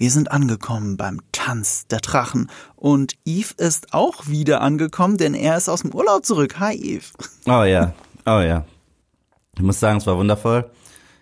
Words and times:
Wir 0.00 0.10
sind 0.10 0.32
angekommen 0.32 0.96
beim 0.96 1.20
Tanz 1.30 1.86
der 1.86 1.98
Drachen. 1.98 2.50
Und 2.74 3.16
Eve 3.26 3.52
ist 3.58 3.92
auch 3.92 4.28
wieder 4.28 4.62
angekommen, 4.62 5.18
denn 5.18 5.34
er 5.34 5.58
ist 5.58 5.68
aus 5.68 5.82
dem 5.82 5.92
Urlaub 5.92 6.24
zurück. 6.24 6.58
Hi, 6.58 6.74
Eve. 6.74 7.04
Oh 7.44 7.64
ja, 7.64 7.92
oh 8.24 8.40
ja. 8.40 8.64
Ich 9.56 9.62
muss 9.62 9.78
sagen, 9.78 9.98
es 9.98 10.06
war 10.06 10.16
wundervoll. 10.16 10.70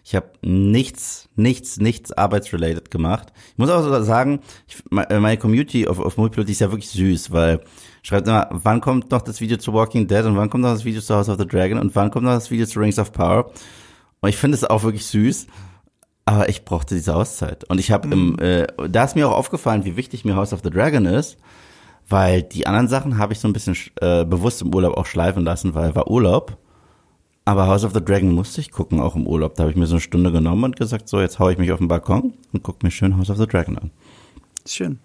Ich 0.04 0.14
habe 0.14 0.30
nichts, 0.42 1.28
nichts, 1.34 1.78
nichts 1.78 2.12
arbeitsrelated 2.12 2.88
gemacht. 2.88 3.32
Ich 3.50 3.58
muss 3.58 3.68
auch 3.68 4.00
sagen, 4.04 4.42
ich, 4.68 4.76
meine 4.90 5.38
Community 5.38 5.88
auf, 5.88 5.98
auf 5.98 6.16
Multipilot 6.16 6.48
ist 6.48 6.60
ja 6.60 6.70
wirklich 6.70 6.90
süß, 6.90 7.32
weil 7.32 7.60
schreibt 8.04 8.28
immer, 8.28 8.46
wann 8.52 8.80
kommt 8.80 9.10
noch 9.10 9.22
das 9.22 9.40
Video 9.40 9.56
zu 9.56 9.72
Walking 9.72 10.06
Dead 10.06 10.24
und 10.24 10.36
wann 10.36 10.50
kommt 10.50 10.62
noch 10.62 10.74
das 10.74 10.84
Video 10.84 11.00
zu 11.00 11.16
House 11.16 11.28
of 11.28 11.38
the 11.40 11.46
Dragon 11.48 11.80
und 11.80 11.96
wann 11.96 12.12
kommt 12.12 12.26
noch 12.26 12.34
das 12.34 12.52
Video 12.52 12.64
zu 12.64 12.78
Rings 12.78 13.00
of 13.00 13.10
Power. 13.10 13.50
Und 14.20 14.28
ich 14.28 14.36
finde 14.36 14.56
es 14.56 14.62
auch 14.62 14.84
wirklich 14.84 15.04
süß. 15.06 15.48
Aber 16.28 16.50
ich 16.50 16.66
brauchte 16.66 16.94
diese 16.94 17.16
Auszeit. 17.16 17.64
Und 17.70 17.80
ich 17.80 17.90
habe 17.90 18.06
mhm. 18.08 18.12
im, 18.12 18.38
äh, 18.38 18.66
da 18.90 19.04
ist 19.04 19.16
mir 19.16 19.26
auch 19.26 19.36
aufgefallen, 19.36 19.86
wie 19.86 19.96
wichtig 19.96 20.26
mir 20.26 20.36
House 20.36 20.52
of 20.52 20.60
the 20.62 20.68
Dragon 20.68 21.06
ist, 21.06 21.38
weil 22.06 22.42
die 22.42 22.66
anderen 22.66 22.86
Sachen 22.86 23.16
habe 23.16 23.32
ich 23.32 23.40
so 23.40 23.48
ein 23.48 23.54
bisschen 23.54 23.74
äh, 24.02 24.26
bewusst 24.26 24.60
im 24.60 24.74
Urlaub 24.74 24.98
auch 24.98 25.06
schleifen 25.06 25.42
lassen, 25.42 25.74
weil 25.74 25.94
war 25.94 26.10
Urlaub. 26.10 26.58
Aber 27.46 27.66
House 27.66 27.82
of 27.82 27.94
the 27.94 28.04
Dragon 28.04 28.32
musste 28.32 28.60
ich 28.60 28.70
gucken, 28.70 29.00
auch 29.00 29.16
im 29.16 29.26
Urlaub. 29.26 29.54
Da 29.54 29.62
habe 29.62 29.70
ich 29.70 29.78
mir 29.78 29.86
so 29.86 29.94
eine 29.94 30.02
Stunde 30.02 30.30
genommen 30.30 30.64
und 30.64 30.76
gesagt, 30.76 31.08
so, 31.08 31.18
jetzt 31.18 31.38
haue 31.38 31.50
ich 31.52 31.56
mich 31.56 31.72
auf 31.72 31.78
den 31.78 31.88
Balkon 31.88 32.34
und 32.52 32.62
gucke 32.62 32.84
mir 32.84 32.90
schön 32.90 33.16
House 33.16 33.30
of 33.30 33.38
the 33.38 33.46
Dragon 33.46 33.78
an. 33.78 33.90
Schön. 34.66 34.98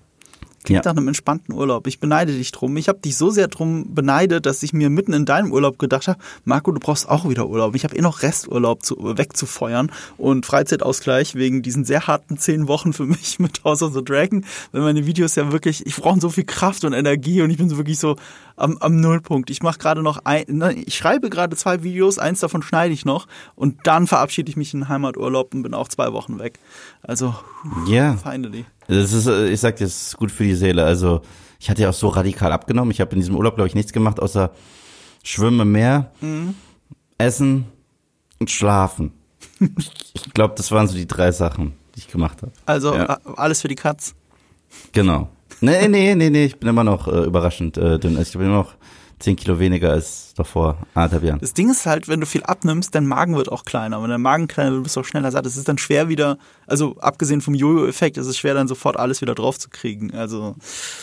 Klingt 0.63 0.85
ja. 0.85 0.91
nach 0.91 0.97
einem 0.97 1.09
entspannten 1.09 1.53
Urlaub. 1.53 1.87
Ich 1.87 1.99
beneide 1.99 2.31
dich 2.31 2.51
drum. 2.51 2.77
Ich 2.77 2.87
habe 2.87 2.99
dich 2.99 3.17
so 3.17 3.29
sehr 3.29 3.47
drum 3.47 3.93
beneidet, 3.93 4.45
dass 4.45 4.63
ich 4.63 4.71
mir 4.71 4.89
mitten 4.89 5.13
in 5.13 5.25
deinem 5.25 5.51
Urlaub 5.51 5.77
gedacht 5.77 6.07
habe, 6.07 6.19
Marco, 6.45 6.71
du 6.71 6.79
brauchst 6.79 7.09
auch 7.09 7.27
wieder 7.27 7.47
Urlaub. 7.47 7.75
Ich 7.75 7.83
habe 7.83 7.95
eh 7.95 8.01
noch 8.01 8.21
Resturlaub 8.21 8.83
zu, 8.83 8.97
wegzufeuern 9.17 9.91
und 10.17 10.45
Freizeitausgleich 10.45 11.35
wegen 11.35 11.61
diesen 11.61 11.83
sehr 11.83 12.07
harten 12.07 12.37
zehn 12.37 12.67
Wochen 12.67 12.93
für 12.93 13.05
mich 13.05 13.39
mit 13.39 13.63
House 13.63 13.81
of 13.81 13.93
the 13.93 14.03
Dragon. 14.03 14.45
Weil 14.71 14.81
meine 14.81 15.05
Videos 15.05 15.35
ja 15.35 15.51
wirklich, 15.51 15.85
ich 15.85 15.95
brauche 15.95 16.19
so 16.19 16.29
viel 16.29 16.45
Kraft 16.45 16.85
und 16.85 16.93
Energie 16.93 17.41
und 17.41 17.49
ich 17.49 17.57
bin 17.57 17.69
so 17.69 17.77
wirklich 17.77 17.99
so 17.99 18.15
am, 18.55 18.77
am 18.77 18.99
Nullpunkt. 18.99 19.49
Ich 19.49 19.63
mache 19.63 19.79
gerade 19.79 20.01
noch 20.01 20.19
ein, 20.23 20.45
ne, 20.47 20.73
ich 20.73 20.95
schreibe 20.95 21.29
gerade 21.29 21.55
zwei 21.55 21.83
Videos, 21.83 22.19
eins 22.19 22.39
davon 22.39 22.61
schneide 22.61 22.93
ich 22.93 23.05
noch 23.05 23.27
und 23.55 23.85
dann 23.85 24.07
verabschiede 24.07 24.49
ich 24.49 24.57
mich 24.57 24.73
in 24.73 24.81
den 24.81 24.89
Heimaturlaub 24.89 25.53
und 25.53 25.63
bin 25.63 25.73
auch 25.73 25.87
zwei 25.87 26.13
Wochen 26.13 26.39
weg. 26.39 26.59
Also, 27.01 27.35
ja. 27.87 27.93
Yeah. 27.93 28.17
finally. 28.17 28.65
Das 28.93 29.13
ist, 29.13 29.27
äh, 29.27 29.49
ich 29.49 29.59
sag 29.59 29.75
dir, 29.77 29.85
das 29.85 30.07
ist 30.07 30.17
gut 30.17 30.31
für 30.31 30.43
die 30.43 30.55
Seele. 30.55 30.83
Also, 30.83 31.21
ich 31.59 31.69
hatte 31.69 31.81
ja 31.81 31.89
auch 31.89 31.93
so 31.93 32.09
radikal 32.09 32.51
abgenommen. 32.51 32.91
Ich 32.91 33.01
habe 33.01 33.11
in 33.13 33.19
diesem 33.19 33.35
Urlaub, 33.35 33.55
glaube 33.55 33.67
ich, 33.67 33.75
nichts 33.75 33.93
gemacht, 33.93 34.19
außer 34.19 34.51
Schwimmen 35.23 35.61
im 35.61 35.71
Meer, 35.71 36.11
mhm. 36.21 36.55
Essen 37.17 37.65
und 38.39 38.51
Schlafen. 38.51 39.13
ich 39.59 40.33
glaube, 40.33 40.55
das 40.57 40.71
waren 40.71 40.87
so 40.87 40.95
die 40.95 41.07
drei 41.07 41.31
Sachen, 41.31 41.73
die 41.95 41.99
ich 41.99 42.07
gemacht 42.07 42.41
habe. 42.41 42.51
Also 42.65 42.93
ja. 42.93 43.17
alles 43.37 43.61
für 43.61 43.69
die 43.69 43.75
Katz. 43.75 44.13
Genau. 44.91 45.29
Nee, 45.61 45.87
nee, 45.87 46.13
nee, 46.15 46.29
nee, 46.29 46.45
ich 46.45 46.59
bin 46.59 46.67
immer 46.67 46.83
noch 46.83 47.07
äh, 47.07 47.23
überraschend 47.23 47.77
äh, 47.77 47.97
dünn. 47.97 48.17
Also 48.17 48.29
ich 48.29 48.37
bin 48.37 48.47
immer 48.47 48.57
noch 48.57 48.75
10 49.23 49.37
Kilo 49.37 49.57
weniger 49.57 49.91
als 49.91 50.33
davor 50.35 50.77
anderthalb 50.93 51.23
Jahren. 51.23 51.39
Das 51.39 51.53
Ding 51.53 51.71
ist 51.71 51.85
halt, 51.85 52.09
wenn 52.09 52.19
du 52.19 52.25
viel 52.25 52.43
abnimmst, 52.43 52.93
dein 52.93 53.07
Magen 53.07 53.37
wird 53.37 53.49
auch 53.49 53.63
kleiner. 53.63 54.03
Wenn 54.03 54.09
dein 54.09 54.21
Magen 54.21 54.47
kleiner 54.47 54.71
wird, 54.71 54.83
bist 54.83 54.97
du 54.97 54.99
auch 54.99 55.05
schneller 55.05 55.31
satt. 55.31 55.45
Es 55.45 55.55
ist 55.55 55.69
dann 55.69 55.77
schwer 55.77 56.09
wieder, 56.09 56.37
also 56.67 56.97
abgesehen 56.99 57.39
vom 57.39 57.55
Jojo-Effekt, 57.55 58.17
ist 58.17 58.27
es 58.27 58.37
schwer 58.37 58.53
dann 58.53 58.67
sofort 58.67 58.97
alles 58.97 59.21
wieder 59.21 59.33
drauf 59.33 59.57
zu 59.57 59.69
kriegen. 59.69 60.13
Also 60.13 60.55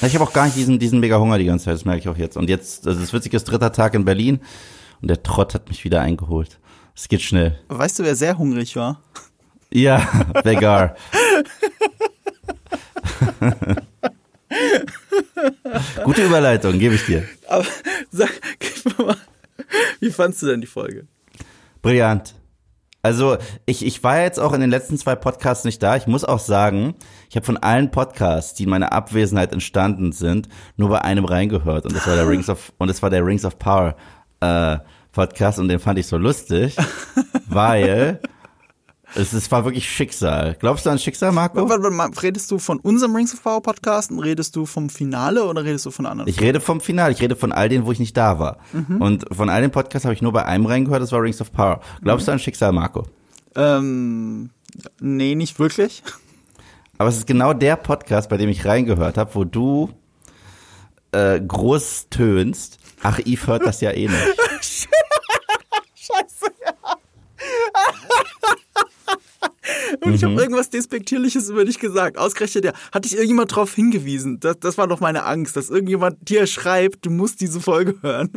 ich 0.02 0.14
habe 0.14 0.24
auch 0.24 0.34
gar 0.34 0.44
nicht 0.44 0.56
diesen, 0.56 0.78
diesen 0.78 1.00
mega 1.00 1.18
Hunger 1.18 1.38
die 1.38 1.46
ganze 1.46 1.64
Zeit, 1.64 1.74
das 1.74 1.86
merke 1.86 2.00
ich 2.00 2.08
auch 2.08 2.16
jetzt. 2.18 2.36
Und 2.36 2.50
jetzt, 2.50 2.86
also 2.86 3.00
das 3.00 3.12
Witzige 3.14 3.38
ist 3.38 3.44
dritter 3.44 3.72
Tag 3.72 3.94
in 3.94 4.04
Berlin 4.04 4.40
und 5.00 5.08
der 5.08 5.22
Trott 5.22 5.54
hat 5.54 5.70
mich 5.70 5.84
wieder 5.84 6.02
eingeholt. 6.02 6.58
Es 6.94 7.08
geht 7.08 7.22
schnell. 7.22 7.58
Weißt 7.68 7.98
du, 7.98 8.02
wer 8.02 8.16
sehr 8.16 8.36
hungrig 8.36 8.76
war? 8.76 9.00
Ja, 9.72 10.06
Vegar. 10.44 10.94
Gute 16.04 16.24
Überleitung, 16.24 16.78
gebe 16.78 16.94
ich 16.94 17.06
dir. 17.06 17.24
Aber 17.48 17.64
sag, 18.10 18.30
gib 18.58 18.98
mal, 18.98 19.16
wie 20.00 20.10
fandst 20.10 20.42
du 20.42 20.46
denn 20.46 20.60
die 20.60 20.66
Folge? 20.66 21.06
Brillant. 21.82 22.34
Also 23.02 23.38
ich, 23.64 23.84
ich 23.84 24.02
war 24.04 24.20
jetzt 24.20 24.38
auch 24.38 24.52
in 24.52 24.60
den 24.60 24.68
letzten 24.68 24.98
zwei 24.98 25.14
Podcasts 25.16 25.64
nicht 25.64 25.82
da. 25.82 25.96
Ich 25.96 26.06
muss 26.06 26.24
auch 26.24 26.38
sagen, 26.38 26.94
ich 27.30 27.36
habe 27.36 27.46
von 27.46 27.56
allen 27.56 27.90
Podcasts, 27.90 28.52
die 28.54 28.64
in 28.64 28.70
meiner 28.70 28.92
Abwesenheit 28.92 29.52
entstanden 29.52 30.12
sind, 30.12 30.48
nur 30.76 30.90
bei 30.90 31.00
einem 31.00 31.24
reingehört 31.24 31.86
und 31.86 31.94
das 31.94 32.06
war 32.06 32.16
der 32.16 32.28
Rings 32.28 32.50
of 32.50 32.72
und 32.76 32.88
das 32.88 33.02
war 33.02 33.08
der 33.08 33.24
Rings 33.24 33.46
of 33.46 33.58
Power 33.58 33.96
äh, 34.40 34.76
Podcast 35.12 35.58
und 35.58 35.68
den 35.68 35.78
fand 35.78 35.98
ich 35.98 36.06
so 36.06 36.18
lustig, 36.18 36.76
weil 37.46 38.20
es, 39.14 39.32
es 39.32 39.50
war 39.50 39.64
wirklich 39.64 39.88
Schicksal. 39.88 40.56
Glaubst 40.58 40.86
du 40.86 40.90
an 40.90 40.98
Schicksal, 40.98 41.32
Marco? 41.32 41.64
Redest 41.64 42.50
du 42.50 42.58
von 42.58 42.78
unserem 42.80 43.14
Rings 43.14 43.34
of 43.34 43.42
Power 43.42 43.62
Podcast 43.62 44.10
und 44.10 44.20
redest 44.20 44.54
du 44.56 44.66
vom 44.66 44.90
Finale 44.90 45.44
oder 45.44 45.64
redest 45.64 45.86
du 45.86 45.90
von 45.90 46.06
anderen? 46.06 46.28
Ich 46.28 46.40
rede 46.40 46.60
vom 46.60 46.80
Finale. 46.80 47.12
Ich 47.12 47.20
rede 47.20 47.36
von 47.36 47.52
all 47.52 47.68
denen, 47.68 47.86
wo 47.86 47.92
ich 47.92 47.98
nicht 47.98 48.16
da 48.16 48.38
war. 48.38 48.58
Mhm. 48.72 49.00
Und 49.00 49.24
von 49.34 49.48
all 49.48 49.62
den 49.62 49.70
Podcasts 49.70 50.04
habe 50.04 50.14
ich 50.14 50.22
nur 50.22 50.32
bei 50.32 50.44
einem 50.44 50.66
reingehört, 50.66 51.02
das 51.02 51.12
war 51.12 51.22
Rings 51.22 51.40
of 51.40 51.52
Power. 51.52 51.80
Glaubst 52.02 52.26
mhm. 52.26 52.26
du 52.26 52.32
an 52.32 52.38
Schicksal, 52.38 52.72
Marco? 52.72 53.06
Ähm, 53.56 54.50
nee, 55.00 55.34
nicht 55.34 55.58
wirklich. 55.58 56.02
Aber 56.98 57.08
es 57.08 57.16
ist 57.16 57.26
genau 57.26 57.52
der 57.52 57.76
Podcast, 57.76 58.28
bei 58.28 58.36
dem 58.36 58.48
ich 58.48 58.64
reingehört 58.64 59.16
habe, 59.16 59.34
wo 59.34 59.44
du 59.44 59.90
äh, 61.12 61.40
groß 61.40 62.08
tönst. 62.10 62.78
Ach, 63.02 63.18
Yves 63.18 63.46
hört 63.46 63.66
das 63.66 63.80
ja 63.80 63.90
eh 63.90 64.06
nicht. 64.06 64.36
Scheiße, 65.94 66.52
ja. 66.64 66.74
Und 70.00 70.10
mhm. 70.10 70.14
ich 70.14 70.24
habe 70.24 70.34
irgendwas 70.34 70.70
Despektierliches 70.70 71.48
über 71.48 71.64
dich 71.64 71.78
gesagt. 71.78 72.18
Ausgerechnet, 72.18 72.64
ja, 72.64 72.72
hat 72.92 73.04
dich 73.04 73.14
irgendjemand 73.14 73.52
darauf 73.52 73.74
hingewiesen? 73.74 74.40
Das, 74.40 74.58
das 74.58 74.78
war 74.78 74.88
doch 74.88 75.00
meine 75.00 75.24
Angst, 75.24 75.56
dass 75.56 75.70
irgendjemand 75.70 76.28
dir 76.28 76.46
schreibt, 76.46 77.06
du 77.06 77.10
musst 77.10 77.40
diese 77.40 77.60
Folge 77.60 77.96
hören. 78.02 78.30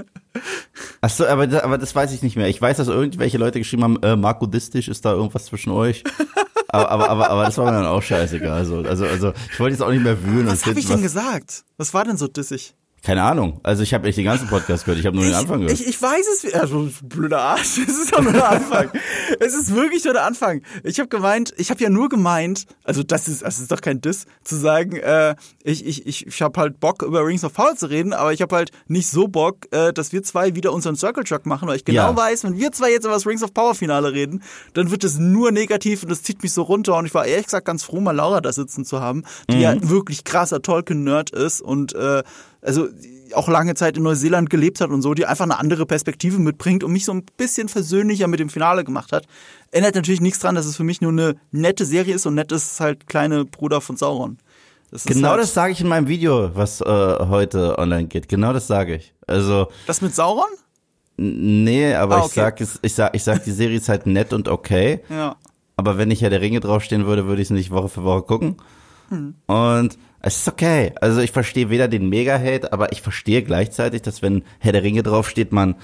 Ach 1.01 1.09
so, 1.09 1.25
aber, 1.25 1.63
aber 1.63 1.77
das 1.77 1.95
weiß 1.95 2.13
ich 2.13 2.23
nicht 2.23 2.35
mehr. 2.35 2.47
Ich 2.47 2.61
weiß, 2.61 2.77
dass 2.77 2.87
irgendwelche 2.87 3.37
Leute 3.37 3.59
geschrieben 3.59 3.83
haben, 3.83 4.01
äh, 4.03 4.15
Marco 4.15 4.45
Distisch, 4.45 4.87
ist 4.87 5.05
da 5.05 5.13
irgendwas 5.13 5.45
zwischen 5.45 5.71
euch? 5.71 6.03
aber, 6.67 6.89
aber, 6.89 7.09
aber, 7.09 7.29
aber 7.29 7.43
das 7.43 7.57
war 7.57 7.65
mir 7.65 7.71
dann 7.71 7.85
auch 7.85 8.01
scheißegal. 8.01 8.51
Also, 8.51 8.77
also, 8.77 9.05
also 9.05 9.33
ich 9.51 9.59
wollte 9.59 9.73
jetzt 9.73 9.83
auch 9.83 9.91
nicht 9.91 10.03
mehr 10.03 10.23
wühlen. 10.23 10.47
Was 10.47 10.65
habe 10.65 10.79
ich 10.79 10.87
denn 10.87 11.01
gesagt? 11.01 11.63
Was 11.77 11.93
war 11.93 12.03
denn 12.03 12.17
so 12.17 12.27
dissig? 12.27 12.75
Keine 13.03 13.21
Ahnung. 13.21 13.59
Also 13.63 13.83
ich 13.83 13.93
habe 13.93 14.07
echt 14.07 14.17
den 14.17 14.23
ganzen 14.23 14.47
Podcast 14.47 14.85
gehört. 14.85 14.97
Ich 14.97 15.05
habe 15.05 15.17
nur 15.17 15.25
den 15.25 15.33
Anfang 15.33 15.59
gehört. 15.59 15.77
Ich, 15.77 15.85
ich 15.85 16.01
weiß 16.01 16.25
es. 16.35 16.53
Also 16.53 16.89
blöder 17.03 17.41
Arsch. 17.41 17.77
Es 17.85 17.97
ist 17.99 18.13
doch 18.13 18.21
nur 18.21 18.31
der 18.31 18.49
Anfang. 18.49 18.91
es 19.39 19.53
ist 19.53 19.75
wirklich 19.75 20.05
nur 20.05 20.13
der 20.13 20.25
Anfang. 20.25 20.61
Ich 20.83 20.99
habe 20.99 21.09
gemeint, 21.09 21.53
ich 21.57 21.69
habe 21.69 21.83
ja 21.83 21.89
nur 21.89 22.07
gemeint, 22.07 22.65
also 22.85 23.03
das 23.03 23.27
ist, 23.27 23.41
das 23.41 23.59
ist 23.59 23.71
doch 23.71 23.81
kein 23.81 23.99
Diss, 23.99 24.25
zu 24.43 24.55
sagen, 24.55 24.95
äh, 24.95 25.35
ich, 25.63 25.85
ich, 25.85 26.07
ich, 26.07 26.27
ich 26.27 26.41
habe 26.41 26.59
halt 26.59 26.79
Bock 26.79 27.03
über 27.03 27.25
Rings 27.25 27.43
of 27.43 27.53
Power 27.53 27.75
zu 27.75 27.87
reden, 27.87 28.13
aber 28.13 28.31
ich 28.31 28.41
habe 28.41 28.55
halt 28.55 28.71
nicht 28.87 29.09
so 29.09 29.27
Bock, 29.27 29.67
äh, 29.71 29.91
dass 29.91 30.13
wir 30.13 30.23
zwei 30.23 30.55
wieder 30.55 30.71
unseren 30.71 30.95
Circle 30.95 31.25
Truck 31.25 31.45
machen, 31.45 31.67
weil 31.67 31.75
ich 31.75 31.85
genau 31.85 32.11
ja. 32.11 32.15
weiß, 32.15 32.45
wenn 32.45 32.57
wir 32.57 32.71
zwei 32.71 32.91
jetzt 32.91 33.03
über 33.03 33.13
das 33.15 33.27
Rings 33.27 33.43
of 33.43 33.53
Power 33.53 33.75
Finale 33.75 34.13
reden, 34.13 34.41
dann 34.73 34.91
wird 34.91 35.03
es 35.03 35.17
nur 35.17 35.51
negativ 35.51 36.03
und 36.03 36.09
das 36.09 36.23
zieht 36.23 36.41
mich 36.41 36.53
so 36.53 36.61
runter. 36.61 36.95
Und 36.95 37.05
ich 37.05 37.13
war 37.13 37.25
ehrlich 37.25 37.47
gesagt 37.47 37.65
ganz 37.65 37.83
froh, 37.83 37.99
mal 37.99 38.15
Laura 38.15 38.39
da 38.39 38.53
sitzen 38.53 38.85
zu 38.85 39.01
haben, 39.01 39.23
die 39.49 39.57
mhm. 39.57 39.61
ja 39.61 39.89
wirklich 39.89 40.23
krasser 40.23 40.61
Tolkien-Nerd 40.61 41.31
ist 41.31 41.61
und 41.61 41.93
äh, 41.95 42.23
also 42.63 42.87
auch 43.33 43.47
lange 43.47 43.75
Zeit 43.75 43.97
in 43.97 44.03
Neuseeland 44.03 44.49
gelebt 44.49 44.79
hat 44.81 44.89
und 44.89 45.01
so, 45.01 45.13
die 45.13 45.25
einfach 45.25 45.45
eine 45.45 45.59
andere 45.59 45.85
Perspektive 45.85 46.39
mitbringt 46.39 46.83
und 46.83 46.91
mich 46.91 47.05
so 47.05 47.13
ein 47.13 47.23
bisschen 47.37 47.67
versöhnlicher 47.67 48.27
mit 48.27 48.39
dem 48.39 48.49
Finale 48.49 48.83
gemacht 48.83 49.11
hat. 49.11 49.25
Ändert 49.71 49.95
natürlich 49.95 50.21
nichts 50.21 50.39
dran, 50.39 50.55
dass 50.55 50.65
es 50.65 50.75
für 50.75 50.83
mich 50.83 51.01
nur 51.01 51.11
eine 51.11 51.35
nette 51.51 51.85
Serie 51.85 52.15
ist 52.15 52.25
und 52.25 52.35
nett 52.35 52.51
ist 52.51 52.79
halt 52.79 53.07
kleine 53.07 53.45
Bruder 53.45 53.81
von 53.81 53.97
Sauron. 53.97 54.37
Das 54.91 55.05
genau 55.05 55.29
halt 55.29 55.41
das 55.41 55.53
sage 55.53 55.73
ich 55.73 55.81
in 55.81 55.87
meinem 55.87 56.07
Video, 56.07 56.51
was 56.53 56.79
äh, 56.81 56.85
heute 56.85 57.79
online 57.79 58.05
geht. 58.05 58.29
Genau 58.29 58.53
das 58.53 58.67
sage 58.67 58.95
ich. 58.95 59.13
Also 59.25 59.67
Das 59.87 60.01
mit 60.01 60.13
Sauron? 60.13 60.45
Nee, 61.17 61.93
aber 61.95 62.17
ah, 62.17 62.19
okay. 62.19 62.27
ich 62.27 62.33
sag 62.33 62.61
ich 62.81 62.93
sag, 62.93 63.15
ich 63.15 63.23
sag, 63.23 63.43
die 63.43 63.51
Serie 63.51 63.77
ist 63.77 63.89
halt 63.89 64.05
nett 64.05 64.33
und 64.33 64.47
okay. 64.47 65.01
Ja. 65.09 65.35
Aber 65.75 65.97
wenn 65.97 66.11
ich 66.11 66.21
ja 66.21 66.29
der 66.29 66.41
Ringe 66.41 66.59
draufstehen 66.59 67.05
würde, 67.05 67.25
würde 67.25 67.41
ich 67.41 67.47
es 67.47 67.51
nicht 67.51 67.71
Woche 67.71 67.89
für 67.89 68.03
Woche 68.03 68.23
gucken. 68.23 68.57
Und 69.47 69.97
es 70.19 70.37
ist 70.37 70.47
okay. 70.47 70.93
Also 71.01 71.21
ich 71.21 71.31
verstehe 71.31 71.69
weder 71.69 71.87
den 71.87 72.09
Mega-Hate, 72.09 72.71
aber 72.71 72.91
ich 72.91 73.01
verstehe 73.01 73.43
gleichzeitig, 73.43 74.01
dass 74.01 74.21
wenn 74.21 74.43
Herr 74.59 74.71
der 74.71 74.83
Ringe 74.83 75.03
draufsteht, 75.03 75.51
man 75.51 75.75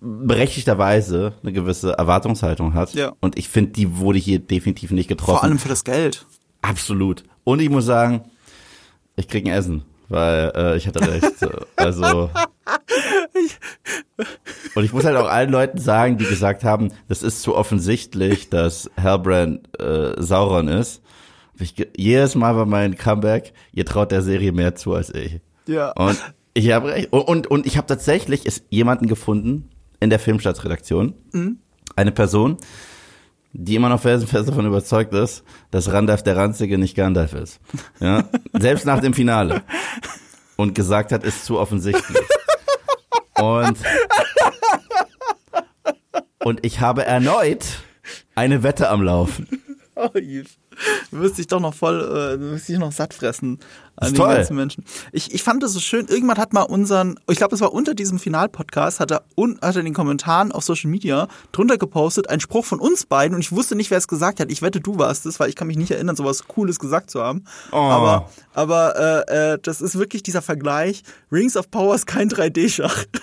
berechtigterweise 0.00 1.34
eine 1.42 1.52
gewisse 1.52 1.92
Erwartungshaltung 1.92 2.74
hat. 2.74 2.94
Ja. 2.94 3.12
Und 3.20 3.38
ich 3.38 3.48
finde, 3.48 3.72
die 3.72 3.98
wurde 3.98 4.18
hier 4.18 4.38
definitiv 4.38 4.90
nicht 4.92 5.08
getroffen. 5.08 5.38
Vor 5.38 5.44
allem 5.44 5.58
für 5.58 5.68
das 5.68 5.84
Geld. 5.84 6.26
Absolut. 6.62 7.24
Und 7.44 7.60
ich 7.60 7.70
muss 7.70 7.86
sagen, 7.86 8.22
ich 9.16 9.28
krieg 9.28 9.46
ein 9.46 9.52
Essen, 9.52 9.82
weil 10.08 10.52
äh, 10.54 10.76
ich 10.76 10.86
hatte 10.86 11.00
recht. 11.00 11.32
also 11.76 12.30
und 14.74 14.84
ich 14.84 14.92
muss 14.92 15.04
halt 15.04 15.16
auch 15.16 15.28
allen 15.28 15.50
Leuten 15.50 15.78
sagen, 15.78 16.18
die 16.18 16.24
gesagt 16.24 16.64
haben, 16.64 16.92
das 17.08 17.22
ist 17.22 17.42
zu 17.42 17.54
offensichtlich, 17.54 18.50
dass 18.50 18.90
Hellbrand 18.96 19.80
äh, 19.80 20.20
Sauron 20.22 20.68
ist. 20.68 21.02
Ich, 21.58 21.74
jedes 21.96 22.34
Mal 22.34 22.54
bei 22.54 22.64
meinem 22.64 22.96
Comeback, 22.96 23.52
ihr 23.72 23.86
traut 23.86 24.10
der 24.10 24.22
Serie 24.22 24.52
mehr 24.52 24.74
zu 24.74 24.94
als 24.94 25.10
ich. 25.14 25.40
Ja. 25.66 25.92
Und 25.92 26.22
ich 26.54 26.70
habe 26.70 26.88
recht. 26.88 27.12
Und, 27.12 27.22
und, 27.22 27.46
und 27.46 27.66
ich 27.66 27.76
habe 27.76 27.86
tatsächlich 27.86 28.46
ist 28.46 28.64
jemanden 28.70 29.06
gefunden 29.08 29.70
in 30.00 30.10
der 30.10 30.18
Filmstadtredaktion. 30.18 31.14
Mhm. 31.32 31.58
Eine 31.94 32.12
Person, 32.12 32.58
die 33.52 33.74
immer 33.74 33.88
noch 33.88 34.00
felsenfest 34.00 34.48
davon 34.48 34.66
überzeugt 34.66 35.14
ist, 35.14 35.44
dass 35.70 35.92
Randalf 35.92 36.22
der 36.22 36.36
Ranzige 36.36 36.78
nicht 36.78 36.94
Gandalf 36.94 37.32
ist. 37.32 37.60
Ja? 38.00 38.28
Selbst 38.52 38.84
nach 38.84 39.00
dem 39.00 39.14
Finale. 39.14 39.62
Und 40.56 40.74
gesagt 40.74 41.12
hat, 41.12 41.24
ist 41.24 41.44
zu 41.44 41.58
offensichtlich. 41.58 42.18
Und, 43.34 43.78
und 46.42 46.64
ich 46.64 46.80
habe 46.80 47.04
erneut 47.04 47.66
eine 48.34 48.62
Wette 48.62 48.88
am 48.88 49.02
Laufen. 49.02 49.46
Oh, 49.98 50.10
Yves. 50.14 50.58
Du 51.10 51.20
wirst 51.20 51.38
dich 51.38 51.46
doch 51.46 51.58
noch 51.58 51.72
voll, 51.72 52.00
äh, 52.00 52.36
du 52.36 52.52
wirst 52.52 52.68
dich 52.68 52.78
noch 52.78 52.92
satt 52.92 53.14
fressen 53.14 53.60
an 53.96 54.08
Ist 54.08 54.12
den 54.12 54.22
toll. 54.22 54.34
ganzen 54.34 54.56
Menschen. 54.56 54.84
Ich, 55.10 55.32
ich 55.32 55.42
fand 55.42 55.62
das 55.62 55.72
so 55.72 55.80
schön. 55.80 56.06
Irgendwann 56.06 56.36
hat 56.36 56.52
mal 56.52 56.64
unseren, 56.64 57.18
ich 57.30 57.38
glaube, 57.38 57.54
es 57.54 57.62
war 57.62 57.72
unter 57.72 57.94
diesem 57.94 58.18
Final-Podcast, 58.18 59.00
hat 59.00 59.10
er, 59.10 59.24
un, 59.36 59.58
hat 59.62 59.74
er 59.74 59.78
in 59.78 59.86
den 59.86 59.94
Kommentaren 59.94 60.52
auf 60.52 60.64
Social 60.64 60.90
Media 60.90 61.28
drunter 61.50 61.78
gepostet, 61.78 62.28
ein 62.28 62.40
Spruch 62.40 62.66
von 62.66 62.78
uns 62.78 63.06
beiden 63.06 63.34
und 63.34 63.40
ich 63.40 63.52
wusste 63.52 63.74
nicht, 63.74 63.90
wer 63.90 63.96
es 63.96 64.06
gesagt 64.06 64.38
hat. 64.38 64.52
Ich 64.52 64.60
wette, 64.60 64.80
du 64.82 64.98
warst 64.98 65.24
es, 65.24 65.40
weil 65.40 65.48
ich 65.48 65.56
kann 65.56 65.66
mich 65.66 65.78
nicht 65.78 65.92
erinnern, 65.92 66.14
sowas 66.14 66.46
Cooles 66.46 66.78
gesagt 66.78 67.10
zu 67.10 67.22
haben. 67.22 67.44
Oh. 67.72 67.76
Aber, 67.76 68.30
aber 68.52 69.24
äh, 69.28 69.52
äh, 69.54 69.58
das 69.62 69.80
ist 69.80 69.98
wirklich 69.98 70.22
dieser 70.22 70.42
Vergleich. 70.42 71.04
Rings 71.32 71.56
of 71.56 71.70
Power 71.70 71.94
ist 71.94 72.06
kein 72.06 72.28
3D-Schach. 72.28 73.04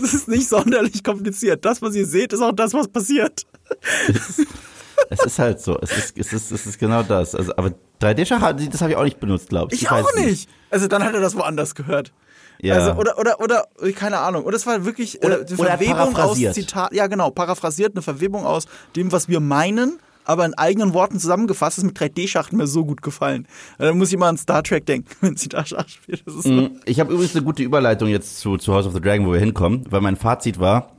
Das 0.00 0.14
ist 0.14 0.28
nicht 0.28 0.48
sonderlich 0.48 1.04
kompliziert. 1.04 1.64
Das, 1.64 1.80
was 1.80 1.94
ihr 1.94 2.06
seht, 2.06 2.32
ist 2.32 2.40
auch 2.40 2.52
das, 2.52 2.74
was 2.74 2.88
passiert. 2.88 3.42
Es 5.10 5.24
ist 5.24 5.38
halt 5.38 5.60
so. 5.60 5.78
Es 5.80 5.96
ist, 5.96 6.18
es 6.18 6.32
ist, 6.32 6.50
es 6.50 6.66
ist 6.66 6.78
genau 6.78 7.02
das. 7.02 7.34
Also, 7.34 7.52
aber 7.56 7.72
3D-Schach, 8.00 8.52
das 8.70 8.80
habe 8.80 8.92
ich 8.92 8.96
auch 8.96 9.04
nicht 9.04 9.20
benutzt, 9.20 9.48
glaube 9.48 9.74
ich. 9.74 9.82
Ich, 9.82 9.90
weiß 9.90 10.04
auch 10.04 10.14
nicht. 10.24 10.48
Also 10.70 10.88
dann 10.88 11.04
hat 11.04 11.14
er 11.14 11.20
das 11.20 11.36
woanders 11.36 11.74
gehört. 11.74 12.12
Ja. 12.60 12.74
Also, 12.74 12.92
oder, 12.98 13.18
oder, 13.18 13.40
oder, 13.40 13.64
keine 13.94 14.18
Ahnung. 14.18 14.44
Oder 14.44 14.56
es 14.56 14.66
war 14.66 14.84
wirklich 14.84 15.22
äh, 15.22 15.26
Oder- 15.26 15.36
eine 15.36 15.44
oder 15.44 15.66
Verwebung 15.68 15.94
aus 15.98 16.12
paraphrasiert. 16.12 16.54
Zitat, 16.54 16.92
ja 16.92 17.06
genau, 17.06 17.30
paraphrasiert, 17.30 17.94
eine 17.94 18.02
Verwebung 18.02 18.46
aus 18.46 18.66
dem, 18.96 19.12
was 19.12 19.28
wir 19.28 19.40
meinen, 19.40 19.98
aber 20.24 20.44
in 20.44 20.54
eigenen 20.54 20.92
Worten 20.94 21.20
zusammengefasst, 21.20 21.78
ist 21.78 21.84
mit 21.84 21.98
3D-Schach 21.98 22.52
mir 22.52 22.66
so 22.66 22.84
gut 22.84 23.02
gefallen. 23.02 23.46
Da 23.78 23.92
muss 23.92 24.10
ich 24.10 24.18
mal 24.18 24.28
an 24.28 24.38
Star 24.38 24.62
Trek 24.62 24.86
denken, 24.86 25.10
wenn 25.20 25.36
sie 25.36 25.48
da 25.48 25.64
Schach 25.64 25.88
spielt. 25.88 26.22
So. 26.26 26.48
Mhm. 26.48 26.80
Ich 26.84 26.98
habe 26.98 27.12
übrigens 27.12 27.34
eine 27.36 27.44
gute 27.44 27.62
Überleitung 27.62 28.08
jetzt 28.08 28.38
zu, 28.38 28.56
zu 28.56 28.74
House 28.74 28.86
of 28.86 28.94
the 28.94 29.00
Dragon, 29.00 29.26
wo 29.26 29.32
wir 29.32 29.40
hinkommen, 29.40 29.84
weil 29.90 30.00
mein 30.00 30.16
Fazit 30.16 30.58
war, 30.58 30.92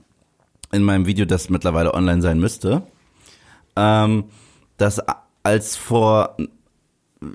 in 0.71 0.83
meinem 0.83 1.05
Video, 1.05 1.25
das 1.25 1.49
mittlerweile 1.49 1.93
online 1.93 2.21
sein 2.21 2.39
müsste, 2.39 2.83
ähm, 3.77 4.25
dass 4.77 4.99
a- 5.07 5.23
als 5.43 5.75
vor 5.77 6.35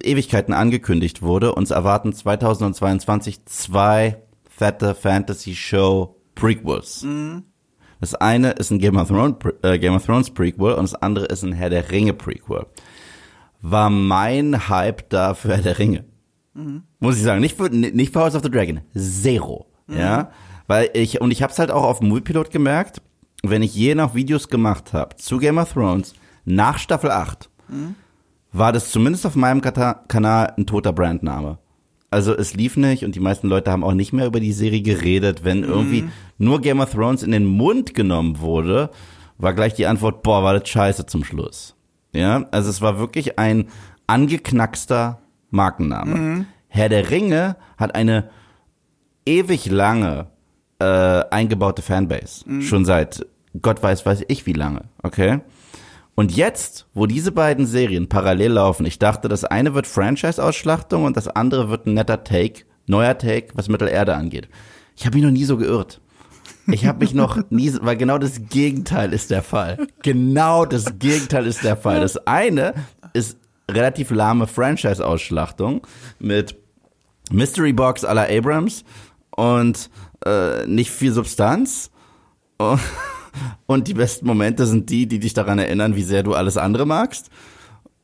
Ewigkeiten 0.02 0.52
angekündigt 0.52 1.22
wurde, 1.22 1.54
uns 1.54 1.70
erwarten 1.70 2.12
2022 2.12 3.44
zwei 3.46 4.22
fette 4.48 4.94
Fantasy 4.94 5.54
Show 5.54 6.16
Prequels. 6.34 7.04
Das 8.00 8.14
eine 8.14 8.50
ist 8.52 8.70
ein 8.70 8.78
Game 8.78 8.96
of, 8.96 9.08
Thrones, 9.08 9.36
äh, 9.62 9.78
Game 9.78 9.94
of 9.94 10.04
Thrones 10.04 10.30
Prequel 10.30 10.74
und 10.74 10.82
das 10.84 10.94
andere 10.94 11.26
ist 11.26 11.42
ein 11.42 11.52
Herr 11.52 11.70
der 11.70 11.90
Ringe 11.90 12.12
Prequel. 12.12 12.66
War 13.60 13.90
mein 13.90 14.68
Hype 14.68 15.08
da 15.10 15.34
für 15.34 15.48
Herr 15.56 15.62
der 15.62 15.78
Ringe. 15.78 16.04
Muss 17.00 17.16
ich 17.16 17.22
sagen, 17.22 17.40
nicht 17.40 17.56
für, 17.56 17.70
nicht 17.70 18.12
für 18.12 18.20
House 18.20 18.34
of 18.34 18.42
the 18.42 18.50
Dragon. 18.50 18.80
Zero. 18.94 19.66
Ja. 19.88 20.30
Weil 20.66 20.90
ich, 20.94 21.20
und 21.20 21.30
ich 21.30 21.42
hab's 21.42 21.58
halt 21.58 21.70
auch 21.70 21.84
auf 21.84 22.00
dem 22.00 22.08
Moviepilot 22.08 22.50
gemerkt, 22.50 23.00
wenn 23.42 23.62
ich 23.62 23.74
je 23.74 23.94
noch 23.94 24.14
Videos 24.14 24.48
gemacht 24.48 24.92
habe 24.92 25.16
zu 25.16 25.38
Game 25.38 25.58
of 25.58 25.72
Thrones 25.72 26.14
nach 26.44 26.78
Staffel 26.78 27.10
8, 27.10 27.48
war 28.52 28.72
das 28.72 28.90
zumindest 28.90 29.26
auf 29.26 29.34
meinem 29.36 29.60
Kata 29.60 30.02
Kanal 30.08 30.52
ein 30.56 30.66
toter 30.66 30.92
Brandname. 30.92 31.58
Also 32.10 32.36
es 32.36 32.52
lief 32.54 32.76
nicht 32.76 33.04
und 33.04 33.14
die 33.14 33.20
meisten 33.20 33.48
Leute 33.48 33.70
haben 33.70 33.82
auch 33.84 33.94
nicht 33.94 34.12
mehr 34.12 34.26
über 34.26 34.40
die 34.40 34.52
Serie 34.52 34.82
geredet. 34.82 35.44
Wenn 35.44 35.62
irgendwie 35.64 36.02
nur 36.36 36.60
Game 36.60 36.80
of 36.80 36.92
Thrones 36.92 37.22
in 37.22 37.30
den 37.30 37.46
Mund 37.46 37.94
genommen 37.94 38.40
wurde, 38.40 38.90
war 39.38 39.54
gleich 39.54 39.72
die 39.74 39.86
Antwort, 39.86 40.22
boah, 40.22 40.42
war 40.44 40.58
das 40.58 40.68
scheiße 40.68 41.06
zum 41.06 41.24
Schluss. 41.24 41.74
Ja, 42.12 42.44
also 42.50 42.68
es 42.68 42.82
war 42.82 42.98
wirklich 42.98 43.38
ein 43.38 43.68
angeknackster 44.06 45.20
Markenname. 45.50 46.12
Herr 46.68 46.90
der 46.90 47.10
Ringe 47.10 47.56
hat 47.78 47.94
eine 47.94 48.28
ewig 49.24 49.66
lange 49.70 50.26
äh, 50.78 50.84
eingebaute 51.30 51.80
Fanbase. 51.80 52.44
Schon 52.62 52.84
seit 52.84 53.24
Gott 53.62 53.82
weiß, 53.82 54.04
weiß 54.04 54.24
ich 54.28 54.44
wie 54.44 54.52
lange, 54.52 54.82
okay? 55.02 55.40
Und 56.14 56.36
jetzt, 56.36 56.86
wo 56.92 57.06
diese 57.06 57.32
beiden 57.32 57.66
Serien 57.66 58.08
parallel 58.08 58.52
laufen, 58.52 58.84
ich 58.84 58.98
dachte, 58.98 59.28
das 59.28 59.44
eine 59.44 59.74
wird 59.74 59.86
Franchise-Ausschlachtung 59.86 61.04
und 61.04 61.16
das 61.16 61.28
andere 61.28 61.70
wird 61.70 61.86
ein 61.86 61.94
netter 61.94 62.22
Take, 62.22 62.64
neuer 62.86 63.16
Take, 63.16 63.48
was 63.54 63.68
Mittelerde 63.68 64.14
angeht. 64.14 64.48
Ich 64.96 65.06
habe 65.06 65.16
mich 65.16 65.24
noch 65.24 65.32
nie 65.32 65.44
so 65.44 65.56
geirrt. 65.56 66.00
Ich 66.66 66.86
habe 66.86 67.00
mich 67.00 67.14
noch 67.14 67.38
nie, 67.50 67.72
weil 67.80 67.96
genau 67.96 68.18
das 68.18 68.48
Gegenteil 68.48 69.12
ist 69.12 69.30
der 69.30 69.42
Fall. 69.42 69.86
Genau 70.02 70.64
das 70.64 70.98
Gegenteil 70.98 71.46
ist 71.46 71.64
der 71.64 71.76
Fall. 71.76 72.00
Das 72.00 72.26
eine 72.26 72.74
ist 73.14 73.36
relativ 73.70 74.10
lahme 74.10 74.46
Franchise-Ausschlachtung 74.46 75.86
mit 76.18 76.56
Mystery 77.30 77.72
Box 77.72 78.02
la 78.02 78.26
Abrams 78.28 78.84
und 79.30 79.90
äh, 80.24 80.66
nicht 80.66 80.90
viel 80.90 81.12
Substanz. 81.12 81.90
Und, 82.58 82.80
und 83.66 83.88
die 83.88 83.94
besten 83.94 84.26
Momente 84.26 84.66
sind 84.66 84.90
die, 84.90 85.06
die 85.06 85.18
dich 85.18 85.34
daran 85.34 85.58
erinnern, 85.58 85.96
wie 85.96 86.02
sehr 86.02 86.22
du 86.22 86.34
alles 86.34 86.56
andere 86.56 86.86
magst. 86.86 87.30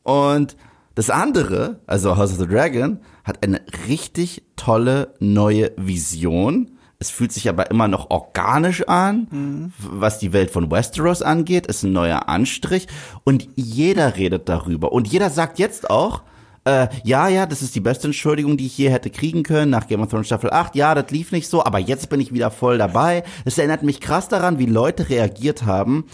Und 0.03 0.55
das 0.95 1.09
andere, 1.09 1.79
also 1.87 2.17
House 2.17 2.31
of 2.31 2.39
the 2.39 2.47
Dragon, 2.47 2.99
hat 3.23 3.43
eine 3.43 3.61
richtig 3.87 4.43
tolle 4.55 5.13
neue 5.19 5.71
Vision. 5.77 6.71
Es 6.97 7.09
fühlt 7.09 7.31
sich 7.31 7.47
aber 7.47 7.71
immer 7.71 7.87
noch 7.87 8.09
organisch 8.09 8.85
an, 8.87 9.71
was 9.77 10.19
die 10.19 10.33
Welt 10.33 10.51
von 10.51 10.69
Westeros 10.69 11.21
angeht, 11.21 11.67
ist 11.67 11.83
ein 11.83 11.93
neuer 11.93 12.27
Anstrich 12.27 12.87
und 13.23 13.47
jeder 13.55 14.17
redet 14.17 14.49
darüber 14.49 14.91
und 14.91 15.07
jeder 15.07 15.29
sagt 15.29 15.59
jetzt 15.59 15.89
auch, 15.89 16.23
äh, 16.65 16.87
ja, 17.03 17.27
ja, 17.27 17.45
das 17.45 17.61
ist 17.61 17.75
die 17.75 17.79
beste 17.79 18.07
Entschuldigung, 18.07 18.57
die 18.57 18.65
ich 18.65 18.77
je 18.77 18.89
hätte 18.89 19.09
kriegen 19.09 19.43
können 19.43 19.71
nach 19.71 19.87
Game 19.87 20.01
of 20.01 20.09
Thrones 20.09 20.27
Staffel 20.27 20.51
8. 20.51 20.75
Ja, 20.75 20.95
das 20.95 21.11
lief 21.11 21.31
nicht 21.31 21.47
so, 21.47 21.63
aber 21.63 21.79
jetzt 21.79 22.09
bin 22.09 22.19
ich 22.19 22.33
wieder 22.33 22.51
voll 22.51 22.77
dabei. 22.77 23.23
Das 23.45 23.57
erinnert 23.57 23.83
mich 23.83 24.01
krass 24.01 24.27
daran, 24.27 24.59
wie 24.59 24.65
Leute 24.65 25.09
reagiert 25.09 25.65
haben 25.65 26.05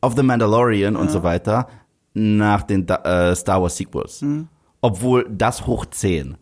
auf 0.00 0.14
The 0.16 0.22
Mandalorian 0.22 0.96
und 0.96 1.10
so 1.10 1.22
weiter 1.22 1.68
nach 2.14 2.62
den 2.62 2.88
äh, 2.88 3.34
Star 3.34 3.62
Wars 3.62 3.76
Sequels. 3.76 4.24
Obwohl 4.80 5.26
das 5.30 5.66
hoch 5.66 5.86
10. 5.86 6.36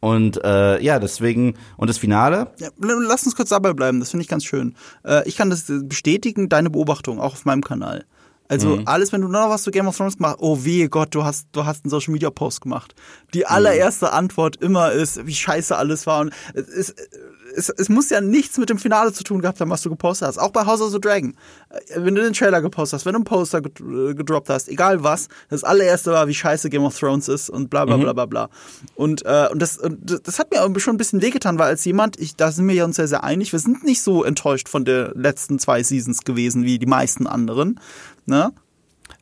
Und 0.00 0.42
äh, 0.44 0.80
ja, 0.80 1.00
deswegen, 1.00 1.54
und 1.76 1.90
das 1.90 1.98
Finale, 1.98 2.52
Ja, 2.58 2.68
lass 2.78 3.24
uns 3.24 3.34
kurz 3.34 3.48
dabei 3.48 3.72
bleiben, 3.72 3.98
das 3.98 4.10
finde 4.10 4.22
ich 4.22 4.28
ganz 4.28 4.44
schön. 4.44 4.76
Äh, 5.04 5.26
ich 5.28 5.36
kann 5.36 5.50
das 5.50 5.64
bestätigen, 5.66 6.48
deine 6.48 6.70
Beobachtung, 6.70 7.18
auch 7.18 7.32
auf 7.32 7.44
meinem 7.44 7.62
Kanal. 7.64 8.04
Also 8.48 8.76
Mhm. 8.76 8.82
alles, 8.86 9.12
wenn 9.12 9.20
du 9.20 9.28
noch 9.28 9.50
was 9.50 9.62
zu 9.62 9.70
Game 9.70 9.86
of 9.88 9.96
Thrones 9.96 10.16
gemacht 10.16 10.36
oh 10.40 10.64
wehe 10.64 10.88
Gott, 10.88 11.14
du 11.14 11.22
hast, 11.24 11.48
du 11.52 11.66
hast 11.66 11.84
einen 11.84 11.90
Social 11.90 12.12
Media 12.12 12.30
Post 12.30 12.62
gemacht. 12.62 12.94
Die 13.34 13.44
allererste 13.46 14.12
Antwort 14.12 14.56
immer 14.56 14.90
ist, 14.92 15.26
wie 15.26 15.34
scheiße 15.34 15.76
alles 15.76 16.06
war. 16.06 16.20
Und 16.22 16.32
es, 16.54 16.66
es, 16.68 16.94
es, 17.54 17.68
es 17.70 17.88
muss 17.88 18.08
ja 18.10 18.20
nichts 18.22 18.56
mit 18.56 18.70
dem 18.70 18.78
Finale 18.78 19.12
zu 19.12 19.22
tun 19.24 19.40
gehabt 19.42 19.60
haben, 19.60 19.70
was 19.70 19.82
du 19.82 19.90
gepostet 19.90 20.28
hast. 20.28 20.38
Auch 20.38 20.50
bei 20.50 20.64
House 20.64 20.80
of 20.80 20.92
the 20.92 21.00
Dragon. 21.00 21.34
Äh, 21.70 22.00
Wenn 22.02 22.14
du 22.14 22.22
den 22.22 22.32
Trailer 22.32 22.62
gepostet 22.62 22.98
hast, 22.98 23.04
wenn 23.06 23.12
du 23.12 23.18
einen 23.18 23.24
Poster 23.24 23.58
äh, 23.58 24.14
gedroppt 24.14 24.48
hast, 24.48 24.68
egal 24.68 25.02
was, 25.02 25.28
das 25.50 25.62
allererste 25.64 26.12
war, 26.12 26.26
wie 26.28 26.34
scheiße 26.34 26.70
Game 26.70 26.84
of 26.84 26.98
Thrones 26.98 27.28
ist 27.28 27.50
und 27.50 27.68
bla 27.68 27.84
bla 27.84 27.96
bla 27.98 28.12
bla 28.14 28.24
bla. 28.26 28.48
Und, 28.94 29.24
äh, 29.26 29.48
und, 29.52 29.60
das, 29.60 29.76
und 29.76 29.98
das- 30.26 30.38
hat 30.38 30.50
mir 30.52 30.80
schon 30.80 30.94
ein 30.94 30.98
bisschen 30.98 31.20
wehgetan, 31.20 31.58
weil 31.58 31.66
als 31.68 31.84
jemand, 31.84 32.18
ich, 32.18 32.34
da 32.36 32.50
sind 32.52 32.66
wir 32.68 32.74
ja 32.74 32.84
uns 32.86 32.96
sehr, 32.96 33.08
sehr 33.08 33.24
einig, 33.24 33.52
wir 33.52 33.58
sind 33.58 33.84
nicht 33.84 34.02
so 34.02 34.24
enttäuscht 34.24 34.68
von 34.70 34.84
den 34.86 35.10
letzten 35.14 35.58
zwei 35.58 35.82
Seasons 35.82 36.22
gewesen 36.24 36.64
wie 36.64 36.78
die 36.78 36.86
meisten 36.86 37.26
anderen. 37.26 37.78
Ne? 38.28 38.52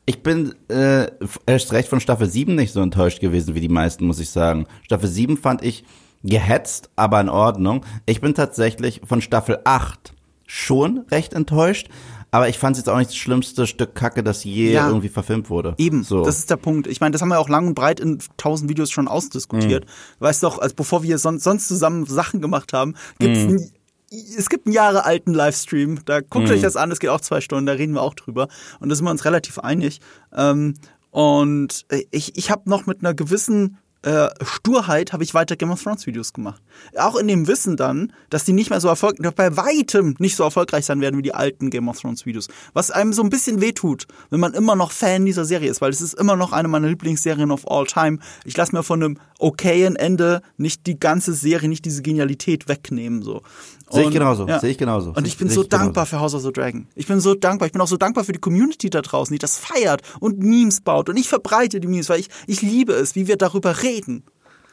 Ich 0.05 0.21
bin 0.21 0.53
äh, 0.69 1.07
erst 1.45 1.71
recht 1.73 1.87
von 1.89 1.99
Staffel 1.99 2.29
7 2.29 2.55
nicht 2.55 2.73
so 2.73 2.81
enttäuscht 2.81 3.19
gewesen 3.21 3.55
wie 3.55 3.61
die 3.61 3.69
meisten, 3.69 4.05
muss 4.05 4.19
ich 4.19 4.29
sagen. 4.29 4.67
Staffel 4.83 5.07
7 5.09 5.37
fand 5.37 5.63
ich 5.63 5.85
gehetzt, 6.23 6.89
aber 6.95 7.21
in 7.21 7.29
Ordnung. 7.29 7.85
Ich 8.05 8.19
bin 8.21 8.33
tatsächlich 8.33 9.01
von 9.05 9.21
Staffel 9.21 9.59
8 9.63 10.13
schon 10.45 11.05
recht 11.11 11.33
enttäuscht, 11.33 11.87
aber 12.31 12.49
ich 12.49 12.57
fand 12.57 12.75
es 12.75 12.81
jetzt 12.81 12.89
auch 12.89 12.97
nicht 12.97 13.09
das 13.11 13.15
schlimmste 13.17 13.65
Stück 13.67 13.95
Kacke, 13.95 14.23
das 14.23 14.43
je 14.43 14.73
Ja. 14.73 14.87
irgendwie 14.87 15.09
verfilmt 15.09 15.49
wurde. 15.49 15.73
Eben, 15.77 16.03
So. 16.03 16.23
das 16.25 16.39
ist 16.39 16.49
der 16.49 16.57
Punkt. 16.57 16.87
Ich 16.87 16.99
meine, 16.99 17.11
das 17.11 17.21
haben 17.21 17.29
wir 17.29 17.39
auch 17.39 17.49
lang 17.49 17.67
und 17.67 17.75
breit 17.75 17.99
in 18.01 18.19
tausend 18.35 18.69
Videos 18.69 18.91
schon 18.91 19.07
ausdiskutiert. 19.07 19.85
Weißt 20.19 20.43
doch, 20.43 20.59
als 20.59 20.73
bevor 20.73 21.03
wir 21.03 21.17
sonst, 21.17 21.43
sonst 21.43 21.67
zusammen 21.69 22.05
Sachen 22.05 22.41
gemacht 22.41 22.73
haben, 22.73 22.95
gibt's 23.19 23.39
ein, 23.39 23.71
es 24.09 24.49
gibt 24.49 24.65
einen 24.65 24.73
Jahre 24.73 25.05
alten 25.05 25.33
Livestream. 25.33 25.99
Da 26.05 26.21
guckt 26.21 26.49
euch 26.49 26.61
das 26.61 26.75
an, 26.75 26.89
das 26.89 26.99
geht 26.99 27.09
auch 27.09 27.21
zwei 27.21 27.41
Stunden, 27.41 27.65
da 27.65 27.73
reden 27.73 27.93
wir 27.93 28.01
auch 28.01 28.13
drüber. 28.13 28.47
Und 28.79 28.89
da 28.89 28.95
sind 28.95 29.05
wir 29.05 29.11
uns 29.11 29.25
relativ 29.25 29.59
einig. 29.59 29.99
Ähm, 30.35 30.75
und 31.11 31.85
ich, 32.11 32.37
ich 32.37 32.51
habe 32.51 32.69
noch 32.69 32.85
mit 32.85 32.99
einer 32.99 33.13
gewissen 33.13 33.77
äh, 34.07 34.29
Sturheit 34.41 35.11
habe 35.11 35.25
ich 35.25 35.33
weiter 35.33 35.57
Game 35.57 35.69
of 35.69 35.83
Thrones 35.83 36.07
Videos 36.07 36.31
gemacht. 36.31 36.61
Auch 36.97 37.17
in 37.17 37.27
dem 37.27 37.45
Wissen 37.47 37.75
dann, 37.75 38.13
dass 38.29 38.45
die 38.45 38.53
nicht 38.53 38.69
mehr 38.69 38.79
so 38.79 38.87
erfolgreich, 38.87 39.33
bei 39.35 39.57
weitem 39.57 40.15
nicht 40.19 40.37
so 40.37 40.43
erfolgreich 40.43 40.85
sein 40.85 41.01
werden 41.01 41.17
wie 41.17 41.23
die 41.23 41.33
alten 41.33 41.69
Game 41.69 41.89
of 41.89 41.99
Thrones 41.99 42.25
Videos. 42.25 42.47
Was 42.73 42.89
einem 42.89 43.11
so 43.11 43.21
ein 43.21 43.29
bisschen 43.29 43.59
wehtut, 43.59 44.07
wenn 44.29 44.39
man 44.39 44.53
immer 44.53 44.77
noch 44.77 44.93
Fan 44.93 45.25
dieser 45.25 45.43
Serie 45.43 45.69
ist, 45.69 45.81
weil 45.81 45.91
es 45.91 45.99
ist 45.99 46.13
immer 46.13 46.37
noch 46.37 46.53
eine 46.53 46.69
meiner 46.69 46.87
Lieblingsserien 46.87 47.51
of 47.51 47.69
all 47.69 47.85
time. 47.85 48.19
Ich 48.45 48.55
lasse 48.55 48.73
mir 48.73 48.83
von 48.83 49.03
einem 49.03 49.19
okayen 49.39 49.97
Ende 49.97 50.41
nicht 50.55 50.87
die 50.87 50.97
ganze 50.97 51.33
Serie, 51.33 51.67
nicht 51.67 51.83
diese 51.83 52.01
Genialität 52.01 52.69
wegnehmen, 52.69 53.21
so. 53.21 53.41
Sehe 53.89 54.03
ich 54.03 54.11
genauso, 54.11 54.45
ja. 54.47 54.59
sehe 54.59 54.71
ich 54.71 54.77
genauso. 54.77 55.11
Und 55.11 55.25
ich 55.25 55.37
bin 55.37 55.49
so 55.49 55.63
dankbar 55.63 56.05
genauso. 56.05 56.09
für 56.09 56.19
House 56.19 56.33
of 56.33 56.41
the 56.41 56.51
Dragon. 56.51 56.87
Ich 56.95 57.07
bin 57.07 57.21
so 57.21 57.35
dankbar. 57.35 57.67
Ich 57.67 57.71
bin 57.71 57.81
auch 57.81 57.87
so 57.87 57.95
dankbar 57.95 58.25
für 58.25 58.33
die 58.33 58.39
Community 58.39 58.89
da 58.89 59.01
draußen, 59.01 59.33
die 59.33 59.39
das 59.39 59.57
feiert 59.57 60.01
und 60.19 60.39
Memes 60.39 60.81
baut. 60.81 61.07
Und 61.09 61.15
ich 61.15 61.29
verbreite 61.29 61.79
die 61.79 61.87
Memes, 61.87 62.09
weil 62.09 62.19
ich, 62.19 62.27
ich 62.47 62.61
liebe 62.61 62.91
es, 62.91 63.15
wie 63.15 63.27
wir 63.27 63.37
darüber 63.37 63.81
reden. 63.83 63.96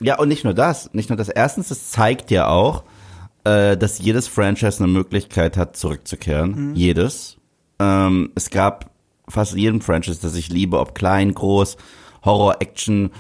Ja, 0.01 0.19
und 0.19 0.29
nicht 0.29 0.45
nur 0.45 0.55
das. 0.55 0.93
Nicht 0.93 1.09
nur 1.09 1.17
das. 1.17 1.29
Erstens, 1.29 1.71
es 1.71 1.91
zeigt 1.91 2.31
ja 2.31 2.49
auch, 2.49 2.85
äh, 3.45 3.77
dass 3.77 3.99
jedes 3.99 4.29
Franchise 4.29 4.83
eine 4.83 4.93
Möglichkeit 4.93 5.57
hat, 5.57 5.77
zurückzukehren. 5.77 6.71
Mhm. 6.71 6.75
Jedes. 6.75 7.37
Ähm, 7.79 8.33
es 8.35 8.51
gab 8.51 8.91
fast 9.29 9.53
in 9.53 9.59
jedem 9.59 9.81
Franchise, 9.81 10.21
das 10.21 10.35
ich 10.35 10.49
liebe, 10.49 10.79
ob 10.79 10.95
klein, 10.95 11.33
groß, 11.33 11.77
Horror, 12.25 12.57
Action, 12.61 13.11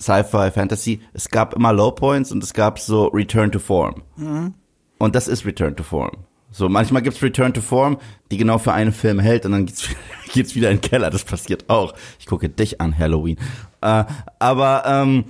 Sci-Fi, 0.00 0.50
Fantasy. 0.50 1.00
Es 1.12 1.28
gab 1.28 1.54
immer 1.54 1.72
Low 1.72 1.90
Points 1.90 2.32
und 2.32 2.42
es 2.42 2.54
gab 2.54 2.78
so 2.78 3.06
Return 3.06 3.50
to 3.50 3.58
Form. 3.58 4.02
Mhm. 4.16 4.54
Und 4.98 5.14
das 5.14 5.28
ist 5.28 5.44
Return 5.44 5.76
to 5.76 5.82
Form. 5.82 6.10
So, 6.50 6.68
manchmal 6.68 7.02
gibt's 7.02 7.22
Return 7.22 7.52
to 7.52 7.60
Form, 7.60 7.98
die 8.30 8.36
genau 8.36 8.58
für 8.58 8.72
einen 8.72 8.92
Film 8.92 9.18
hält 9.18 9.44
und 9.44 9.52
dann 9.52 9.66
geht's, 9.66 9.88
geht's 10.32 10.54
wieder 10.54 10.70
in 10.70 10.78
den 10.78 10.82
Keller. 10.82 11.10
Das 11.10 11.24
passiert 11.24 11.68
auch. 11.68 11.94
Ich 12.18 12.26
gucke 12.26 12.48
dich 12.48 12.80
an, 12.80 12.96
Halloween. 12.96 13.38
Äh, 13.80 14.04
aber 14.38 14.84
ähm, 14.86 15.24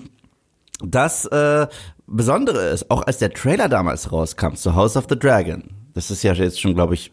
das 0.80 1.24
äh, 1.26 1.66
Besondere 2.06 2.68
ist, 2.68 2.90
auch 2.90 3.02
als 3.02 3.18
der 3.18 3.32
Trailer 3.32 3.68
damals 3.68 4.12
rauskam 4.12 4.54
zu 4.54 4.74
House 4.74 4.96
of 4.96 5.06
the 5.08 5.18
Dragon, 5.18 5.70
das 5.94 6.10
ist 6.10 6.22
ja 6.22 6.32
jetzt 6.32 6.60
schon, 6.60 6.74
glaube 6.74 6.94
ich, 6.94 7.12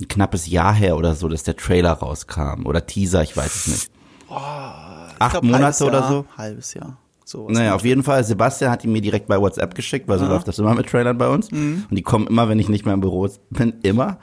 ein 0.00 0.08
knappes 0.08 0.46
Jahr 0.46 0.74
her 0.74 0.96
oder 0.96 1.14
so, 1.14 1.28
dass 1.28 1.42
der 1.42 1.56
Trailer 1.56 1.92
rauskam. 1.92 2.66
Oder 2.66 2.86
Teaser, 2.86 3.22
ich 3.22 3.36
weiß 3.36 3.54
es 3.54 3.66
nicht. 3.66 3.90
Oh, 4.28 4.34
Acht 4.34 5.30
glaub, 5.30 5.44
Monate 5.44 5.84
oder 5.84 6.00
Jahr, 6.00 6.08
so? 6.08 6.24
Halbes 6.36 6.74
Jahr. 6.74 6.98
So 7.24 7.48
naja, 7.48 7.74
auf 7.74 7.84
jeden 7.84 8.02
Fall, 8.02 8.22
Sebastian 8.22 8.70
hat 8.70 8.84
ihn 8.84 8.92
mir 8.92 9.00
direkt 9.00 9.26
bei 9.26 9.40
WhatsApp 9.40 9.74
geschickt, 9.74 10.06
weil 10.06 10.18
so 10.18 10.26
Aha. 10.26 10.34
läuft 10.34 10.46
das 10.46 10.58
immer 10.58 10.74
mit 10.74 10.88
Trailern 10.88 11.18
bei 11.18 11.28
uns. 11.28 11.50
Mhm. 11.50 11.86
Und 11.88 11.96
die 11.96 12.02
kommen 12.02 12.26
immer, 12.26 12.48
wenn 12.48 12.58
ich 12.58 12.68
nicht 12.68 12.84
mehr 12.84 12.94
im 12.94 13.00
Büro 13.00 13.28
bin, 13.50 13.74
immer. 13.82 14.18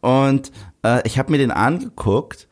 Und 0.00 0.52
äh, 0.84 1.04
ich 1.06 1.18
habe 1.18 1.32
mir 1.32 1.38
den 1.38 1.50
angeguckt 1.50 2.46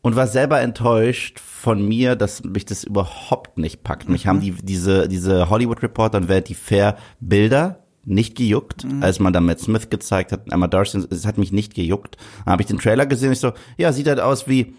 und 0.00 0.16
war 0.16 0.28
selber 0.28 0.60
enttäuscht 0.60 1.40
von 1.58 1.86
mir, 1.86 2.14
dass 2.14 2.44
mich 2.44 2.66
das 2.66 2.84
überhaupt 2.84 3.58
nicht 3.58 3.82
packt. 3.82 4.08
Mich 4.08 4.24
mhm. 4.24 4.28
haben 4.28 4.40
die, 4.40 4.52
diese, 4.52 5.08
diese 5.08 5.50
Hollywood 5.50 5.82
Reporter 5.82 6.18
und 6.18 6.28
Vanity 6.28 6.54
Fair 6.54 6.96
Bilder 7.18 7.84
nicht 8.04 8.36
gejuckt, 8.36 8.84
mhm. 8.84 9.02
als 9.02 9.18
man 9.18 9.32
da 9.32 9.40
Matt 9.40 9.58
Smith 9.58 9.90
gezeigt 9.90 10.30
hat, 10.30 10.50
Emma 10.52 10.68
Darcy, 10.68 11.04
es 11.10 11.26
hat 11.26 11.36
mich 11.36 11.50
nicht 11.50 11.74
gejuckt. 11.74 12.16
Dann 12.44 12.52
habe 12.52 12.62
ich 12.62 12.68
den 12.68 12.78
Trailer 12.78 13.06
gesehen, 13.06 13.32
ich 13.32 13.40
so, 13.40 13.52
ja, 13.76 13.92
sieht 13.92 14.06
halt 14.06 14.20
aus 14.20 14.46
wie 14.46 14.76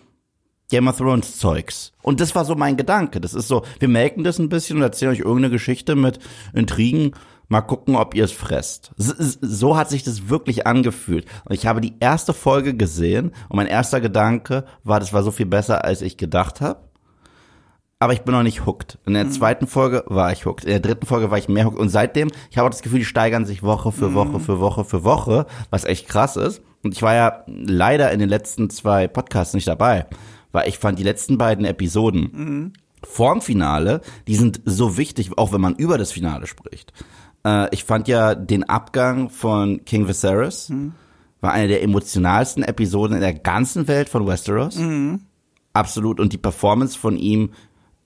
Game 0.69 0.88
of 0.88 0.98
Thrones 0.98 1.38
Zeugs. 1.38 1.91
Und 2.01 2.21
das 2.21 2.33
war 2.33 2.45
so 2.45 2.55
mein 2.55 2.77
Gedanke. 2.77 3.19
Das 3.19 3.33
ist 3.33 3.50
so, 3.50 3.63
wir 3.79 3.89
melken 3.89 4.24
das 4.24 4.39
ein 4.39 4.50
bisschen 4.50 4.77
und 4.77 4.83
erzählen 4.83 5.12
euch 5.12 5.19
irgendeine 5.19 5.50
Geschichte 5.50 5.95
mit 5.95 6.19
Intrigen. 6.53 7.12
Mal 7.50 7.62
gucken, 7.62 7.96
ob 7.96 8.15
ihr 8.15 8.24
es 8.24 8.32
fresst. 8.32 8.91
So 8.98 9.75
hat 9.75 9.89
sich 9.89 10.03
das 10.03 10.29
wirklich 10.29 10.65
angefühlt. 10.65 11.25
Und 11.46 11.56
ich 11.56 11.65
habe 11.65 11.82
die 11.82 11.96
erste 12.00 12.34
Folge 12.34 12.75
gesehen 12.75 13.32
und 13.50 13.58
mein 13.58 13.68
erster 13.68 14.00
Gedanke 14.01 14.65
war, 14.84 15.00
das 15.00 15.13
war 15.13 15.24
so 15.24 15.32
viel 15.32 15.48
besser, 15.48 15.84
als 15.84 16.01
ich 16.01 16.18
gedacht 16.18 16.62
habe. 16.62 16.79
Aber 18.01 18.13
ich 18.13 18.22
bin 18.22 18.34
noch 18.34 18.44
nicht 18.44 18.65
hooked. 18.65 18.98
In 19.06 19.13
der 19.13 19.25
mhm. 19.25 19.32
zweiten 19.32 19.68
Folge 19.68 20.03
war 20.06 20.32
ich 20.32 20.46
hooked. 20.46 20.63
In 20.63 20.70
der 20.70 20.79
dritten 20.79 21.06
Folge 21.06 21.32
war 21.32 21.38
ich 21.38 21.50
mehr 21.50 21.65
hooked. 21.65 21.79
Und 21.79 21.89
seitdem, 21.89 22.29
ich 22.50 22.58
habe 22.58 22.68
auch 22.68 22.72
das 22.72 22.82
Gefühl, 22.82 23.00
die 23.00 23.06
steigern 23.06 23.46
sich 23.46 23.62
Woche 23.62 23.91
für 23.91 24.13
Woche 24.13 24.38
mhm. 24.38 24.41
für 24.41 24.60
Woche 24.60 24.86
für 24.86 25.03
Woche, 25.03 25.48
was 25.70 25.84
echt 25.84 26.08
krass 26.08 26.38
ist. 26.38 26.62
Und 26.82 26.94
ich 26.94 27.01
war 27.01 27.13
ja 27.13 27.44
leider 27.48 28.12
in 28.12 28.20
den 28.20 28.29
letzten 28.29 28.70
zwei 28.70 29.08
Podcasts 29.08 29.53
nicht 29.53 29.68
dabei 29.68 30.06
weil 30.51 30.68
ich 30.68 30.77
fand 30.77 31.00
die 31.00 31.03
letzten 31.03 31.38
beiden 31.38 31.65
Episoden 31.65 32.29
mhm. 32.32 32.74
vorm 33.03 33.41
Finale, 33.41 34.01
die 34.27 34.36
sind 34.36 34.62
so 34.65 34.98
wichtig, 34.98 35.38
auch 35.38 35.53
wenn 35.53 35.62
man 35.62 35.75
über 35.75 35.98
das 35.98 36.12
Finale 36.12 36.48
spricht. 36.48 36.94
Äh, 37.46 37.67
ich 37.72 37.84
fand 37.84 38.08
ja 38.08 38.36
den 38.36 38.63
Abgang 38.63 39.29
von 39.29 39.84
King 39.86 40.08
Viserys 40.08 40.69
mhm. 40.69 40.93
war 41.41 41.51
eine 41.51 41.67
der 41.67 41.84
emotionalsten 41.84 42.63
Episoden 42.63 43.15
in 43.15 43.22
der 43.22 43.34
ganzen 43.34 43.88
Welt 43.88 44.10
von 44.10 44.27
Westeros. 44.27 44.77
Mhm. 44.77 45.22
Absolut. 45.74 46.19
Und 46.19 46.34
die 46.34 46.38
Performance 46.38 46.98
von 46.98 47.17
ihm, 47.17 47.51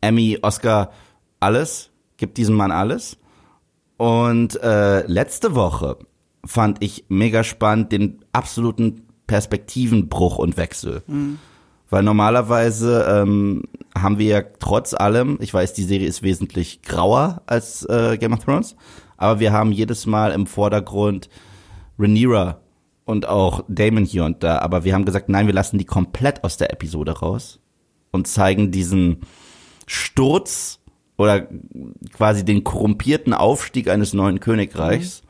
Emmy, 0.01 0.37
Oscar, 0.41 0.91
alles, 1.39 1.89
gibt 2.17 2.37
diesem 2.37 2.55
Mann 2.55 2.71
alles. 2.71 3.17
Und 3.97 4.61
äh, 4.61 5.05
letzte 5.07 5.55
Woche 5.55 5.97
fand 6.45 6.83
ich 6.83 7.05
mega 7.09 7.43
spannend 7.43 7.91
den 7.91 8.25
absoluten 8.33 9.07
Perspektivenbruch 9.27 10.37
und 10.37 10.57
Wechsel. 10.57 11.03
Mhm. 11.07 11.39
Weil 11.89 12.03
normalerweise 12.03 13.05
ähm, 13.07 13.63
haben 13.95 14.17
wir 14.17 14.25
ja 14.27 14.41
trotz 14.59 14.93
allem, 14.93 15.37
ich 15.41 15.53
weiß, 15.53 15.73
die 15.73 15.83
Serie 15.83 16.07
ist 16.07 16.23
wesentlich 16.23 16.81
grauer 16.81 17.43
als 17.45 17.85
äh, 17.85 18.17
Game 18.17 18.33
of 18.33 18.43
Thrones, 18.43 18.75
aber 19.17 19.39
wir 19.39 19.53
haben 19.53 19.71
jedes 19.71 20.05
Mal 20.05 20.31
im 20.31 20.47
Vordergrund 20.47 21.29
Rhaenyra 21.97 22.59
und 23.05 23.27
auch 23.27 23.63
Damon 23.67 24.05
hier 24.05 24.25
und 24.25 24.43
da. 24.43 24.59
Aber 24.59 24.83
wir 24.83 24.93
haben 24.93 25.05
gesagt, 25.05 25.29
nein, 25.29 25.47
wir 25.47 25.53
lassen 25.53 25.77
die 25.77 25.85
komplett 25.85 26.43
aus 26.43 26.57
der 26.57 26.71
Episode 26.71 27.19
raus 27.19 27.59
und 28.11 28.27
zeigen 28.27 28.71
diesen 28.71 29.21
Sturz 29.85 30.79
oder 31.17 31.47
quasi 32.13 32.45
den 32.45 32.63
korrumpierten 32.63 33.33
Aufstieg 33.33 33.89
eines 33.89 34.13
neuen 34.13 34.39
Königreichs. 34.39 35.21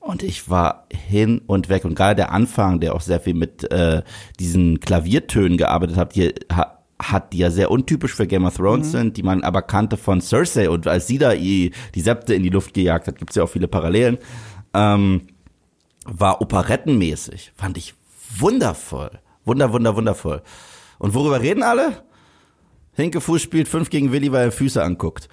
Und 0.00 0.22
ich 0.22 0.48
war 0.48 0.86
hin 0.90 1.42
und 1.46 1.68
weg. 1.68 1.84
Und 1.84 1.94
gerade 1.94 2.16
der 2.16 2.32
Anfang, 2.32 2.80
der 2.80 2.94
auch 2.94 3.00
sehr 3.02 3.20
viel 3.20 3.34
mit 3.34 3.70
äh, 3.70 4.02
diesen 4.38 4.80
Klaviertönen 4.80 5.58
gearbeitet 5.58 5.96
hat, 5.96 6.16
die, 6.16 6.34
ha, 6.50 6.79
hat, 7.00 7.32
die 7.32 7.38
ja 7.38 7.50
sehr 7.50 7.70
untypisch 7.70 8.14
für 8.14 8.26
Game 8.26 8.44
of 8.44 8.56
Thrones 8.56 8.88
mhm. 8.88 8.90
sind, 8.90 9.16
die 9.16 9.22
man 9.22 9.42
aber 9.42 9.62
kannte 9.62 9.96
von 9.96 10.20
Cersei. 10.20 10.68
Und 10.68 10.86
als 10.86 11.06
sie 11.06 11.18
da 11.18 11.34
die, 11.34 11.72
Septe 11.96 12.34
in 12.34 12.42
die 12.42 12.50
Luft 12.50 12.74
gejagt 12.74 13.06
hat, 13.06 13.18
gibt's 13.18 13.36
ja 13.36 13.44
auch 13.44 13.48
viele 13.48 13.68
Parallelen, 13.68 14.18
ähm, 14.74 15.28
war 16.04 16.40
operettenmäßig. 16.40 17.52
Fand 17.56 17.76
ich 17.76 17.94
wundervoll. 18.38 19.10
Wunder, 19.44 19.72
wunder, 19.72 19.96
wundervoll. 19.96 20.42
Und 20.98 21.14
worüber 21.14 21.40
reden 21.40 21.62
alle? 21.62 22.04
Hinkefuß 22.94 23.40
spielt 23.40 23.68
fünf 23.68 23.90
gegen 23.90 24.12
Willi, 24.12 24.32
weil 24.32 24.46
er 24.46 24.52
Füße 24.52 24.82
anguckt. 24.82 25.28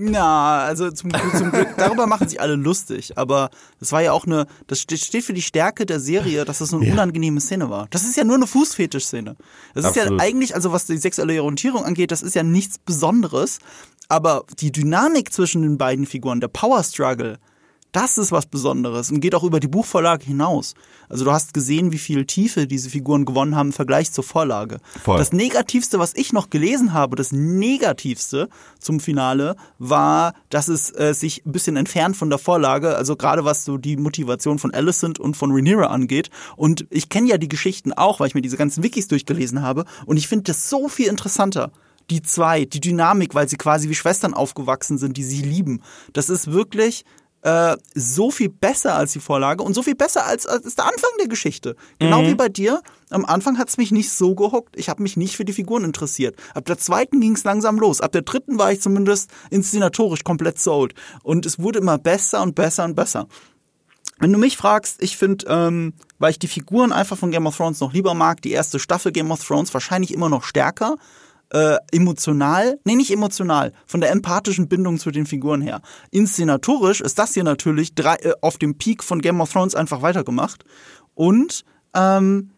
Na, 0.00 0.60
also 0.60 0.92
zum, 0.92 1.10
zum 1.36 1.50
Glück, 1.50 1.70
darüber 1.76 2.06
machen 2.06 2.28
sich 2.28 2.40
alle 2.40 2.54
lustig, 2.54 3.18
aber 3.18 3.50
das 3.80 3.90
war 3.90 4.00
ja 4.00 4.12
auch 4.12 4.26
eine, 4.26 4.46
das 4.68 4.80
steht 4.80 5.24
für 5.24 5.32
die 5.32 5.42
Stärke 5.42 5.86
der 5.86 5.98
Serie, 5.98 6.44
dass 6.44 6.58
das 6.58 6.72
eine 6.72 6.86
ja. 6.86 6.92
unangenehme 6.92 7.40
Szene 7.40 7.68
war. 7.68 7.88
Das 7.90 8.04
ist 8.04 8.16
ja 8.16 8.22
nur 8.22 8.36
eine 8.36 8.46
Fußfetisch-Szene. 8.46 9.34
Das 9.74 9.84
Absolut. 9.84 10.12
ist 10.12 10.18
ja 10.20 10.24
eigentlich, 10.24 10.54
also 10.54 10.70
was 10.70 10.86
die 10.86 10.98
sexuelle 10.98 11.42
Orientierung 11.42 11.84
angeht, 11.84 12.12
das 12.12 12.22
ist 12.22 12.36
ja 12.36 12.44
nichts 12.44 12.78
Besonderes, 12.78 13.58
aber 14.08 14.44
die 14.60 14.70
Dynamik 14.70 15.32
zwischen 15.32 15.62
den 15.62 15.78
beiden 15.78 16.06
Figuren, 16.06 16.40
der 16.40 16.46
Power 16.46 16.84
Struggle, 16.84 17.40
das 17.92 18.18
ist 18.18 18.32
was 18.32 18.46
Besonderes 18.46 19.10
und 19.10 19.20
geht 19.20 19.34
auch 19.34 19.44
über 19.44 19.60
die 19.60 19.68
Buchvorlage 19.68 20.24
hinaus. 20.24 20.74
Also 21.08 21.24
du 21.24 21.32
hast 21.32 21.54
gesehen, 21.54 21.92
wie 21.92 21.98
viel 21.98 22.26
Tiefe 22.26 22.66
diese 22.66 22.90
Figuren 22.90 23.24
gewonnen 23.24 23.56
haben 23.56 23.68
im 23.68 23.72
Vergleich 23.72 24.12
zur 24.12 24.24
Vorlage. 24.24 24.78
Voll. 25.02 25.18
Das 25.18 25.32
Negativste, 25.32 25.98
was 25.98 26.14
ich 26.14 26.32
noch 26.32 26.50
gelesen 26.50 26.92
habe, 26.92 27.16
das 27.16 27.32
Negativste 27.32 28.48
zum 28.78 29.00
Finale, 29.00 29.56
war, 29.78 30.34
dass 30.50 30.68
es 30.68 30.90
äh, 30.98 31.14
sich 31.14 31.46
ein 31.46 31.52
bisschen 31.52 31.76
entfernt 31.76 32.16
von 32.16 32.28
der 32.28 32.38
Vorlage, 32.38 32.96
also 32.96 33.16
gerade 33.16 33.44
was 33.44 33.64
so 33.64 33.78
die 33.78 33.96
Motivation 33.96 34.58
von 34.58 34.74
Alicent 34.74 35.18
und 35.18 35.36
von 35.36 35.50
Rhaenyra 35.52 35.86
angeht. 35.86 36.30
Und 36.56 36.86
ich 36.90 37.08
kenne 37.08 37.28
ja 37.28 37.38
die 37.38 37.48
Geschichten 37.48 37.92
auch, 37.92 38.20
weil 38.20 38.28
ich 38.28 38.34
mir 38.34 38.42
diese 38.42 38.58
ganzen 38.58 38.82
Wikis 38.82 39.08
durchgelesen 39.08 39.62
habe. 39.62 39.86
Und 40.04 40.18
ich 40.18 40.28
finde 40.28 40.44
das 40.44 40.68
so 40.68 40.88
viel 40.88 41.08
interessanter 41.08 41.72
die 42.10 42.22
zwei, 42.22 42.64
die 42.64 42.80
Dynamik, 42.80 43.34
weil 43.34 43.48
sie 43.48 43.56
quasi 43.56 43.88
wie 43.88 43.94
Schwestern 43.94 44.32
aufgewachsen 44.32 44.96
sind, 44.96 45.18
die 45.18 45.24
sie 45.24 45.42
lieben. 45.42 45.82
Das 46.14 46.30
ist 46.30 46.50
wirklich 46.50 47.04
äh, 47.42 47.76
so 47.94 48.30
viel 48.30 48.48
besser 48.48 48.94
als 48.94 49.12
die 49.12 49.20
Vorlage 49.20 49.62
und 49.62 49.74
so 49.74 49.82
viel 49.82 49.94
besser 49.94 50.26
als, 50.26 50.46
als 50.46 50.74
der 50.74 50.86
Anfang 50.86 51.10
der 51.20 51.28
Geschichte. 51.28 51.76
Genau 51.98 52.22
mhm. 52.22 52.26
wie 52.28 52.34
bei 52.34 52.48
dir. 52.48 52.82
Am 53.10 53.24
Anfang 53.24 53.58
hat 53.58 53.68
es 53.68 53.76
mich 53.76 53.90
nicht 53.90 54.10
so 54.10 54.34
gehuckt. 54.34 54.76
Ich 54.76 54.88
habe 54.88 55.02
mich 55.02 55.16
nicht 55.16 55.36
für 55.36 55.44
die 55.44 55.52
Figuren 55.52 55.84
interessiert. 55.84 56.36
Ab 56.54 56.66
der 56.66 56.78
zweiten 56.78 57.20
ging 57.20 57.34
es 57.34 57.44
langsam 57.44 57.78
los. 57.78 58.00
Ab 58.00 58.12
der 58.12 58.22
dritten 58.22 58.58
war 58.58 58.72
ich 58.72 58.82
zumindest 58.82 59.30
inszenatorisch 59.50 60.24
komplett 60.24 60.58
sold. 60.58 60.94
Und 61.22 61.46
es 61.46 61.58
wurde 61.58 61.78
immer 61.78 61.96
besser 61.96 62.42
und 62.42 62.54
besser 62.54 62.84
und 62.84 62.96
besser. 62.96 63.28
Wenn 64.18 64.32
du 64.32 64.38
mich 64.38 64.56
fragst, 64.56 65.00
ich 65.00 65.16
finde, 65.16 65.46
ähm, 65.48 65.94
weil 66.18 66.32
ich 66.32 66.40
die 66.40 66.48
Figuren 66.48 66.92
einfach 66.92 67.16
von 67.16 67.30
Game 67.30 67.46
of 67.46 67.56
Thrones 67.56 67.80
noch 67.80 67.92
lieber 67.92 68.14
mag, 68.14 68.42
die 68.42 68.50
erste 68.50 68.80
Staffel 68.80 69.12
Game 69.12 69.30
of 69.30 69.46
Thrones 69.46 69.72
wahrscheinlich 69.72 70.12
immer 70.12 70.28
noch 70.28 70.42
stärker 70.42 70.96
äh, 71.50 71.76
emotional, 71.92 72.78
nee, 72.84 72.96
nicht 72.96 73.10
emotional, 73.10 73.72
von 73.86 74.00
der 74.00 74.10
empathischen 74.10 74.68
Bindung 74.68 74.98
zu 74.98 75.10
den 75.10 75.26
Figuren 75.26 75.62
her. 75.62 75.80
Inszenatorisch 76.10 77.00
ist 77.00 77.18
das 77.18 77.34
hier 77.34 77.44
natürlich 77.44 77.94
drei, 77.94 78.16
äh, 78.16 78.34
auf 78.40 78.58
dem 78.58 78.76
Peak 78.76 79.02
von 79.02 79.20
Game 79.20 79.40
of 79.40 79.52
Thrones 79.52 79.74
einfach 79.74 80.02
weitergemacht. 80.02 80.64
Und 81.14 81.64
ähm, 81.94 82.50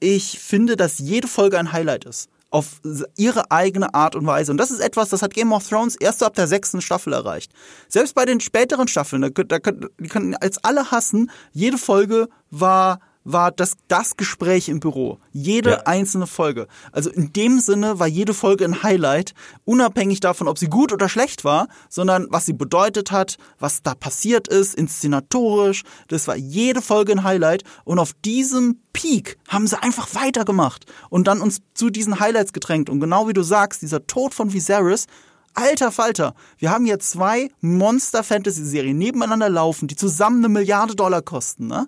ich 0.00 0.38
finde, 0.38 0.76
dass 0.76 0.98
jede 0.98 1.28
Folge 1.28 1.58
ein 1.58 1.72
Highlight 1.72 2.04
ist. 2.06 2.28
auf 2.52 2.80
ihre 3.16 3.50
eigene 3.50 3.94
Art 3.94 4.14
und 4.14 4.26
Weise. 4.26 4.52
Und 4.52 4.58
das 4.58 4.70
ist 4.70 4.80
etwas, 4.80 5.08
das 5.08 5.22
hat 5.22 5.32
Game 5.32 5.52
of 5.52 5.66
Thrones 5.66 5.96
erst 5.96 6.22
ab 6.22 6.34
der 6.34 6.46
sechsten 6.46 6.82
Staffel 6.82 7.14
erreicht. 7.14 7.50
Selbst 7.88 8.14
bei 8.14 8.26
den 8.26 8.40
späteren 8.40 8.88
Staffeln, 8.88 9.22
da, 9.22 9.30
da, 9.30 9.58
die 9.98 10.08
können 10.08 10.34
als 10.36 10.62
alle 10.62 10.90
hassen, 10.90 11.30
jede 11.52 11.78
Folge 11.78 12.28
war 12.50 13.00
war 13.24 13.50
das, 13.50 13.74
das 13.88 14.16
Gespräch 14.16 14.68
im 14.68 14.80
Büro. 14.80 15.18
Jede 15.32 15.70
ja. 15.70 15.82
einzelne 15.84 16.26
Folge. 16.26 16.66
Also 16.90 17.10
in 17.10 17.32
dem 17.32 17.60
Sinne 17.60 17.98
war 17.98 18.06
jede 18.06 18.34
Folge 18.34 18.64
ein 18.64 18.82
Highlight, 18.82 19.34
unabhängig 19.64 20.20
davon, 20.20 20.48
ob 20.48 20.58
sie 20.58 20.68
gut 20.68 20.92
oder 20.92 21.08
schlecht 21.08 21.44
war, 21.44 21.68
sondern 21.88 22.26
was 22.30 22.46
sie 22.46 22.52
bedeutet 22.52 23.12
hat, 23.12 23.38
was 23.58 23.82
da 23.82 23.94
passiert 23.94 24.48
ist, 24.48 24.74
inszenatorisch. 24.74 25.82
Das 26.08 26.28
war 26.28 26.36
jede 26.36 26.82
Folge 26.82 27.12
ein 27.12 27.24
Highlight. 27.24 27.64
Und 27.84 27.98
auf 27.98 28.12
diesem 28.24 28.80
Peak 28.92 29.38
haben 29.48 29.66
sie 29.66 29.80
einfach 29.80 30.14
weitergemacht 30.14 30.86
und 31.10 31.26
dann 31.26 31.40
uns 31.40 31.60
zu 31.74 31.90
diesen 31.90 32.20
Highlights 32.20 32.52
gedrängt. 32.52 32.90
Und 32.90 33.00
genau 33.00 33.28
wie 33.28 33.32
du 33.32 33.42
sagst, 33.42 33.82
dieser 33.82 34.06
Tod 34.06 34.34
von 34.34 34.52
Viserys, 34.52 35.06
Alter 35.54 35.92
Falter, 35.92 36.34
wir 36.56 36.70
haben 36.70 36.86
hier 36.86 36.98
zwei 36.98 37.50
Monster-Fantasy-Serien 37.60 38.96
nebeneinander 38.96 39.50
laufen, 39.50 39.86
die 39.86 39.96
zusammen 39.96 40.38
eine 40.38 40.48
Milliarde 40.48 40.94
Dollar 40.94 41.20
kosten, 41.20 41.66
ne? 41.66 41.86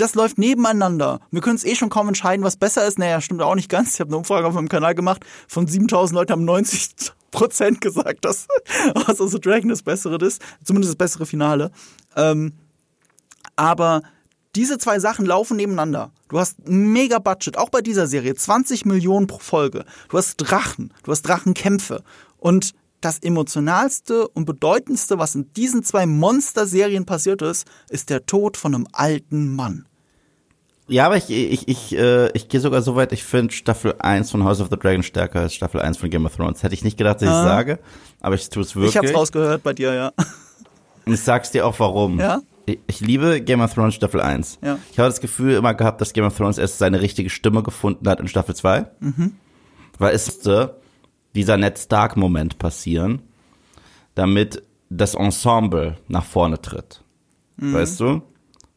Das 0.00 0.14
läuft 0.14 0.38
nebeneinander. 0.38 1.20
Wir 1.30 1.40
können 1.40 1.56
es 1.56 1.64
eh 1.64 1.74
schon 1.74 1.90
kaum 1.90 2.08
entscheiden, 2.08 2.44
was 2.44 2.56
besser 2.56 2.86
ist. 2.86 2.98
Naja, 2.98 3.20
stimmt 3.20 3.42
auch 3.42 3.54
nicht 3.54 3.68
ganz. 3.68 3.94
Ich 3.94 4.00
habe 4.00 4.08
eine 4.08 4.18
Umfrage 4.18 4.46
auf 4.46 4.54
meinem 4.54 4.68
Kanal 4.68 4.94
gemacht. 4.94 5.24
Von 5.48 5.66
7000 5.66 6.14
Leuten 6.14 6.32
haben 6.32 6.44
90 6.44 6.90
Prozent 7.30 7.80
gesagt, 7.80 8.24
dass 8.24 8.46
House 9.06 9.20
of 9.20 9.30
the 9.30 9.40
Dragon 9.40 9.68
das 9.68 9.82
bessere 9.82 10.24
ist. 10.24 10.40
Zumindest 10.64 10.92
das 10.92 10.96
bessere 10.96 11.26
Finale. 11.26 11.70
Ähm, 12.16 12.52
aber 13.56 14.02
diese 14.54 14.78
zwei 14.78 14.98
Sachen 14.98 15.26
laufen 15.26 15.56
nebeneinander. 15.56 16.12
Du 16.28 16.38
hast 16.38 16.68
mega 16.68 17.18
Budget, 17.18 17.58
auch 17.58 17.70
bei 17.70 17.80
dieser 17.80 18.06
Serie. 18.06 18.34
20 18.34 18.86
Millionen 18.86 19.26
pro 19.26 19.38
Folge. 19.38 19.84
Du 20.08 20.18
hast 20.18 20.36
Drachen. 20.36 20.92
Du 21.02 21.10
hast 21.10 21.22
Drachenkämpfe. 21.22 22.02
Und 22.38 22.72
das 23.00 23.18
emotionalste 23.20 24.28
und 24.28 24.44
bedeutendste, 24.44 25.18
was 25.18 25.34
in 25.34 25.52
diesen 25.52 25.82
zwei 25.84 26.06
Monster-Serien 26.06 27.04
passiert 27.06 27.42
ist, 27.42 27.66
ist 27.90 28.10
der 28.10 28.26
Tod 28.26 28.56
von 28.56 28.74
einem 28.74 28.86
alten 28.92 29.54
Mann. 29.54 29.87
Ja, 30.88 31.04
aber 31.06 31.18
ich, 31.18 31.30
ich, 31.30 31.68
ich, 31.68 31.96
äh, 31.96 32.30
ich 32.32 32.48
gehe 32.48 32.60
sogar 32.60 32.80
so 32.80 32.96
weit, 32.96 33.12
ich 33.12 33.22
finde 33.22 33.52
Staffel 33.52 33.94
1 33.98 34.30
von 34.30 34.44
House 34.44 34.60
of 34.60 34.68
the 34.70 34.76
Dragon 34.78 35.02
stärker 35.02 35.40
als 35.40 35.54
Staffel 35.54 35.80
1 35.80 35.98
von 35.98 36.08
Game 36.08 36.24
of 36.24 36.34
Thrones. 36.34 36.62
Hätte 36.62 36.74
ich 36.74 36.82
nicht 36.82 36.96
gedacht, 36.96 37.16
dass 37.16 37.28
ich 37.28 37.28
ah. 37.28 37.44
sage, 37.44 37.78
aber 38.20 38.34
ich 38.34 38.48
tue 38.48 38.62
es 38.62 38.74
wirklich. 38.74 38.94
Ich 38.94 38.96
hab's 38.96 39.14
rausgehört 39.14 39.62
bei 39.62 39.74
dir, 39.74 39.92
ja. 39.92 40.12
Und 41.04 41.12
ich 41.12 41.20
sag's 41.20 41.50
dir 41.50 41.66
auch 41.66 41.78
warum. 41.78 42.18
Ja? 42.18 42.40
Ich, 42.64 42.78
ich 42.86 43.00
liebe 43.00 43.40
Game 43.42 43.60
of 43.60 43.74
Thrones 43.74 43.94
Staffel 43.94 44.20
1. 44.20 44.58
Ja. 44.62 44.78
Ich 44.90 44.98
habe 44.98 45.08
das 45.08 45.20
Gefühl 45.20 45.54
immer 45.54 45.74
gehabt, 45.74 46.00
dass 46.00 46.14
Game 46.14 46.24
of 46.24 46.36
Thrones 46.36 46.56
erst 46.56 46.78
seine 46.78 47.02
richtige 47.02 47.28
Stimme 47.28 47.62
gefunden 47.62 48.08
hat 48.08 48.20
in 48.20 48.28
Staffel 48.28 48.54
2. 48.54 48.86
Mhm. 49.00 49.32
Weil 49.98 50.14
es 50.14 50.26
musste 50.26 50.76
dieser 51.34 51.56
Ned 51.56 51.78
Stark-Moment 51.78 52.58
passieren, 52.58 53.22
damit 54.14 54.62
das 54.90 55.14
Ensemble 55.14 55.96
nach 56.08 56.24
vorne 56.24 56.60
tritt. 56.60 57.02
Mhm. 57.56 57.74
Weißt 57.74 58.00
du? 58.00 58.22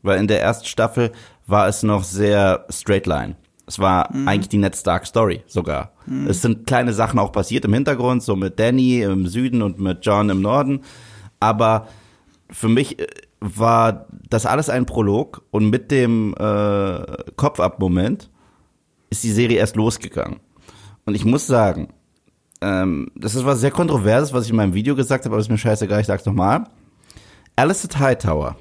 Weil 0.04 0.20
in 0.20 0.28
der 0.28 0.42
ersten 0.42 0.66
Staffel 0.66 1.12
war 1.52 1.68
es 1.68 1.84
noch 1.84 2.04
sehr 2.04 2.66
straight 2.70 3.06
line. 3.06 3.36
Es 3.68 3.80
war 3.80 4.14
mhm. 4.14 4.28
eigentlich 4.28 4.50
die 4.50 4.58
Ned 4.58 4.76
Stark 4.76 5.06
Story 5.06 5.44
sogar. 5.48 5.94
Mhm. 6.06 6.28
Es 6.28 6.42
sind 6.42 6.66
kleine 6.66 6.94
Sachen 6.94 7.20
auch 7.20 7.32
passiert 7.32 7.66
im 7.66 7.74
Hintergrund, 7.74 8.24
so 8.24 8.36
mit 8.36 8.60
Danny 8.60 9.02
im 9.02 9.28
Süden 9.28 9.62
und 9.62 9.80
mit 9.80 10.06
John 10.06 10.30
im 10.30 10.42
Norden. 10.42 10.82
Aber 11.40 11.88
für 12.50 12.68
mich 12.68 13.00
äh, 13.00 13.08
war 13.40 14.08
das 14.30 14.46
alles 14.46 14.70
ein 14.70 14.86
Prolog 14.86 15.44
und 15.52 15.70
mit 15.70 15.92
dem 15.92 16.34
äh, 16.34 17.06
Kopf-Ab-Moment 17.36 18.30
ist 19.10 19.24
die 19.24 19.32
Serie 19.32 19.58
erst 19.58 19.76
losgegangen. 19.76 20.40
Und 21.06 21.16
ich 21.16 21.26
muss 21.26 21.48
sagen, 21.48 21.90
ähm, 22.62 23.12
das 23.16 23.36
ist 23.36 23.46
was 23.46 23.60
sehr 23.60 23.72
Kontroverses, 23.72 24.34
was 24.34 24.46
ich 24.46 24.52
in 24.52 24.58
meinem 24.58 24.74
Video 24.74 24.96
gesagt 24.96 25.26
habe, 25.26 25.34
aber 25.34 25.42
ist 25.42 25.50
mir 25.50 25.58
scheißegal, 25.58 26.02
ich 26.02 26.08
sag's 26.08 26.26
nochmal. 26.26 26.66
Alistair 27.56 28.00
Hightower 28.00 28.56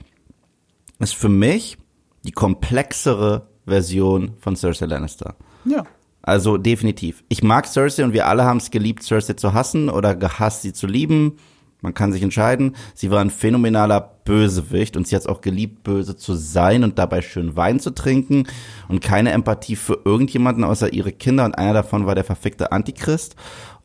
ist 0.99 1.15
für 1.15 1.29
mich 1.29 1.79
die 2.25 2.33
komplexere 2.33 3.49
Version 3.67 4.33
von 4.39 4.57
Cersei 4.57 4.87
Lannister. 4.87 5.37
Ja. 5.65 5.85
Also 6.23 6.59
definitiv. 6.59 7.25
Ich 7.29 7.43
mag 7.43 7.67
Cersei 7.67 8.05
und 8.05 8.13
wir 8.13 8.27
alle 8.27 8.45
haben 8.45 8.59
es 8.59 8.71
geliebt, 8.71 9.03
Cersei 9.03 9.35
zu 9.35 9.55
hassen 9.55 9.89
oder 9.89 10.15
gehasst, 10.15 10.63
sie 10.63 10.73
zu 10.73 10.87
lieben. 10.87 11.39
Man 11.83 11.95
kann 11.95 12.13
sich 12.13 12.23
entscheiden. 12.23 12.77
Sie 12.95 13.11
war 13.11 13.21
ein 13.21 13.31
phänomenaler 13.31 14.01
Bösewicht 14.25 14.99
und 14.99 15.07
sie 15.07 15.17
hat 15.17 15.23
es 15.23 15.29
auch 15.29 15.41
geliebt, 15.41 15.83
böse 15.83 16.15
zu 16.15 16.35
sein 16.35 16.85
und 16.85 16.99
dabei 16.99 17.23
schön 17.23 17.57
Wein 17.57 17.81
zu 17.81 17.91
trinken 17.91 18.47
und 18.89 19.01
keine 19.01 19.33
Empathie 19.33 19.77
für 19.77 20.01
irgendjemanden 20.05 20.63
außer 20.63 20.93
ihre 20.93 21.13
Kinder 21.13 21.47
und 21.47 21.57
einer 21.57 21.73
davon 21.73 22.07
war 22.07 22.15
der 22.15 22.25
verfickte 22.25 22.71
Antichrist. 22.71 23.35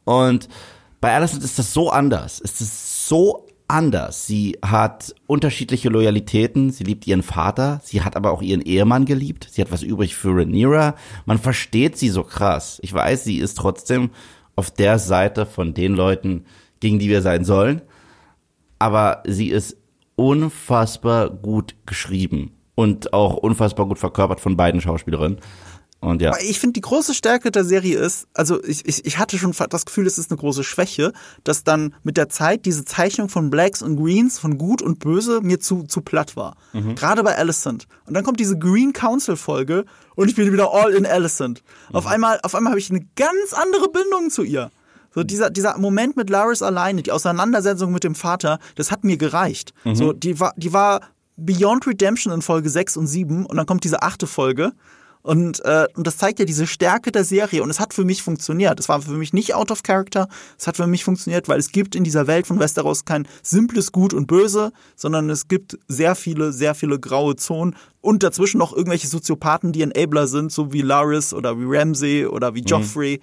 Und 0.04 0.50
bei 1.00 1.14
Alicent 1.14 1.44
ist 1.44 1.58
das 1.58 1.74
so 1.74 1.90
anders. 1.90 2.42
Es 2.44 2.60
ist 2.60 3.08
so 3.08 3.48
anders. 3.68 4.28
Sie 4.28 4.58
hat 4.64 5.16
unterschiedliche 5.28 5.90
Loyalitäten. 5.90 6.72
Sie 6.72 6.84
liebt 6.84 7.08
ihren 7.08 7.24
Vater. 7.24 7.82
Sie 7.84 8.02
hat 8.02 8.16
aber 8.16 8.32
auch 8.32 8.42
ihren 8.42 8.62
Ehemann 8.62 9.06
geliebt. 9.06 9.48
Sie 9.52 9.62
hat 9.62 9.72
was 9.72 9.84
übrig 9.84 10.16
für 10.16 10.36
Rhaenyra. 10.36 10.96
Man 11.26 11.38
versteht 11.38 11.98
sie 11.98 12.10
so 12.10 12.24
krass. 12.24 12.80
Ich 12.84 12.94
weiß, 12.94 13.24
sie 13.24 13.38
ist 13.38 13.58
trotzdem 13.58 14.12
auf 14.56 14.72
der 14.72 15.00
Seite 15.00 15.46
von 15.46 15.74
den 15.74 15.96
Leuten, 15.96 16.46
gegen 16.80 17.00
die 17.00 17.10
wir 17.10 17.22
sein 17.22 17.44
sollen. 17.44 17.82
Aber 18.80 19.24
sie 19.26 19.50
ist 19.50 19.78
unfassbar 20.16 21.30
gut 21.30 21.76
geschrieben 21.86 22.52
und 22.76 23.14
auch 23.14 23.36
unfassbar 23.36 23.88
gut 23.88 24.00
verkörpert 24.00 24.40
von 24.40 24.58
beiden 24.58 24.82
Schauspielerinnen. 24.82 25.40
Und 26.02 26.22
ja. 26.22 26.38
Ich 26.40 26.60
finde, 26.60 26.74
die 26.74 26.82
große 26.82 27.14
Stärke 27.14 27.50
der 27.50 27.64
Serie 27.64 27.98
ist, 27.98 28.28
also 28.34 28.64
ich, 28.64 28.86
ich, 28.86 29.06
ich 29.06 29.18
hatte 29.18 29.38
schon 29.38 29.54
das 29.70 29.86
Gefühl, 29.86 30.06
es 30.06 30.18
ist 30.18 30.30
eine 30.30 30.38
große 30.38 30.64
Schwäche, 30.64 31.14
dass 31.44 31.64
dann 31.64 31.96
mit 32.04 32.18
der 32.18 32.30
Zeit 32.30 32.66
diese 32.66 32.86
Zeichnung 32.86 33.28
von 33.28 33.50
Blacks 33.50 33.82
und 33.82 33.96
Greens, 33.96 34.38
von 34.38 34.58
Gut 34.58 34.82
und 34.82 35.00
Böse, 35.00 35.42
mir 35.42 35.60
zu, 35.60 35.84
zu 35.84 36.02
platt 36.02 36.36
war. 36.36 36.58
Mhm. 36.74 36.96
Gerade 36.96 37.24
bei 37.24 37.36
Alicent. 37.36 37.88
Und 38.06 38.14
dann 38.14 38.24
kommt 38.24 38.40
diese 38.40 38.58
Green 38.58 38.94
Council 38.94 39.36
Folge 39.36 39.86
und 40.16 40.30
ich 40.30 40.36
bin 40.36 40.52
wieder 40.54 40.72
all 40.72 40.94
in 40.94 41.06
Alicent. 41.06 41.64
Mhm. 41.90 41.96
Auf 41.96 42.06
einmal, 42.06 42.40
auf 42.44 42.54
einmal 42.54 42.72
habe 42.72 42.80
ich 42.80 42.92
eine 42.92 43.06
ganz 43.16 43.54
andere 43.54 43.90
Bindung 43.90 44.30
zu 44.30 44.44
ihr. 44.44 44.72
So 45.16 45.24
dieser, 45.24 45.50
dieser 45.50 45.78
Moment 45.78 46.18
mit 46.18 46.30
Laris 46.30 46.62
alleine, 46.62 47.02
die 47.02 47.14
Auseinandersetzung 47.14 47.92
mit 47.92 48.04
dem 48.04 48.16
Vater, 48.16 48.60
das 48.76 48.92
hat 48.92 49.06
mir 49.06 49.16
gereicht. 49.16 49.74
Mhm. 49.86 49.96
So, 49.96 50.14
die 50.14 50.40
war, 50.42 50.54
die 50.58 50.74
war 50.74 51.02
Beyond 51.38 51.88
Redemption 51.88 52.34
in 52.34 52.42
Folge 52.42 52.70
6 52.70 52.98
und 52.98 53.08
7 53.08 53.46
und 53.46 53.56
dann 53.56 53.66
kommt 53.66 53.86
diese 53.86 54.04
achte 54.04 54.28
Folge 54.28 54.74
und, 55.26 55.66
äh, 55.66 55.88
und 55.96 56.06
das 56.06 56.18
zeigt 56.18 56.38
ja 56.38 56.46
diese 56.46 56.68
Stärke 56.68 57.12
der 57.12 57.24
Serie. 57.24 57.64
Und 57.64 57.72
es 57.72 57.80
hat 57.80 57.96
für 57.96 58.06
mich 58.06 58.22
funktioniert. 58.22 58.80
Es 58.80 58.90
war 58.90 59.02
für 59.02 59.10
mich 59.10 59.34
nicht 59.34 59.56
out 59.56 59.72
of 59.72 59.82
character. 59.82 60.28
Es 60.56 60.68
hat 60.68 60.78
für 60.78 60.86
mich 60.86 61.04
funktioniert, 61.04 61.50
weil 61.50 61.58
es 61.58 61.72
gibt 61.72 61.96
in 61.96 62.04
dieser 62.04 62.28
Welt 62.28 62.46
von 62.46 62.60
Westeros 62.60 63.06
kein 63.06 63.28
simples 63.42 63.92
Gut 63.92 64.14
und 64.14 64.28
Böse, 64.28 64.72
sondern 64.96 65.32
es 65.32 65.48
gibt 65.48 65.80
sehr 65.88 66.14
viele, 66.14 66.54
sehr 66.54 66.76
viele 66.76 67.00
graue 67.00 67.36
Zonen 67.38 67.76
und 68.02 68.22
dazwischen 68.22 68.60
noch 68.60 68.72
irgendwelche 68.72 69.08
Soziopathen, 69.08 69.72
die 69.72 69.82
Enabler 69.82 70.28
sind, 70.28 70.52
so 70.52 70.72
wie 70.74 70.84
Laris 70.84 71.34
oder 71.34 71.60
wie 71.60 71.66
Ramsey 71.66 72.28
oder 72.28 72.54
wie 72.54 72.62
mhm. 72.62 72.68
Joffrey. 72.68 73.20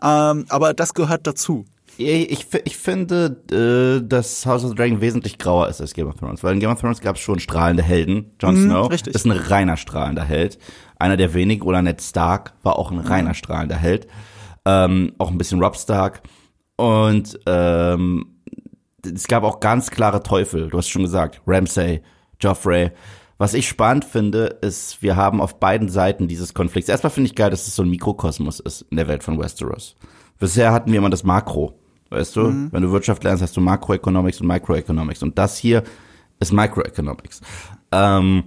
Mhm. 0.00 0.06
Ähm, 0.06 0.44
aber 0.50 0.72
das 0.72 0.94
gehört 0.94 1.26
dazu. 1.26 1.64
Ich, 1.98 2.46
ich 2.64 2.76
finde, 2.76 3.36
äh, 3.50 4.06
dass 4.06 4.46
House 4.46 4.62
of 4.62 4.70
the 4.70 4.76
Dragon 4.76 5.00
wesentlich 5.00 5.36
grauer 5.36 5.68
ist 5.68 5.80
als 5.80 5.94
Game 5.94 6.06
of 6.06 6.14
Thrones, 6.14 6.44
weil 6.44 6.54
in 6.54 6.60
Game 6.60 6.70
of 6.70 6.80
Thrones 6.80 7.00
gab 7.00 7.16
es 7.16 7.22
schon 7.22 7.40
strahlende 7.40 7.82
Helden. 7.82 8.30
Jon 8.40 8.54
mhm, 8.54 8.66
Snow 8.68 8.90
richtig. 8.90 9.16
ist 9.16 9.26
ein 9.26 9.32
reiner 9.32 9.76
strahlender 9.76 10.24
Held. 10.24 10.58
Einer 11.00 11.16
der 11.16 11.34
wenigen, 11.34 11.62
oder 11.62 11.82
Ned 11.82 12.00
Stark 12.00 12.52
war 12.62 12.78
auch 12.78 12.90
ein 12.90 12.98
reiner 12.98 13.34
strahlender 13.34 13.76
Held. 13.76 14.06
Ähm, 14.64 15.12
auch 15.18 15.30
ein 15.30 15.38
bisschen 15.38 15.62
Rob 15.62 15.76
Stark. 15.76 16.22
Und 16.76 17.38
ähm, 17.46 18.26
es 19.04 19.26
gab 19.26 19.42
auch 19.42 19.60
ganz 19.60 19.90
klare 19.90 20.22
Teufel. 20.22 20.68
Du 20.68 20.78
hast 20.78 20.88
schon 20.88 21.02
gesagt, 21.02 21.40
Ramsay, 21.46 22.02
Joffrey. 22.38 22.90
Was 23.38 23.54
ich 23.54 23.66
spannend 23.66 24.04
finde, 24.04 24.58
ist, 24.60 25.02
wir 25.02 25.16
haben 25.16 25.40
auf 25.40 25.58
beiden 25.58 25.88
Seiten 25.88 26.28
dieses 26.28 26.52
Konflikts. 26.52 26.90
Erstmal 26.90 27.10
finde 27.10 27.28
ich 27.28 27.34
geil, 27.34 27.50
dass 27.50 27.66
es 27.66 27.74
so 27.74 27.82
ein 27.82 27.88
Mikrokosmos 27.88 28.60
ist 28.60 28.82
in 28.90 28.98
der 28.98 29.08
Welt 29.08 29.22
von 29.22 29.38
Westeros. 29.38 29.96
Bisher 30.38 30.72
hatten 30.72 30.92
wir 30.92 30.98
immer 30.98 31.08
das 31.08 31.24
Makro. 31.24 31.78
Weißt 32.10 32.36
du, 32.36 32.48
mhm. 32.48 32.68
wenn 32.72 32.82
du 32.82 32.90
Wirtschaft 32.92 33.24
lernst, 33.24 33.42
hast 33.42 33.56
du 33.56 33.60
Makroeconomics 33.62 34.40
und 34.40 34.48
Microeconomics. 34.48 35.22
Und 35.22 35.38
das 35.38 35.56
hier 35.56 35.84
ist 36.40 36.52
Microeconomics. 36.52 37.40
Ähm, 37.92 38.44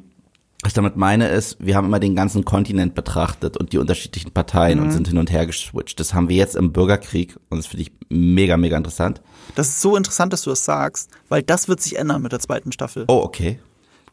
was 0.63 0.69
ich 0.69 0.73
damit 0.75 0.95
meine 0.95 1.27
ist, 1.27 1.57
wir 1.59 1.75
haben 1.75 1.87
immer 1.87 1.99
den 1.99 2.15
ganzen 2.15 2.45
Kontinent 2.45 2.95
betrachtet 2.95 3.57
und 3.57 3.73
die 3.73 3.77
unterschiedlichen 3.77 4.31
Parteien 4.31 4.79
mhm. 4.79 4.85
und 4.85 4.91
sind 4.91 5.07
hin 5.09 5.17
und 5.17 5.31
her 5.31 5.45
geswitcht. 5.45 5.99
Das 5.99 6.13
haben 6.13 6.29
wir 6.29 6.37
jetzt 6.37 6.55
im 6.55 6.71
Bürgerkrieg 6.71 7.37
und 7.49 7.57
das 7.57 7.67
finde 7.67 7.83
ich 7.83 7.91
mega, 8.09 8.55
mega 8.55 8.77
interessant. 8.77 9.21
Das 9.55 9.67
ist 9.67 9.81
so 9.81 9.97
interessant, 9.97 10.31
dass 10.31 10.43
du 10.43 10.51
das 10.51 10.63
sagst, 10.63 11.09
weil 11.27 11.43
das 11.43 11.67
wird 11.67 11.81
sich 11.81 11.97
ändern 11.97 12.21
mit 12.21 12.31
der 12.31 12.39
zweiten 12.39 12.71
Staffel. 12.71 13.03
Oh, 13.07 13.21
okay. 13.23 13.59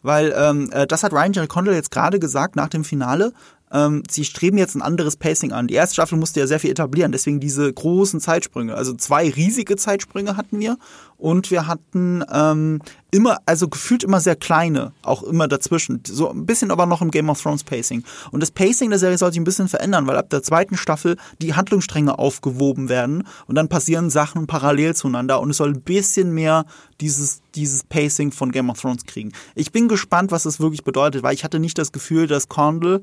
Weil 0.02 0.34
ähm, 0.36 0.70
äh, 0.72 0.86
das 0.86 1.04
hat 1.04 1.12
Ryan 1.12 1.32
Jerry 1.32 1.46
Condell 1.46 1.74
jetzt 1.74 1.90
gerade 1.90 2.18
gesagt 2.18 2.56
nach 2.56 2.68
dem 2.68 2.84
Finale. 2.84 3.32
Ähm, 3.72 4.02
sie 4.10 4.24
streben 4.24 4.58
jetzt 4.58 4.74
ein 4.74 4.82
anderes 4.82 5.16
Pacing 5.16 5.52
an. 5.52 5.68
Die 5.68 5.74
erste 5.74 5.94
Staffel 5.94 6.18
musste 6.18 6.40
ja 6.40 6.46
sehr 6.46 6.60
viel 6.60 6.70
etablieren, 6.70 7.12
deswegen 7.12 7.40
diese 7.40 7.72
großen 7.72 8.20
Zeitsprünge. 8.20 8.74
Also 8.74 8.94
zwei 8.94 9.30
riesige 9.30 9.76
Zeitsprünge 9.76 10.36
hatten 10.36 10.58
wir 10.58 10.76
und 11.20 11.50
wir 11.50 11.66
hatten 11.66 12.24
ähm, 12.32 12.80
immer, 13.10 13.38
also 13.46 13.68
gefühlt 13.68 14.02
immer 14.02 14.20
sehr 14.20 14.36
kleine, 14.36 14.92
auch 15.02 15.22
immer 15.22 15.48
dazwischen. 15.48 16.02
So 16.06 16.30
ein 16.30 16.46
bisschen 16.46 16.70
aber 16.70 16.86
noch 16.86 17.02
im 17.02 17.10
Game 17.10 17.28
of 17.28 17.40
Thrones 17.40 17.62
Pacing. 17.62 18.04
Und 18.30 18.40
das 18.40 18.50
Pacing 18.50 18.90
der 18.90 18.98
Serie 18.98 19.18
soll 19.18 19.30
sich 19.30 19.40
ein 19.40 19.44
bisschen 19.44 19.68
verändern, 19.68 20.06
weil 20.06 20.16
ab 20.16 20.30
der 20.30 20.42
zweiten 20.42 20.76
Staffel 20.76 21.16
die 21.40 21.54
Handlungsstränge 21.54 22.18
aufgewoben 22.18 22.88
werden 22.88 23.24
und 23.46 23.54
dann 23.54 23.68
passieren 23.68 24.10
Sachen 24.10 24.46
parallel 24.46 24.94
zueinander 24.94 25.40
und 25.40 25.50
es 25.50 25.58
soll 25.58 25.70
ein 25.70 25.82
bisschen 25.82 26.32
mehr 26.32 26.64
dieses, 27.00 27.42
dieses 27.54 27.84
Pacing 27.84 28.32
von 28.32 28.52
Game 28.52 28.70
of 28.70 28.80
Thrones 28.80 29.04
kriegen. 29.04 29.32
Ich 29.54 29.72
bin 29.72 29.88
gespannt, 29.88 30.30
was 30.30 30.44
das 30.44 30.60
wirklich 30.60 30.84
bedeutet, 30.84 31.22
weil 31.22 31.34
ich 31.34 31.44
hatte 31.44 31.58
nicht 31.58 31.78
das 31.78 31.92
Gefühl, 31.92 32.26
dass 32.26 32.48
Condell 32.48 33.02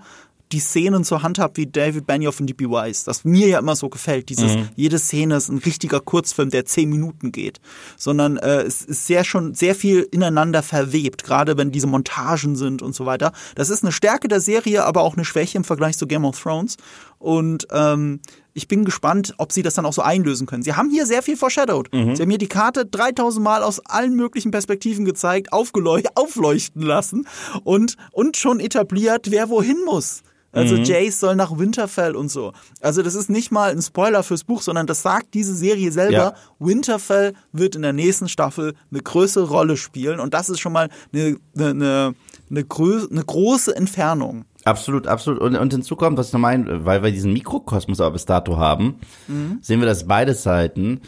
die 0.52 0.60
Szenen 0.60 1.04
zur 1.04 1.24
Hand 1.24 1.40
habe 1.40 1.58
wie 1.58 1.68
David 1.68 2.08
Benioff 2.08 2.40
in 2.40 2.48
D.B. 2.48 2.66
Wise, 2.66 3.04
das 3.06 3.26
mir 3.26 3.48
ja 3.48 3.60
immer 3.60 3.76
so 3.76 3.90
gefällt. 3.90 4.30
Dieses, 4.30 4.56
mhm. 4.56 4.70
jede 4.76 4.98
Szene 4.98 5.36
ist 5.36 5.50
ein 5.50 5.58
richtiger 5.58 6.00
Kurzfilm, 6.00 6.50
der 6.50 6.66
zehn 6.66 6.90
Minuten 6.90 7.32
geht. 7.32 7.60
Sondern 7.98 8.38
äh, 8.38 8.62
es 8.62 8.82
ist 8.82 9.08
sehr 9.08 9.24
schon 9.24 9.54
sehr 9.54 9.76
viel 9.76 10.08
ineinander 10.12 10.64
verwebt, 10.64 11.24
gerade 11.24 11.58
wenn 11.58 11.72
diese 11.72 11.88
Montagen 11.88 12.56
sind 12.56 12.82
und 12.82 12.96
so 12.96 13.06
weiter. 13.06 13.34
Das 13.56 13.70
ist 13.70 13.84
eine 13.84 13.92
Stärke 13.92 14.28
der 14.28 14.40
Serie, 14.40 14.86
aber 14.86 15.02
auch 15.02 15.16
eine 15.16 15.26
Schwäche 15.26 15.58
im 15.58 15.64
Vergleich 15.64 15.98
zu 15.98 16.08
Game 16.08 16.26
of 16.26 16.42
Thrones. 16.42 16.78
Und 17.20 17.68
ähm, 17.72 18.22
ich 18.54 18.68
bin 18.68 18.86
gespannt, 18.86 19.34
ob 19.38 19.52
sie 19.52 19.62
das 19.62 19.76
dann 19.76 19.86
auch 19.86 19.94
so 19.94 20.02
einlösen 20.02 20.48
können. 20.48 20.64
Sie 20.64 20.74
haben 20.74 20.90
hier 20.90 21.06
sehr 21.06 21.22
viel 21.22 21.38
foreshadowed. 21.38 21.94
Mhm. 21.94 22.16
Sie 22.16 22.22
haben 22.22 22.30
mir 22.30 22.38
die 22.38 22.48
Karte 22.48 22.86
3000 22.86 23.44
Mal 23.44 23.64
aus 23.64 23.80
allen 23.86 24.16
möglichen 24.16 24.52
Perspektiven 24.52 25.06
gezeigt, 25.06 25.52
aufleuchten 25.52 26.82
lassen 26.82 27.28
und, 27.64 27.98
und 28.12 28.38
schon 28.38 28.60
etabliert, 28.60 29.30
wer 29.30 29.50
wohin 29.50 29.78
muss. 29.86 30.24
Also 30.52 30.76
mhm. 30.76 30.84
Jace 30.84 31.20
soll 31.20 31.36
nach 31.36 31.58
Winterfell 31.58 32.16
und 32.16 32.30
so. 32.30 32.54
Also 32.82 33.04
das 33.04 33.16
ist 33.16 33.30
nicht 33.30 33.52
mal 33.52 33.72
ein 33.72 33.82
Spoiler 33.82 34.24
fürs 34.24 34.44
Buch, 34.44 34.62
sondern 34.62 34.88
das 34.88 35.02
sagt 35.02 35.34
diese 35.34 35.54
Serie 35.54 35.92
selber. 35.92 36.14
Ja. 36.14 36.34
Winterfell 36.60 37.34
wird 37.52 37.76
in 37.76 37.82
der 37.82 37.94
nächsten 37.94 38.30
Staffel 38.30 38.74
eine 38.92 39.02
größere 39.02 39.48
Rolle 39.48 39.78
spielen 39.78 40.20
und 40.20 40.34
das 40.34 40.50
ist 40.50 40.60
schon 40.60 40.74
mal 40.74 40.90
eine, 41.14 41.38
eine, 41.56 41.70
eine, 41.70 42.16
eine, 42.50 43.08
eine 43.12 43.24
große 43.24 43.76
Entfernung. 43.76 44.46
Absolut, 44.64 45.08
absolut. 45.08 45.42
Und, 45.42 45.56
und 45.56 45.74
hinzu 45.74 45.96
kommt, 45.96 46.18
was 46.18 46.28
ich 46.28 46.34
noch 46.34 46.40
meine, 46.40 46.86
weil 46.86 47.04
wir 47.04 47.12
diesen 47.12 47.34
Mikrokosmos 47.34 48.02
aber 48.02 48.12
bis 48.12 48.26
dato 48.26 48.58
haben, 48.58 49.00
mhm. 49.28 49.60
sehen 49.62 49.80
wir, 49.80 49.88
dass 49.88 50.08
beide 50.08 50.34
Seiten 50.34 51.02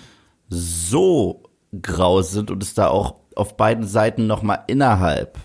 so 0.50 1.44
grau 1.82 2.22
sind 2.22 2.52
und 2.52 2.64
es 2.64 2.74
da 2.74 2.88
auch 2.88 3.16
auf 3.36 3.58
beiden 3.58 3.86
Seiten 3.86 4.28
nochmal 4.28 4.64
innerhalb 4.68 5.38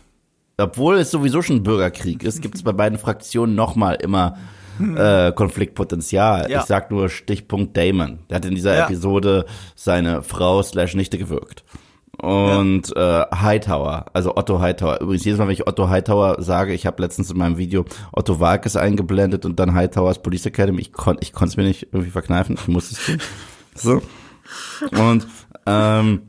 obwohl 0.59 0.97
es 0.97 1.11
sowieso 1.11 1.43
schon 1.43 1.57
ein 1.57 1.63
Bürgerkrieg 1.63 2.23
ist, 2.23 2.43
gibt 2.43 2.55
es 2.55 2.63
bei 2.63 2.73
beiden 2.73 2.99
Fraktionen 2.99 3.55
nochmal 3.55 3.97
immer 3.97 4.37
äh, 4.81 5.33
Konfliktpotenzial. 5.33 6.51
Ja. 6.51 6.61
Ich 6.61 6.67
sag 6.67 6.91
nur 6.91 7.09
Stichpunkt 7.09 7.77
Damon. 7.77 8.21
Der 8.29 8.37
hat 8.37 8.45
in 8.45 8.55
dieser 8.55 8.75
ja. 8.75 8.85
Episode 8.85 9.47
seine 9.75 10.23
Frau 10.23 10.63
slash 10.63 10.95
Nichte 10.95 11.19
gewirkt. 11.19 11.65
Und 12.19 12.93
ja. 12.95 13.23
äh, 13.23 13.37
Hightower, 13.37 14.07
also 14.13 14.37
Otto 14.37 14.61
Hightower. 14.61 15.01
Übrigens, 15.01 15.25
jedes 15.25 15.39
Mal, 15.39 15.47
wenn 15.47 15.55
ich 15.55 15.67
Otto 15.67 15.89
Hightower 15.89 16.41
sage, 16.43 16.73
ich 16.73 16.87
habe 16.87 17.03
letztens 17.03 17.31
in 17.31 17.39
meinem 17.39 17.59
Video 17.59 17.85
Otto 18.13 18.39
Walkes 18.41 18.77
eingeblendet 18.77 19.45
und 19.45 19.59
dann 19.59 19.75
Hightowers 19.75 20.23
Police 20.23 20.47
Academy. 20.47 20.81
Ich 20.81 20.93
konnte 20.93 21.23
ich 21.23 21.33
es 21.35 21.57
mir 21.57 21.65
nicht 21.65 21.89
irgendwie 21.93 22.11
verkneifen. 22.11 22.57
Ich 22.61 22.69
musste 22.69 22.95
es 22.95 23.05
tun. 23.05 23.19
So. 23.75 24.03
Und 24.93 25.27
ähm, 25.67 26.23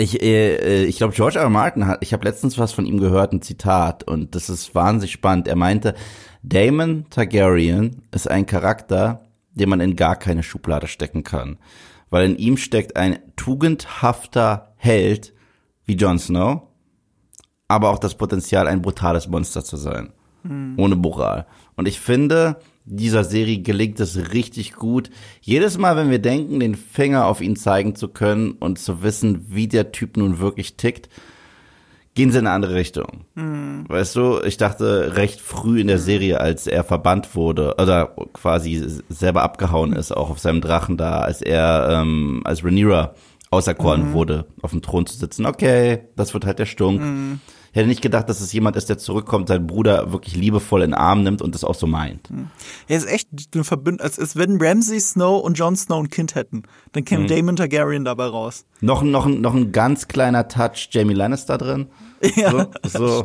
ich, 0.00 0.22
äh, 0.22 0.84
ich 0.84 0.96
glaube, 0.96 1.14
George 1.14 1.38
R. 1.38 1.44
R. 1.44 1.50
Martin 1.50 1.86
hat, 1.86 1.98
ich 2.02 2.12
habe 2.12 2.24
letztens 2.24 2.58
was 2.58 2.72
von 2.72 2.86
ihm 2.86 2.98
gehört, 2.98 3.32
ein 3.32 3.42
Zitat, 3.42 4.04
und 4.04 4.34
das 4.34 4.48
ist 4.48 4.74
wahnsinnig 4.74 5.12
spannend. 5.12 5.46
Er 5.46 5.56
meinte, 5.56 5.94
Damon 6.42 7.06
Targaryen 7.10 8.02
ist 8.10 8.30
ein 8.30 8.46
Charakter, 8.46 9.26
den 9.52 9.68
man 9.68 9.80
in 9.80 9.96
gar 9.96 10.16
keine 10.16 10.42
Schublade 10.42 10.86
stecken 10.86 11.22
kann. 11.22 11.58
Weil 12.08 12.30
in 12.30 12.36
ihm 12.36 12.56
steckt 12.56 12.96
ein 12.96 13.18
tugendhafter 13.36 14.72
Held 14.76 15.34
wie 15.84 15.94
Jon 15.94 16.18
Snow, 16.18 16.62
aber 17.68 17.90
auch 17.90 17.98
das 17.98 18.16
Potenzial, 18.16 18.66
ein 18.66 18.82
brutales 18.82 19.28
Monster 19.28 19.62
zu 19.62 19.76
sein. 19.76 20.12
Mhm. 20.42 20.74
Ohne 20.78 20.96
Moral. 20.96 21.46
Und 21.76 21.86
ich 21.86 22.00
finde, 22.00 22.56
dieser 22.84 23.24
Serie 23.24 23.60
gelingt 23.60 24.00
es 24.00 24.32
richtig 24.32 24.74
gut. 24.74 25.10
Jedes 25.40 25.78
Mal, 25.78 25.96
wenn 25.96 26.10
wir 26.10 26.18
denken, 26.18 26.60
den 26.60 26.74
Finger 26.74 27.26
auf 27.26 27.40
ihn 27.40 27.56
zeigen 27.56 27.94
zu 27.94 28.08
können 28.08 28.52
und 28.52 28.78
zu 28.78 29.02
wissen, 29.02 29.46
wie 29.48 29.68
der 29.68 29.92
Typ 29.92 30.16
nun 30.16 30.38
wirklich 30.38 30.76
tickt, 30.76 31.08
gehen 32.14 32.32
sie 32.32 32.38
in 32.38 32.46
eine 32.46 32.54
andere 32.54 32.74
Richtung. 32.74 33.24
Mhm. 33.34 33.84
Weißt 33.88 34.16
du, 34.16 34.40
ich 34.42 34.56
dachte 34.56 35.16
recht 35.16 35.40
früh 35.40 35.80
in 35.80 35.86
der 35.86 35.98
Serie, 35.98 36.40
als 36.40 36.66
er 36.66 36.84
verbannt 36.84 37.36
wurde 37.36 37.76
oder 37.80 38.14
quasi 38.32 38.84
selber 39.08 39.42
abgehauen 39.42 39.92
ist, 39.92 40.12
auch 40.12 40.30
auf 40.30 40.40
seinem 40.40 40.60
Drachen 40.60 40.96
da, 40.96 41.20
als 41.20 41.40
er 41.40 42.02
ähm, 42.02 42.42
als 42.44 42.64
Rhaenyra 42.64 43.14
auserkoren 43.50 44.08
mhm. 44.08 44.12
wurde, 44.12 44.46
auf 44.62 44.70
dem 44.70 44.82
Thron 44.82 45.06
zu 45.06 45.16
sitzen. 45.16 45.46
Okay, 45.46 46.08
das 46.16 46.34
wird 46.34 46.46
halt 46.46 46.58
der 46.58 46.66
Stunk. 46.66 47.00
Mhm. 47.00 47.40
Ich 47.72 47.76
hätte 47.76 47.88
nicht 47.88 48.02
gedacht, 48.02 48.28
dass 48.28 48.40
es 48.40 48.52
jemand 48.52 48.76
ist, 48.76 48.88
der 48.88 48.98
zurückkommt, 48.98 49.48
seinen 49.48 49.66
Bruder 49.66 50.12
wirklich 50.12 50.34
liebevoll 50.34 50.82
in 50.82 50.90
den 50.90 50.94
Arm 50.94 51.22
nimmt 51.22 51.40
und 51.40 51.54
das 51.54 51.62
auch 51.62 51.76
so 51.76 51.86
meint. 51.86 52.28
Er 52.88 52.96
ist 52.96 53.06
echt 53.06 53.28
ein 53.54 53.62
Verbünd, 53.62 54.00
als, 54.00 54.18
als 54.18 54.34
wenn 54.34 54.60
Ramsay 54.60 54.98
Snow 54.98 55.40
und 55.42 55.56
Jon 55.56 55.76
Snow 55.76 56.00
ein 56.00 56.10
Kind 56.10 56.34
hätten. 56.34 56.64
Dann 56.92 57.04
käme 57.04 57.24
mhm. 57.24 57.28
Damon 57.28 57.56
Targaryen 57.56 58.04
dabei 58.04 58.26
raus. 58.26 58.64
Noch, 58.80 59.02
noch, 59.02 59.26
noch 59.26 59.54
ein 59.54 59.70
ganz 59.70 60.08
kleiner 60.08 60.48
Touch 60.48 60.88
Jamie 60.90 61.14
Lannister 61.14 61.58
drin. 61.58 61.88
Ja, 62.36 62.50
so, 62.50 62.68
so. 62.84 63.24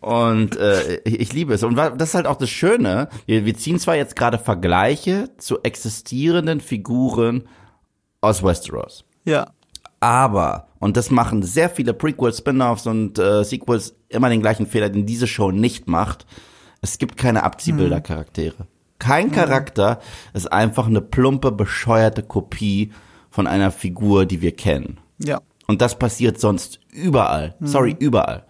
Und 0.00 0.56
äh, 0.56 1.00
ich, 1.04 1.20
ich 1.20 1.32
liebe 1.34 1.52
es. 1.52 1.62
Und 1.62 1.76
das 1.76 2.08
ist 2.08 2.14
halt 2.14 2.26
auch 2.26 2.36
das 2.36 2.48
Schöne. 2.48 3.10
Wir, 3.26 3.44
wir 3.44 3.54
ziehen 3.54 3.78
zwar 3.78 3.94
jetzt 3.94 4.16
gerade 4.16 4.38
Vergleiche 4.38 5.28
zu 5.36 5.62
existierenden 5.62 6.60
Figuren 6.60 7.46
aus 8.22 8.42
Westeros. 8.42 9.04
Ja. 9.26 9.50
Aber, 10.00 10.68
und 10.82 10.96
das 10.96 11.12
machen 11.12 11.44
sehr 11.44 11.70
viele 11.70 11.94
Prequels, 11.94 12.38
Spin-offs 12.38 12.88
und 12.88 13.16
äh, 13.16 13.44
Sequels 13.44 13.94
immer 14.08 14.28
den 14.28 14.40
gleichen 14.40 14.66
Fehler, 14.66 14.90
den 14.90 15.06
diese 15.06 15.28
Show 15.28 15.52
nicht 15.52 15.86
macht. 15.86 16.26
Es 16.80 16.98
gibt 16.98 17.16
keine 17.16 17.44
Abziehbilder-Charaktere. 17.44 18.66
Kein 18.98 19.28
mhm. 19.28 19.30
Charakter 19.30 20.00
ist 20.34 20.52
einfach 20.52 20.88
eine 20.88 21.00
plumpe, 21.00 21.52
bescheuerte 21.52 22.24
Kopie 22.24 22.90
von 23.30 23.46
einer 23.46 23.70
Figur, 23.70 24.26
die 24.26 24.42
wir 24.42 24.56
kennen. 24.56 24.98
Ja. 25.18 25.40
Und 25.68 25.82
das 25.82 25.96
passiert 25.96 26.40
sonst 26.40 26.80
überall. 26.90 27.54
Mhm. 27.60 27.66
Sorry, 27.68 27.96
überall. 27.96 28.44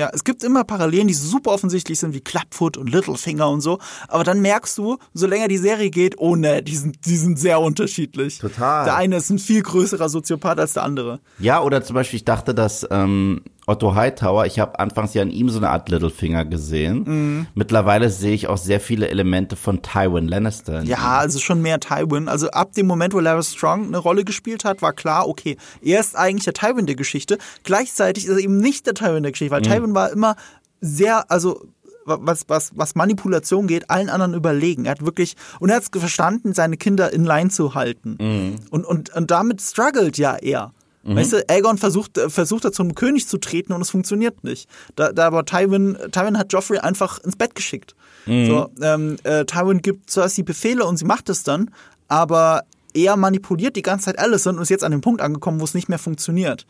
Ja, 0.00 0.08
es 0.14 0.24
gibt 0.24 0.42
immer 0.44 0.64
Parallelen, 0.64 1.08
die 1.08 1.14
super 1.14 1.50
offensichtlich 1.50 1.98
sind, 1.98 2.14
wie 2.14 2.22
Clubfoot 2.22 2.78
und 2.78 2.88
Littlefinger 2.90 3.50
und 3.50 3.60
so. 3.60 3.78
Aber 4.08 4.24
dann 4.24 4.40
merkst 4.40 4.78
du, 4.78 4.96
so 5.12 5.26
länger 5.26 5.46
die 5.46 5.58
Serie 5.58 5.90
geht, 5.90 6.14
oh 6.16 6.36
ne, 6.36 6.62
die 6.62 6.74
sind, 6.74 7.04
die 7.04 7.18
sind 7.18 7.38
sehr 7.38 7.60
unterschiedlich. 7.60 8.38
Total. 8.38 8.86
Der 8.86 8.96
eine 8.96 9.16
ist 9.16 9.28
ein 9.28 9.38
viel 9.38 9.62
größerer 9.62 10.08
Soziopath 10.08 10.58
als 10.58 10.72
der 10.72 10.84
andere. 10.84 11.20
Ja, 11.38 11.62
oder 11.62 11.82
zum 11.82 11.92
Beispiel, 11.92 12.16
ich 12.16 12.24
dachte, 12.24 12.54
dass 12.54 12.88
ähm, 12.90 13.42
Otto 13.66 13.94
Hightower, 13.94 14.46
ich 14.46 14.58
habe 14.58 14.78
anfangs 14.78 15.14
ja 15.14 15.22
in 15.22 15.30
ihm 15.30 15.48
so 15.48 15.58
eine 15.58 15.70
Art 15.70 15.88
Littlefinger 15.88 16.44
gesehen. 16.44 17.04
Mhm. 17.06 17.46
Mittlerweile 17.54 18.10
sehe 18.10 18.34
ich 18.34 18.48
auch 18.48 18.56
sehr 18.56 18.80
viele 18.80 19.08
Elemente 19.08 19.56
von 19.56 19.82
Tywin 19.82 20.28
Lannister. 20.28 20.82
Ja, 20.82 21.18
also 21.18 21.38
schon 21.38 21.62
mehr 21.62 21.78
Tywin. 21.78 22.28
Also 22.28 22.50
ab 22.50 22.72
dem 22.72 22.86
Moment, 22.86 23.14
wo 23.14 23.20
Larry 23.20 23.42
Strong 23.42 23.86
eine 23.86 23.98
Rolle 23.98 24.24
gespielt 24.24 24.64
hat, 24.64 24.82
war 24.82 24.92
klar, 24.92 25.28
okay, 25.28 25.56
er 25.82 26.00
ist 26.00 26.16
eigentlich 26.16 26.44
der 26.44 26.54
Tywin 26.54 26.86
der 26.86 26.96
Geschichte. 26.96 27.38
Gleichzeitig 27.62 28.26
ist 28.26 28.30
er 28.30 28.38
eben 28.38 28.58
nicht 28.58 28.86
der 28.86 28.94
Tywin 28.94 29.22
der 29.22 29.32
Geschichte, 29.32 29.52
weil 29.52 29.60
mhm. 29.60 29.64
Tywin 29.64 29.94
war 29.94 30.10
immer 30.10 30.36
sehr, 30.80 31.30
also 31.30 31.62
was, 32.04 32.44
was, 32.48 32.72
was 32.74 32.94
Manipulation 32.94 33.66
geht, 33.66 33.90
allen 33.90 34.08
anderen 34.08 34.34
überlegen. 34.34 34.86
Er 34.86 34.92
hat 34.92 35.04
wirklich, 35.04 35.36
und 35.60 35.70
er 35.70 35.76
hat 35.76 35.82
es 35.82 36.00
verstanden, 36.00 36.54
seine 36.54 36.76
Kinder 36.76 37.12
in 37.12 37.24
Line 37.24 37.50
zu 37.50 37.74
halten. 37.74 38.16
Mhm. 38.20 38.56
Und, 38.70 38.84
und, 38.84 39.14
und 39.14 39.30
damit 39.30 39.60
struggelt 39.60 40.18
ja 40.18 40.36
er. 40.36 40.72
Mhm. 41.02 41.16
Weißt 41.16 41.32
du, 41.32 41.48
Aegon 41.48 41.78
versucht, 41.78 42.18
äh, 42.18 42.28
versucht 42.28 42.64
da 42.64 42.72
zum 42.72 42.94
König 42.94 43.26
zu 43.26 43.38
treten 43.38 43.72
und 43.72 43.80
es 43.80 43.90
funktioniert 43.90 44.44
nicht. 44.44 44.68
Da, 44.96 45.12
da 45.12 45.26
aber 45.26 45.44
Tywin, 45.44 45.96
Tywin 46.12 46.38
hat 46.38 46.52
Joffrey 46.52 46.78
einfach 46.78 47.18
ins 47.20 47.36
Bett 47.36 47.54
geschickt. 47.54 47.94
Mhm. 48.26 48.46
So, 48.46 48.70
ähm, 48.82 49.16
äh, 49.24 49.44
Tywin 49.44 49.80
gibt 49.80 50.10
Cersei 50.10 50.42
Befehle 50.42 50.84
und 50.84 50.98
sie 50.98 51.06
macht 51.06 51.28
es 51.28 51.42
dann, 51.42 51.70
aber 52.08 52.62
er 52.92 53.16
manipuliert 53.16 53.76
die 53.76 53.82
ganze 53.82 54.06
Zeit 54.06 54.18
Alicent 54.18 54.56
und 54.56 54.62
ist 54.62 54.68
jetzt 54.68 54.84
an 54.84 54.92
dem 54.92 55.00
Punkt 55.00 55.20
angekommen, 55.20 55.60
wo 55.60 55.64
es 55.64 55.74
nicht 55.74 55.88
mehr 55.88 55.98
funktioniert. 55.98 56.66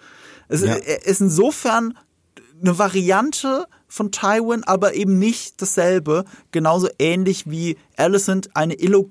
Es 0.48 0.62
ja. 0.62 0.74
ist 0.74 1.20
insofern 1.20 1.94
eine 2.60 2.78
Variante 2.78 3.66
von 3.88 4.12
Tywin, 4.12 4.62
aber 4.64 4.94
eben 4.94 5.18
nicht 5.18 5.60
dasselbe. 5.60 6.24
Genauso 6.52 6.88
ähnlich 6.98 7.50
wie 7.50 7.76
Alicent 7.96 8.50
eine, 8.54 8.74
äh, 8.74 9.04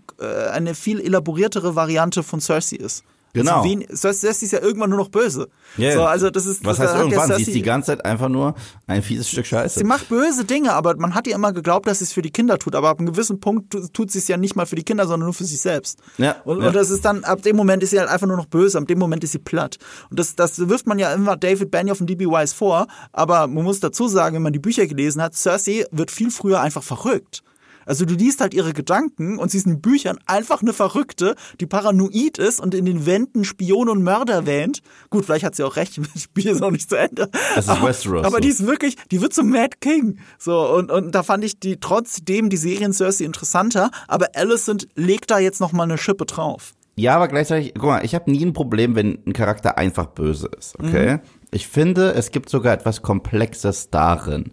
eine 0.52 0.76
viel 0.76 1.02
elaboriertere 1.02 1.76
Variante 1.76 2.24
von 2.24 2.40
Cersei 2.40 2.78
ist. 2.78 3.04
Genau. 3.34 3.58
Also 3.58 3.70
wen, 3.70 3.86
Cersei 3.96 4.30
ist 4.30 4.52
ja 4.52 4.60
irgendwann 4.60 4.90
nur 4.90 5.00
noch 5.00 5.10
böse. 5.10 5.50
Yeah. 5.78 5.94
So, 5.94 6.04
also 6.04 6.30
das 6.30 6.46
ist, 6.46 6.66
Was 6.66 6.80
heißt 6.80 6.96
irgendwann? 6.96 7.36
sie 7.36 7.44
ist 7.44 7.54
die 7.54 7.62
ganze 7.62 7.88
Zeit 7.88 8.06
einfach 8.06 8.30
nur 8.30 8.56
ein 8.88 9.04
fieses 9.04 9.30
Stück 9.30 9.46
Scheiße. 9.46 9.80
Sie 9.80 9.86
macht 9.86 10.10
böse 10.10 10.46
Dinge, 10.46 10.74
aber 10.74 10.96
man 10.98 11.14
hat 11.14 11.28
ihr 11.28 11.36
immer 11.36 11.54
geglaubt, 11.54 11.88
dass 11.88 12.00
sie 12.00 12.06
es 12.06 12.14
für 12.14 12.22
die 12.22 12.32
Kinder 12.32 12.58
tut. 12.58 12.76
Aber 12.76 12.90
ab 12.90 13.00
einem 13.00 13.12
gewissen 13.12 13.40
Punkt 13.40 13.76
tut 13.94 14.12
sie 14.12 14.20
es 14.20 14.28
ja 14.28 14.38
nicht 14.38 14.56
mal 14.56 14.66
für 14.66 14.76
die 14.76 14.84
Kinder, 14.84 15.06
sondern 15.06 15.28
nur 15.28 15.34
für 15.34 15.46
sich 15.46 15.62
selbst. 15.62 16.00
Ja, 16.18 16.38
und, 16.44 16.62
ja. 16.62 16.68
und 16.68 16.76
das 16.76 16.90
ist 16.90 17.06
dann, 17.06 17.24
ab 17.24 17.42
dem 17.44 17.56
Moment 17.56 17.84
ist 17.84 17.92
sie 17.92 18.00
halt 18.00 18.10
einfach 18.10 18.28
nur 18.28 18.38
noch 18.38 18.48
böse, 18.48 18.78
ab 18.78 18.88
dem 18.88 19.00
Moment 19.00 19.24
ist 19.24 19.34
sie 19.34 19.40
platt. 19.40 19.78
Und 20.10 20.20
das, 20.20 20.36
das 20.36 20.68
wirft 20.68 20.88
man 20.88 20.98
ja 20.98 21.14
immer 21.14 21.38
David 21.38 21.72
Benioff 21.72 22.02
und 22.02 22.10
D.B. 22.10 22.26
Wise 22.26 22.56
vor. 22.56 22.88
Aber 23.12 23.48
man 23.48 23.64
muss 23.64 23.80
dazu 23.80 24.08
sagen, 24.08 24.36
wenn 24.36 24.44
man 24.44 24.54
die 24.54 24.60
Bücher 24.60 24.88
gelesen 24.88 25.22
hat, 25.22 25.36
Cersei 25.36 25.86
wird 25.92 26.12
viel 26.12 26.32
früher 26.32 26.62
einfach 26.62 26.84
verrückt. 26.84 27.44
Also 27.86 28.06
du 28.06 28.14
liest 28.14 28.42
halt 28.42 28.54
ihre 28.54 28.74
Gedanken 28.74 29.38
und 29.38 29.52
sie 29.52 29.58
ist 29.58 29.68
in 29.68 29.82
Büchern 29.82 30.20
einfach 30.26 30.62
eine 30.62 30.74
Verrückte, 30.74 31.36
die 31.60 31.66
paranoid 31.66 32.38
ist 32.38 32.60
und 32.60 32.74
in 32.74 32.86
den 32.86 33.06
Wänden 33.06 33.44
Spion 33.44 33.90
und 33.90 34.04
Mörder 34.04 34.46
wähnt. 34.46 34.82
Gut, 35.10 35.26
vielleicht 35.26 35.46
hat 35.46 35.56
sie 35.56 35.64
auch 35.64 35.76
recht, 35.76 36.00
das 36.14 36.24
Spiel 36.24 36.48
ist 36.48 36.60
noch 36.62 36.72
nicht 36.72 36.90
zu 36.90 36.96
Ende. 36.96 37.30
Das 37.56 37.66
ist 37.66 37.70
aber, 37.70 37.88
Westeros 37.88 38.26
Aber 38.26 38.38
so. 38.38 38.42
die 38.42 38.50
ist 38.50 38.66
wirklich, 38.66 38.96
die 39.12 39.22
wird 39.22 39.34
zum 39.34 39.50
Mad 39.50 39.78
King. 39.80 40.20
So, 40.38 40.70
und, 40.76 40.92
und 40.92 41.14
da 41.14 41.24
fand 41.24 41.44
ich 41.44 41.60
die 41.60 41.80
trotzdem 41.80 42.50
die 42.50 42.58
Serien 42.58 42.94
Cersei 42.94 43.26
interessanter, 43.26 43.92
aber 44.08 44.28
Alicent 44.36 44.88
legt 44.96 45.32
da 45.32 45.40
jetzt 45.40 45.60
nochmal 45.60 45.86
eine 45.86 45.98
Schippe 45.98 46.26
drauf. 46.26 46.74
Ja, 46.96 47.16
aber 47.16 47.30
gleichzeitig, 47.30 47.74
guck 47.76 47.86
mal, 47.86 48.04
ich 48.04 48.14
habe 48.14 48.30
nie 48.30 48.46
ein 48.46 48.52
Problem, 48.52 48.94
wenn 48.96 49.20
ein 49.26 49.32
Charakter 49.32 49.78
einfach 49.78 50.08
böse 50.08 50.50
ist, 50.58 50.78
okay? 50.78 51.20
Ich 51.52 51.68
finde, 51.68 52.12
es 52.14 52.32
gibt 52.32 52.50
sogar 52.50 52.74
etwas 52.74 53.02
Komplexes 53.02 53.90
darin. 53.90 54.52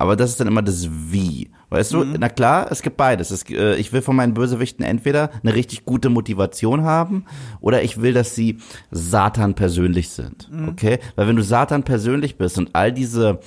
Aber 0.00 0.14
das 0.14 0.30
ist 0.30 0.40
dann 0.40 0.46
immer 0.46 0.62
das 0.62 0.88
Wie. 0.88 1.50
Weißt 1.70 1.92
du, 1.92 2.04
na 2.04 2.28
klar, 2.28 2.68
es 2.70 2.82
gibt 2.82 2.96
beides. 2.96 3.32
Es, 3.32 3.42
äh, 3.50 3.74
ich 3.74 3.92
will 3.92 4.00
von 4.00 4.14
meinen 4.14 4.32
Bösewichten 4.32 4.84
entweder 4.84 5.30
eine 5.42 5.56
richtig 5.56 5.84
gute 5.84 6.08
Motivation 6.08 6.84
haben 6.84 7.24
oder 7.60 7.82
ich 7.82 8.00
will, 8.00 8.12
dass 8.12 8.36
sie 8.36 8.58
Satan 8.92 9.54
persönlich 9.54 10.10
sind. 10.10 10.48
Okay? 10.68 11.00
Weil 11.16 11.26
wenn 11.26 11.34
du 11.34 11.42
Satan 11.42 11.82
persönlich 11.82 12.38
bist 12.38 12.58
und 12.58 12.76
all 12.76 12.92
diese 12.92 13.40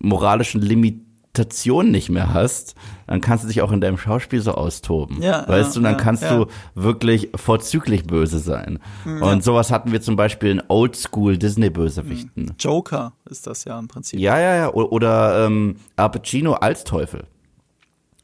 moralischen 0.00 0.60
Limitationen 0.60 1.07
nicht 1.92 2.08
mehr 2.10 2.32
hast, 2.32 2.74
dann 3.06 3.20
kannst 3.20 3.44
du 3.44 3.48
dich 3.48 3.62
auch 3.62 3.72
in 3.72 3.80
deinem 3.80 3.98
Schauspiel 3.98 4.40
so 4.40 4.52
austoben. 4.52 5.22
Ja, 5.22 5.46
weißt 5.48 5.70
ja, 5.70 5.80
du, 5.80 5.84
dann 5.84 5.92
ja, 5.96 5.98
kannst 5.98 6.22
du 6.24 6.46
wirklich 6.74 7.30
vorzüglich 7.34 8.04
böse 8.06 8.38
sein. 8.38 8.78
Und 9.04 9.44
sowas 9.44 9.70
hatten 9.70 9.92
wir 9.92 10.00
zum 10.00 10.16
Beispiel 10.16 10.50
in 10.50 10.62
Oldschool 10.68 11.38
Disney-Bösewichten. 11.38 12.54
Joker 12.58 13.12
ist 13.28 13.46
das 13.46 13.64
ja 13.64 13.78
im 13.78 13.88
Prinzip. 13.88 14.18
Ja, 14.20 14.38
ja, 14.38 14.54
ja. 14.56 14.68
O- 14.74 14.88
Oder 14.90 15.46
ähm, 15.46 15.76
Al 15.96 16.10
Pacino 16.10 16.54
als 16.54 16.84
Teufel. 16.84 17.24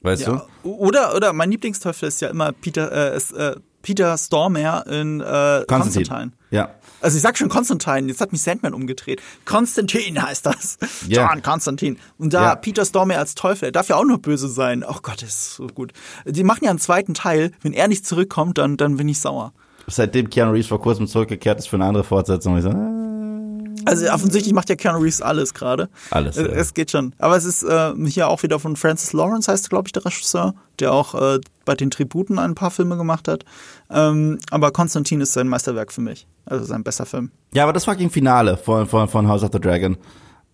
Weißt 0.03 0.27
Ja. 0.27 0.45
Oder, 0.63 1.15
oder 1.17 1.33
mein 1.33 1.51
Lieblingsteufel 1.51 2.09
ist 2.09 2.21
ja 2.21 2.29
immer 2.29 2.53
Peter, 2.53 3.13
äh, 3.13 3.17
ist, 3.17 3.33
äh, 3.33 3.57
Peter 3.81 4.17
Stormare 4.19 4.85
in 4.91 5.21
äh, 5.21 5.25
du? 5.61 5.65
Constantine. 5.67 6.33
Ja. 6.51 6.71
Also 7.05 7.17
ich 7.17 7.23
sag 7.23 7.37
schon 7.37 7.49
Constantine, 7.51 8.09
jetzt 8.09 8.21
hat 8.21 8.33
mich 8.33 8.41
Sandman 8.43 8.73
umgedreht. 8.75 9.21
Konstantin 9.45 10.21
heißt 10.23 10.47
das. 10.47 10.79
Ja. 11.07 11.31
John 11.31 11.43
Constantine. 11.43 11.97
Und 12.19 12.33
da 12.33 12.43
Ja. 12.43 12.55
Peter 12.57 12.85
Stormare 12.85 13.21
als 13.21 13.35
Teufel, 13.35 13.67
er 13.67 13.73
darf 13.73 13.89
ja 13.89 13.97
auch 13.97 14.05
nur 14.05 14.19
böse 14.19 14.49
sein. 14.49 14.83
Oh 14.89 14.97
Gott, 15.03 15.21
das 15.23 15.29
ist 15.29 15.55
so 15.57 15.67
gut. 15.67 15.93
Die 16.25 16.45
machen 16.45 16.65
ja 16.65 16.71
einen 16.71 16.79
zweiten 16.79 17.13
Teil. 17.15 17.53
Wenn 17.63 17.73
er 17.75 17.89
nicht 17.89 18.07
zurückkommt, 18.07 18.59
dann, 18.59 18.77
dann 18.77 18.97
bin 18.97 19.09
ich 19.09 19.21
sauer. 19.21 19.53
Seitdem 19.87 20.31
Keanu 20.31 20.53
Reeves 20.53 20.69
vor 20.69 20.81
kurzem 20.81 21.07
zurückgekehrt 21.07 21.59
ist 21.59 21.69
für 21.69 21.77
eine 21.77 21.85
andere 21.85 22.05
Fortsetzung, 22.05 22.57
ich 22.57 22.63
so, 22.63 22.71
äh, 22.71 23.85
Also 23.85 24.11
offensichtlich 24.11 24.55
macht 24.55 24.71
ja 24.71 24.77
Keanu 24.77 24.99
Reeves 25.01 25.21
alles 25.21 25.53
gerade. 25.53 25.91
Alles, 26.11 26.39
Äh, 26.39 26.45
ja. 26.47 26.53
Es 26.53 26.73
geht 26.73 26.91
schon. 26.91 27.13
Aber 27.19 27.37
es 27.37 27.45
ist 27.45 27.63
äh, 27.65 27.93
hier 28.07 28.29
auch 28.29 28.43
wieder 28.43 28.59
von 28.59 28.77
Francis 28.77 29.13
Lawrence, 29.13 29.53
heißt 29.53 29.69
glaube 29.69 29.89
ich 29.89 29.93
der 29.93 30.07
Regisseur, 30.07 30.55
der 30.81 30.93
auch 30.93 31.15
äh, 31.15 31.39
bei 31.67 31.75
den 31.75 31.91
Tributen 31.91 32.39
ein 32.39 32.55
paar 32.55 32.71
Filme 32.71 32.97
gemacht 32.97 33.29
hat. 33.29 33.45
Ähm, 33.91 34.39
aber 34.51 34.71
Konstantin 34.71 35.21
ist 35.21 35.35
sein 35.35 35.49
Meisterwerk 35.49 35.93
für 35.93 36.01
mich. 36.01 36.27
Also 36.47 36.65
sein 36.65 36.85
bester 36.85 37.07
Film. 37.07 37.31
Ja, 37.55 37.63
aber 37.63 37.73
das 37.73 37.85
fucking 37.85 38.11
Finale 38.11 38.57
von, 38.57 38.87
von, 38.87 39.09
von 39.09 39.29
House 39.29 39.43
of 39.43 39.51
the 39.53 39.61
Dragon. 39.61 39.97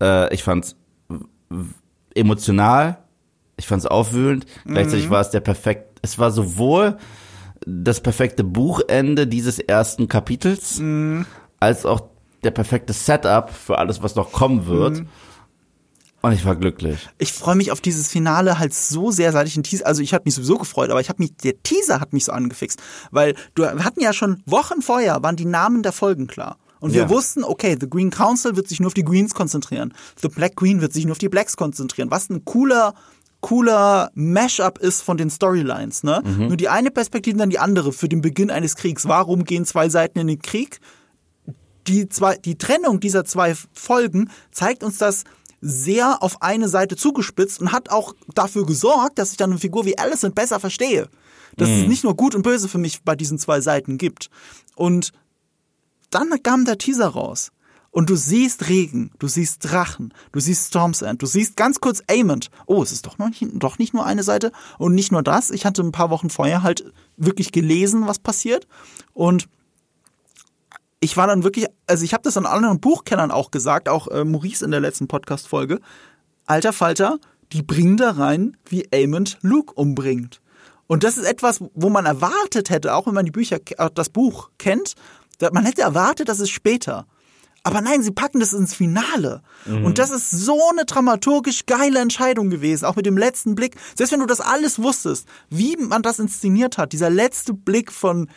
Äh, 0.01 0.33
ich 0.33 0.43
fand's 0.43 0.75
emotional, 2.15 2.97
ich 3.57 3.67
fand's 3.67 3.85
aufwühlend, 3.85 4.45
gleichzeitig 4.65 5.09
war 5.09 5.21
es 5.21 5.29
der 5.29 5.41
perfekt, 5.41 5.99
es 6.01 6.17
war 6.17 6.31
sowohl 6.31 6.97
das 7.65 8.01
perfekte 8.01 8.43
Buchende 8.43 9.27
dieses 9.27 9.59
ersten 9.59 10.07
Kapitels, 10.07 10.81
als 11.59 11.85
auch 11.85 12.01
der 12.43 12.51
perfekte 12.51 12.93
Setup 12.93 13.49
für 13.49 13.77
alles, 13.77 14.01
was 14.01 14.15
noch 14.15 14.31
kommen 14.31 14.65
wird. 14.65 15.03
Und 16.21 16.33
ich 16.33 16.45
war 16.45 16.55
glücklich. 16.55 17.09
Ich 17.17 17.33
freue 17.33 17.55
mich 17.55 17.71
auf 17.71 17.81
dieses 17.81 18.07
Finale 18.07 18.59
halt 18.59 18.73
so 18.73 19.09
sehr, 19.11 19.31
seit 19.31 19.47
ich 19.47 19.55
einen 19.55 19.63
Teaser, 19.63 19.87
also 19.87 20.01
ich 20.03 20.13
habe 20.13 20.23
mich 20.25 20.35
sowieso 20.35 20.57
gefreut, 20.57 20.91
aber 20.91 21.01
ich 21.01 21.09
habe 21.09 21.21
mich, 21.21 21.35
der 21.37 21.61
Teaser 21.63 21.99
hat 21.99 22.13
mich 22.13 22.25
so 22.25 22.31
angefixt, 22.31 22.79
weil 23.09 23.35
du, 23.55 23.63
wir 23.63 23.83
hatten 23.83 24.01
ja 24.01 24.13
schon 24.13 24.41
Wochen 24.45 24.81
vorher, 24.83 25.23
waren 25.23 25.35
die 25.35 25.45
Namen 25.45 25.81
der 25.81 25.91
Folgen 25.91 26.27
klar. 26.27 26.57
Und 26.79 26.93
wir 26.93 27.03
Ja. 27.03 27.09
wussten, 27.09 27.43
okay, 27.43 27.75
The 27.79 27.89
Green 27.89 28.09
Council 28.11 28.55
wird 28.55 28.67
sich 28.67 28.79
nur 28.79 28.87
auf 28.87 28.93
die 28.93 29.03
Greens 29.05 29.33
konzentrieren. 29.33 29.93
The 30.21 30.29
Black 30.29 30.55
Queen 30.55 30.81
wird 30.81 30.93
sich 30.93 31.05
nur 31.05 31.11
auf 31.13 31.17
die 31.19 31.29
Blacks 31.29 31.55
konzentrieren. 31.57 32.09
Was 32.11 32.29
ein 32.29 32.43
cooler, 32.45 32.93
cooler 33.41 34.09
Mashup 34.15 34.77
ist 34.79 35.01
von 35.03 35.17
den 35.17 35.29
Storylines, 35.29 36.03
ne? 36.03 36.21
Nur 36.37 36.57
die 36.57 36.69
eine 36.69 36.89
Perspektive, 36.91 37.37
dann 37.37 37.49
die 37.51 37.59
andere 37.59 37.93
für 37.93 38.09
den 38.09 38.21
Beginn 38.21 38.49
eines 38.51 38.75
Kriegs. 38.75 39.07
Warum 39.07 39.43
gehen 39.43 39.65
zwei 39.65 39.89
Seiten 39.89 40.19
in 40.19 40.27
den 40.27 40.41
Krieg? 40.41 40.79
die 41.87 42.07
zwei, 42.07 42.37
die 42.37 42.59
Trennung 42.59 42.99
dieser 42.99 43.25
zwei 43.25 43.55
Folgen 43.73 44.29
zeigt 44.51 44.83
uns 44.83 44.99
das 44.99 45.23
sehr 45.61 46.23
auf 46.23 46.41
eine 46.41 46.67
Seite 46.67 46.95
zugespitzt 46.95 47.61
und 47.61 47.71
hat 47.71 47.89
auch 47.89 48.13
dafür 48.33 48.65
gesorgt, 48.65 49.19
dass 49.19 49.31
ich 49.31 49.37
dann 49.37 49.51
eine 49.51 49.59
Figur 49.59 49.85
wie 49.85 49.97
Alicent 49.97 50.35
besser 50.35 50.59
verstehe. 50.59 51.07
Dass 51.57 51.69
es 51.69 51.87
nicht 51.87 52.03
nur 52.03 52.15
gut 52.15 52.33
und 52.33 52.43
böse 52.43 52.67
für 52.69 52.77
mich 52.77 53.03
bei 53.03 53.15
diesen 53.15 53.37
zwei 53.37 53.61
Seiten 53.61 53.97
gibt. 53.97 54.29
Und 54.75 55.11
dann 56.09 56.41
kam 56.41 56.65
der 56.65 56.77
Teaser 56.77 57.07
raus. 57.07 57.51
Und 57.91 58.09
du 58.09 58.15
siehst 58.15 58.69
Regen, 58.69 59.11
du 59.19 59.27
siehst 59.27 59.69
Drachen, 59.69 60.13
du 60.31 60.39
siehst 60.39 60.67
Storm's 60.67 61.01
End, 61.01 61.21
du 61.21 61.25
siehst 61.25 61.57
ganz 61.57 61.81
kurz 61.81 62.01
Amond. 62.09 62.49
Oh, 62.65 62.81
es 62.81 62.93
ist 62.93 63.05
doch, 63.05 63.17
noch 63.17 63.27
nicht, 63.27 63.45
doch 63.55 63.79
nicht 63.79 63.93
nur 63.93 64.05
eine 64.05 64.23
Seite. 64.23 64.53
Und 64.77 64.95
nicht 64.95 65.11
nur 65.11 65.23
das, 65.23 65.51
ich 65.51 65.65
hatte 65.65 65.83
ein 65.83 65.91
paar 65.91 66.09
Wochen 66.09 66.29
vorher 66.29 66.63
halt 66.63 66.85
wirklich 67.17 67.51
gelesen, 67.51 68.07
was 68.07 68.17
passiert. 68.17 68.65
Und 69.13 69.49
ich 71.01 71.17
war 71.17 71.27
dann 71.27 71.43
wirklich, 71.43 71.67
also 71.87 72.05
ich 72.05 72.13
habe 72.13 72.23
das 72.23 72.37
an 72.37 72.45
anderen 72.45 72.79
Buchkennern 72.79 73.31
auch 73.31 73.51
gesagt, 73.51 73.89
auch 73.89 74.07
äh, 74.07 74.23
Maurice 74.23 74.63
in 74.63 74.71
der 74.71 74.79
letzten 74.79 75.07
Podcast-Folge. 75.07 75.79
Alter 76.45 76.73
Falter, 76.73 77.17
die 77.51 77.63
bringen 77.63 77.97
da 77.97 78.11
rein, 78.11 78.55
wie 78.69 78.87
Aemond 78.93 79.39
Luke 79.41 79.73
umbringt. 79.73 80.41
Und 80.85 81.03
das 81.03 81.17
ist 81.17 81.25
etwas, 81.25 81.59
wo 81.73 81.89
man 81.89 82.05
erwartet 82.05 82.69
hätte, 82.69 82.93
auch 82.93 83.07
wenn 83.07 83.15
man 83.15 83.25
die 83.25 83.31
Bücher, 83.31 83.57
äh, 83.77 83.89
das 83.93 84.09
Buch 84.09 84.51
kennt, 84.57 84.93
man 85.51 85.65
hätte 85.65 85.81
erwartet, 85.81 86.29
das 86.29 86.39
ist 86.39 86.51
später. 86.51 87.07
Aber 87.63 87.81
nein, 87.81 88.03
sie 88.03 88.11
packen 88.11 88.39
das 88.39 88.53
ins 88.53 88.75
Finale. 88.75 89.41
Und 89.83 89.99
das 89.99 90.11
ist 90.11 90.31
so 90.31 90.59
eine 90.71 90.85
dramaturgisch 90.85 91.65
geile 91.65 91.99
Entscheidung 91.99 92.49
gewesen, 92.49 92.85
auch 92.85 92.95
mit 92.95 93.05
dem 93.05 93.17
letzten 93.17 93.55
Blick. 93.55 93.75
Selbst 93.95 94.11
wenn 94.11 94.19
du 94.19 94.25
das 94.25 94.41
alles 94.41 94.79
wusstest, 94.79 95.27
wie 95.49 95.77
man 95.77 96.01
das 96.01 96.19
inszeniert 96.19 96.77
hat, 96.77 96.93
dieser 96.93 97.09
letzte 97.09 97.53
Blick 97.53 97.91
von 97.91 98.29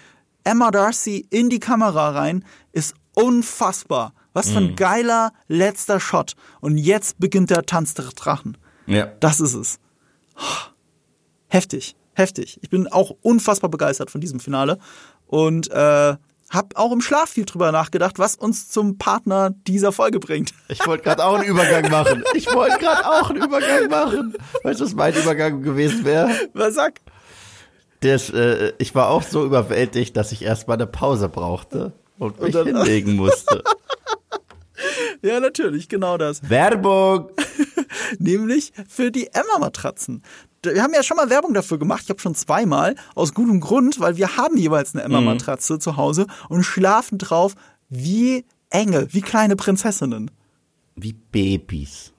Emma 0.44 0.70
Darcy 0.70 1.26
in 1.30 1.50
die 1.50 1.60
Kamera 1.60 2.10
rein, 2.10 2.44
ist 2.72 2.94
unfassbar. 3.14 4.12
Was 4.32 4.50
für 4.50 4.58
ein 4.58 4.74
geiler 4.74 5.32
letzter 5.46 6.00
Shot. 6.00 6.34
Und 6.60 6.76
jetzt 6.76 7.20
beginnt 7.20 7.50
der 7.50 7.66
Tanz 7.66 7.94
der 7.94 8.06
Drachen. 8.06 8.58
Ja. 8.86 9.06
Das 9.20 9.38
ist 9.40 9.54
es. 9.54 9.78
Heftig, 11.48 11.94
heftig. 12.14 12.58
Ich 12.60 12.68
bin 12.68 12.88
auch 12.88 13.12
unfassbar 13.22 13.70
begeistert 13.70 14.10
von 14.10 14.20
diesem 14.20 14.40
Finale 14.40 14.78
und 15.28 15.70
äh, 15.70 16.16
habe 16.50 16.68
auch 16.74 16.92
im 16.92 17.00
Schlaf 17.00 17.30
viel 17.30 17.44
drüber 17.44 17.72
nachgedacht, 17.72 18.18
was 18.18 18.34
uns 18.34 18.68
zum 18.70 18.98
Partner 18.98 19.50
dieser 19.66 19.92
Folge 19.92 20.18
bringt. 20.18 20.52
Ich 20.68 20.84
wollte 20.86 21.04
gerade 21.04 21.24
auch 21.24 21.34
einen 21.34 21.44
Übergang 21.44 21.90
machen. 21.90 22.24
Ich 22.34 22.52
wollte 22.52 22.78
gerade 22.78 23.06
auch 23.08 23.30
einen 23.30 23.42
Übergang 23.42 23.88
machen. 23.88 24.34
Weißt 24.64 24.80
du, 24.80 24.84
was 24.84 24.94
mein 24.94 25.14
Übergang 25.14 25.62
gewesen 25.62 26.04
wäre? 26.04 26.30
Was 26.52 26.74
sag? 26.74 27.00
Der, 28.04 28.16
äh, 28.34 28.72
ich 28.78 28.94
war 28.94 29.08
auch 29.10 29.22
so 29.22 29.44
überwältigt, 29.44 30.16
dass 30.16 30.30
ich 30.32 30.42
erstmal 30.42 30.76
eine 30.76 30.86
Pause 30.86 31.28
brauchte 31.28 31.92
und 32.18 32.40
mich 32.40 32.52
dann- 32.52 32.66
hinlegen 32.66 33.16
musste. 33.16 33.62
Ja, 35.22 35.40
natürlich, 35.40 35.88
genau 35.88 36.18
das. 36.18 36.50
Werbung! 36.50 37.30
Nämlich 38.18 38.72
für 38.88 39.10
die 39.10 39.28
Emma-Matratzen. 39.32 40.22
Wir 40.62 40.82
haben 40.82 40.92
ja 40.92 41.02
schon 41.02 41.16
mal 41.16 41.30
Werbung 41.30 41.54
dafür 41.54 41.78
gemacht. 41.78 42.02
Ich 42.04 42.10
habe 42.10 42.20
schon 42.20 42.34
zweimal. 42.34 42.94
Aus 43.14 43.32
gutem 43.32 43.60
Grund, 43.60 44.00
weil 44.00 44.16
wir 44.18 44.36
haben 44.36 44.58
jeweils 44.58 44.94
eine 44.94 45.04
Emma-Matratze 45.04 45.78
zu 45.78 45.96
Hause 45.96 46.26
und 46.50 46.62
schlafen 46.64 47.16
drauf 47.16 47.54
wie 47.88 48.44
Engel, 48.68 49.08
wie 49.12 49.22
kleine 49.22 49.56
Prinzessinnen. 49.56 50.30
Wie 50.96 51.12
Babys. 51.12 52.12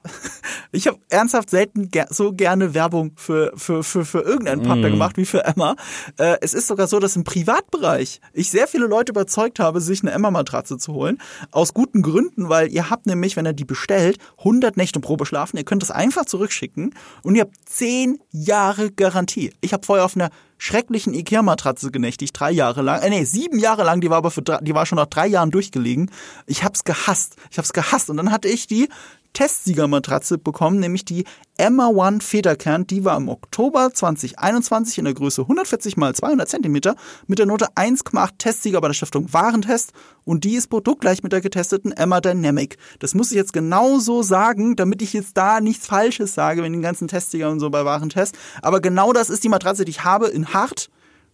Ich 0.72 0.86
habe 0.86 0.98
ernsthaft 1.08 1.48
selten 1.48 1.90
ger 1.90 2.06
so 2.10 2.32
gerne 2.32 2.74
Werbung 2.74 3.12
für, 3.16 3.52
für, 3.56 3.82
für, 3.82 4.04
für 4.04 4.20
irgendeinen 4.20 4.62
Partner 4.62 4.90
gemacht 4.90 5.16
wie 5.16 5.24
für 5.24 5.44
Emma. 5.44 5.76
Äh, 6.18 6.36
es 6.42 6.52
ist 6.52 6.66
sogar 6.66 6.86
so, 6.86 6.98
dass 6.98 7.16
im 7.16 7.24
Privatbereich 7.24 8.20
ich 8.32 8.50
sehr 8.50 8.66
viele 8.68 8.86
Leute 8.86 9.12
überzeugt 9.12 9.58
habe, 9.58 9.80
sich 9.80 10.02
eine 10.02 10.10
Emma-Matratze 10.10 10.76
zu 10.76 10.92
holen. 10.92 11.18
Aus 11.50 11.72
guten 11.72 12.02
Gründen, 12.02 12.48
weil 12.48 12.70
ihr 12.70 12.90
habt 12.90 13.06
nämlich, 13.06 13.36
wenn 13.36 13.46
ihr 13.46 13.52
die 13.54 13.64
bestellt, 13.64 14.18
100 14.38 14.76
Nächte 14.76 15.00
Probe 15.00 15.24
schlafen. 15.24 15.56
Ihr 15.56 15.64
könnt 15.64 15.82
das 15.82 15.90
einfach 15.90 16.26
zurückschicken 16.26 16.94
und 17.22 17.36
ihr 17.36 17.42
habt 17.42 17.56
10 17.66 18.18
Jahre 18.30 18.90
Garantie. 18.90 19.54
Ich 19.62 19.72
habe 19.72 19.86
vorher 19.86 20.04
auf 20.04 20.16
einer 20.16 20.30
schrecklichen 20.58 21.14
Ikea-Matratze 21.14 21.90
genächtigt, 21.90 22.38
drei 22.38 22.50
Jahre 22.50 22.82
lang. 22.82 23.02
Äh, 23.02 23.10
nee, 23.10 23.24
sieben 23.24 23.58
Jahre 23.58 23.84
lang, 23.84 24.00
die 24.00 24.10
war 24.10 24.18
aber 24.18 24.30
für 24.30 24.42
die 24.42 24.74
war 24.74 24.86
schon 24.86 24.96
nach 24.96 25.06
drei 25.06 25.26
Jahren 25.26 25.50
durchgelegen. 25.50 26.10
Ich 26.46 26.64
hab's 26.64 26.84
gehasst. 26.84 27.36
Ich 27.50 27.58
hab's 27.58 27.72
gehasst. 27.72 28.10
Und 28.10 28.16
dann 28.16 28.30
hatte 28.30 28.48
ich 28.48 28.66
die 28.66 28.88
Testsiegermatratze 29.32 30.38
bekommen, 30.38 30.80
nämlich 30.80 31.04
die 31.04 31.24
Emma 31.56 31.88
One 31.88 32.20
Federkern. 32.20 32.86
Die 32.86 33.04
war 33.04 33.16
im 33.16 33.28
Oktober 33.28 33.90
2021 33.92 34.98
in 34.98 35.04
der 35.04 35.14
Größe 35.14 35.42
140 35.42 35.96
x 35.96 36.18
200 36.18 36.48
cm 36.48 36.94
mit 37.26 37.38
der 37.38 37.46
Note 37.46 37.66
1,8 37.74 38.30
Testsieger 38.38 38.80
bei 38.80 38.88
der 38.88 38.94
Stiftung 38.94 39.32
Warentest 39.32 39.92
und 40.24 40.44
die 40.44 40.54
ist 40.54 40.68
produktgleich 40.68 41.22
mit 41.22 41.32
der 41.32 41.40
getesteten 41.40 41.92
Emma 41.92 42.20
Dynamic. 42.20 42.76
Das 42.98 43.14
muss 43.14 43.30
ich 43.30 43.36
jetzt 43.36 43.52
genauso 43.52 44.22
sagen, 44.22 44.76
damit 44.76 45.02
ich 45.02 45.12
jetzt 45.12 45.36
da 45.36 45.60
nichts 45.60 45.86
Falsches 45.86 46.34
sage, 46.34 46.62
wenn 46.62 46.72
den 46.72 46.82
ganzen 46.82 47.08
Testsieger 47.08 47.50
und 47.50 47.60
so 47.60 47.70
bei 47.70 47.84
Warentest. 47.84 48.36
Aber 48.62 48.80
genau 48.80 49.12
das 49.12 49.30
ist 49.30 49.44
die 49.44 49.48
Matratze, 49.48 49.84
die 49.84 49.90
ich 49.90 50.04
habe 50.04 50.28
in 50.28 50.52
hart. 50.52 50.90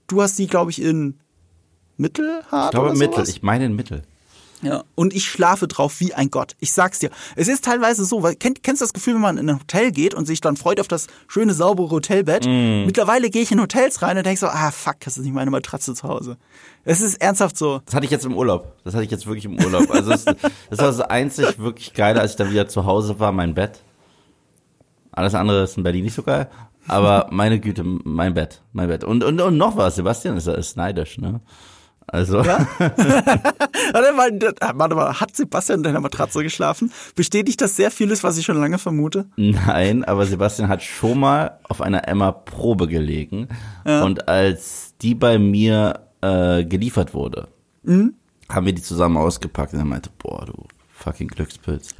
Du 0.06 0.22
hast 0.22 0.38
die, 0.38 0.46
glaube 0.46 0.70
ich, 0.70 0.82
in 0.82 1.18
mittelhart. 1.96 2.74
Ich 2.74 2.80
glaube 2.80 2.96
Mittel, 2.96 3.28
ich 3.28 3.42
meine 3.42 3.66
in 3.66 3.74
Mittel. 3.74 4.02
Ja, 4.62 4.84
und 4.94 5.12
ich 5.12 5.24
schlafe 5.26 5.66
drauf 5.66 5.98
wie 5.98 6.14
ein 6.14 6.30
Gott. 6.30 6.54
Ich 6.60 6.72
sag's 6.72 7.00
dir. 7.00 7.10
Es 7.34 7.48
ist 7.48 7.64
teilweise 7.64 8.04
so, 8.04 8.22
weil 8.22 8.36
kennt, 8.36 8.62
kennst 8.62 8.80
du 8.80 8.84
das 8.84 8.92
Gefühl, 8.92 9.14
wenn 9.14 9.20
man 9.20 9.36
in 9.36 9.50
ein 9.50 9.58
Hotel 9.58 9.90
geht 9.90 10.14
und 10.14 10.24
sich 10.26 10.40
dann 10.40 10.56
freut 10.56 10.78
auf 10.78 10.86
das 10.86 11.08
schöne, 11.26 11.52
saubere 11.52 11.90
Hotelbett? 11.90 12.46
Mittlerweile 12.86 13.28
gehe 13.28 13.42
ich 13.42 13.50
in 13.50 13.60
Hotels 13.60 14.02
rein 14.02 14.16
und 14.16 14.24
denke 14.24 14.38
so, 14.38 14.46
ah 14.46 14.70
fuck, 14.70 15.00
das 15.00 15.18
ist 15.18 15.24
nicht 15.24 15.34
meine 15.34 15.50
Matratze 15.50 15.94
zu 15.94 16.06
Hause. 16.06 16.36
Es 16.84 17.00
ist 17.00 17.20
ernsthaft 17.20 17.58
so. 17.58 17.80
Das 17.84 17.94
hatte 17.94 18.04
ich 18.04 18.12
jetzt 18.12 18.24
im 18.24 18.36
Urlaub. 18.36 18.76
Das 18.84 18.94
hatte 18.94 19.04
ich 19.04 19.10
jetzt 19.10 19.26
wirklich 19.26 19.44
im 19.46 19.58
Urlaub. 19.62 19.90
Also 19.90 20.10
das, 20.10 20.24
das 20.24 20.36
war 20.78 20.86
das 20.86 21.00
einzig 21.00 21.58
wirklich 21.58 21.92
geile, 21.92 22.20
als 22.20 22.32
ich 22.32 22.36
dann 22.36 22.50
wieder 22.50 22.68
zu 22.68 22.86
Hause 22.86 23.18
war, 23.18 23.32
mein 23.32 23.54
Bett. 23.54 23.80
Alles 25.10 25.34
andere 25.34 25.64
ist 25.64 25.76
in 25.76 25.82
Berlin 25.82 26.04
nicht 26.04 26.14
so 26.14 26.22
geil. 26.22 26.48
Aber 26.86 27.28
meine 27.30 27.60
Güte, 27.60 27.82
mein 27.84 28.34
Bett, 28.34 28.62
mein 28.72 28.88
Bett. 28.88 29.04
Und, 29.04 29.24
und, 29.24 29.40
und 29.40 29.56
noch 29.56 29.76
was, 29.76 29.96
Sebastian 29.96 30.36
ist, 30.36 30.46
ist 30.46 30.76
neidisch, 30.76 31.18
ne? 31.18 31.40
Also, 32.06 32.38
Warte 32.44 34.12
mal, 34.14 34.38
warte 34.74 34.94
mal, 34.94 35.20
hat 35.20 35.36
Sebastian 35.36 35.80
in 35.80 35.82
deiner 35.84 36.00
Matratze 36.00 36.42
geschlafen? 36.42 36.92
Bestätigt 37.14 37.60
das 37.60 37.76
sehr 37.76 37.90
vieles, 37.90 38.22
was 38.22 38.38
ich 38.38 38.44
schon 38.44 38.58
lange 38.58 38.78
vermute? 38.78 39.26
nein, 39.36 40.04
aber 40.04 40.26
Sebastian 40.26 40.68
hat 40.68 40.82
schon 40.82 41.20
mal 41.20 41.58
auf 41.64 41.80
einer 41.80 42.08
Emma 42.08 42.32
Probe 42.32 42.88
gelegen. 42.88 43.48
Und 43.84 44.28
als 44.28 44.94
die 45.00 45.14
bei 45.14 45.38
mir 45.38 46.00
äh, 46.20 46.64
geliefert 46.64 47.14
wurde, 47.14 47.48
haben 47.86 48.66
wir 48.66 48.72
die 48.72 48.82
zusammen 48.82 49.16
ausgepackt 49.16 49.72
und 49.72 49.78
er 49.78 49.84
meinte, 49.84 50.10
boah, 50.18 50.44
du 50.46 50.54
fucking 50.92 51.28
Glückspilz. 51.28 51.94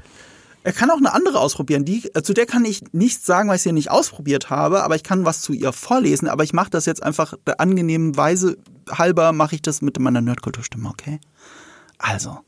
Er 0.64 0.72
kann 0.72 0.90
auch 0.90 0.98
eine 0.98 1.12
andere 1.12 1.40
ausprobieren. 1.40 1.84
Die, 1.84 2.08
äh, 2.14 2.22
zu 2.22 2.34
der 2.34 2.46
kann 2.46 2.64
ich 2.64 2.84
nichts 2.92 3.26
sagen, 3.26 3.48
weil 3.48 3.56
ich 3.56 3.62
sie 3.62 3.72
nicht 3.72 3.90
ausprobiert 3.90 4.48
habe, 4.48 4.84
aber 4.84 4.94
ich 4.94 5.02
kann 5.02 5.24
was 5.24 5.40
zu 5.40 5.52
ihr 5.52 5.72
vorlesen. 5.72 6.28
Aber 6.28 6.44
ich 6.44 6.52
mache 6.52 6.70
das 6.70 6.86
jetzt 6.86 7.02
einfach 7.02 7.34
der 7.46 7.58
angenehmen 7.60 8.16
Weise 8.16 8.58
halber, 8.90 9.32
mache 9.32 9.56
ich 9.56 9.62
das 9.62 9.82
mit 9.82 9.98
meiner 9.98 10.20
Nerdkulturstimme, 10.20 10.88
okay? 10.88 11.20
Also, 11.98 12.40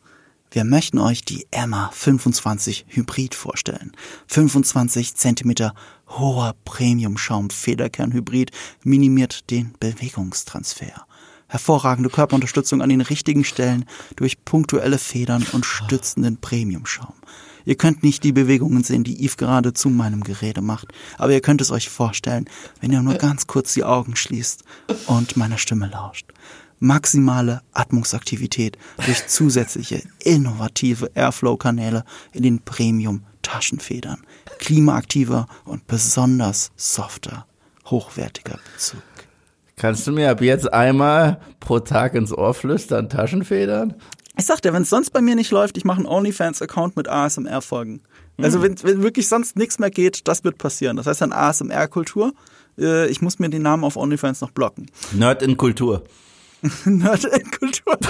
wir 0.50 0.64
möchten 0.64 0.98
euch 0.98 1.24
die 1.24 1.46
Emma 1.50 1.90
25 1.92 2.86
Hybrid 2.88 3.34
vorstellen. 3.34 3.92
25 4.28 5.16
Zentimeter 5.16 5.74
hoher 6.06 6.54
Premium-Schaum-Federkern-Hybrid 6.64 8.52
minimiert 8.84 9.50
den 9.50 9.74
Bewegungstransfer. 9.80 11.06
Hervorragende 11.48 12.08
Körperunterstützung 12.08 12.82
an 12.82 12.88
den 12.88 13.00
richtigen 13.00 13.44
Stellen 13.44 13.84
durch 14.16 14.44
punktuelle 14.44 14.98
Federn 14.98 15.44
und 15.52 15.66
stützenden 15.66 16.36
Premium-Schaum. 16.40 17.14
Ihr 17.64 17.76
könnt 17.76 18.02
nicht 18.02 18.24
die 18.24 18.32
Bewegungen 18.32 18.84
sehen, 18.84 19.04
die 19.04 19.24
Yves 19.24 19.36
gerade 19.36 19.72
zu 19.72 19.88
meinem 19.88 20.22
Gerede 20.22 20.60
macht, 20.60 20.88
aber 21.18 21.32
ihr 21.32 21.40
könnt 21.40 21.60
es 21.60 21.70
euch 21.70 21.88
vorstellen, 21.88 22.46
wenn 22.80 22.92
ihr 22.92 23.02
nur 23.02 23.14
ganz 23.14 23.46
kurz 23.46 23.74
die 23.74 23.84
Augen 23.84 24.16
schließt 24.16 24.64
und 25.06 25.36
meiner 25.36 25.58
Stimme 25.58 25.88
lauscht. 25.88 26.32
Maximale 26.80 27.62
Atmungsaktivität 27.72 28.76
durch 29.06 29.26
zusätzliche 29.26 30.02
innovative 30.18 31.10
Airflow-Kanäle 31.14 32.04
in 32.32 32.42
den 32.42 32.60
Premium-Taschenfedern. 32.60 34.22
Klimaaktiver 34.58 35.46
und 35.64 35.86
besonders 35.86 36.72
softer, 36.76 37.46
hochwertiger 37.86 38.58
Bezug. 38.74 39.02
Kannst 39.76 40.06
du 40.06 40.12
mir 40.12 40.30
ab 40.30 40.40
jetzt 40.40 40.72
einmal 40.72 41.40
pro 41.58 41.80
Tag 41.80 42.14
ins 42.14 42.32
Ohr 42.32 42.54
flüstern, 42.54 43.08
Taschenfedern? 43.08 43.94
Ich 44.36 44.46
sag 44.46 44.60
dir, 44.62 44.72
wenn 44.72 44.82
es 44.82 44.90
sonst 44.90 45.10
bei 45.10 45.20
mir 45.20 45.36
nicht 45.36 45.50
läuft, 45.52 45.76
ich 45.76 45.84
mache 45.84 45.98
einen 45.98 46.06
OnlyFans-Account 46.06 46.96
mit 46.96 47.08
ASMR-Folgen. 47.08 48.02
Also 48.36 48.62
wenn, 48.62 48.82
wenn 48.82 49.02
wirklich 49.02 49.28
sonst 49.28 49.56
nichts 49.56 49.78
mehr 49.78 49.90
geht, 49.90 50.26
das 50.26 50.42
wird 50.42 50.58
passieren. 50.58 50.96
Das 50.96 51.06
heißt 51.06 51.20
dann 51.20 51.32
ASMR-Kultur. 51.32 52.32
Äh, 52.78 53.06
Ich 53.08 53.22
muss 53.22 53.38
mir 53.38 53.48
den 53.48 53.62
Namen 53.62 53.84
auf 53.84 53.96
OnlyFans 53.96 54.40
noch 54.40 54.50
blocken. 54.50 54.90
Nerd 55.12 55.42
in 55.42 55.56
Kultur. 55.56 56.02
Nerd 56.84 57.24
in 57.24 57.50
Kultur. 57.50 57.96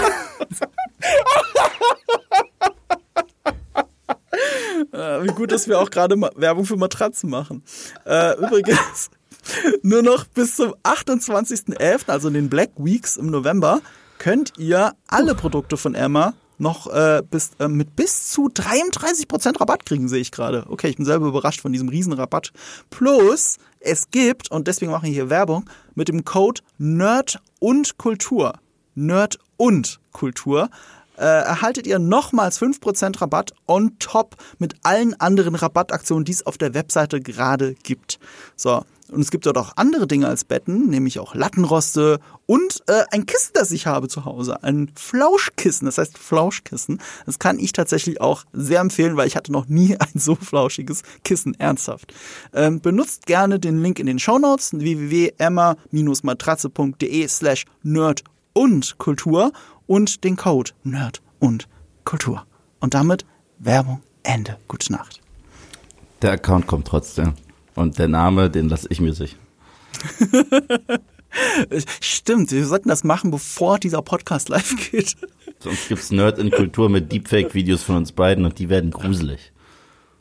Äh, 4.93 5.23
Wie 5.25 5.29
gut, 5.35 5.53
dass 5.53 5.69
wir 5.69 5.79
auch 5.79 5.91
gerade 5.91 6.17
Werbung 6.37 6.65
für 6.67 6.77
Matratzen 6.77 7.31
machen. 7.31 7.63
Äh, 8.05 8.37
übrigens, 8.39 9.11
nur 9.83 10.03
noch 10.03 10.25
bis 10.25 10.57
zum 10.57 10.75
28.11., 10.83 12.09
also 12.09 12.29
in 12.29 12.35
den 12.35 12.49
Black 12.49 12.71
Weeks 12.77 13.17
im 13.17 13.27
November, 13.27 13.81
könnt 14.19 14.53
ihr 14.59 14.95
alle 15.09 15.35
Produkte 15.35 15.77
von 15.77 15.95
Emma 15.95 16.35
noch 16.59 16.87
äh, 16.87 17.23
bis, 17.29 17.51
äh, 17.59 17.69
mit 17.69 17.97
bis 17.97 18.31
zu 18.31 18.49
33% 18.49 19.61
Rabatt 19.61 19.87
kriegen, 19.87 20.09
sehe 20.09 20.21
ich 20.21 20.31
gerade. 20.31 20.65
Okay, 20.69 20.89
ich 20.89 20.97
bin 20.97 21.05
selber 21.05 21.27
überrascht 21.27 21.61
von 21.61 21.73
diesem 21.73 21.89
Riesenrabatt. 21.89 22.53
Plus, 22.91 23.59
es 23.81 24.11
gibt, 24.11 24.51
und 24.51 24.69
deswegen 24.69 24.93
mache 24.93 25.09
ich 25.09 25.15
hier 25.15 25.31
Werbung, 25.31 25.69
mit 25.95 26.09
dem 26.09 26.25
Code 26.25 26.61
Nerd 26.79 27.41
und 27.59 27.99
Kultur. 27.99 28.55
Nerd 28.95 29.39
und 29.57 30.01
Kultur 30.13 30.71
äh, 31.17 31.23
erhaltet 31.23 31.87
ihr 31.87 31.99
nochmals 31.99 32.61
5% 32.61 33.21
Rabatt 33.21 33.53
on 33.67 33.99
top 33.99 34.37
mit 34.59 34.75
allen 34.83 35.19
anderen 35.21 35.55
Rabattaktionen, 35.55 36.25
die 36.25 36.33
es 36.33 36.47
auf 36.47 36.59
der 36.59 36.75
Webseite 36.75 37.21
gerade 37.21 37.75
gibt. 37.83 38.19
So, 38.57 38.83
und 39.11 39.21
es 39.21 39.31
gibt 39.31 39.47
dort 39.47 39.59
auch 39.59 39.75
andere 39.77 40.07
Dinge 40.07 40.29
als 40.29 40.45
Betten, 40.45 40.89
nämlich 40.89 41.19
auch 41.19 41.35
Lattenroste 41.35 42.21
und 42.47 42.83
äh, 42.87 43.03
ein 43.11 43.27
Kissen, 43.27 43.51
das 43.55 43.71
ich 43.71 43.87
habe 43.87 44.09
zu 44.09 44.25
Hause. 44.25 44.63
Ein 44.63 44.91
Flauschkissen, 44.95 45.85
das 45.87 45.99
heißt 45.99 46.17
Flauschkissen. 46.17 47.03
Das 47.27 47.39
kann 47.39 47.59
ich 47.59 47.73
tatsächlich 47.73 48.23
auch 48.23 48.45
sehr 48.53 48.81
empfehlen, 48.81 49.17
weil 49.17 49.27
ich 49.27 49.37
hatte 49.37 49.53
noch 49.53 49.67
nie 49.67 49.97
ein 49.99 50.19
so 50.19 50.35
flauschiges 50.35 51.03
Kissen, 51.23 51.55
ernsthaft. 51.59 52.15
Ähm, 52.55 52.81
benutzt 52.81 53.27
gerne 53.27 53.61
den 53.61 53.83
Link 53.83 53.99
in 53.99 54.07
den 54.07 54.19
Shownotes 54.19 54.73
www.emma-matratze.de 54.73 57.29
slash 57.29 57.67
nerd 57.83 58.25
und 58.55 58.97
Kultur 58.99 59.53
und 59.87 60.25
den 60.25 60.37
Code 60.37 60.73
Nerd 60.83 61.23
und 61.39 61.69
Kultur. 62.05 62.47
Und 62.81 62.95
damit 62.95 63.25
Werbung 63.59 64.03
Ende. 64.23 64.59
Gute 64.69 64.93
Nacht. 64.93 65.21
Der 66.23 66.33
Account 66.33 66.67
kommt 66.67 66.87
trotzdem. 66.87 67.35
Und 67.75 67.99
der 67.99 68.09
Name, 68.09 68.51
den 68.51 68.69
lasse 68.69 68.87
ich 68.91 69.01
mir 69.01 69.15
sicher. 69.15 69.37
Stimmt, 72.01 72.53
wir 72.53 72.67
sollten 72.67 72.89
das 72.89 73.05
machen, 73.05 73.31
bevor 73.31 73.79
dieser 73.79 74.03
Podcast 74.03 74.49
live 74.49 74.91
geht. 74.91 75.17
Sonst 75.61 75.89
gibt's 75.89 76.11
Nerd 76.11 76.39
in 76.39 76.51
Kultur 76.51 76.89
mit 76.89 77.11
Deepfake-Videos 77.11 77.83
von 77.83 77.97
uns 77.97 78.13
beiden 78.13 78.45
und 78.45 78.59
die 78.59 78.69
werden 78.69 78.91
gruselig. 78.91 79.53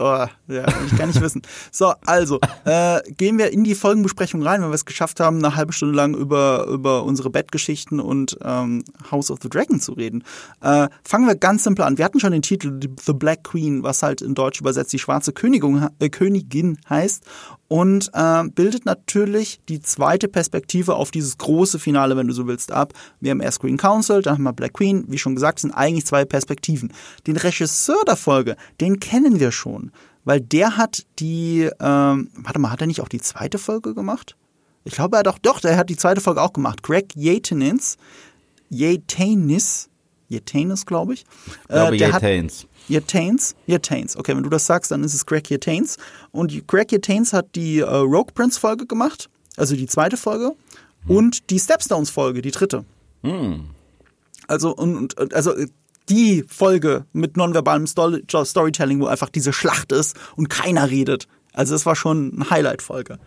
Oh, 0.05 0.27
ja, 0.49 0.65
will 0.65 0.87
ich 0.87 0.97
gar 0.97 1.07
nicht 1.07 1.21
wissen. 1.21 1.41
So, 1.71 1.93
also, 2.05 2.37
äh, 2.65 2.99
gehen 3.13 3.37
wir 3.37 3.53
in 3.53 3.63
die 3.63 3.73
Folgenbesprechung 3.73 4.43
rein, 4.43 4.61
wenn 4.61 4.67
wir 4.67 4.75
es 4.75 4.83
geschafft 4.83 5.21
haben, 5.21 5.37
eine 5.37 5.55
halbe 5.55 5.71
Stunde 5.71 5.95
lang 5.95 6.13
über, 6.13 6.65
über 6.67 7.05
unsere 7.05 7.29
Bettgeschichten 7.29 8.01
und 8.01 8.37
ähm, 8.43 8.83
House 9.11 9.31
of 9.31 9.39
the 9.41 9.47
Dragon 9.47 9.79
zu 9.79 9.93
reden. 9.93 10.25
Äh, 10.59 10.89
fangen 11.05 11.25
wir 11.25 11.35
ganz 11.35 11.63
simpel 11.63 11.85
an. 11.85 11.97
Wir 11.97 12.03
hatten 12.03 12.19
schon 12.19 12.33
den 12.33 12.41
Titel 12.41 12.81
The 13.01 13.13
Black 13.13 13.45
Queen, 13.45 13.81
was 13.81 14.03
halt 14.03 14.21
in 14.21 14.35
Deutsch 14.35 14.59
übersetzt 14.59 14.91
die 14.91 14.99
schwarze 14.99 15.31
Königin, 15.31 15.87
äh, 15.99 16.09
Königin 16.09 16.79
heißt 16.89 17.23
und 17.73 18.11
äh, 18.13 18.43
bildet 18.49 18.85
natürlich 18.85 19.59
die 19.67 19.81
zweite 19.81 20.27
Perspektive 20.27 20.95
auf 20.95 21.11
dieses 21.11 21.39
große 21.39 21.79
Finale, 21.79 22.15
wenn 22.15 22.27
du 22.27 22.33
so 22.33 22.45
willst, 22.45 22.71
ab. 22.71 22.93
Wir 23.19 23.31
haben 23.31 23.39
erst 23.39 23.61
Green 23.61 23.77
Council, 23.77 24.21
dann 24.21 24.35
haben 24.35 24.43
wir 24.43 24.53
Black 24.53 24.73
Queen. 24.73 25.05
Wie 25.07 25.17
schon 25.17 25.33
gesagt, 25.33 25.59
sind 25.59 25.71
eigentlich 25.71 26.05
zwei 26.05 26.25
Perspektiven. 26.25 26.93
Den 27.25 27.37
Regisseur 27.37 28.03
der 28.05 28.15
Folge, 28.15 28.57
den 28.79 28.99
kennen 28.99 29.39
wir 29.39 29.51
schon, 29.51 29.91
weil 30.25 30.41
der 30.41 30.77
hat 30.77 31.05
die, 31.19 31.69
ähm, 31.79 32.29
warte 32.35 32.59
mal, 32.59 32.71
hat 32.71 32.81
er 32.81 32.87
nicht 32.87 33.01
auch 33.01 33.09
die 33.09 33.21
zweite 33.21 33.57
Folge 33.57 33.93
gemacht? 33.93 34.35
Ich 34.85 34.93
glaube, 34.93 35.15
er 35.15 35.19
hat 35.19 35.27
auch, 35.27 35.37
doch, 35.37 35.59
der 35.59 35.77
hat 35.77 35.89
die 35.89 35.97
zweite 35.97 36.21
Folge 36.21 36.41
auch 36.41 36.53
gemacht. 36.53 36.83
Greg 36.83 37.15
Yatenins, 37.15 37.97
Yatanis, 38.69 39.89
Yatanis, 40.29 40.85
glaube 40.85 41.13
ich. 41.13 41.25
Ich 41.47 41.67
glaube, 41.67 41.95
Äh, 41.95 41.99
Yetains. 41.99 42.67
Yetains? 42.89 43.55
Yetains. 43.65 44.17
Okay, 44.17 44.35
wenn 44.35 44.43
du 44.43 44.49
das 44.49 44.65
sagst, 44.65 44.91
dann 44.91 45.03
ist 45.03 45.13
es 45.13 45.25
Greg 45.25 45.49
Yetains. 45.49 45.97
Und 46.31 46.67
Greg 46.67 46.91
Yetains 46.91 47.31
hat 47.31 47.55
die 47.55 47.79
äh, 47.79 47.85
Rogue 47.85 48.33
Prince 48.33 48.59
Folge 48.59 48.85
gemacht, 48.85 49.29
also 49.55 49.75
die 49.75 49.85
zweite 49.87 50.17
Folge, 50.17 50.51
und 51.07 51.49
die 51.49 51.59
Stepstones 51.59 52.09
Folge, 52.09 52.41
die 52.41 52.51
dritte. 52.51 52.83
Also, 54.47 54.75
und, 54.75 55.17
und, 55.17 55.33
also 55.33 55.53
die 56.09 56.43
Folge 56.47 57.05
mit 57.13 57.37
nonverbalem 57.37 57.87
Story 57.87 58.23
Storytelling, 58.27 58.99
wo 58.99 59.07
einfach 59.07 59.29
diese 59.29 59.53
Schlacht 59.53 59.91
ist 59.91 60.17
und 60.35 60.49
keiner 60.49 60.89
redet. 60.89 61.27
Also 61.53 61.75
es 61.75 61.85
war 61.85 61.95
schon 61.95 62.33
eine 62.35 62.49
Highlight-Folge. 62.49 63.19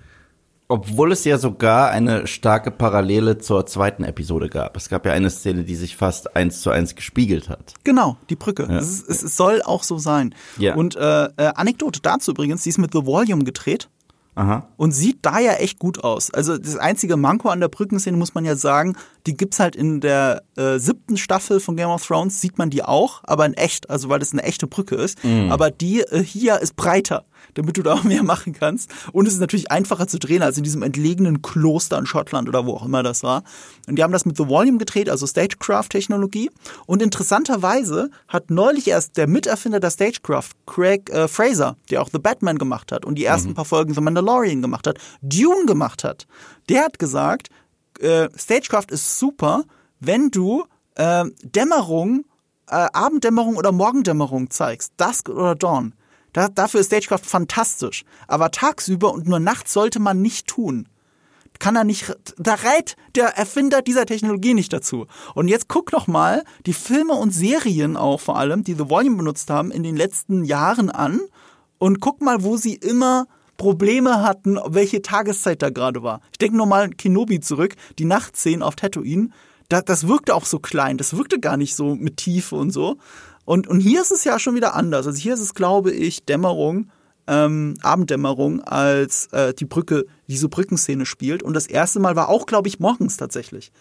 Obwohl 0.68 1.12
es 1.12 1.24
ja 1.24 1.38
sogar 1.38 1.90
eine 1.90 2.26
starke 2.26 2.72
Parallele 2.72 3.38
zur 3.38 3.66
zweiten 3.66 4.02
Episode 4.02 4.48
gab. 4.48 4.76
Es 4.76 4.88
gab 4.88 5.06
ja 5.06 5.12
eine 5.12 5.30
Szene, 5.30 5.62
die 5.62 5.76
sich 5.76 5.96
fast 5.96 6.34
eins 6.34 6.60
zu 6.60 6.70
eins 6.70 6.96
gespiegelt 6.96 7.48
hat. 7.48 7.74
Genau, 7.84 8.16
die 8.30 8.34
Brücke. 8.34 8.64
Es, 8.64 8.88
ist, 8.90 9.08
es, 9.08 9.22
es 9.22 9.36
soll 9.36 9.62
auch 9.62 9.84
so 9.84 9.98
sein. 9.98 10.34
Ja. 10.58 10.74
Und 10.74 10.96
äh, 10.96 11.26
äh, 11.26 11.52
Anekdote 11.54 12.00
dazu 12.00 12.32
übrigens, 12.32 12.64
die 12.64 12.70
ist 12.70 12.78
mit 12.78 12.92
The 12.92 13.06
Volume 13.06 13.44
gedreht 13.44 13.88
Aha. 14.36 14.68
und 14.76 14.92
sieht 14.92 15.18
da 15.22 15.38
ja 15.40 15.54
echt 15.54 15.78
gut 15.78 16.04
aus. 16.04 16.30
Also 16.32 16.56
das 16.58 16.76
einzige 16.76 17.16
Manko 17.16 17.48
an 17.48 17.58
der 17.60 17.68
Brückenszene 17.68 18.16
muss 18.16 18.34
man 18.34 18.44
ja 18.44 18.54
sagen, 18.54 18.94
die 19.26 19.36
gibt's 19.36 19.58
halt 19.58 19.74
in 19.74 20.00
der 20.00 20.42
äh, 20.56 20.78
siebten 20.78 21.16
Staffel 21.16 21.58
von 21.58 21.74
Game 21.74 21.88
of 21.88 22.06
Thrones, 22.06 22.40
sieht 22.40 22.58
man 22.58 22.70
die 22.70 22.82
auch, 22.84 23.22
aber 23.24 23.46
in 23.46 23.54
echt, 23.54 23.88
also 23.90 24.08
weil 24.10 24.18
das 24.18 24.32
eine 24.32 24.42
echte 24.42 24.66
Brücke 24.66 24.94
ist. 24.94 25.18
Aber 25.50 25.70
die 25.70 26.02
äh, 26.02 26.22
hier 26.22 26.60
ist 26.60 26.76
breiter, 26.76 27.24
damit 27.58 27.76
du 27.76 27.82
da 27.82 27.94
auch 27.94 28.02
mehr 28.04 28.22
machen 28.22 28.52
kannst. 28.52 28.90
Und 29.12 29.26
es 29.26 29.34
ist 29.34 29.40
natürlich 29.40 29.70
einfacher 29.70 30.06
zu 30.06 30.18
drehen 30.18 30.42
als 30.42 30.58
in 30.58 30.64
diesem 30.64 30.82
entlegenen 30.82 31.42
Kloster 31.42 31.98
in 31.98 32.06
Schottland 32.06 32.48
oder 32.48 32.66
wo 32.66 32.74
auch 32.74 32.84
immer 32.84 33.02
das 33.02 33.22
war. 33.22 33.42
Und 33.86 33.96
die 33.96 34.02
haben 34.02 34.12
das 34.12 34.24
mit 34.24 34.36
The 34.36 34.48
Volume 34.48 34.78
gedreht, 34.78 35.08
also 35.08 35.26
Stagecraft-Technologie. 35.26 36.50
Und 36.86 37.02
interessanterweise 37.02 38.10
hat 38.28 38.50
neulich 38.50 38.88
erst 38.88 39.16
der 39.16 39.26
Miterfinder 39.26 39.80
der 39.80 39.90
Stagecraft, 39.90 40.50
Craig 40.66 41.10
äh, 41.10 41.28
Fraser, 41.28 41.76
der 41.90 42.02
auch 42.02 42.08
The 42.12 42.18
Batman 42.18 42.58
gemacht 42.58 42.92
hat 42.92 43.04
und 43.04 43.16
die 43.16 43.24
ersten 43.24 43.54
paar 43.54 43.64
Folgen 43.64 43.94
The 43.94 44.00
Mandalorian 44.00 44.62
gemacht 44.62 44.86
hat, 44.86 44.98
Dune 45.22 45.66
gemacht 45.66 46.04
hat, 46.04 46.26
der 46.68 46.84
hat 46.84 46.98
gesagt, 46.98 47.48
äh, 48.00 48.28
Stagecraft 48.36 48.86
ist 48.90 49.18
super, 49.18 49.64
wenn 50.00 50.30
du 50.30 50.64
äh, 50.96 51.24
Dämmerung, 51.42 52.24
äh, 52.68 52.86
Abenddämmerung 52.92 53.56
oder 53.56 53.72
Morgendämmerung 53.72 54.50
zeigst, 54.50 54.92
Dusk 54.96 55.28
oder 55.28 55.54
Dawn. 55.54 55.94
Da, 56.36 56.48
dafür 56.48 56.80
ist 56.80 56.88
Stagecraft 56.88 57.24
fantastisch. 57.24 58.04
Aber 58.28 58.50
tagsüber 58.50 59.10
und 59.10 59.26
nur 59.26 59.40
nachts 59.40 59.72
sollte 59.72 60.00
man 60.00 60.20
nicht 60.20 60.46
tun. 60.46 60.86
Kann 61.58 61.76
er 61.76 61.84
nicht, 61.84 62.14
da 62.36 62.52
rät 62.52 62.94
der 63.14 63.38
Erfinder 63.38 63.80
dieser 63.80 64.04
Technologie 64.04 64.52
nicht 64.52 64.70
dazu. 64.70 65.06
Und 65.34 65.48
jetzt 65.48 65.66
guck 65.66 65.92
noch 65.92 66.08
mal 66.08 66.44
die 66.66 66.74
Filme 66.74 67.14
und 67.14 67.30
Serien 67.30 67.96
auch 67.96 68.20
vor 68.20 68.36
allem, 68.38 68.64
die 68.64 68.74
The 68.74 68.90
Volume 68.90 69.16
benutzt 69.16 69.48
haben 69.48 69.70
in 69.70 69.82
den 69.82 69.96
letzten 69.96 70.44
Jahren 70.44 70.90
an 70.90 71.20
und 71.78 72.00
guck 72.00 72.20
mal, 72.20 72.42
wo 72.42 72.58
sie 72.58 72.74
immer 72.74 73.26
Probleme 73.56 74.20
hatten, 74.20 74.58
welche 74.66 75.00
Tageszeit 75.00 75.62
da 75.62 75.70
gerade 75.70 76.02
war. 76.02 76.20
Ich 76.32 76.38
denke 76.38 76.58
nochmal 76.58 76.82
an 76.82 76.98
Kenobi 76.98 77.40
zurück, 77.40 77.76
die 77.98 78.04
Nachtszenen 78.04 78.62
auf 78.62 78.76
Tatooine. 78.76 79.30
Da, 79.70 79.80
das 79.80 80.06
wirkte 80.06 80.34
auch 80.34 80.44
so 80.44 80.58
klein, 80.58 80.98
das 80.98 81.16
wirkte 81.16 81.40
gar 81.40 81.56
nicht 81.56 81.76
so 81.76 81.94
mit 81.94 82.18
Tiefe 82.18 82.56
und 82.56 82.72
so. 82.72 82.98
Und, 83.46 83.66
und 83.68 83.80
hier 83.80 84.02
ist 84.02 84.10
es 84.10 84.24
ja 84.24 84.38
schon 84.38 84.56
wieder 84.56 84.74
anders. 84.74 85.06
Also 85.06 85.18
hier 85.18 85.32
ist 85.32 85.40
es, 85.40 85.54
glaube 85.54 85.92
ich, 85.92 86.24
Dämmerung, 86.24 86.90
ähm, 87.26 87.74
Abenddämmerung, 87.80 88.60
als 88.60 89.28
äh, 89.28 89.54
die 89.54 89.64
Brücke, 89.64 90.04
diese 90.28 90.48
Brückenszene 90.48 91.06
spielt. 91.06 91.42
Und 91.42 91.54
das 91.54 91.66
erste 91.66 92.00
Mal 92.00 92.16
war 92.16 92.28
auch, 92.28 92.46
glaube 92.46 92.68
ich, 92.68 92.80
morgens 92.80 93.16
tatsächlich. 93.16 93.72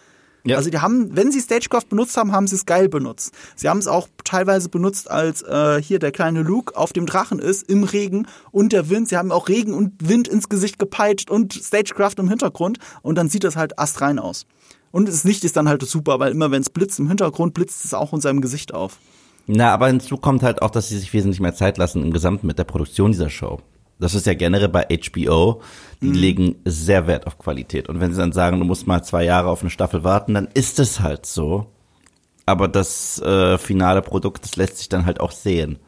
Ja. 0.44 0.56
Also 0.56 0.70
die 0.70 0.78
haben, 0.78 1.16
wenn 1.16 1.32
sie 1.32 1.40
Stagecraft 1.40 1.88
benutzt 1.90 2.16
haben, 2.16 2.30
haben 2.30 2.46
sie 2.46 2.54
es 2.54 2.66
geil 2.66 2.88
benutzt. 2.88 3.34
Sie 3.56 3.68
haben 3.68 3.78
es 3.78 3.88
auch 3.88 4.06
teilweise 4.22 4.68
benutzt, 4.68 5.10
als 5.10 5.42
äh, 5.42 5.82
hier 5.82 5.98
der 5.98 6.12
kleine 6.12 6.42
Luke 6.42 6.76
auf 6.76 6.92
dem 6.92 7.04
Drachen 7.04 7.40
ist, 7.40 7.68
im 7.68 7.82
Regen 7.82 8.28
und 8.52 8.72
der 8.72 8.88
Wind. 8.88 9.08
Sie 9.08 9.16
haben 9.16 9.32
auch 9.32 9.48
Regen 9.48 9.74
und 9.74 10.08
Wind 10.08 10.28
ins 10.28 10.48
Gesicht 10.48 10.78
gepeitscht 10.78 11.30
und 11.30 11.52
Stagecraft 11.54 12.14
im 12.18 12.28
Hintergrund 12.28 12.78
und 13.02 13.16
dann 13.16 13.28
sieht 13.28 13.42
das 13.42 13.56
halt 13.56 13.80
astrein 13.80 14.20
aus. 14.20 14.46
Und 14.92 15.08
das 15.08 15.24
Licht 15.24 15.42
ist 15.42 15.56
dann 15.56 15.68
halt 15.68 15.82
super, 15.82 16.20
weil 16.20 16.30
immer 16.30 16.52
wenn 16.52 16.62
es 16.62 16.70
blitzt 16.70 17.00
im 17.00 17.08
Hintergrund, 17.08 17.52
blitzt 17.52 17.84
es 17.84 17.92
auch 17.92 18.12
in 18.12 18.20
seinem 18.20 18.40
Gesicht 18.40 18.72
auf. 18.72 18.98
Na, 19.46 19.72
aber 19.72 19.86
hinzu 19.86 20.16
kommt 20.16 20.42
halt 20.42 20.62
auch, 20.62 20.70
dass 20.70 20.88
sie 20.88 20.98
sich 20.98 21.12
wesentlich 21.12 21.40
mehr 21.40 21.54
Zeit 21.54 21.78
lassen 21.78 22.02
im 22.02 22.12
Gesamten 22.12 22.46
mit 22.46 22.58
der 22.58 22.64
Produktion 22.64 23.12
dieser 23.12 23.30
Show. 23.30 23.60
Das 23.98 24.14
ist 24.14 24.26
ja 24.26 24.34
generell 24.34 24.68
bei 24.68 24.86
HBO. 24.90 25.62
Die 26.02 26.10
legen 26.10 26.56
sehr 26.64 27.06
Wert 27.06 27.26
auf 27.26 27.38
Qualität. 27.38 27.88
Und 27.88 28.00
wenn 28.00 28.12
sie 28.12 28.18
dann 28.18 28.32
sagen, 28.32 28.58
du 28.58 28.66
musst 28.66 28.86
mal 28.86 29.02
zwei 29.02 29.24
Jahre 29.24 29.48
auf 29.48 29.62
eine 29.62 29.70
Staffel 29.70 30.04
warten, 30.04 30.34
dann 30.34 30.48
ist 30.52 30.78
es 30.78 31.00
halt 31.00 31.24
so. 31.24 31.66
Aber 32.44 32.68
das 32.68 33.20
äh, 33.22 33.56
finale 33.56 34.02
Produkt, 34.02 34.44
das 34.44 34.56
lässt 34.56 34.78
sich 34.78 34.88
dann 34.88 35.06
halt 35.06 35.20
auch 35.20 35.32
sehen. 35.32 35.78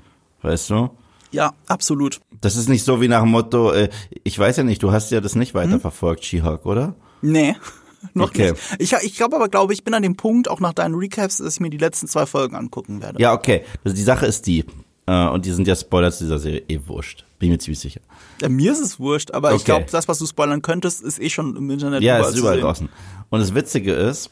Weißt 0.42 0.70
du? 0.70 0.90
Ja, 1.30 1.52
absolut. 1.66 2.20
Das 2.40 2.56
ist 2.56 2.68
nicht 2.68 2.84
so 2.84 3.00
wie 3.00 3.08
nach 3.08 3.20
dem 3.22 3.30
Motto, 3.30 3.72
äh, 3.72 3.90
ich 4.24 4.38
weiß 4.38 4.56
ja 4.56 4.62
nicht, 4.64 4.82
du 4.82 4.92
hast 4.92 5.10
ja 5.10 5.20
das 5.20 5.34
nicht 5.34 5.54
weiterverfolgt, 5.54 6.24
She-Hulk, 6.24 6.64
oder? 6.64 6.94
Nee. 7.20 7.54
Noch 8.14 8.28
Okay. 8.28 8.52
nicht. 8.52 8.62
Ich, 8.78 8.92
ich 9.04 9.16
glaube 9.16 9.36
aber, 9.36 9.48
glaube 9.48 9.72
ich, 9.72 9.84
bin 9.84 9.94
an 9.94 10.02
dem 10.02 10.16
Punkt, 10.16 10.48
auch 10.48 10.60
nach 10.60 10.72
deinen 10.72 10.94
Recaps, 10.94 11.38
dass 11.38 11.54
ich 11.54 11.60
mir 11.60 11.70
die 11.70 11.78
letzten 11.78 12.06
zwei 12.08 12.26
Folgen 12.26 12.54
angucken 12.56 13.02
werde. 13.02 13.20
Ja, 13.20 13.32
okay. 13.32 13.62
Also 13.84 13.96
die 13.96 14.02
Sache 14.02 14.26
ist 14.26 14.46
die, 14.46 14.64
äh, 15.06 15.28
und 15.28 15.44
die 15.46 15.50
sind 15.52 15.66
ja 15.66 15.74
Spoiler 15.74 16.12
zu 16.12 16.24
dieser 16.24 16.38
Serie 16.38 16.62
eh 16.68 16.80
wurscht. 16.86 17.24
Bin 17.38 17.50
mir 17.50 17.58
ziemlich 17.58 17.80
sicher. 17.80 18.00
Ja, 18.40 18.48
mir 18.48 18.72
ist 18.72 18.80
es 18.80 18.98
wurscht, 19.00 19.30
aber 19.32 19.50
ich 19.50 19.56
Okay. 19.56 19.64
glaube, 19.64 19.86
das, 19.90 20.08
was 20.08 20.18
du 20.18 20.26
spoilern 20.26 20.62
könntest, 20.62 21.02
ist 21.02 21.20
eh 21.20 21.30
schon 21.30 21.56
im 21.56 21.70
Internet 21.70 22.02
Ja, 22.02 22.18
überall 22.18 22.32
ist 22.32 22.38
überall 22.38 22.60
draußen. 22.60 22.88
Und 23.30 23.40
das 23.40 23.54
Witzige 23.54 23.92
ist, 23.92 24.30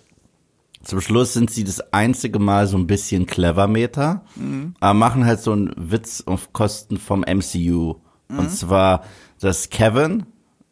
zum 0.82 1.00
Schluss 1.00 1.32
sind 1.32 1.50
sie 1.50 1.64
das 1.64 1.80
einzige 1.92 2.38
Mal 2.38 2.66
so 2.68 2.76
ein 2.76 2.86
bisschen 2.86 3.26
clever 3.26 3.66
Meta, 3.66 4.24
aber 4.78 4.94
machen 4.94 5.24
halt 5.24 5.40
so 5.40 5.50
einen 5.52 5.72
Witz 5.76 6.22
auf 6.26 6.52
Kosten 6.52 6.96
vom 6.98 7.22
MCU. 7.22 7.96
Und 8.28 8.50
zwar, 8.50 9.02
dass 9.40 9.68
Kevin 9.70 10.26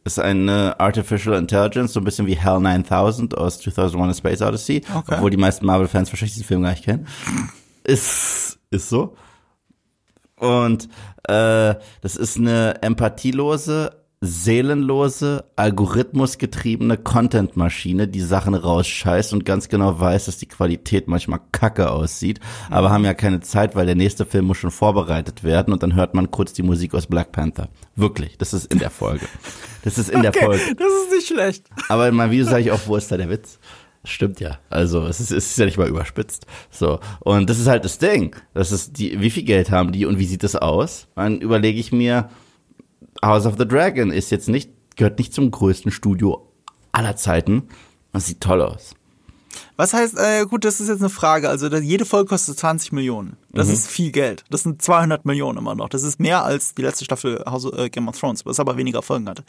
ist 0.05 0.19
eine 0.19 0.79
Artificial 0.79 1.35
Intelligence, 1.37 1.93
so 1.95 2.01
ein 2.01 2.05
bisschen 2.05 2.27
wie 2.27 2.37
Hell 2.37 2.61
9000 2.61 3.37
aus 3.37 3.59
2001 3.61 4.11
A 4.11 4.19
Space 4.19 4.43
Odyssey, 4.43 4.83
Okay. 4.95 5.15
obwohl 5.17 5.31
die 5.31 5.37
meisten 5.39 5.65
Marvel-Fans 5.67 6.13
wahrscheinlich 6.13 6.35
diesen 6.35 6.47
Film 6.47 6.63
gar 6.63 6.71
nicht 6.71 6.85
kennen. 6.85 7.07
Ist, 7.85 8.59
ist 8.71 8.89
so. 8.89 9.17
Und 10.39 10.89
äh, 11.29 11.75
das 12.03 12.17
ist 12.17 12.37
eine 12.37 12.83
empathielose, 12.83 14.04
seelenlose, 14.25 15.45
algorithmusgetriebene 15.57 16.97
Content-Maschine, 16.99 18.09
die 18.09 18.21
Sachen 18.21 18.55
rausscheißt 18.55 19.33
und 19.33 19.45
ganz 19.45 19.69
genau 19.69 19.99
weiß, 19.99 20.27
dass 20.27 20.39
die 20.39 20.47
Qualität 20.47 21.09
manchmal 21.09 21.41
kacke 21.53 21.91
aussieht, 21.91 22.41
aber 22.71 22.91
haben 22.91 23.05
ja 23.05 23.15
keine 23.15 23.41
Zeit, 23.41 23.75
weil 23.77 23.87
der 23.87 23.95
nächste 23.95 24.27
Film 24.27 24.47
muss 24.47 24.59
schon 24.59 24.71
vorbereitet 24.71 25.45
werden 25.45 25.73
und 25.73 25.83
dann 25.83 25.95
hört 25.95 26.15
man 26.15 26.31
kurz 26.31 26.53
die 26.53 26.63
Musik 26.63 26.95
aus 26.95 27.07
Black 27.07 27.33
Panther. 27.33 27.69
Wirklich, 27.97 28.39
das 28.39 28.55
ist 28.55 28.73
in 28.73 28.79
der 28.79 28.91
Folge. 28.91 29.27
Das 29.83 29.99
ist 29.99 30.09
in 30.11 30.23
der 30.23 30.31
Okay, 30.31 30.45
Folge. 30.47 30.63
das 30.77 30.87
ist 30.89 31.13
nicht 31.13 31.29
schlecht. 31.29 31.67
Aber 31.89 32.09
in 32.09 32.15
meinem 32.15 32.31
Video 32.31 32.47
sage 32.47 32.63
ich 32.63 32.71
auch, 32.71 32.81
wo 32.87 32.97
ist 32.97 33.13
da 33.13 33.17
der 33.17 33.29
Witz? 33.31 33.59
Stimmt 34.07 34.39
ja. 34.41 34.59
Also 34.69 35.07
es 35.07 35.19
ist, 35.21 35.31
es 35.31 35.47
ist 35.51 35.59
ja 35.59 35.65
nicht 35.65 35.79
mal 35.79 35.89
überspitzt. 35.89 36.47
So. 36.71 37.01
Und 37.21 37.49
das 37.49 37.59
ist 37.59 37.67
halt 37.69 37.85
das 37.85 37.99
Ding. 37.99 38.37
Das 38.53 38.71
ist 38.71 38.99
die, 38.99 39.21
wie 39.21 39.31
viel 39.31 39.45
Geld 39.45 39.71
haben 39.71 39.93
die 39.93 40.05
und 40.05 40.19
wie 40.19 40.27
sieht 40.27 40.43
das 40.43 40.57
aus? 40.57 41.07
Dann 41.17 41.41
überlege 41.41 41.81
ich 41.81 41.91
mir, 41.91 42.29
House 43.27 43.47
of 43.47 43.55
the 43.59 43.67
Dragon 43.67 44.11
ist 44.11 44.31
jetzt 44.31 44.49
nicht, 44.49 44.71
gehört 44.97 45.19
nicht 45.19 45.33
zum 45.35 45.51
größten 45.51 45.91
Studio 45.91 46.49
aller 46.93 47.17
Zeiten. 47.17 47.69
Das 48.13 48.27
sieht 48.27 48.41
toll 48.41 48.63
aus. 48.63 48.95
Was 49.77 49.93
heißt, 49.93 50.17
äh, 50.19 50.47
gut, 50.47 50.65
das 50.65 50.81
ist 50.81 50.89
jetzt 50.89 51.01
eine 51.01 51.11
Frage. 51.11 51.49
Also 51.49 51.69
jede 51.69 52.05
Folge 52.05 52.29
kostet 52.29 52.59
20 52.59 52.93
Millionen. 52.93 53.37
Das 53.51 53.69
ist 53.69 53.89
viel 53.89 54.13
Geld. 54.13 54.45
Das 54.51 54.63
sind 54.63 54.81
200 54.83 55.25
Millionen 55.25 55.59
immer 55.59 55.75
noch. 55.75 55.89
Das 55.89 56.03
ist 56.03 56.21
mehr 56.21 56.45
als 56.45 56.75
die 56.75 56.83
letzte 56.83 57.05
Staffel 57.05 57.43
House 57.47 57.65
äh, 57.77 57.89
Game 57.89 58.09
of 58.09 58.19
Thrones, 58.19 58.47
was 58.47 58.61
aber 58.61 58.77
weniger 58.77 59.03
Folgen 59.03 59.29
hatte. 59.29 59.45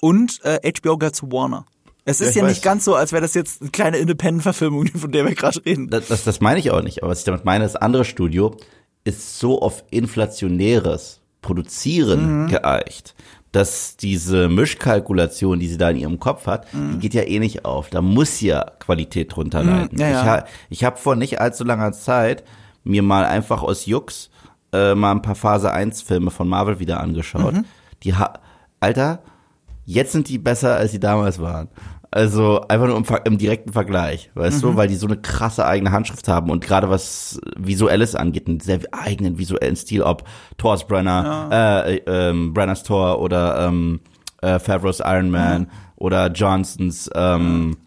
Und 0.00 0.40
äh, 0.44 0.60
HBO 0.80 0.96
gehört 0.98 1.16
zu 1.16 1.30
Warner. 1.30 1.66
Es 2.04 2.18
Ja, 2.20 2.26
ist 2.26 2.34
ja, 2.36 2.42
weiß. 2.42 2.50
nicht 2.50 2.62
ganz 2.62 2.84
so, 2.84 2.94
als 2.94 3.12
wäre 3.12 3.22
das 3.22 3.34
jetzt 3.34 3.62
eine 3.62 3.70
kleine 3.70 3.96
Independent-Verfilmung, 3.98 4.86
von 4.96 5.10
der 5.10 5.24
wir 5.24 5.34
gerade 5.34 5.64
reden. 5.64 5.88
Das, 5.88 6.06
das, 6.08 6.24
das 6.24 6.40
meine 6.40 6.58
ich 6.60 6.70
auch 6.70 6.82
nicht. 6.82 7.02
Aber 7.02 7.10
was 7.10 7.20
ich 7.20 7.24
damit 7.24 7.44
meine, 7.44 7.64
das 7.64 7.76
andere 7.76 8.04
Studio 8.04 8.56
ist 9.04 9.38
so 9.38 9.60
auf 9.60 9.84
inflationäres 9.90 11.20
Produzieren 11.44 12.48
geeicht, 12.48 13.14
dass 13.52 13.96
diese 13.96 14.48
Mischkalkulation, 14.48 15.60
die 15.60 15.68
sie 15.68 15.76
da 15.78 15.90
in 15.90 15.96
ihrem 15.98 16.18
Kopf 16.18 16.46
hat, 16.46 16.66
die 16.72 16.98
geht 16.98 17.14
ja 17.14 17.22
eh 17.22 17.38
nicht 17.38 17.64
auf. 17.64 17.90
Da 17.90 18.02
muss 18.02 18.40
ja 18.40 18.64
Qualität 18.80 19.36
drunter 19.36 19.62
leiden. 19.62 19.98
ja, 19.98 20.08
ja. 20.08 20.20
Ich, 20.20 20.26
ha, 20.28 20.44
ich 20.70 20.84
habe 20.84 20.96
vor 20.96 21.14
nicht 21.16 21.40
allzu 21.40 21.62
langer 21.62 21.92
Zeit 21.92 22.42
mir 22.82 23.02
mal 23.02 23.24
einfach 23.24 23.62
aus 23.62 23.86
Jux 23.86 24.30
äh, 24.72 24.94
mal 24.94 25.12
ein 25.12 25.22
paar 25.22 25.36
Phase 25.36 25.72
1 25.72 26.02
Filme 26.02 26.30
von 26.30 26.48
Marvel 26.48 26.80
wieder 26.80 27.00
angeschaut. 27.00 27.54
Die 28.02 28.14
ha 28.14 28.34
Alter, 28.80 29.20
jetzt 29.84 30.12
sind 30.12 30.28
die 30.28 30.38
besser, 30.38 30.76
als 30.76 30.92
sie 30.92 31.00
damals 31.00 31.40
waren. 31.40 31.68
Also 32.14 32.60
einfach 32.68 32.86
nur 32.86 32.96
im, 32.96 33.04
im 33.24 33.38
direkten 33.38 33.72
Vergleich, 33.72 34.30
weißt 34.34 34.62
du, 34.62 34.76
weil 34.76 34.86
die 34.86 34.94
so 34.94 35.08
eine 35.08 35.16
krasse 35.16 35.66
eigene 35.66 35.90
Handschrift 35.90 36.28
haben 36.28 36.48
und 36.48 36.64
gerade 36.64 36.88
was 36.88 37.40
Visuelles 37.56 38.14
angeht, 38.14 38.46
einen 38.46 38.60
sehr 38.60 38.78
eigenen 38.92 39.36
visuellen 39.36 39.74
Stil, 39.74 40.02
ob 40.02 40.22
Thor's 40.56 40.86
Brenner, 40.86 41.48
äh, 41.50 41.96
äh, 41.96 42.02
ähm, 42.06 42.54
Brenners 42.54 42.84
Thor 42.84 43.20
oder 43.20 43.66
ähm, 43.66 43.98
äh, 44.42 44.60
Favreau's 44.60 45.00
Iron 45.00 45.28
Man 45.28 45.66
oder 45.96 46.30
Johnsons 46.30 47.10
ähm, 47.16 47.78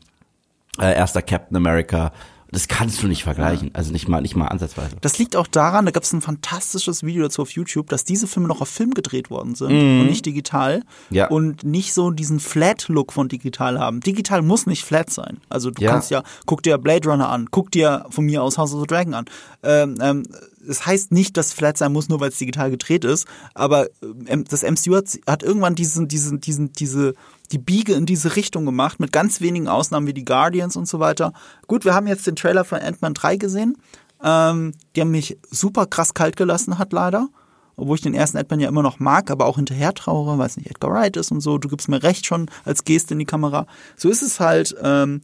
äh, 0.77 0.93
erster 0.93 1.21
Captain 1.21 1.55
America. 1.55 2.11
Das 2.57 2.67
kannst 2.67 3.03
du 3.03 3.07
nicht 3.07 3.23
vergleichen, 3.23 3.69
also 3.73 3.91
nicht 3.91 4.07
mal, 4.07 4.19
nicht 4.19 4.35
mal 4.35 4.47
ansatzweise. 4.47 4.95
Das 5.01 5.19
liegt 5.19 5.35
auch 5.35 5.45
daran, 5.45 5.85
da 5.85 5.91
gab 5.91 6.01
es 6.01 6.11
ein 6.11 6.21
fantastisches 6.21 7.03
Video 7.03 7.21
dazu 7.21 7.43
auf 7.43 7.51
YouTube, 7.51 7.87
dass 7.89 8.03
diese 8.03 8.25
Filme 8.25 8.47
noch 8.47 8.61
auf 8.61 8.67
Film 8.69 8.95
gedreht 8.95 9.29
worden 9.29 9.53
sind 9.53 9.69
und 9.69 10.07
nicht 10.07 10.25
digital 10.25 10.79
Mhm. 11.09 11.15
Ja. 11.15 11.27
und 11.27 11.63
nicht 11.63 11.93
so 11.93 12.09
diesen 12.09 12.39
Flat-Look 12.39 13.13
von 13.13 13.27
digital 13.27 13.77
haben. 13.79 13.99
Digital 13.99 14.41
muss 14.41 14.65
nicht 14.65 14.83
flat 14.83 15.11
sein. 15.11 15.37
Also 15.49 15.69
du 15.69 15.83
Ja. 15.83 15.91
kannst 15.91 16.09
ja, 16.09 16.23
guck 16.47 16.63
dir 16.63 16.79
Blade 16.79 17.07
Runner 17.07 17.29
an, 17.29 17.47
guck 17.51 17.71
dir 17.71 18.05
von 18.09 18.25
mir 18.25 18.41
aus 18.41 18.57
House 18.57 18.73
of 18.73 18.81
the 18.81 18.87
Dragon 18.87 19.13
an. 19.13 19.25
Ähm, 19.61 19.95
ähm, 20.01 20.23
es 20.67 20.85
heißt 20.85 21.11
nicht, 21.11 21.37
dass 21.37 21.53
flat 21.53 21.77
sein 21.77 21.93
muss, 21.93 22.09
nur 22.09 22.19
weil 22.19 22.29
es 22.29 22.37
digital 22.39 22.71
gedreht 22.71 23.05
ist, 23.05 23.27
aber 23.53 23.87
ähm, 24.25 24.45
das 24.49 24.63
MCU 24.63 24.95
hat, 24.95 25.05
hat 25.27 25.43
irgendwann 25.43 25.75
diesen, 25.75 26.07
diesen, 26.07 26.41
diesen, 26.41 26.71
diese, 26.73 27.13
die 27.51 27.57
Biege 27.57 27.93
in 27.93 28.05
diese 28.05 28.35
Richtung 28.35 28.65
gemacht, 28.65 28.99
mit 28.99 29.11
ganz 29.11 29.41
wenigen 29.41 29.67
Ausnahmen 29.67 30.07
wie 30.07 30.13
die 30.13 30.25
Guardians 30.25 30.75
und 30.75 30.87
so 30.87 30.99
weiter. 30.99 31.33
Gut, 31.67 31.85
wir 31.85 31.93
haben 31.93 32.07
jetzt 32.07 32.27
den 32.27 32.35
Trailer 32.35 32.65
von 32.65 32.79
Ant-Man 32.79 33.13
3 33.13 33.37
gesehen, 33.37 33.77
ähm, 34.23 34.73
der 34.95 35.05
mich 35.05 35.37
super 35.49 35.85
krass 35.85 36.13
kalt 36.13 36.35
gelassen 36.35 36.77
hat, 36.77 36.93
leider. 36.93 37.29
Obwohl 37.75 37.95
ich 37.95 38.01
den 38.01 38.15
ersten 38.15 38.37
Ant-Man 38.37 38.59
ja 38.59 38.69
immer 38.69 38.81
noch 38.81 38.99
mag, 38.99 39.29
aber 39.29 39.45
auch 39.45 39.57
hinterher 39.57 39.93
trauere, 39.93 40.37
weil 40.37 40.47
es 40.47 40.57
nicht 40.57 40.69
Edgar 40.69 40.91
Wright 40.91 41.15
ist 41.15 41.31
und 41.31 41.41
so. 41.41 41.57
Du 41.57 41.69
gibst 41.69 41.87
mir 41.89 42.01
recht 42.01 42.25
schon 42.25 42.49
als 42.65 42.83
Geste 42.83 43.13
in 43.13 43.19
die 43.19 43.25
Kamera. 43.25 43.67
So 43.95 44.09
ist 44.09 44.23
es 44.23 44.39
halt, 44.39 44.75
ähm, 44.81 45.21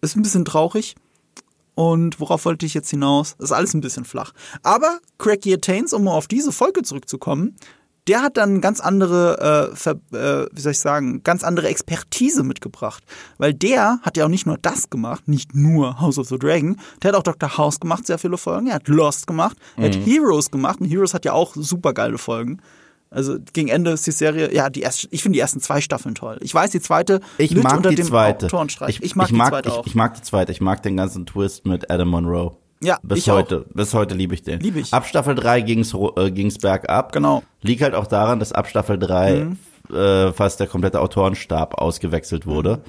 ist 0.00 0.16
ein 0.16 0.22
bisschen 0.22 0.44
traurig. 0.44 0.94
Und 1.74 2.20
worauf 2.20 2.44
wollte 2.44 2.66
ich 2.66 2.74
jetzt 2.74 2.90
hinaus? 2.90 3.34
Das 3.38 3.50
ist 3.50 3.56
alles 3.56 3.74
ein 3.74 3.80
bisschen 3.80 4.04
flach. 4.04 4.32
Aber 4.62 5.00
Craig 5.18 5.44
Yattains, 5.44 5.92
um 5.92 6.04
mal 6.04 6.12
auf 6.12 6.28
diese 6.28 6.52
Folge 6.52 6.82
zurückzukommen, 6.82 7.56
der 8.08 8.22
hat 8.22 8.36
dann 8.36 8.60
ganz 8.60 8.80
andere, 8.80 9.70
äh, 9.72 9.76
ver, 9.76 9.92
äh, 10.12 10.46
wie 10.52 10.60
soll 10.60 10.72
ich 10.72 10.80
sagen, 10.80 11.22
ganz 11.22 11.44
andere 11.44 11.68
Expertise 11.68 12.42
mitgebracht. 12.42 13.04
Weil 13.38 13.54
der 13.54 13.98
hat 14.02 14.16
ja 14.16 14.24
auch 14.24 14.28
nicht 14.30 14.46
nur 14.46 14.58
das 14.60 14.90
gemacht, 14.90 15.28
nicht 15.28 15.54
nur 15.54 16.00
House 16.00 16.18
of 16.18 16.28
the 16.28 16.38
Dragon, 16.38 16.76
der 17.02 17.12
hat 17.12 17.16
auch 17.16 17.22
Dr. 17.22 17.56
House 17.56 17.78
gemacht, 17.78 18.06
sehr 18.06 18.18
viele 18.18 18.38
Folgen, 18.38 18.66
er 18.66 18.74
hat 18.76 18.88
Lost 18.88 19.26
gemacht, 19.26 19.56
er 19.76 19.86
hat 19.86 19.96
Heroes 19.96 20.50
gemacht 20.50 20.80
und 20.80 20.86
Heroes 20.86 21.14
hat 21.14 21.24
ja 21.24 21.32
auch 21.32 21.54
super 21.54 21.92
geile 21.92 22.18
Folgen. 22.18 22.60
Also 23.12 23.36
gegen 23.52 23.68
Ende 23.68 23.90
ist 23.90 24.06
die 24.06 24.10
Serie, 24.10 24.54
ja, 24.54 24.70
die 24.70 24.80
erste, 24.80 25.06
ich 25.10 25.22
finde 25.22 25.36
die 25.36 25.40
ersten 25.40 25.60
zwei 25.60 25.82
Staffeln 25.82 26.14
toll. 26.14 26.38
Ich 26.40 26.54
weiß, 26.54 26.70
die 26.70 26.80
zweite 26.80 27.20
Ich 27.36 27.54
mag 27.54 27.76
unter 27.76 27.90
die 27.90 27.96
dem 27.96 28.06
zweite. 28.06 28.48
Ich, 28.88 29.02
Ich, 29.02 29.16
mag 29.16 29.26
ich 29.26 29.36
mag 29.36 29.48
die 29.48 29.50
zweite 29.50 29.68
ich, 29.68 29.74
auch. 29.74 29.86
ich 29.86 29.94
mag 29.94 30.14
die 30.14 30.22
zweite. 30.22 30.52
Ich 30.52 30.60
mag 30.62 30.82
den 30.82 30.96
ganzen 30.96 31.26
Twist 31.26 31.66
mit 31.66 31.90
Adam 31.90 32.08
Monroe. 32.08 32.56
Ja, 32.82 32.98
bis 33.02 33.18
ich 33.20 33.30
auch. 33.30 33.36
heute. 33.36 33.64
Bis 33.72 33.94
heute 33.94 34.14
liebe 34.14 34.34
ich 34.34 34.42
den. 34.42 34.60
Lieb 34.60 34.76
ich. 34.76 34.92
Ab 34.92 35.06
Staffel 35.06 35.34
3 35.34 35.60
ging's 35.62 35.94
äh, 35.94 36.30
ging's 36.30 36.58
bergab. 36.58 37.12
Genau. 37.12 37.42
Liegt 37.62 37.82
halt 37.82 37.94
auch 37.94 38.06
daran, 38.06 38.38
dass 38.40 38.52
ab 38.52 38.66
Staffel 38.68 38.98
3 38.98 39.44
Mhm. 39.88 39.94
äh, 39.96 40.32
fast 40.32 40.58
der 40.60 40.66
komplette 40.66 41.00
Autorenstab 41.00 41.74
ausgewechselt 41.74 42.46
wurde. 42.46 42.82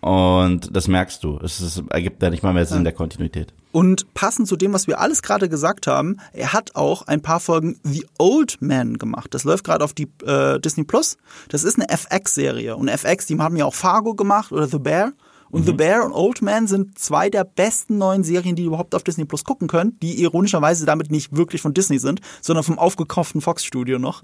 Und 0.00 0.76
das 0.76 0.86
merkst 0.86 1.24
du. 1.24 1.38
Es 1.42 1.60
ist, 1.60 1.82
ergibt 1.90 2.22
da 2.22 2.30
nicht 2.30 2.42
mal 2.42 2.52
mehr 2.52 2.66
Sinn 2.66 2.84
der 2.84 2.92
Kontinuität. 2.92 3.52
Und 3.72 4.12
passend 4.14 4.46
zu 4.46 4.56
dem, 4.56 4.72
was 4.72 4.86
wir 4.86 5.00
alles 5.00 5.20
gerade 5.22 5.48
gesagt 5.48 5.86
haben, 5.86 6.18
er 6.32 6.52
hat 6.52 6.76
auch 6.76 7.02
ein 7.08 7.22
paar 7.22 7.40
Folgen 7.40 7.78
The 7.82 8.06
Old 8.18 8.58
Man 8.60 8.98
gemacht. 8.98 9.34
Das 9.34 9.44
läuft 9.44 9.64
gerade 9.64 9.84
auf 9.84 9.94
die 9.94 10.08
äh, 10.24 10.60
Disney 10.60 10.84
Plus. 10.84 11.16
Das 11.48 11.64
ist 11.64 11.76
eine 11.80 11.88
FX-Serie. 11.88 12.76
Und 12.76 12.88
FX, 12.88 13.26
die 13.26 13.38
haben 13.38 13.56
ja 13.56 13.64
auch 13.64 13.74
Fargo 13.74 14.14
gemacht 14.14 14.52
oder 14.52 14.66
The 14.68 14.78
Bear. 14.78 15.12
Und 15.50 15.64
The 15.64 15.72
Bear 15.72 16.04
und 16.04 16.12
Old 16.12 16.42
Man 16.42 16.66
sind 16.66 16.98
zwei 16.98 17.30
der 17.30 17.44
besten 17.44 17.98
neuen 17.98 18.24
Serien, 18.24 18.56
die 18.56 18.62
ihr 18.62 18.68
überhaupt 18.68 18.94
auf 18.94 19.02
Disney 19.02 19.24
Plus 19.24 19.44
gucken 19.44 19.68
könnt, 19.68 20.02
die 20.02 20.20
ironischerweise 20.20 20.86
damit 20.86 21.10
nicht 21.10 21.36
wirklich 21.36 21.62
von 21.62 21.74
Disney 21.74 21.98
sind, 21.98 22.20
sondern 22.40 22.64
vom 22.64 22.78
aufgekauften 22.78 23.40
Fox-Studio 23.40 23.98
noch. 23.98 24.22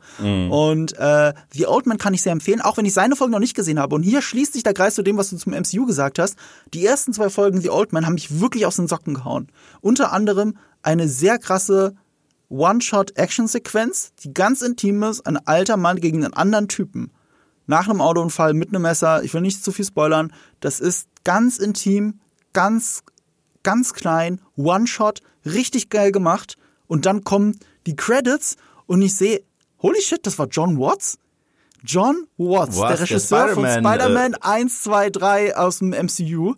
Und 0.50 0.98
äh, 0.98 1.32
The 1.52 1.66
Old 1.66 1.86
Man 1.86 1.98
kann 1.98 2.14
ich 2.14 2.22
sehr 2.22 2.32
empfehlen, 2.32 2.60
auch 2.60 2.76
wenn 2.76 2.84
ich 2.84 2.94
seine 2.94 3.16
Folgen 3.16 3.32
noch 3.32 3.38
nicht 3.38 3.54
gesehen 3.54 3.78
habe. 3.78 3.94
Und 3.94 4.02
hier 4.02 4.22
schließt 4.22 4.52
sich 4.52 4.62
der 4.62 4.74
Kreis 4.74 4.94
zu 4.94 5.02
dem, 5.02 5.16
was 5.16 5.30
du 5.30 5.36
zum 5.36 5.52
MCU 5.52 5.86
gesagt 5.86 6.18
hast. 6.18 6.36
Die 6.74 6.84
ersten 6.84 7.12
zwei 7.12 7.30
Folgen 7.30 7.60
The 7.60 7.70
Old 7.70 7.92
Man 7.92 8.06
haben 8.06 8.14
mich 8.14 8.40
wirklich 8.40 8.66
aus 8.66 8.76
den 8.76 8.88
Socken 8.88 9.14
gehauen. 9.14 9.48
Unter 9.80 10.12
anderem 10.12 10.56
eine 10.82 11.08
sehr 11.08 11.38
krasse 11.38 11.94
One-Shot-Action-Sequenz, 12.48 14.12
die 14.22 14.34
ganz 14.34 14.62
intim 14.62 15.02
ist, 15.04 15.26
ein 15.26 15.38
alter 15.46 15.76
Mann 15.76 16.00
gegen 16.00 16.24
einen 16.24 16.34
anderen 16.34 16.68
Typen. 16.68 17.10
Nach 17.66 17.88
einem 17.88 18.00
Autounfall 18.00 18.54
mit 18.54 18.68
einem 18.68 18.82
Messer, 18.82 19.22
ich 19.22 19.32
will 19.34 19.40
nicht 19.40 19.64
zu 19.64 19.72
viel 19.72 19.84
spoilern, 19.84 20.32
das 20.60 20.80
ist 20.80 21.08
ganz 21.24 21.58
intim, 21.58 22.20
ganz, 22.52 23.02
ganz 23.62 23.92
klein, 23.94 24.40
One-Shot, 24.56 25.20
richtig 25.44 25.90
geil 25.90 26.12
gemacht. 26.12 26.56
Und 26.86 27.06
dann 27.06 27.24
kommen 27.24 27.58
die 27.86 27.96
Credits 27.96 28.56
und 28.86 29.02
ich 29.02 29.14
sehe, 29.14 29.42
holy 29.80 30.00
shit, 30.00 30.26
das 30.26 30.38
war 30.38 30.46
John 30.48 30.78
Watts? 30.78 31.18
John 31.84 32.26
Watts, 32.36 32.78
Was? 32.78 32.88
der 32.88 32.96
Der 32.96 33.00
Regisseur 33.00 33.48
von 33.48 33.64
Spider-Man, 33.64 33.94
Spider-Man 33.94 34.34
1, 34.34 34.82
2, 34.82 35.10
3 35.10 35.56
aus 35.56 35.78
dem 35.78 35.90
MCU, 35.90 36.54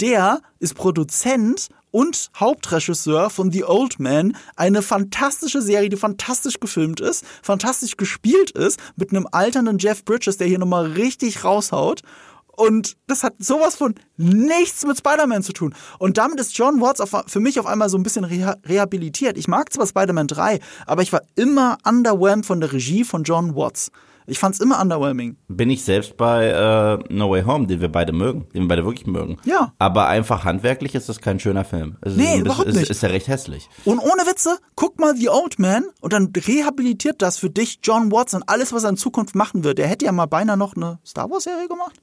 der 0.00 0.40
ist 0.58 0.74
Produzent 0.74 1.68
und 1.94 2.32
Hauptregisseur 2.34 3.30
von 3.30 3.52
The 3.52 3.62
Old 3.62 4.00
Man, 4.00 4.36
eine 4.56 4.82
fantastische 4.82 5.62
Serie, 5.62 5.88
die 5.88 5.96
fantastisch 5.96 6.58
gefilmt 6.58 6.98
ist, 6.98 7.24
fantastisch 7.40 7.96
gespielt 7.96 8.50
ist, 8.50 8.80
mit 8.96 9.10
einem 9.10 9.28
alternden 9.30 9.78
Jeff 9.78 10.04
Bridges, 10.04 10.36
der 10.36 10.48
hier 10.48 10.58
nochmal 10.58 10.86
richtig 10.86 11.44
raushaut. 11.44 12.02
Und 12.48 12.96
das 13.06 13.22
hat 13.22 13.34
sowas 13.38 13.76
von 13.76 13.94
nichts 14.16 14.84
mit 14.84 14.98
Spider-Man 14.98 15.44
zu 15.44 15.52
tun. 15.52 15.72
Und 16.00 16.18
damit 16.18 16.40
ist 16.40 16.58
John 16.58 16.80
Watts 16.80 17.00
auf, 17.00 17.12
für 17.28 17.38
mich 17.38 17.60
auf 17.60 17.66
einmal 17.66 17.88
so 17.88 17.96
ein 17.96 18.02
bisschen 18.02 18.24
reha 18.24 18.56
rehabilitiert. 18.66 19.38
Ich 19.38 19.46
mag 19.46 19.72
zwar 19.72 19.86
Spider-Man 19.86 20.26
3, 20.26 20.58
aber 20.86 21.02
ich 21.02 21.12
war 21.12 21.22
immer 21.36 21.78
underwhelmed 21.86 22.44
von 22.44 22.60
der 22.60 22.72
Regie 22.72 23.04
von 23.04 23.22
John 23.22 23.54
Watts. 23.54 23.92
Ich 24.26 24.38
fand's 24.38 24.58
immer 24.60 24.80
underwhelming. 24.80 25.36
Bin 25.48 25.68
ich 25.68 25.84
selbst 25.84 26.16
bei 26.16 26.46
äh, 26.48 27.12
No 27.12 27.30
Way 27.30 27.42
Home, 27.44 27.66
den 27.66 27.80
wir 27.80 27.92
beide 27.92 28.12
mögen, 28.12 28.46
den 28.54 28.62
wir 28.62 28.68
beide 28.68 28.84
wirklich 28.86 29.06
mögen. 29.06 29.36
Ja. 29.44 29.74
Aber 29.78 30.08
einfach 30.08 30.44
handwerklich 30.44 30.94
ist 30.94 31.08
das 31.08 31.20
kein 31.20 31.38
schöner 31.40 31.64
Film. 31.64 31.96
Es 32.00 32.12
ist 32.12 32.18
Nee, 32.18 32.24
bisschen- 32.24 32.40
überhaupt 32.46 32.72
nicht. 32.72 32.88
Ist 32.90 33.02
ja 33.02 33.10
recht 33.10 33.28
hässlich. 33.28 33.68
Und 33.84 33.98
ohne 33.98 34.22
Witze, 34.26 34.56
guck 34.76 34.98
mal 34.98 35.14
The 35.16 35.28
Old 35.28 35.58
Man 35.58 35.84
und 36.00 36.12
dann 36.14 36.32
rehabilitiert 36.34 37.20
das 37.20 37.36
für 37.38 37.50
dich 37.50 37.80
John 37.82 38.10
Watts 38.12 38.32
und 38.34 38.48
alles, 38.48 38.72
was 38.72 38.84
er 38.84 38.90
in 38.90 38.96
Zukunft 38.96 39.34
machen 39.34 39.62
wird. 39.64 39.78
Er 39.78 39.88
hätte 39.88 40.06
ja 40.06 40.12
mal 40.12 40.26
beinahe 40.26 40.56
noch 40.56 40.74
eine 40.74 40.98
Star 41.04 41.30
Wars 41.30 41.44
Serie 41.44 41.68
gemacht. 41.68 42.00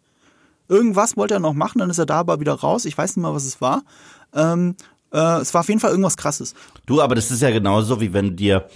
Irgendwas 0.67 1.17
wollte 1.17 1.33
er 1.33 1.39
noch 1.39 1.53
machen, 1.53 1.79
dann 1.79 1.89
ist 1.89 1.97
er 1.97 2.05
da 2.05 2.19
aber 2.19 2.39
wieder 2.39 2.53
raus. 2.53 2.85
Ich 2.85 2.97
weiß 2.97 3.15
nicht 3.17 3.23
mal, 3.23 3.33
was 3.33 3.45
es 3.45 3.59
war. 3.59 3.81
Ähm, 4.33 4.75
äh, 5.11 5.39
es 5.41 5.53
war 5.53 5.61
auf 5.61 5.67
jeden 5.67 5.81
Fall 5.81 5.89
irgendwas 5.91 6.15
Krasses. 6.17 6.53
Du, 6.85 7.01
aber 7.01 7.15
das 7.15 7.29
ist 7.31 7.41
ja 7.41 7.49
genauso, 7.51 7.99
wie 7.99 8.13
wenn 8.13 8.35
dir 8.37 8.67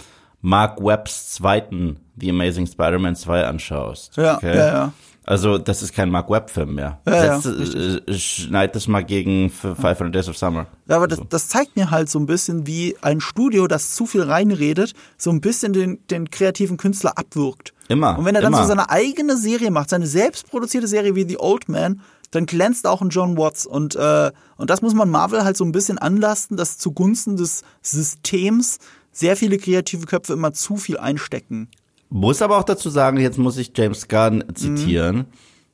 Mark 0.46 0.80
Webbs 0.80 1.34
zweiten 1.34 1.96
The 2.20 2.30
Amazing 2.30 2.68
Spider-Man 2.68 3.16
2 3.16 3.46
anschaust. 3.46 4.16
Ja, 4.16 4.38
ja, 4.40 4.54
ja. 4.54 4.92
Also, 5.24 5.58
das 5.58 5.82
ist 5.82 5.92
kein 5.92 6.08
Mark 6.08 6.30
Webb-Film 6.30 6.76
mehr. 6.76 7.00
Ja, 7.04 7.40
Setz, 7.40 7.74
äh, 8.06 8.14
schneid 8.14 8.76
das 8.76 8.86
mal 8.86 9.02
gegen 9.02 9.50
500 9.50 10.14
Days 10.14 10.28
of 10.28 10.38
Summer. 10.38 10.68
Ja, 10.86 10.98
aber 10.98 11.08
das, 11.08 11.18
das 11.28 11.48
zeigt 11.48 11.74
mir 11.74 11.90
halt 11.90 12.08
so 12.08 12.20
ein 12.20 12.26
bisschen, 12.26 12.64
wie 12.68 12.96
ein 13.02 13.20
Studio, 13.20 13.66
das 13.66 13.96
zu 13.96 14.06
viel 14.06 14.22
reinredet, 14.22 14.94
so 15.18 15.30
ein 15.30 15.40
bisschen 15.40 15.72
den, 15.72 15.98
den 16.12 16.30
kreativen 16.30 16.76
Künstler 16.76 17.18
abwirkt. 17.18 17.74
Immer, 17.88 18.16
Und 18.16 18.24
wenn 18.24 18.36
er 18.36 18.40
dann 18.40 18.52
immer. 18.52 18.62
so 18.62 18.68
seine 18.68 18.88
eigene 18.88 19.36
Serie 19.36 19.72
macht, 19.72 19.90
seine 19.90 20.06
selbstproduzierte 20.06 20.86
Serie 20.86 21.16
wie 21.16 21.28
The 21.28 21.38
Old 21.40 21.68
Man, 21.68 22.02
dann 22.30 22.46
glänzt 22.46 22.86
auch 22.86 23.02
ein 23.02 23.08
John 23.08 23.36
Watts. 23.36 23.66
Und, 23.66 23.96
äh, 23.96 24.30
und 24.56 24.70
das 24.70 24.80
muss 24.80 24.94
man 24.94 25.10
Marvel 25.10 25.42
halt 25.42 25.56
so 25.56 25.64
ein 25.64 25.72
bisschen 25.72 25.98
anlasten, 25.98 26.56
dass 26.56 26.78
zugunsten 26.78 27.36
des 27.36 27.64
Systems 27.82 28.78
sehr 29.16 29.36
viele 29.36 29.56
kreative 29.56 30.06
Köpfe 30.06 30.34
immer 30.34 30.52
zu 30.52 30.76
viel 30.76 30.98
einstecken. 30.98 31.68
Muss 32.10 32.42
aber 32.42 32.58
auch 32.58 32.64
dazu 32.64 32.90
sagen, 32.90 33.18
jetzt 33.18 33.38
muss 33.38 33.56
ich 33.56 33.72
James 33.74 34.08
Gunn 34.08 34.44
zitieren, 34.54 35.26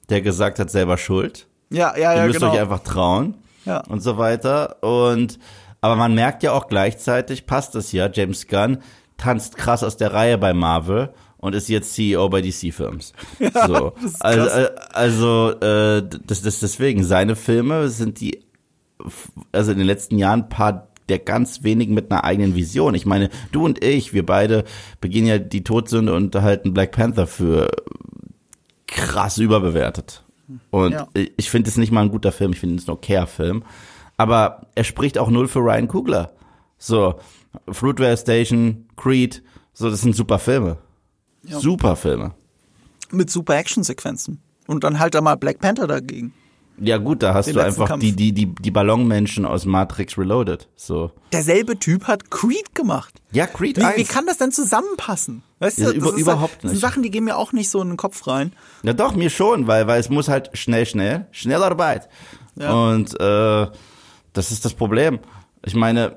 der 0.09 0.22
gesagt 0.22 0.59
hat, 0.59 0.70
selber 0.70 0.97
schuld. 0.97 1.49
Ja, 1.70 1.97
ja, 1.97 2.12
Ihr 2.12 2.20
ja, 2.20 2.26
müsst 2.26 2.38
genau. 2.38 2.53
euch 2.53 2.61
einfach 2.61 2.82
trauen. 2.82 3.34
Ja. 3.64 3.80
Und 3.88 4.01
so 4.01 4.16
weiter. 4.16 4.82
Und, 4.82 5.38
aber 5.80 5.97
man 5.97 6.14
merkt 6.14 6.43
ja 6.43 6.53
auch 6.53 6.68
gleichzeitig, 6.68 7.47
passt 7.47 7.74
das 7.74 7.93
ja, 7.93 8.09
James 8.11 8.47
Gunn 8.47 8.78
tanzt 9.16 9.57
krass 9.57 9.82
aus 9.84 9.97
der 9.97 10.12
Reihe 10.12 10.38
bei 10.38 10.53
Marvel 10.53 11.12
und 11.38 11.55
ist 11.55 11.68
jetzt 11.68 11.95
CEO 11.95 12.28
bei 12.28 12.43
DC 12.43 12.72
Films. 12.72 13.12
so. 13.66 13.93
das 14.01 14.12
ist 14.12 14.24
also, 14.24 14.49
äh, 14.49 14.70
also 14.93 15.51
äh, 15.61 16.09
das, 16.26 16.43
das 16.43 16.61
deswegen, 16.61 17.05
seine 17.05 17.36
Filme 17.36 17.88
sind 17.88 18.20
die, 18.20 18.45
also 19.51 19.72
in 19.72 19.78
den 19.78 19.86
letzten 19.86 20.18
Jahren 20.18 20.43
ein 20.43 20.49
paar 20.49 20.91
der 21.12 21.18
ganz 21.18 21.62
wenigen 21.62 21.92
mit 21.94 22.10
einer 22.10 22.24
eigenen 22.24 22.54
Vision. 22.56 22.94
Ich 22.94 23.04
meine, 23.06 23.28
du 23.52 23.64
und 23.66 23.84
ich, 23.84 24.14
wir 24.14 24.24
beide 24.24 24.64
begehen 25.00 25.26
ja 25.26 25.38
die 25.38 25.62
Todsünde 25.62 26.14
und 26.14 26.34
halten 26.34 26.72
Black 26.72 26.92
Panther 26.92 27.26
für 27.26 27.68
krass 28.86 29.38
überbewertet. 29.38 30.24
Und 30.70 30.92
Ja. 30.92 31.08
ich 31.14 31.50
finde 31.50 31.68
es 31.70 31.76
nicht 31.76 31.92
mal 31.92 32.02
ein 32.02 32.10
guter 32.10 32.32
Film, 32.32 32.52
ich 32.52 32.60
finde 32.60 32.76
es 32.76 32.88
ein 32.88 32.92
okayer 32.92 33.26
Film. 33.26 33.62
Aber 34.16 34.66
er 34.74 34.84
spricht 34.84 35.18
auch 35.18 35.30
null 35.30 35.48
für 35.48 35.60
Ryan 35.60 35.88
Coogler. 35.88 36.32
So, 36.78 37.14
Fruitvale 37.70 38.16
Station, 38.16 38.86
Creed, 38.96 39.42
so, 39.74 39.90
das 39.90 40.00
sind 40.00 40.16
super 40.16 40.38
Filme. 40.38 40.78
Super 41.44 41.96
Filme. 41.96 42.32
Mit 43.10 43.30
super 43.30 43.56
Actionsequenzen. 43.56 44.40
Und 44.66 44.84
dann 44.84 44.98
halt 44.98 45.14
da 45.14 45.20
mal 45.20 45.34
Black 45.36 45.58
Panther 45.58 45.86
dagegen. 45.86 46.32
Ja 46.78 46.96
gut, 46.98 47.22
da 47.22 47.34
hast 47.34 47.46
Den 47.46 47.54
du 47.54 47.60
einfach 47.64 47.86
Kampf. 47.88 48.00
die, 48.02 48.16
die, 48.16 48.32
die, 48.32 48.46
die 48.54 48.70
Ballonmenschen 48.70 49.44
aus 49.44 49.66
Matrix 49.66 50.16
Reloaded. 50.18 50.68
So. 50.74 51.12
Derselbe 51.32 51.78
Typ 51.78 52.04
hat 52.08 52.30
Creed 52.30 52.74
gemacht. 52.74 53.20
Ja, 53.30 53.46
Creed 53.46 53.76
Wie, 53.78 53.84
1. 53.84 53.96
wie 53.98 54.04
kann 54.04 54.26
das 54.26 54.38
denn 54.38 54.52
zusammenpassen? 54.52 55.42
Weißt 55.60 55.78
Ja, 55.78 55.90
du, 55.90 55.96
über- 55.96 56.06
das 56.06 56.14
ist 56.16 56.20
überhaupt 56.22 56.52
halt, 56.52 56.64
das 56.64 56.70
sind 56.70 56.72
nicht. 56.72 56.80
Sachen, 56.80 57.02
die 57.02 57.10
gehen 57.10 57.24
mir 57.24 57.36
auch 57.36 57.52
nicht 57.52 57.68
so 57.70 57.80
in 57.82 57.88
den 57.88 57.96
Kopf 57.96 58.26
rein. 58.26 58.52
Ja 58.82 58.94
doch, 58.94 59.14
mir 59.14 59.30
schon, 59.30 59.66
weil, 59.66 59.86
weil 59.86 60.00
es 60.00 60.08
muss 60.08 60.28
halt 60.28 60.50
schnell, 60.54 60.86
schnell, 60.86 61.26
Schnellarbeit. 61.30 62.08
Ja. 62.56 62.72
Und 62.72 63.18
äh, 63.20 63.66
das 64.32 64.50
ist 64.50 64.64
das 64.64 64.74
Problem. 64.74 65.20
Ich 65.64 65.74
meine, 65.74 66.14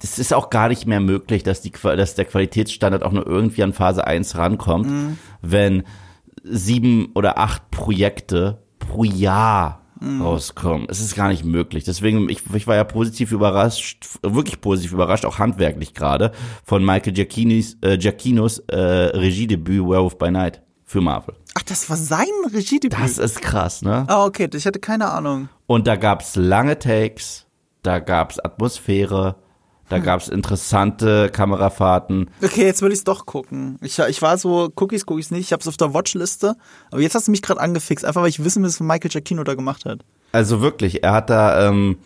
das 0.00 0.18
ist 0.18 0.32
auch 0.32 0.48
gar 0.50 0.68
nicht 0.68 0.86
mehr 0.86 1.00
möglich, 1.00 1.42
dass, 1.42 1.60
die, 1.60 1.72
dass 1.72 2.14
der 2.14 2.24
Qualitätsstandard 2.24 3.02
auch 3.02 3.12
nur 3.12 3.26
irgendwie 3.26 3.62
an 3.64 3.72
Phase 3.74 4.06
1 4.06 4.36
rankommt, 4.36 5.18
wenn 5.42 5.82
sieben 6.42 7.10
oder 7.14 7.38
acht 7.38 7.70
Projekte 7.70 8.62
pro 8.78 9.04
Jahr 9.04 9.79
rauskommen. 10.02 10.86
Es 10.88 11.00
ist 11.00 11.14
gar 11.14 11.28
nicht 11.28 11.44
möglich. 11.44 11.84
Deswegen, 11.84 12.28
ich, 12.28 12.42
ich 12.54 12.66
war 12.66 12.76
ja 12.76 12.84
positiv 12.84 13.32
überrascht, 13.32 14.06
wirklich 14.22 14.60
positiv 14.60 14.92
überrascht, 14.92 15.24
auch 15.24 15.38
handwerklich 15.38 15.94
gerade, 15.94 16.32
von 16.64 16.84
Michael 16.84 17.12
Giacchinis, 17.12 17.76
äh, 17.82 17.98
Giacchinos 17.98 18.58
äh, 18.68 18.76
Regiedebüt 18.76 19.82
Werewolf 19.82 20.18
by 20.18 20.30
Night 20.30 20.62
für 20.84 21.00
Marvel. 21.00 21.34
Ach, 21.54 21.62
das 21.62 21.88
war 21.90 21.96
sein 21.96 22.26
Regiedebüt. 22.52 22.98
Das 22.98 23.18
ist 23.18 23.42
krass, 23.42 23.82
ne? 23.82 24.04
ah, 24.08 24.24
okay, 24.24 24.48
ich 24.52 24.66
hatte 24.66 24.80
keine 24.80 25.10
Ahnung. 25.10 25.48
Und 25.66 25.86
da 25.86 25.96
gab's 25.96 26.36
lange 26.36 26.78
Takes, 26.78 27.46
da 27.82 27.98
gab's 27.98 28.38
Atmosphäre, 28.38 29.36
da 29.90 29.98
gab's 29.98 30.28
interessante 30.28 31.28
Kamerafahrten. 31.30 32.30
Okay, 32.42 32.64
jetzt 32.64 32.80
will 32.80 32.92
ich's 32.92 33.04
doch 33.04 33.26
gucken. 33.26 33.78
Ich, 33.82 33.98
ich 33.98 34.22
war 34.22 34.38
so, 34.38 34.70
Cookies, 34.76 35.04
Cookies 35.06 35.30
nicht, 35.30 35.42
ich 35.42 35.52
hab's 35.52 35.68
auf 35.68 35.76
der 35.76 35.92
Watchliste. 35.92 36.56
Aber 36.90 37.02
jetzt 37.02 37.14
hast 37.14 37.26
du 37.26 37.32
mich 37.32 37.42
gerade 37.42 37.60
angefixt, 37.60 38.04
einfach 38.04 38.22
weil 38.22 38.30
ich 38.30 38.42
wissen 38.42 38.62
will, 38.62 38.70
was 38.70 38.80
Michael 38.80 39.10
Giacchino 39.10 39.44
da 39.44 39.54
gemacht 39.54 39.84
hat. 39.84 40.00
Also 40.32 40.62
wirklich, 40.62 41.02
er 41.02 41.12
hat 41.12 41.28
da, 41.28 41.68
ähm, 41.68 41.98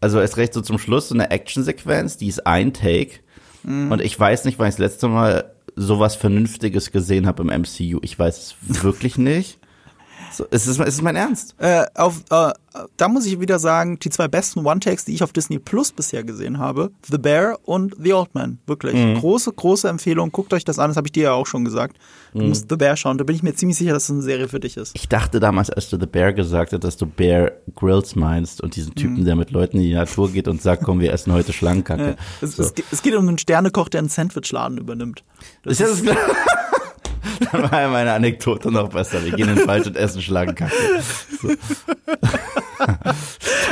also 0.00 0.20
erst 0.20 0.36
recht 0.36 0.52
so 0.52 0.60
zum 0.60 0.78
Schluss 0.78 1.08
so 1.08 1.14
eine 1.14 1.30
Actionsequenz, 1.30 2.16
die 2.18 2.26
ist 2.28 2.46
ein 2.46 2.74
Take. 2.74 3.20
Und 3.66 4.00
ich 4.00 4.18
weiß 4.18 4.44
nicht, 4.44 4.60
wann 4.60 4.68
ich 4.68 4.74
das 4.74 4.78
letzte 4.78 5.08
Mal 5.08 5.52
sowas 5.74 6.14
Vernünftiges 6.14 6.92
gesehen 6.92 7.26
habe 7.26 7.42
im 7.42 7.48
MCU. 7.48 7.98
Ich 8.02 8.16
weiß 8.16 8.38
es 8.38 8.82
wirklich 8.84 9.18
nicht. 9.18 9.58
So, 10.36 10.44
es, 10.50 10.66
ist, 10.66 10.78
es 10.80 10.94
ist 10.96 11.02
mein 11.02 11.16
Ernst. 11.16 11.54
Äh, 11.58 11.86
auf, 11.94 12.20
äh, 12.30 12.52
da 12.98 13.08
muss 13.08 13.24
ich 13.24 13.40
wieder 13.40 13.58
sagen, 13.58 13.98
die 13.98 14.10
zwei 14.10 14.28
besten 14.28 14.66
One-Takes, 14.66 15.06
die 15.06 15.14
ich 15.14 15.22
auf 15.22 15.32
Disney 15.32 15.58
Plus 15.58 15.92
bisher 15.92 16.24
gesehen 16.24 16.58
habe, 16.58 16.90
The 17.10 17.16
Bear 17.16 17.58
und 17.64 17.94
The 17.98 18.12
Old 18.12 18.34
Man. 18.34 18.58
Wirklich. 18.66 18.94
Große, 19.18 19.50
große 19.52 19.88
Empfehlung. 19.88 20.30
Guckt 20.32 20.52
euch 20.52 20.64
das 20.64 20.78
an, 20.78 20.90
das 20.90 20.98
habe 20.98 21.08
ich 21.08 21.12
dir 21.12 21.22
ja 21.24 21.32
auch 21.32 21.46
schon 21.46 21.64
gesagt. 21.64 21.96
Du 22.34 22.42
musst 22.42 22.66
The 22.68 22.76
Bear 22.76 22.96
schauen. 22.98 23.16
Da 23.16 23.24
bin 23.24 23.34
ich 23.34 23.42
mir 23.42 23.54
ziemlich 23.54 23.78
sicher, 23.78 23.94
dass 23.94 24.04
das 24.08 24.10
eine 24.10 24.20
Serie 24.22 24.46
für 24.48 24.60
dich 24.60 24.76
ist. 24.76 24.92
Ich 24.94 25.08
dachte 25.08 25.40
damals, 25.40 25.70
als 25.70 25.88
du 25.88 25.98
The 25.98 26.04
Bear 26.06 26.34
gesagt 26.34 26.74
hast, 26.74 26.84
dass 26.84 26.98
du 26.98 27.06
Bear 27.06 27.52
Grylls 27.74 28.14
meinst 28.14 28.60
und 28.60 28.76
diesen 28.76 28.94
Typen, 28.94 29.24
der 29.24 29.36
mit 29.36 29.52
Leuten 29.52 29.78
in 29.78 29.84
die 29.84 29.94
Natur 29.94 30.30
geht 30.30 30.46
und 30.48 30.60
sagt, 30.60 30.82
komm, 30.84 31.00
wir 31.00 31.14
essen 31.14 31.32
heute 31.32 31.54
Schlangenkacke. 31.54 32.16
Es, 32.42 32.56
So. 32.56 32.62
es, 32.62 32.74
geht- 32.74 32.84
es 32.92 33.00
geht 33.00 33.14
um 33.14 33.26
einen 33.26 33.38
Sternekoch, 33.38 33.88
der 33.88 34.00
einen 34.00 34.10
Sandwichladen 34.10 34.76
übernimmt. 34.76 35.24
Ist 35.64 35.80
das 35.80 36.02
klar? 36.02 36.16
Dann 37.52 37.70
war 37.70 37.80
ja 37.80 37.88
meine 37.88 38.12
Anekdote 38.12 38.70
noch 38.70 38.88
besser. 38.90 39.24
Wir 39.24 39.32
gehen 39.32 39.48
in 39.48 39.56
den 39.56 39.66
Wald 39.66 39.86
und 39.86 39.96
essen 39.96 40.22
Schlangenkacke. 40.22 40.72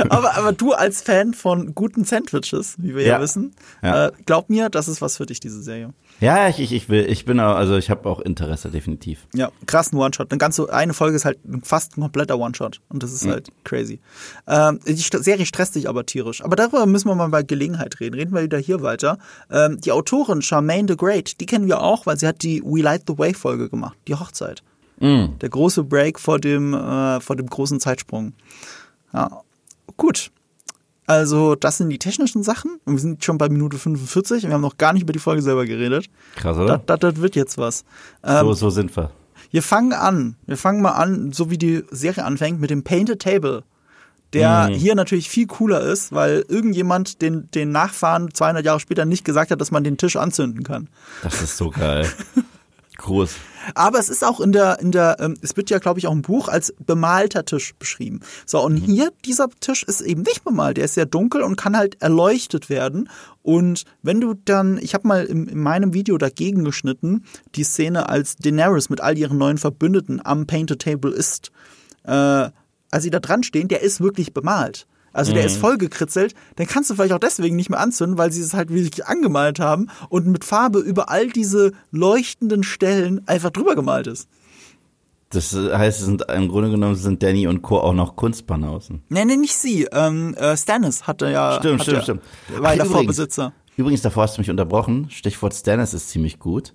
aber, 0.08 0.36
aber 0.36 0.52
du 0.52 0.72
als 0.72 1.02
Fan 1.02 1.34
von 1.34 1.74
guten 1.74 2.04
Sandwiches, 2.04 2.76
wie 2.78 2.94
wir 2.94 3.02
ja, 3.02 3.14
Ja. 3.16 3.20
wissen, 3.20 3.54
Ja. 3.82 4.06
Äh, 4.06 4.12
glaub 4.26 4.50
mir, 4.50 4.68
das 4.70 4.88
ist 4.88 5.00
was 5.02 5.16
für 5.16 5.26
dich, 5.26 5.40
diese 5.40 5.62
Serie. 5.62 5.90
Ja, 6.20 6.48
ich, 6.48 6.60
ich, 6.60 6.72
ich 6.72 6.88
will, 6.88 7.04
ich 7.08 7.24
bin 7.24 7.40
auch, 7.40 7.56
also 7.56 7.76
ich 7.76 7.90
habe 7.90 8.08
auch 8.08 8.20
Interesse, 8.20 8.70
definitiv. 8.70 9.26
Ja, 9.34 9.50
krassen 9.66 9.98
One-Shot. 9.98 10.30
Eine 10.30 10.38
ganze, 10.38 10.72
eine 10.72 10.94
Folge 10.94 11.16
ist 11.16 11.24
halt 11.24 11.38
fast 11.62 11.96
ein 11.96 12.02
kompletter 12.02 12.38
One-Shot. 12.38 12.80
Und 12.88 13.02
das 13.02 13.12
ist 13.12 13.26
halt 13.26 13.48
crazy. 13.64 14.00
Ähm, 14.46 14.80
die 14.86 14.94
Serie 14.94 15.44
stresst 15.44 15.74
dich 15.74 15.88
aber 15.88 16.06
tierisch. 16.06 16.42
Aber 16.42 16.56
darüber 16.56 16.86
müssen 16.86 17.08
wir 17.08 17.14
mal 17.14 17.28
bei 17.28 17.42
Gelegenheit 17.42 18.00
reden. 18.00 18.14
Reden 18.14 18.32
wir 18.32 18.42
wieder 18.42 18.58
hier 18.58 18.82
weiter. 18.82 19.18
Ähm, 19.50 19.80
die 19.80 19.92
Autorin 19.92 20.40
Charmaine 20.40 20.88
the 20.88 20.96
Great, 20.96 21.40
die 21.40 21.46
kennen 21.46 21.66
wir 21.66 21.82
auch, 21.82 22.06
weil 22.06 22.18
sie 22.18 22.26
hat 22.26 22.42
die 22.42 22.62
We 22.64 22.80
Light 22.80 23.02
the 23.06 23.18
Way 23.18 23.34
Folge 23.34 23.68
gemacht. 23.68 23.96
Die 24.06 24.14
Hochzeit. 24.14 24.62
Der 25.00 25.48
große 25.48 25.84
Break 25.84 26.20
vor 26.20 26.38
dem, 26.38 26.72
äh, 26.72 27.20
vor 27.20 27.36
dem 27.36 27.48
großen 27.48 27.80
Zeitsprung. 27.80 28.32
Ja, 29.12 29.42
gut. 29.96 30.30
Also, 31.06 31.54
das 31.54 31.78
sind 31.78 31.90
die 31.90 31.98
technischen 31.98 32.42
Sachen. 32.42 32.78
Und 32.84 32.94
wir 32.94 33.00
sind 33.00 33.24
schon 33.24 33.36
bei 33.38 33.48
Minute 33.48 33.78
45 33.78 34.44
und 34.44 34.50
wir 34.50 34.54
haben 34.54 34.62
noch 34.62 34.78
gar 34.78 34.92
nicht 34.92 35.02
über 35.02 35.12
die 35.12 35.18
Folge 35.18 35.42
selber 35.42 35.66
geredet. 35.66 36.06
Krass, 36.36 36.56
Das, 36.56 36.64
oder? 36.64 36.78
das, 36.78 36.98
das 37.00 37.16
wird 37.20 37.36
jetzt 37.36 37.58
was. 37.58 37.84
Ähm, 38.22 38.46
so, 38.46 38.52
so 38.54 38.70
sind 38.70 38.96
wir. 38.96 39.10
wir 39.50 39.62
fangen 39.62 39.92
an. 39.92 40.36
Wir 40.46 40.56
fangen 40.56 40.80
mal 40.80 40.92
an, 40.92 41.32
so 41.32 41.50
wie 41.50 41.58
die 41.58 41.84
Serie 41.90 42.24
anfängt, 42.24 42.60
mit 42.60 42.70
dem 42.70 42.82
Painted 42.84 43.20
Table. 43.20 43.64
Der 44.32 44.66
hier 44.66 44.96
natürlich 44.96 45.28
viel 45.30 45.46
cooler 45.46 45.80
ist, 45.82 46.10
weil 46.10 46.44
irgendjemand 46.48 47.22
den, 47.22 47.48
den 47.52 47.70
Nachfahren 47.70 48.34
200 48.34 48.64
Jahre 48.64 48.80
später 48.80 49.04
nicht 49.04 49.24
gesagt 49.24 49.52
hat, 49.52 49.60
dass 49.60 49.70
man 49.70 49.84
den 49.84 49.96
Tisch 49.96 50.16
anzünden 50.16 50.64
kann. 50.64 50.88
Das 51.22 51.40
ist 51.40 51.56
so 51.56 51.70
geil. 51.70 52.10
Groß. 52.96 53.34
Aber 53.74 53.98
es 53.98 54.08
ist 54.08 54.24
auch 54.24 54.40
in 54.40 54.52
der, 54.52 54.78
in 54.78 54.92
der, 54.92 55.16
ähm, 55.18 55.36
es 55.42 55.56
wird 55.56 55.68
ja, 55.68 55.78
glaube 55.78 55.98
ich, 55.98 56.06
auch 56.06 56.12
im 56.12 56.22
Buch 56.22 56.48
als 56.48 56.72
bemalter 56.78 57.44
Tisch 57.44 57.74
beschrieben. 57.76 58.20
So, 58.46 58.62
und 58.62 58.76
hier, 58.76 59.10
dieser 59.24 59.48
Tisch 59.60 59.82
ist 59.82 60.00
eben 60.00 60.22
nicht 60.22 60.44
bemalt, 60.44 60.76
der 60.76 60.84
ist 60.84 60.94
sehr 60.94 61.06
dunkel 61.06 61.42
und 61.42 61.56
kann 61.56 61.76
halt 61.76 62.00
erleuchtet 62.00 62.70
werden. 62.70 63.08
Und 63.42 63.84
wenn 64.02 64.20
du 64.20 64.34
dann, 64.34 64.78
ich 64.78 64.94
habe 64.94 65.08
mal 65.08 65.24
in, 65.24 65.48
in 65.48 65.58
meinem 65.58 65.92
Video 65.92 66.18
dagegen 66.18 66.64
geschnitten, 66.64 67.24
die 67.56 67.64
Szene, 67.64 68.08
als 68.08 68.36
Daenerys 68.36 68.90
mit 68.90 69.00
all 69.00 69.18
ihren 69.18 69.38
neuen 69.38 69.58
Verbündeten 69.58 70.24
am 70.24 70.46
Painted 70.46 70.80
Table 70.80 71.12
ist, 71.12 71.50
äh, 72.04 72.10
als 72.10 73.02
sie 73.02 73.10
da 73.10 73.18
dran 73.18 73.42
stehen, 73.42 73.66
der 73.66 73.82
ist 73.82 74.00
wirklich 74.00 74.32
bemalt. 74.32 74.86
Also 75.14 75.32
der 75.32 75.46
ist 75.46 75.56
voll 75.56 75.78
gekritzelt, 75.78 76.34
dann 76.56 76.66
kannst 76.66 76.90
du 76.90 76.94
vielleicht 76.94 77.12
auch 77.12 77.18
deswegen 77.18 77.56
nicht 77.56 77.70
mehr 77.70 77.80
anzünden, 77.80 78.18
weil 78.18 78.32
sie 78.32 78.42
es 78.42 78.52
halt 78.52 78.70
wirklich 78.70 79.06
angemalt 79.06 79.60
haben 79.60 79.88
und 80.08 80.26
mit 80.26 80.44
Farbe 80.44 80.80
über 80.80 81.08
all 81.08 81.28
diese 81.28 81.72
leuchtenden 81.92 82.64
Stellen 82.64 83.26
einfach 83.26 83.50
drüber 83.50 83.76
gemalt 83.76 84.08
ist. 84.08 84.28
Das 85.30 85.52
heißt, 85.54 86.00
sind, 86.00 86.22
im 86.32 86.48
Grunde 86.48 86.70
genommen 86.70 86.94
sind 86.94 87.22
Danny 87.22 87.46
und 87.46 87.62
Co. 87.62 87.78
auch 87.78 87.94
noch 87.94 88.16
Kunstbanausen. 88.16 89.02
Nee, 89.08 89.24
nee, 89.24 89.36
nicht 89.36 89.56
sie. 89.56 89.88
Ähm, 89.90 90.34
äh, 90.34 90.56
Stannis 90.56 91.06
hatte 91.06 91.30
ja. 91.30 91.58
Stimmt, 91.58 91.80
hat 91.80 91.82
stimmt, 91.82 91.96
ja, 91.96 92.02
stimmt. 92.02 92.22
War 92.48 92.56
Ach, 92.56 92.60
der 92.60 92.74
übrigens. 92.74 92.92
Vorbesitzer. 92.92 93.52
Übrigens, 93.76 94.02
davor 94.02 94.24
hast 94.24 94.36
du 94.36 94.40
mich 94.40 94.50
unterbrochen. 94.50 95.10
Stichwort 95.10 95.54
Stannis 95.54 95.94
ist 95.94 96.10
ziemlich 96.10 96.38
gut. 96.38 96.72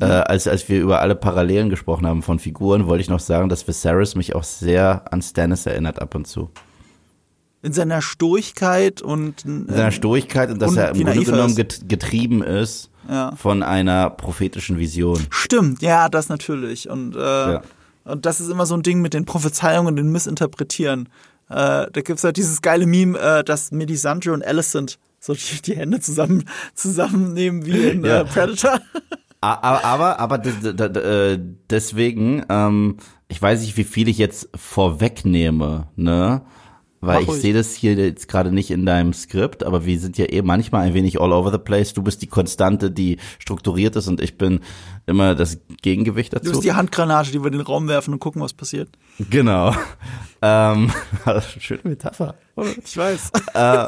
Äh, 0.00 0.06
als, 0.06 0.48
als 0.48 0.68
wir 0.68 0.80
über 0.80 1.00
alle 1.00 1.14
Parallelen 1.14 1.70
gesprochen 1.70 2.06
haben 2.06 2.22
von 2.22 2.38
Figuren, 2.40 2.88
wollte 2.88 3.02
ich 3.02 3.08
noch 3.08 3.20
sagen, 3.20 3.48
dass 3.48 3.68
Viserys 3.68 4.16
mich 4.16 4.34
auch 4.34 4.42
sehr 4.42 5.12
an 5.12 5.22
Stannis 5.22 5.66
erinnert 5.66 6.00
ab 6.00 6.14
und 6.16 6.26
zu. 6.26 6.50
In 7.62 7.72
seiner 7.72 8.02
Sturigkeit 8.02 9.00
und 9.02 9.44
In 9.44 9.68
seiner 9.68 9.92
Stoigkeit 9.92 10.50
und 10.50 10.60
dass 10.60 10.72
und 10.72 10.78
er 10.78 10.90
im 10.94 11.04
Grunde 11.04 11.24
genommen 11.24 11.48
ist. 11.50 11.56
get, 11.56 11.88
getrieben 11.88 12.42
ist 12.42 12.90
Ja. 13.08 13.34
von 13.36 13.62
einer 13.62 14.10
prophetischen 14.10 14.78
Vision. 14.78 15.24
Stimmt, 15.30 15.80
ja, 15.80 16.08
das 16.08 16.28
natürlich. 16.28 16.88
Und, 16.90 17.14
äh, 17.14 17.18
Ja. 17.18 17.62
und 18.04 18.26
das 18.26 18.40
ist 18.40 18.48
immer 18.50 18.66
so 18.66 18.74
ein 18.74 18.82
Ding 18.82 19.00
mit 19.00 19.14
den 19.14 19.24
Prophezeiungen 19.26 19.88
und 19.88 19.96
den 19.96 20.10
Missinterpretieren. 20.10 21.08
Äh, 21.48 21.54
da 21.92 22.00
gibt's 22.02 22.24
halt 22.24 22.36
dieses 22.36 22.62
geile 22.62 22.86
Meme, 22.86 23.16
äh, 23.18 23.44
dass 23.44 23.70
Melisandre 23.72 24.32
und 24.32 24.44
Alicent 24.44 24.98
so 25.20 25.34
die, 25.34 25.62
die 25.64 25.76
Hände 25.76 26.00
zusammen 26.00 26.44
zusammennehmen 26.74 27.64
wie 27.64 27.78
in 27.90 28.04
Ja. 28.04 28.22
äh, 28.22 28.24
Predator. 28.24 28.80
A- 29.40 29.54
Aber, 29.84 29.84
aber, 29.84 30.18
aber 30.20 30.46
äh, 30.46 31.38
deswegen, 31.70 32.44
ähm, 32.48 32.96
ich 33.28 33.40
weiß 33.40 33.60
nicht, 33.60 33.76
wie 33.76 33.84
viel 33.84 34.08
ich 34.08 34.18
jetzt 34.18 34.48
vorwegnehme, 34.56 35.88
ne? 35.96 36.42
Weil 37.04 37.24
Mach 37.24 37.34
ich 37.34 37.40
sehe 37.40 37.52
das 37.52 37.74
hier 37.74 37.94
jetzt 37.94 38.28
gerade 38.28 38.52
nicht 38.52 38.70
in 38.70 38.86
deinem 38.86 39.12
Skript, 39.12 39.64
aber 39.64 39.84
wir 39.84 39.98
sind 39.98 40.18
ja 40.18 40.26
eh 40.26 40.40
manchmal 40.40 40.86
ein 40.86 40.94
wenig 40.94 41.20
all 41.20 41.32
over 41.32 41.50
the 41.50 41.58
place. 41.58 41.92
Du 41.92 42.00
bist 42.00 42.22
die 42.22 42.28
Konstante, 42.28 42.92
die 42.92 43.18
strukturiert 43.40 43.96
ist 43.96 44.06
und 44.06 44.20
ich 44.20 44.38
bin 44.38 44.60
immer 45.06 45.34
das 45.34 45.58
Gegengewicht 45.82 46.32
Du 46.32 46.36
dazu. 46.38 46.50
bist 46.52 46.62
die 46.62 46.74
Handgranate, 46.74 47.32
die 47.32 47.40
wir 47.40 47.46
in 47.48 47.58
den 47.58 47.62
Raum 47.62 47.88
werfen 47.88 48.14
und 48.14 48.20
gucken, 48.20 48.40
was 48.40 48.52
passiert. 48.52 48.88
Genau. 49.30 49.74
ähm, 50.42 50.92
schöne 51.58 51.80
Metapher. 51.84 52.36
Ich 52.84 52.96
weiß. 52.96 53.32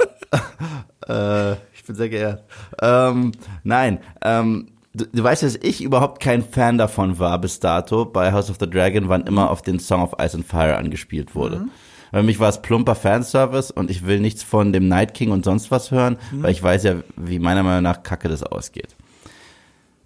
Äh, 1.06 1.52
ich 1.74 1.84
bin 1.86 1.96
sehr 1.96 2.08
geehrt. 2.08 2.44
Ähm, 2.80 3.32
nein, 3.62 3.98
ähm, 4.22 4.68
du, 4.94 5.04
du 5.06 5.22
weißt, 5.22 5.42
dass 5.42 5.56
ich 5.56 5.82
überhaupt 5.82 6.22
kein 6.22 6.42
Fan 6.42 6.78
davon 6.78 7.18
war 7.18 7.38
bis 7.38 7.60
dato 7.60 8.06
bei 8.06 8.32
House 8.32 8.48
of 8.50 8.56
the 8.58 8.68
Dragon, 8.68 9.08
wann 9.10 9.26
immer 9.26 9.50
auf 9.50 9.60
den 9.60 9.78
Song 9.78 10.02
of 10.02 10.14
Ice 10.18 10.34
and 10.34 10.46
Fire 10.46 10.76
angespielt 10.78 11.34
wurde. 11.34 11.66
Weil 12.14 12.22
mich 12.22 12.38
war 12.38 12.48
es 12.48 12.62
plumper 12.62 12.94
Fanservice 12.94 13.72
und 13.72 13.90
ich 13.90 14.06
will 14.06 14.20
nichts 14.20 14.44
von 14.44 14.72
dem 14.72 14.86
Night 14.86 15.14
King 15.14 15.32
und 15.32 15.44
sonst 15.44 15.72
was 15.72 15.90
hören, 15.90 16.16
weil 16.32 16.52
ich 16.52 16.62
weiß 16.62 16.84
ja, 16.84 16.94
wie 17.16 17.40
meiner 17.40 17.64
Meinung 17.64 17.82
nach 17.82 18.04
kacke 18.04 18.28
das 18.28 18.44
ausgeht. 18.44 18.94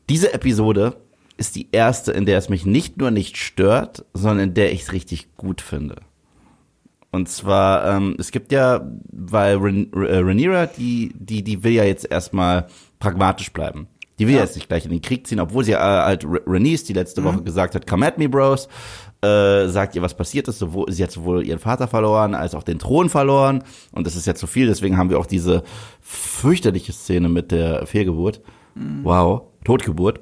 Diese 0.08 0.32
Episode 0.32 0.96
ist 1.36 1.54
die 1.54 1.68
erste, 1.70 2.12
in 2.12 2.24
der 2.24 2.38
es 2.38 2.48
mich 2.48 2.64
nicht 2.64 2.96
nur 2.96 3.10
nicht 3.10 3.36
stört, 3.36 4.06
sondern 4.14 4.48
in 4.48 4.54
der 4.54 4.72
ich 4.72 4.84
es 4.84 4.92
richtig 4.94 5.36
gut 5.36 5.60
finde. 5.60 5.96
Und 7.10 7.28
zwar, 7.28 7.86
ähm, 7.96 8.16
es 8.18 8.30
gibt 8.30 8.52
ja, 8.52 8.90
weil 9.12 9.56
Ren 9.58 9.92
äh, 9.92 10.16
Rhaenyra, 10.18 10.64
die, 10.64 11.12
die, 11.14 11.42
die 11.44 11.62
will 11.62 11.72
ja 11.72 11.84
jetzt 11.84 12.10
erstmal 12.10 12.68
pragmatisch 13.00 13.52
bleiben. 13.52 13.86
Die 14.18 14.26
will 14.26 14.34
Ja. 14.34 14.40
jetzt 14.40 14.56
nicht 14.56 14.68
gleich 14.68 14.84
in 14.86 14.90
den 14.90 15.00
Krieg 15.02 15.26
ziehen, 15.26 15.40
obwohl 15.40 15.62
sie 15.62 15.72
äh, 15.72 15.76
halt 15.76 16.24
Re- 16.24 16.42
Rhaenys, 16.46 16.84
die 16.84 16.92
letzte 16.94 17.22
Woche 17.22 17.42
gesagt 17.42 17.74
hat, 17.74 17.86
come 17.86 18.06
at 18.06 18.18
me, 18.18 18.28
Bros, 18.28 18.66
äh, 19.22 19.66
sagt 19.68 19.96
ihr, 19.96 20.02
was 20.02 20.16
passiert 20.16 20.48
ist. 20.48 20.58
Sowohl, 20.58 20.92
sie 20.92 21.02
hat 21.02 21.10
sowohl 21.10 21.44
ihren 21.44 21.58
Vater 21.58 21.88
verloren, 21.88 22.34
als 22.34 22.54
auch 22.54 22.62
den 22.62 22.78
Thron 22.78 23.08
verloren. 23.08 23.64
Und 23.92 24.06
das 24.06 24.16
ist 24.16 24.26
ja 24.26 24.34
zu 24.34 24.46
viel, 24.46 24.66
deswegen 24.66 24.96
haben 24.96 25.10
wir 25.10 25.18
auch 25.18 25.26
diese 25.26 25.62
fürchterliche 26.00 26.92
Szene 26.92 27.28
mit 27.28 27.50
der 27.50 27.86
Fehlgeburt. 27.86 28.40
Wow, 29.02 29.42
Totgeburt. 29.64 30.20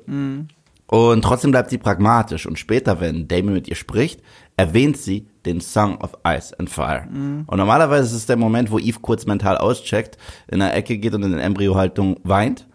Und 0.88 1.22
trotzdem 1.22 1.50
bleibt 1.50 1.70
sie 1.70 1.78
pragmatisch. 1.78 2.46
Und 2.46 2.58
später, 2.58 3.00
wenn 3.00 3.28
Damon 3.28 3.54
mit 3.54 3.68
ihr 3.68 3.74
spricht, 3.74 4.22
erwähnt 4.56 4.96
sie 4.96 5.26
den 5.44 5.60
Song 5.60 5.98
of 5.98 6.12
Ice 6.26 6.58
and 6.58 6.70
Fire. 6.70 7.06
Und 7.46 7.58
normalerweise 7.58 8.06
ist 8.06 8.12
es 8.14 8.26
der 8.26 8.36
Moment, 8.36 8.70
wo 8.70 8.78
Eve 8.78 9.00
kurz 9.00 9.26
mental 9.26 9.58
auscheckt, 9.58 10.16
in 10.48 10.60
der 10.60 10.74
Ecke 10.74 10.96
geht 10.98 11.14
und 11.14 11.22
in 11.22 11.32
der 11.32 11.44
Embryohaltung 11.44 12.18
weint. 12.22 12.66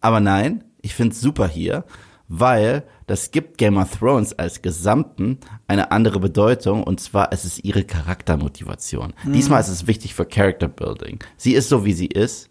Aber 0.00 0.20
nein, 0.20 0.64
ich 0.80 0.94
find's 0.94 1.20
super 1.20 1.46
hier, 1.46 1.84
weil 2.28 2.84
das 3.12 3.30
gibt 3.30 3.58
Game 3.58 3.76
of 3.76 3.98
Thrones 3.98 4.32
als 4.38 4.62
Gesamten 4.62 5.36
eine 5.68 5.92
andere 5.92 6.18
Bedeutung 6.18 6.82
und 6.82 6.98
zwar 6.98 7.30
es 7.30 7.44
ist 7.44 7.62
ihre 7.62 7.84
Charaktermotivation. 7.84 9.12
Mhm. 9.22 9.34
Diesmal 9.34 9.60
ist 9.60 9.68
es 9.68 9.86
wichtig 9.86 10.14
für 10.14 10.24
Character 10.24 10.66
Building. 10.66 11.18
Sie 11.36 11.52
ist 11.52 11.68
so, 11.68 11.84
wie 11.84 11.92
sie 11.92 12.06
ist, 12.06 12.48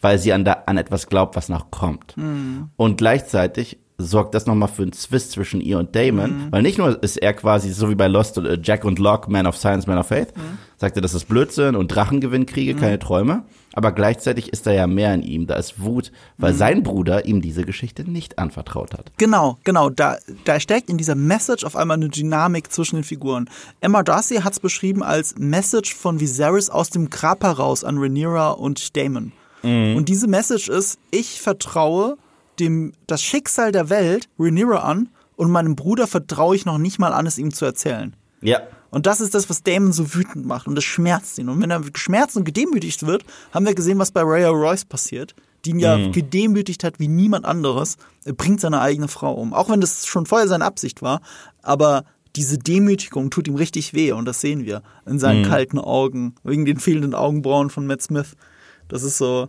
weil 0.00 0.18
sie 0.18 0.32
an, 0.32 0.46
da, 0.46 0.62
an 0.64 0.78
etwas 0.78 1.08
glaubt, 1.08 1.36
was 1.36 1.50
noch 1.50 1.70
kommt. 1.70 2.16
Mhm. 2.16 2.70
Und 2.76 2.96
gleichzeitig 2.96 3.76
sorgt 3.98 4.34
das 4.34 4.46
nochmal 4.46 4.70
für 4.70 4.80
einen 4.80 4.94
Zwist 4.94 5.32
zwischen 5.32 5.60
ihr 5.60 5.78
und 5.78 5.94
Damon, 5.94 6.46
mhm. 6.46 6.52
weil 6.52 6.62
nicht 6.62 6.78
nur 6.78 7.02
ist 7.02 7.18
er 7.18 7.34
quasi 7.34 7.70
so 7.70 7.90
wie 7.90 7.94
bei 7.94 8.08
Lost 8.08 8.38
äh, 8.38 8.58
Jack 8.62 8.82
und 8.86 8.98
Locke, 8.98 9.30
Man 9.30 9.46
of 9.46 9.58
Science, 9.58 9.86
Man 9.86 9.98
of 9.98 10.06
Faith, 10.06 10.34
mhm. 10.34 10.56
sagt 10.78 10.96
er, 10.96 11.02
das 11.02 11.12
ist 11.12 11.26
Blödsinn 11.28 11.76
und 11.76 11.88
Drachengewinn 11.88 12.46
kriege, 12.46 12.72
mhm. 12.72 12.80
keine 12.80 12.98
Träume, 12.98 13.42
aber 13.76 13.92
gleichzeitig 13.92 14.48
ist 14.54 14.66
da 14.66 14.72
ja 14.72 14.86
mehr 14.86 15.12
in 15.12 15.22
ihm, 15.22 15.46
da 15.46 15.54
ist 15.56 15.82
Wut, 15.82 16.10
weil 16.38 16.54
mhm. 16.54 16.56
sein 16.56 16.82
Bruder 16.82 17.26
ihm 17.26 17.42
diese 17.42 17.62
Geschichte 17.62 18.10
nicht 18.10 18.38
anvertraut 18.38 18.94
hat. 18.94 19.12
Genau, 19.18 19.58
genau, 19.64 19.90
da, 19.90 20.16
da 20.44 20.58
steckt 20.58 20.88
in 20.88 20.96
dieser 20.96 21.14
Message 21.14 21.62
auf 21.62 21.76
einmal 21.76 21.98
eine 21.98 22.08
Dynamik 22.08 22.72
zwischen 22.72 22.96
den 22.96 23.04
Figuren. 23.04 23.50
Emma 23.82 24.02
Darcy 24.02 24.36
hat 24.36 24.54
es 24.54 24.60
beschrieben 24.60 25.02
als 25.02 25.34
Message 25.36 25.94
von 25.94 26.20
Viserys 26.20 26.70
aus 26.70 26.88
dem 26.88 27.10
Grab 27.10 27.44
heraus 27.44 27.84
an 27.84 27.98
Rhaenyra 27.98 28.52
und 28.52 28.96
Damon. 28.96 29.32
Mhm. 29.62 29.96
Und 29.96 30.08
diese 30.08 30.26
Message 30.26 30.70
ist, 30.70 30.98
ich 31.10 31.42
vertraue 31.42 32.16
dem 32.58 32.94
das 33.06 33.22
Schicksal 33.22 33.72
der 33.72 33.90
Welt 33.90 34.30
Rhaenyra 34.38 34.78
an 34.78 35.10
und 35.36 35.50
meinem 35.50 35.76
Bruder 35.76 36.06
vertraue 36.06 36.56
ich 36.56 36.64
noch 36.64 36.78
nicht 36.78 36.98
mal 36.98 37.12
an, 37.12 37.26
es 37.26 37.36
ihm 37.36 37.52
zu 37.52 37.66
erzählen. 37.66 38.16
Ja. 38.40 38.60
Und 38.90 39.06
das 39.06 39.20
ist 39.20 39.34
das, 39.34 39.50
was 39.50 39.62
Damon 39.62 39.92
so 39.92 40.14
wütend 40.14 40.46
macht 40.46 40.66
und 40.66 40.74
das 40.74 40.84
schmerzt 40.84 41.38
ihn. 41.38 41.48
Und 41.48 41.60
wenn 41.60 41.70
er 41.70 41.80
geschmerzt 41.80 42.36
und 42.36 42.44
gedemütigt 42.44 43.06
wird, 43.06 43.24
haben 43.52 43.66
wir 43.66 43.74
gesehen, 43.74 43.98
was 43.98 44.12
bei 44.12 44.22
Rhea 44.22 44.48
Royce 44.48 44.84
passiert, 44.84 45.34
die 45.64 45.70
ihn 45.70 45.78
ja 45.78 45.98
mhm. 45.98 46.12
gedemütigt 46.12 46.84
hat 46.84 46.98
wie 46.98 47.08
niemand 47.08 47.44
anderes. 47.44 47.96
Er 48.24 48.32
bringt 48.32 48.60
seine 48.60 48.80
eigene 48.80 49.08
Frau 49.08 49.34
um. 49.34 49.52
Auch 49.52 49.68
wenn 49.68 49.80
das 49.80 50.06
schon 50.06 50.26
vorher 50.26 50.48
seine 50.48 50.64
Absicht 50.64 51.02
war, 51.02 51.20
aber 51.62 52.04
diese 52.36 52.58
Demütigung 52.58 53.30
tut 53.30 53.48
ihm 53.48 53.56
richtig 53.56 53.94
weh 53.94 54.12
und 54.12 54.26
das 54.26 54.40
sehen 54.40 54.64
wir 54.64 54.82
in 55.06 55.18
seinen 55.18 55.42
mhm. 55.42 55.46
kalten 55.46 55.78
Augen, 55.78 56.34
wegen 56.44 56.64
den 56.66 56.78
fehlenden 56.78 57.14
Augenbrauen 57.14 57.70
von 57.70 57.86
Matt 57.86 58.02
Smith. 58.02 58.36
Das 58.88 59.02
ist 59.02 59.18
so. 59.18 59.48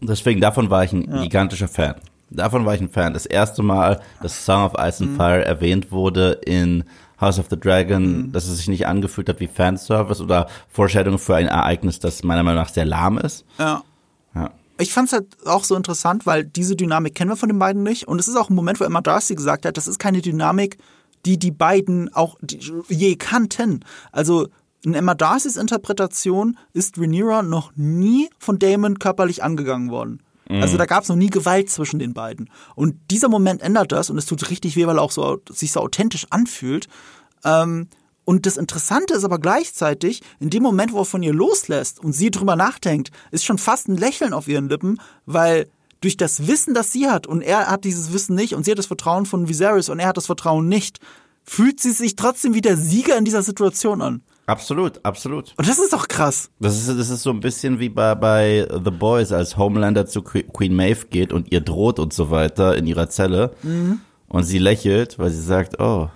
Deswegen, 0.00 0.40
davon 0.40 0.70
war 0.70 0.82
ich 0.82 0.92
ein 0.92 1.08
ja. 1.08 1.22
gigantischer 1.22 1.68
Fan. 1.68 1.94
Davon 2.36 2.66
war 2.66 2.74
ich 2.74 2.80
ein 2.80 2.90
Fan. 2.90 3.14
Das 3.14 3.26
erste 3.26 3.62
Mal, 3.62 4.00
dass 4.22 4.44
Song 4.44 4.64
of 4.64 4.72
Ice 4.78 5.02
and 5.02 5.12
mhm. 5.12 5.16
Fire 5.16 5.44
erwähnt 5.44 5.92
wurde 5.92 6.32
in 6.44 6.84
House 7.20 7.38
of 7.38 7.46
the 7.50 7.58
Dragon, 7.58 8.02
mhm. 8.02 8.32
dass 8.32 8.46
es 8.46 8.58
sich 8.58 8.68
nicht 8.68 8.86
angefühlt 8.86 9.28
hat 9.28 9.40
wie 9.40 9.46
Fanservice 9.46 10.20
oder 10.20 10.48
Vorstellung 10.68 11.18
für 11.18 11.36
ein 11.36 11.46
Ereignis, 11.46 12.00
das 12.00 12.22
meiner 12.22 12.42
Meinung 12.42 12.62
nach 12.62 12.70
sehr 12.70 12.84
lahm 12.84 13.18
ist. 13.18 13.44
Ja. 13.58 13.82
ja. 14.34 14.50
Ich 14.78 14.92
fand 14.92 15.06
es 15.06 15.12
halt 15.12 15.26
auch 15.46 15.64
so 15.64 15.76
interessant, 15.76 16.26
weil 16.26 16.44
diese 16.44 16.74
Dynamik 16.74 17.14
kennen 17.14 17.30
wir 17.30 17.36
von 17.36 17.48
den 17.48 17.58
beiden 17.58 17.82
nicht. 17.82 18.08
Und 18.08 18.18
es 18.18 18.28
ist 18.28 18.36
auch 18.36 18.50
ein 18.50 18.54
Moment, 18.54 18.80
wo 18.80 18.84
Emma 18.84 19.00
Darcy 19.00 19.34
gesagt 19.34 19.64
hat, 19.64 19.76
das 19.76 19.86
ist 19.86 19.98
keine 19.98 20.20
Dynamik, 20.20 20.78
die 21.24 21.38
die 21.38 21.52
beiden 21.52 22.12
auch 22.12 22.36
je 22.88 23.14
kannten. 23.16 23.84
Also 24.10 24.48
in 24.84 24.94
Emma 24.94 25.14
Darcys 25.14 25.56
Interpretation 25.56 26.58
ist 26.72 26.98
Rhaenyra 26.98 27.42
noch 27.42 27.72
nie 27.76 28.28
von 28.38 28.58
Damon 28.58 28.98
körperlich 28.98 29.44
angegangen 29.44 29.90
worden. 29.90 30.20
Also 30.60 30.76
da 30.76 30.86
gab 30.86 31.02
es 31.02 31.08
noch 31.08 31.16
nie 31.16 31.30
Gewalt 31.30 31.70
zwischen 31.70 31.98
den 31.98 32.14
beiden. 32.14 32.50
Und 32.74 32.96
dieser 33.10 33.28
Moment 33.28 33.62
ändert 33.62 33.92
das 33.92 34.10
und 34.10 34.18
es 34.18 34.26
tut 34.26 34.50
richtig 34.50 34.76
weh, 34.76 34.86
weil 34.86 34.98
er 34.98 35.02
auch 35.02 35.12
so 35.12 35.40
sich 35.48 35.72
so 35.72 35.80
authentisch 35.80 36.26
anfühlt. 36.30 36.88
Ähm, 37.44 37.88
und 38.24 38.46
das 38.46 38.56
Interessante 38.56 39.14
ist 39.14 39.24
aber 39.24 39.38
gleichzeitig, 39.38 40.22
in 40.38 40.50
dem 40.50 40.62
Moment, 40.62 40.92
wo 40.92 41.00
er 41.00 41.04
von 41.04 41.22
ihr 41.22 41.32
loslässt 41.32 41.98
und 42.00 42.12
sie 42.12 42.30
drüber 42.30 42.56
nachdenkt, 42.56 43.10
ist 43.30 43.44
schon 43.44 43.58
fast 43.58 43.88
ein 43.88 43.96
Lächeln 43.96 44.32
auf 44.32 44.46
ihren 44.46 44.68
Lippen, 44.68 45.00
weil 45.26 45.68
durch 46.00 46.16
das 46.16 46.46
Wissen, 46.46 46.74
das 46.74 46.92
sie 46.92 47.08
hat, 47.08 47.26
und 47.26 47.42
er 47.42 47.68
hat 47.68 47.84
dieses 47.84 48.12
Wissen 48.12 48.34
nicht, 48.34 48.54
und 48.54 48.64
sie 48.64 48.72
hat 48.72 48.78
das 48.78 48.86
Vertrauen 48.86 49.26
von 49.26 49.48
Viserys 49.48 49.88
und 49.88 49.98
er 49.98 50.08
hat 50.08 50.16
das 50.16 50.26
Vertrauen 50.26 50.68
nicht, 50.68 50.98
fühlt 51.44 51.80
sie 51.80 51.92
sich 51.92 52.16
trotzdem 52.16 52.54
wie 52.54 52.60
der 52.60 52.76
Sieger 52.76 53.16
in 53.16 53.24
dieser 53.24 53.42
Situation 53.42 54.02
an. 54.02 54.22
Absolut, 54.52 55.02
absolut. 55.02 55.54
Und 55.56 55.66
das 55.66 55.78
ist 55.78 55.94
doch 55.94 56.08
krass. 56.08 56.50
Das 56.60 56.76
ist, 56.76 56.86
das 56.86 57.08
ist 57.08 57.22
so 57.22 57.30
ein 57.30 57.40
bisschen 57.40 57.78
wie 57.78 57.88
bei, 57.88 58.14
bei 58.14 58.68
The 58.70 58.90
Boys, 58.90 59.32
als 59.32 59.56
Homelander 59.56 60.04
zu 60.04 60.20
Queen 60.20 60.74
Maeve 60.74 61.06
geht 61.06 61.32
und 61.32 61.50
ihr 61.50 61.62
droht 61.62 61.98
und 61.98 62.12
so 62.12 62.30
weiter 62.30 62.76
in 62.76 62.86
ihrer 62.86 63.08
Zelle. 63.08 63.54
Mhm. 63.62 64.00
Und 64.28 64.42
sie 64.42 64.58
lächelt, 64.58 65.18
weil 65.18 65.30
sie 65.30 65.40
sagt, 65.40 65.80
oh, 65.80 66.10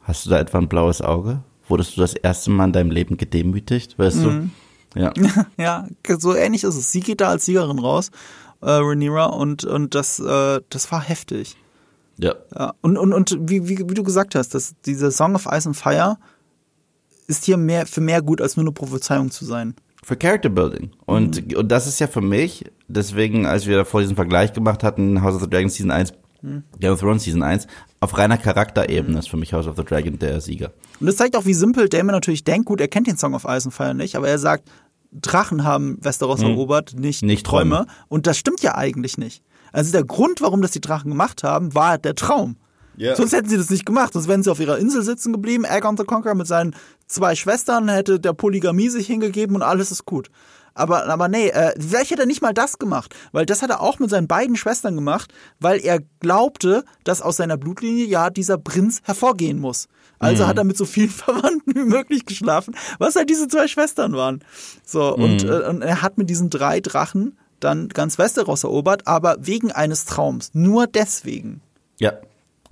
hast 0.00 0.24
du 0.24 0.30
da 0.30 0.38
etwa 0.38 0.58
ein 0.58 0.68
blaues 0.68 1.02
Auge? 1.02 1.42
Wurdest 1.68 1.98
du 1.98 2.00
das 2.00 2.14
erste 2.14 2.50
Mal 2.50 2.64
in 2.64 2.72
deinem 2.72 2.90
Leben 2.90 3.18
gedemütigt? 3.18 3.98
Weißt 3.98 4.16
mhm. 4.16 4.50
du? 4.94 5.00
Ja. 5.00 5.12
ja, 5.58 5.86
so 6.18 6.34
ähnlich 6.34 6.64
ist 6.64 6.76
es. 6.76 6.90
Sie 6.90 7.00
geht 7.00 7.20
da 7.20 7.28
als 7.28 7.44
Siegerin 7.44 7.80
raus, 7.80 8.10
äh, 8.62 8.70
Rhaenyra, 8.70 9.26
und, 9.26 9.64
und 9.64 9.94
das, 9.94 10.20
äh, 10.20 10.62
das 10.70 10.90
war 10.90 11.02
heftig. 11.02 11.58
Ja. 12.16 12.34
ja. 12.54 12.72
Und, 12.80 12.96
und, 12.96 13.12
und 13.12 13.36
wie, 13.40 13.68
wie, 13.68 13.78
wie 13.78 13.94
du 13.94 14.04
gesagt 14.04 14.34
hast, 14.36 14.54
dass 14.54 14.74
diese 14.86 15.10
Song 15.10 15.34
of 15.34 15.46
Ice 15.52 15.68
and 15.68 15.76
Fire, 15.76 16.16
ist 17.26 17.44
hier 17.44 17.56
mehr 17.56 17.86
für 17.86 18.00
mehr 18.00 18.22
gut 18.22 18.40
als 18.40 18.56
nur 18.56 18.64
eine 18.64 18.72
Prophezeiung 18.72 19.30
zu 19.30 19.44
sein. 19.44 19.74
Für 20.02 20.16
Character 20.16 20.50
Building. 20.50 20.90
Und, 21.06 21.50
mhm. 21.50 21.56
und 21.56 21.68
das 21.68 21.86
ist 21.86 21.98
ja 21.98 22.06
für 22.06 22.20
mich, 22.20 22.64
deswegen, 22.88 23.46
als 23.46 23.66
wir 23.66 23.76
davor 23.76 24.02
diesen 24.02 24.16
Vergleich 24.16 24.52
gemacht 24.52 24.82
hatten, 24.82 25.22
House 25.22 25.34
of 25.34 25.42
the 25.42 25.48
Dragon 25.48 25.70
Season 25.70 25.90
1, 25.90 26.12
mhm. 26.42 26.62
Game 26.78 26.92
of 26.92 27.00
Thrones 27.00 27.24
Season 27.24 27.42
1, 27.42 27.66
auf 28.00 28.18
reiner 28.18 28.36
Charakterebene 28.36 29.14
mhm. 29.14 29.18
ist 29.18 29.30
für 29.30 29.38
mich 29.38 29.52
House 29.54 29.66
of 29.66 29.76
the 29.76 29.84
Dragon 29.84 30.18
der 30.18 30.40
Sieger. 30.40 30.72
Und 31.00 31.06
das 31.06 31.16
zeigt 31.16 31.36
auch, 31.36 31.46
wie 31.46 31.54
simpel 31.54 31.88
Damon 31.88 32.14
natürlich 32.14 32.44
denkt. 32.44 32.66
Gut, 32.66 32.80
er 32.80 32.88
kennt 32.88 33.06
den 33.06 33.16
Song 33.16 33.34
of 33.34 33.44
Ice 33.44 33.66
and 33.66 33.74
Fire 33.74 33.94
nicht, 33.94 34.16
aber 34.16 34.28
er 34.28 34.38
sagt, 34.38 34.68
Drachen 35.10 35.64
haben 35.64 35.98
Westeros 36.02 36.40
mhm. 36.40 36.48
erobert, 36.48 36.94
nicht, 36.98 37.22
nicht 37.22 37.46
Träume. 37.46 37.76
Träume. 37.76 37.86
Und 38.08 38.26
das 38.26 38.36
stimmt 38.36 38.60
ja 38.60 38.74
eigentlich 38.74 39.16
nicht. 39.16 39.42
Also 39.72 39.90
der 39.92 40.04
Grund, 40.04 40.40
warum 40.40 40.60
das 40.60 40.72
die 40.72 40.80
Drachen 40.80 41.10
gemacht 41.10 41.42
haben, 41.42 41.74
war 41.74 41.98
der 41.98 42.14
Traum. 42.14 42.56
Yeah. 42.98 43.16
Sonst 43.16 43.32
hätten 43.32 43.48
sie 43.48 43.56
das 43.56 43.70
nicht 43.70 43.86
gemacht. 43.86 44.12
Sonst 44.12 44.28
wären 44.28 44.42
sie 44.42 44.50
auf 44.50 44.60
ihrer 44.60 44.78
Insel 44.78 45.02
sitzen 45.02 45.32
geblieben. 45.32 45.64
Aegon 45.64 45.96
the 45.96 46.04
Conqueror 46.04 46.36
mit 46.36 46.46
seinen 46.46 46.76
zwei 47.06 47.34
Schwestern 47.34 47.88
hätte 47.88 48.20
der 48.20 48.32
Polygamie 48.32 48.88
sich 48.88 49.06
hingegeben 49.06 49.56
und 49.56 49.62
alles 49.62 49.90
ist 49.90 50.04
gut. 50.04 50.30
Aber, 50.76 51.06
aber 51.06 51.28
nee, 51.28 51.48
äh, 51.48 51.72
vielleicht 51.80 52.10
hätte 52.10 52.22
er 52.22 52.26
nicht 52.26 52.42
mal 52.42 52.52
das 52.52 52.78
gemacht, 52.78 53.14
weil 53.30 53.46
das 53.46 53.62
hat 53.62 53.70
er 53.70 53.80
auch 53.80 54.00
mit 54.00 54.10
seinen 54.10 54.26
beiden 54.26 54.56
Schwestern 54.56 54.96
gemacht, 54.96 55.32
weil 55.60 55.78
er 55.84 56.00
glaubte, 56.18 56.84
dass 57.04 57.22
aus 57.22 57.36
seiner 57.36 57.56
Blutlinie 57.56 58.06
ja 58.06 58.28
dieser 58.28 58.58
Prinz 58.58 59.00
hervorgehen 59.04 59.60
muss. 59.60 59.86
Also 60.18 60.42
mhm. 60.42 60.48
hat 60.48 60.58
er 60.58 60.64
mit 60.64 60.76
so 60.76 60.84
vielen 60.84 61.10
Verwandten 61.10 61.74
wie 61.74 61.84
möglich 61.84 62.26
geschlafen, 62.26 62.74
was 62.98 63.14
halt 63.14 63.30
diese 63.30 63.46
zwei 63.46 63.68
Schwestern 63.68 64.14
waren. 64.14 64.42
So, 64.84 65.16
mhm. 65.16 65.22
und, 65.22 65.44
äh, 65.44 65.68
und 65.68 65.82
er 65.82 66.02
hat 66.02 66.18
mit 66.18 66.28
diesen 66.28 66.50
drei 66.50 66.80
Drachen 66.80 67.38
dann 67.60 67.88
ganz 67.88 68.18
Westeros 68.18 68.64
erobert, 68.64 69.06
aber 69.06 69.36
wegen 69.40 69.70
eines 69.70 70.06
Traums. 70.06 70.50
Nur 70.54 70.88
deswegen. 70.88 71.62
Ja, 72.00 72.14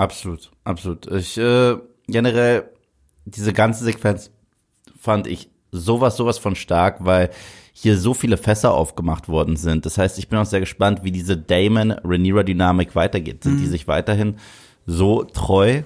Absolut, 0.03 0.51
absolut. 0.65 1.07
Ich 1.13 1.39
äh, 1.39 1.77
generell 2.09 2.69
diese 3.25 3.53
ganze 3.53 3.85
Sequenz 3.85 4.31
fand 4.99 5.27
ich 5.27 5.49
sowas, 5.71 6.17
sowas 6.17 6.39
von 6.39 6.55
stark, 6.55 7.05
weil 7.05 7.31
hier 7.73 7.97
so 7.97 8.15
viele 8.15 8.37
Fässer 8.37 8.73
aufgemacht 8.73 9.29
worden 9.29 9.57
sind. 9.57 9.87
Das 9.87 9.97
heißt, 9.97 10.19
ich 10.19 10.29
bin 10.29 10.39
auch 10.39 10.47
sehr 10.47 10.61
gespannt, 10.61 11.01
wie 11.03 11.11
diese 11.11 11.37
Damon-Rhaenyra-Dynamik 11.37 12.95
weitergeht. 12.95 13.43
Sind 13.43 13.55
mhm. 13.55 13.59
die 13.59 13.67
sich 13.67 13.89
weiterhin 13.89 14.37
so 14.87 15.25
treu? 15.25 15.83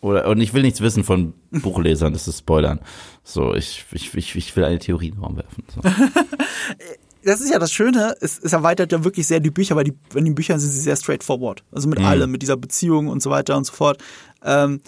Oder, 0.00 0.28
und 0.28 0.40
ich 0.40 0.54
will 0.54 0.62
nichts 0.62 0.80
wissen 0.80 1.04
von 1.04 1.34
Buchlesern, 1.50 2.12
das 2.12 2.26
ist 2.26 2.38
Spoilern. 2.38 2.80
So, 3.22 3.54
ich, 3.54 3.84
ich, 3.92 4.14
ich, 4.14 4.34
ich 4.34 4.56
will 4.56 4.64
eine 4.64 4.78
Theorie 4.78 5.08
in 5.08 5.14
den 5.14 5.22
Raum 5.22 5.36
werfen. 5.36 5.64
So. 5.72 5.80
das 7.24 7.40
ist 7.40 7.52
ja 7.52 7.58
das 7.58 7.70
Schöne, 7.70 8.16
es, 8.20 8.38
es 8.38 8.52
erweitert 8.52 8.90
ja 8.92 9.04
wirklich 9.04 9.26
sehr 9.26 9.40
die 9.40 9.50
Bücher, 9.50 9.76
weil 9.76 9.84
die, 9.84 9.94
in 10.14 10.24
den 10.24 10.34
Büchern 10.34 10.58
sind 10.58 10.70
sie 10.70 10.80
sehr 10.80 10.96
straightforward. 10.96 11.62
Also 11.70 11.88
mit 11.88 12.00
mhm. 12.00 12.06
allem, 12.06 12.30
mit 12.30 12.42
dieser 12.42 12.56
Beziehung 12.56 13.08
und 13.08 13.22
so 13.22 13.30
weiter 13.30 13.56
und 13.56 13.64
so 13.64 13.72
fort. 13.72 14.02
Ähm, 14.42 14.80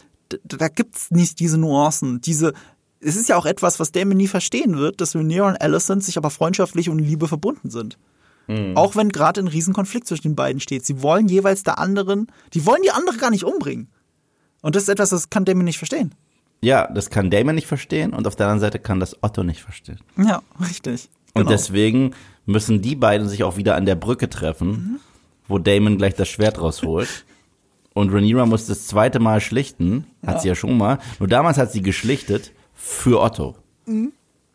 da, 0.44 0.56
da 0.56 0.68
gibt's 0.68 1.10
nicht 1.10 1.40
diese 1.40 1.58
Nuancen, 1.58 2.20
diese, 2.20 2.52
es 3.00 3.16
ist 3.16 3.28
ja 3.28 3.36
auch 3.36 3.46
etwas, 3.46 3.80
was 3.80 3.92
Damon 3.92 4.16
nie 4.16 4.28
verstehen 4.28 4.78
wird, 4.78 5.00
dass 5.00 5.14
Rhaenyra 5.14 5.48
und 5.48 5.60
Alicent 5.60 6.04
sich 6.04 6.16
aber 6.16 6.30
freundschaftlich 6.30 6.88
und 6.88 6.98
Liebe 6.98 7.28
verbunden 7.28 7.70
sind. 7.70 7.98
Mhm. 8.48 8.76
Auch 8.76 8.96
wenn 8.96 9.10
gerade 9.10 9.40
ein 9.40 9.48
Riesenkonflikt 9.48 10.06
zwischen 10.06 10.22
den 10.22 10.36
beiden 10.36 10.60
steht. 10.60 10.84
Sie 10.84 11.02
wollen 11.02 11.28
jeweils 11.28 11.62
der 11.62 11.78
anderen, 11.78 12.26
die 12.54 12.66
wollen 12.66 12.82
die 12.82 12.90
andere 12.90 13.16
gar 13.16 13.30
nicht 13.30 13.44
umbringen. 13.44 13.88
Und 14.62 14.76
das 14.76 14.84
ist 14.84 14.88
etwas, 14.88 15.10
das 15.10 15.30
kann 15.30 15.44
Damon 15.44 15.64
nicht 15.64 15.78
verstehen. 15.78 16.14
Ja, 16.60 16.86
das 16.92 17.10
kann 17.10 17.30
Damon 17.30 17.56
nicht 17.56 17.66
verstehen 17.66 18.12
und 18.12 18.26
auf 18.26 18.36
der 18.36 18.46
anderen 18.46 18.60
Seite 18.60 18.78
kann 18.78 19.00
das 19.00 19.20
Otto 19.22 19.42
nicht 19.42 19.62
verstehen. 19.62 19.98
Ja, 20.16 20.42
richtig. 20.60 21.08
Und 21.34 21.42
genau. 21.42 21.50
deswegen 21.50 22.14
müssen 22.46 22.82
die 22.82 22.94
beiden 22.94 23.28
sich 23.28 23.42
auch 23.42 23.56
wieder 23.56 23.74
an 23.74 23.86
der 23.86 23.96
Brücke 23.96 24.30
treffen, 24.30 24.68
mhm. 24.68 25.00
wo 25.48 25.58
Damon 25.58 25.98
gleich 25.98 26.14
das 26.14 26.28
Schwert 26.28 26.60
rausholt. 26.60 27.24
Und 27.94 28.12
Rhaenyra 28.12 28.46
muss 28.46 28.66
das 28.66 28.86
zweite 28.86 29.20
Mal 29.20 29.40
schlichten, 29.40 30.06
hat 30.24 30.36
ja. 30.36 30.40
sie 30.40 30.48
ja 30.48 30.54
schon 30.54 30.78
mal. 30.78 30.98
Nur 31.18 31.28
damals 31.28 31.58
hat 31.58 31.72
sie 31.72 31.82
geschlichtet 31.82 32.52
für 32.74 33.20
Otto. 33.20 33.56
Mhm. 33.86 34.12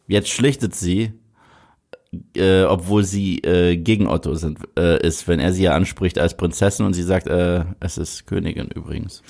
Jetzt 0.07 0.29
schlichtet 0.29 0.73
sie, 0.73 1.13
äh, 2.35 2.63
obwohl 2.63 3.03
sie 3.03 3.39
äh, 3.39 3.77
gegen 3.77 4.07
Otto 4.07 4.35
sind, 4.35 4.59
äh, 4.77 5.05
ist, 5.05 5.27
wenn 5.27 5.39
er 5.39 5.53
sie 5.53 5.63
ja 5.63 5.73
anspricht 5.73 6.17
als 6.17 6.37
Prinzessin 6.37 6.85
und 6.85 6.93
sie 6.93 7.03
sagt, 7.03 7.27
äh, 7.27 7.65
es 7.79 7.97
ist 7.97 8.25
Königin 8.27 8.69
übrigens. 8.69 9.21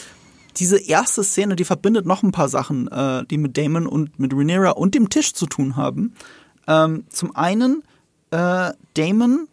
Diese 0.58 0.80
erste 0.80 1.24
Szene, 1.24 1.55
die 1.55 1.66
verbindet 1.66 2.05
noch 2.05 2.24
ein 2.24 2.32
paar 2.32 2.49
Sachen, 2.49 2.88
äh, 2.88 3.26
die 3.30 3.38
mit 3.38 3.58
Damon 3.58 3.88
und 3.88 4.20
mit 4.20 4.34
Rhaenyra 4.34 4.72
und 4.72 4.95
dem 4.95 5.10
Tisch 5.10 5.34
zu 5.34 5.45
tun 5.45 5.76
haben. 5.76 6.14
Ähm, 6.68 7.05
zum 7.10 7.36
einen, 7.36 7.84
äh, 8.32 8.72
Damon 8.95 9.47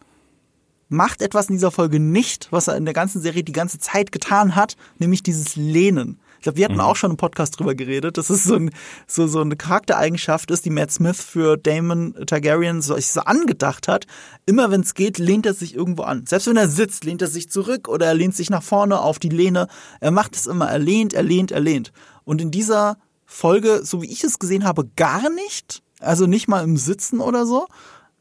macht 0.95 1.21
etwas 1.21 1.49
in 1.49 1.55
dieser 1.55 1.71
Folge 1.71 1.99
nicht, 1.99 2.47
was 2.51 2.67
er 2.67 2.77
in 2.77 2.85
der 2.85 2.93
ganzen 2.93 3.21
Serie 3.21 3.43
die 3.43 3.51
ganze 3.51 3.79
Zeit 3.79 4.11
getan 4.11 4.55
hat, 4.55 4.75
nämlich 4.97 5.23
dieses 5.23 5.55
Lehnen. 5.55 6.19
Ich 6.37 6.43
glaube, 6.43 6.57
wir 6.57 6.65
hatten 6.65 6.75
mhm. 6.75 6.81
auch 6.81 6.95
schon 6.95 7.11
im 7.11 7.17
Podcast 7.17 7.57
drüber 7.57 7.73
geredet, 7.73 8.17
dass 8.17 8.29
es 8.29 8.43
so, 8.43 8.55
ein, 8.55 8.71
so, 9.07 9.25
so 9.25 9.41
eine 9.41 9.55
Charaktereigenschaft 9.55 10.51
ist, 10.51 10.65
die 10.65 10.69
Matt 10.69 10.91
Smith 10.91 11.19
für 11.21 11.57
Damon 11.57 12.13
Targaryen 12.27 12.81
so, 12.81 12.95
so 12.99 13.21
angedacht 13.21 13.87
hat. 13.87 14.05
Immer 14.45 14.69
wenn 14.69 14.81
es 14.81 14.93
geht, 14.93 15.17
lehnt 15.17 15.45
er 15.45 15.53
sich 15.55 15.75
irgendwo 15.75 16.03
an. 16.03 16.25
Selbst 16.27 16.47
wenn 16.47 16.57
er 16.57 16.67
sitzt, 16.67 17.03
lehnt 17.03 17.21
er 17.21 17.29
sich 17.29 17.49
zurück 17.49 17.87
oder 17.87 18.05
er 18.05 18.13
lehnt 18.13 18.35
sich 18.35 18.49
nach 18.49 18.63
vorne 18.63 18.99
auf 18.99 19.17
die 19.17 19.29
Lehne. 19.29 19.67
Er 20.01 20.11
macht 20.11 20.35
es 20.35 20.45
immer, 20.45 20.69
er 20.69 20.79
lehnt, 20.79 21.13
er 21.13 21.23
lehnt, 21.23 21.51
er 21.51 21.61
lehnt. 21.61 21.91
Und 22.25 22.41
in 22.41 22.51
dieser 22.51 22.97
Folge, 23.25 23.81
so 23.83 24.01
wie 24.01 24.11
ich 24.11 24.23
es 24.23 24.37
gesehen 24.37 24.65
habe, 24.65 24.87
gar 24.95 25.29
nicht. 25.31 25.81
Also 25.99 26.27
nicht 26.27 26.47
mal 26.47 26.63
im 26.63 26.77
Sitzen 26.77 27.21
oder 27.21 27.45
so. 27.45 27.65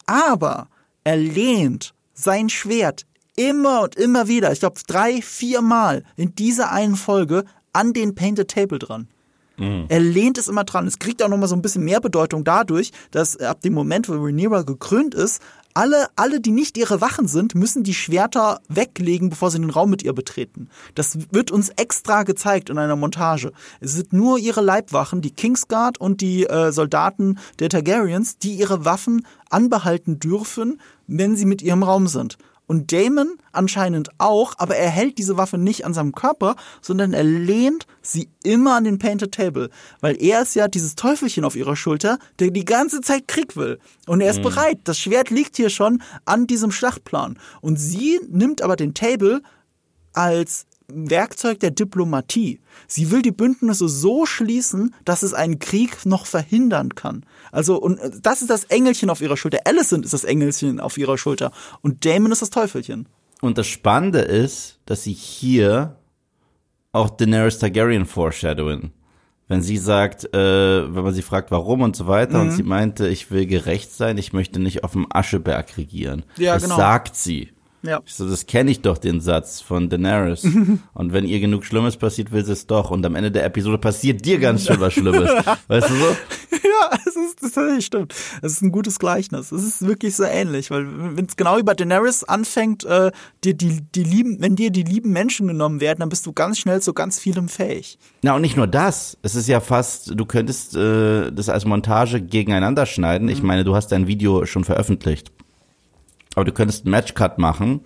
Aber 0.07 0.69
er 1.05 1.17
lehnt 1.17 1.95
sein 2.25 2.49
Schwert 2.49 3.07
immer 3.37 3.83
und 3.83 3.97
immer 3.97 4.29
wieder, 4.29 4.53
ich 4.53 4.61
glaube 4.61 4.81
drei, 4.87 5.21
vier 5.23 5.61
Mal 5.61 6.05
in 6.17 6.35
dieser 6.35 6.73
einen 6.73 6.97
Folge 6.97 7.45
an 7.73 7.93
den 7.93 8.15
Painted 8.15 8.49
Table 8.49 8.79
dran. 8.79 9.09
Mhm. 9.57 9.87
Er 9.89 10.01
lehnt 10.01 10.39
es 10.39 10.49
immer 10.49 10.65
dran. 10.65 10.87
Es 10.87 10.99
kriegt 10.99 11.23
auch 11.23 11.29
nochmal 11.29 11.49
so 11.49 11.55
ein 11.55 11.63
bisschen 11.63 11.85
mehr 11.85 12.01
Bedeutung 12.01 12.45
dadurch, 12.45 12.91
dass 13.11 13.37
ab 13.37 13.61
dem 13.61 13.73
Moment, 13.75 14.09
wo 14.09 14.15
Rhaenyra 14.15 14.63
gekrönt 14.63 15.15
ist, 15.15 15.41
alle, 15.75 16.07
alle, 16.15 16.41
die 16.41 16.53
nicht 16.53 16.79
ihre 16.79 17.01
Wachen 17.01 17.27
sind, 17.27 17.57
müssen 17.57 17.83
die 17.83 17.95
Schwerter 17.95 18.61
weglegen, 18.69 19.29
bevor 19.29 19.51
sie 19.51 19.59
den 19.59 19.71
Raum 19.71 19.91
mit 19.91 20.05
ihr 20.05 20.13
betreten. 20.13 20.69
Das 20.95 21.19
wird 21.33 21.51
uns 21.51 21.71
extra 21.71 22.23
gezeigt 22.23 22.71
in 22.71 22.79
einer 22.79 22.97
Montage. 22.97 23.53
Es 23.81 23.95
sind 23.95 24.13
nur 24.13 24.39
ihre 24.39 24.61
Leibwachen, 24.61 25.21
die 25.21 25.33
Kingsguard 25.33 25.99
und 25.99 26.21
die 26.21 26.47
äh, 26.47 26.71
Soldaten 26.71 27.39
der 27.59 27.69
Targaryens, 27.69 28.39
die 28.39 28.55
ihre 28.55 28.85
Waffen 28.85 29.27
anbehalten 29.51 30.21
dürfen, 30.21 30.81
wenn 31.09 31.37
sie 31.37 31.45
mit 31.45 31.61
ihrem 31.61 31.83
Raum 31.83 32.07
sind. 32.07 32.39
Und 32.75 32.91
Damon 32.91 33.39
anscheinend 33.53 34.09
auch, 34.19 34.55
aber 34.59 34.75
er 34.75 34.91
hält 34.91 35.19
diese 35.19 35.37
Waffe 35.37 35.59
nicht 35.59 35.85
an 35.85 35.95
seinem 35.95 36.11
Körper, 36.11 36.57
sondern 36.83 37.13
er 37.13 37.23
lehnt 37.23 37.87
sie 38.03 38.31
immer 38.43 38.75
an 38.75 38.83
den 38.83 38.99
Painted 38.99 39.31
Table. 39.31 39.71
Weil 40.01 40.21
er 40.21 40.43
ist 40.43 40.57
ja 40.57 40.67
dieses 40.67 40.97
Teufelchen 40.97 41.45
auf 41.45 41.55
ihrer 41.55 41.77
Schulter, 41.77 42.19
der 42.41 42.51
die 42.51 42.65
ganze 42.65 43.01
Zeit 43.01 43.29
Krieg 43.29 43.55
will. 43.55 43.79
Und 44.09 44.23
er 44.23 44.33
ist 44.33 44.39
mhm. 44.39 44.43
bereit. 44.43 44.79
Das 44.83 44.99
Schwert 44.99 45.31
liegt 45.31 45.57
hier 45.57 45.71
schon 45.71 46.03
an 46.25 46.49
diesem 46.49 46.73
Schlachtplan. 46.73 47.39
Und 47.61 47.77
sie 47.77 48.19
nimmt 48.29 48.61
aber 48.61 48.75
den 48.75 48.93
Table 48.93 49.41
als 50.13 50.67
Werkzeug 50.89 51.61
der 51.61 51.71
Diplomatie. 51.71 52.61
Sie 52.87 53.11
will 53.11 53.23
die 53.23 53.33
Bündnisse 53.33 53.89
so 53.89 54.27
schließen, 54.27 54.95
dass 55.05 55.23
es 55.23 55.35
einen 55.35 55.59
Krieg 55.59 56.05
noch 56.05 56.27
verhindern 56.27 56.95
kann. 56.95 57.25
Also, 57.53 57.81
und 57.81 57.99
das 58.23 58.43
ist 58.43 58.51
das 58.51 58.65
Engelchen 58.65 59.11
auf 59.11 59.21
ihrer 59.21 59.37
Schulter. 59.37 59.61
Alicent 59.65 60.05
ist 60.05 60.15
das 60.15 60.25
Engelchen 60.25 60.81
auf 60.81 60.99
ihrer 60.99 61.17
Schulter. 61.17 61.53
Und 61.81 62.05
Damon 62.05 62.33
ist 62.33 62.43
das 62.43 62.51
Teufelchen. 62.51 63.09
Und 63.41 63.59
das 63.59 63.67
Spannende 63.67 64.21
ist, 64.21 64.79
dass 64.87 65.05
sie 65.05 65.13
hier 65.13 65.97
auch 66.93 67.11
Daenerys 67.11 67.59
Targaryen 67.59 68.07
foreshadowen. 68.07 68.93
Wenn 69.49 69.61
sie 69.61 69.77
sagt, 69.77 70.33
äh, 70.35 70.95
wenn 70.95 71.05
man 71.05 71.13
sie 71.13 71.23
fragt, 71.23 71.51
warum 71.51 71.83
und 71.83 71.97
so 71.97 72.07
weiter, 72.07 72.39
mhm. 72.39 72.49
und 72.49 72.51
sie 72.53 72.63
meinte, 72.63 73.09
ich 73.09 73.31
will 73.31 73.47
gerecht 73.47 73.93
sein, 73.93 74.17
ich 74.17 74.33
möchte 74.33 74.61
nicht 74.61 74.85
auf 74.85 74.93
dem 74.93 75.07
Ascheberg 75.11 75.77
regieren. 75.77 76.25
Ja, 76.39 76.55
das 76.55 76.63
genau. 76.63 76.77
sagt 76.77 77.17
sie. 77.17 77.54
Ja. 77.85 78.01
Ich 78.07 78.15
so, 78.15 78.29
das 78.29 78.47
kenne 78.47 78.71
ich 78.71 78.81
doch, 78.81 78.99
den 78.99 79.21
Satz 79.21 79.61
von 79.61 79.89
Daenerys. 79.89 80.45
und 80.95 81.13
wenn 81.13 81.27
ihr 81.27 81.41
genug 81.41 81.65
Schlimmes 81.65 81.97
passiert, 81.97 82.33
will 82.33 82.45
sie 82.45 82.53
es 82.53 82.67
doch. 82.67 82.91
Und 82.91 83.05
am 83.05 83.15
Ende 83.15 83.31
der 83.31 83.45
Episode 83.45 83.79
passiert 83.79 84.25
dir 84.25 84.39
ganz 84.39 84.67
schön 84.67 84.81
was 84.81 84.95
Schlimmes. 84.95 85.31
weißt 85.69 85.91
du 85.91 85.95
so? 85.95 86.17
Ja, 86.51 86.99
es 87.07 87.15
ist, 87.15 87.43
das 87.43 87.57
ist, 87.57 87.85
stimmt. 87.85 88.15
Es 88.41 88.53
ist 88.53 88.63
ein 88.63 88.73
gutes 88.73 88.99
Gleichnis. 88.99 89.53
Es 89.53 89.63
ist 89.63 89.87
wirklich 89.87 90.17
so 90.17 90.25
ähnlich, 90.25 90.71
weil 90.71 90.87
wenn 91.17 91.27
es 91.27 91.37
genau 91.37 91.59
über 91.59 91.75
Daenerys 91.75 92.25
anfängt, 92.25 92.85
äh, 92.85 93.13
dir 93.45 93.55
die, 93.55 93.83
die 93.95 94.03
lieben, 94.03 94.39
wenn 94.41 94.57
dir 94.57 94.71
die 94.71 94.83
lieben 94.83 95.13
Menschen 95.13 95.47
genommen 95.47 95.81
werden, 95.81 96.01
dann 96.01 96.09
bist 96.09 96.25
du 96.25 96.33
ganz 96.33 96.59
schnell 96.59 96.81
zu 96.81 96.95
ganz 96.95 97.19
vielem 97.19 97.49
fähig. 97.49 97.99
Na, 98.23 98.35
und 98.35 98.41
nicht 98.41 98.57
nur 98.57 98.67
das. 98.67 99.19
Es 99.23 99.35
ist 99.35 99.49
ja 99.49 99.61
fast, 99.61 100.19
du 100.19 100.25
könntest 100.25 100.75
äh, 100.75 101.31
das 101.31 101.51
als 101.51 101.67
Montage 101.67 102.23
gegeneinander 102.23 102.87
schneiden. 102.87 103.27
Mhm. 103.27 103.33
Ich 103.33 103.43
meine, 103.43 103.65
du 103.65 103.75
hast 103.75 103.89
dein 103.89 104.07
Video 104.07 104.47
schon 104.47 104.65
veröffentlicht. 104.65 105.34
Aber 106.35 106.45
du 106.45 106.53
könntest 106.53 106.85
einen 106.85 106.93
Matchcut 106.93 107.39
machen 107.39 107.81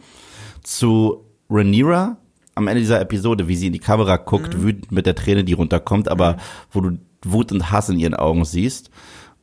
zu 0.62 1.24
Rhaenyra 1.50 2.16
am 2.54 2.66
Ende 2.66 2.80
dieser 2.80 3.00
Episode, 3.00 3.48
wie 3.48 3.56
sie 3.56 3.68
in 3.68 3.72
die 3.72 3.78
Kamera 3.78 4.16
guckt, 4.16 4.54
mhm. 4.54 4.62
wütend 4.62 4.92
mit 4.92 5.06
der 5.06 5.14
Träne, 5.14 5.44
die 5.44 5.52
runterkommt, 5.52 6.08
aber 6.08 6.32
mhm. 6.32 6.38
wo 6.72 6.80
du 6.80 6.98
Wut 7.24 7.52
und 7.52 7.70
Hass 7.70 7.88
in 7.88 7.98
ihren 7.98 8.14
Augen 8.14 8.44
siehst. 8.44 8.90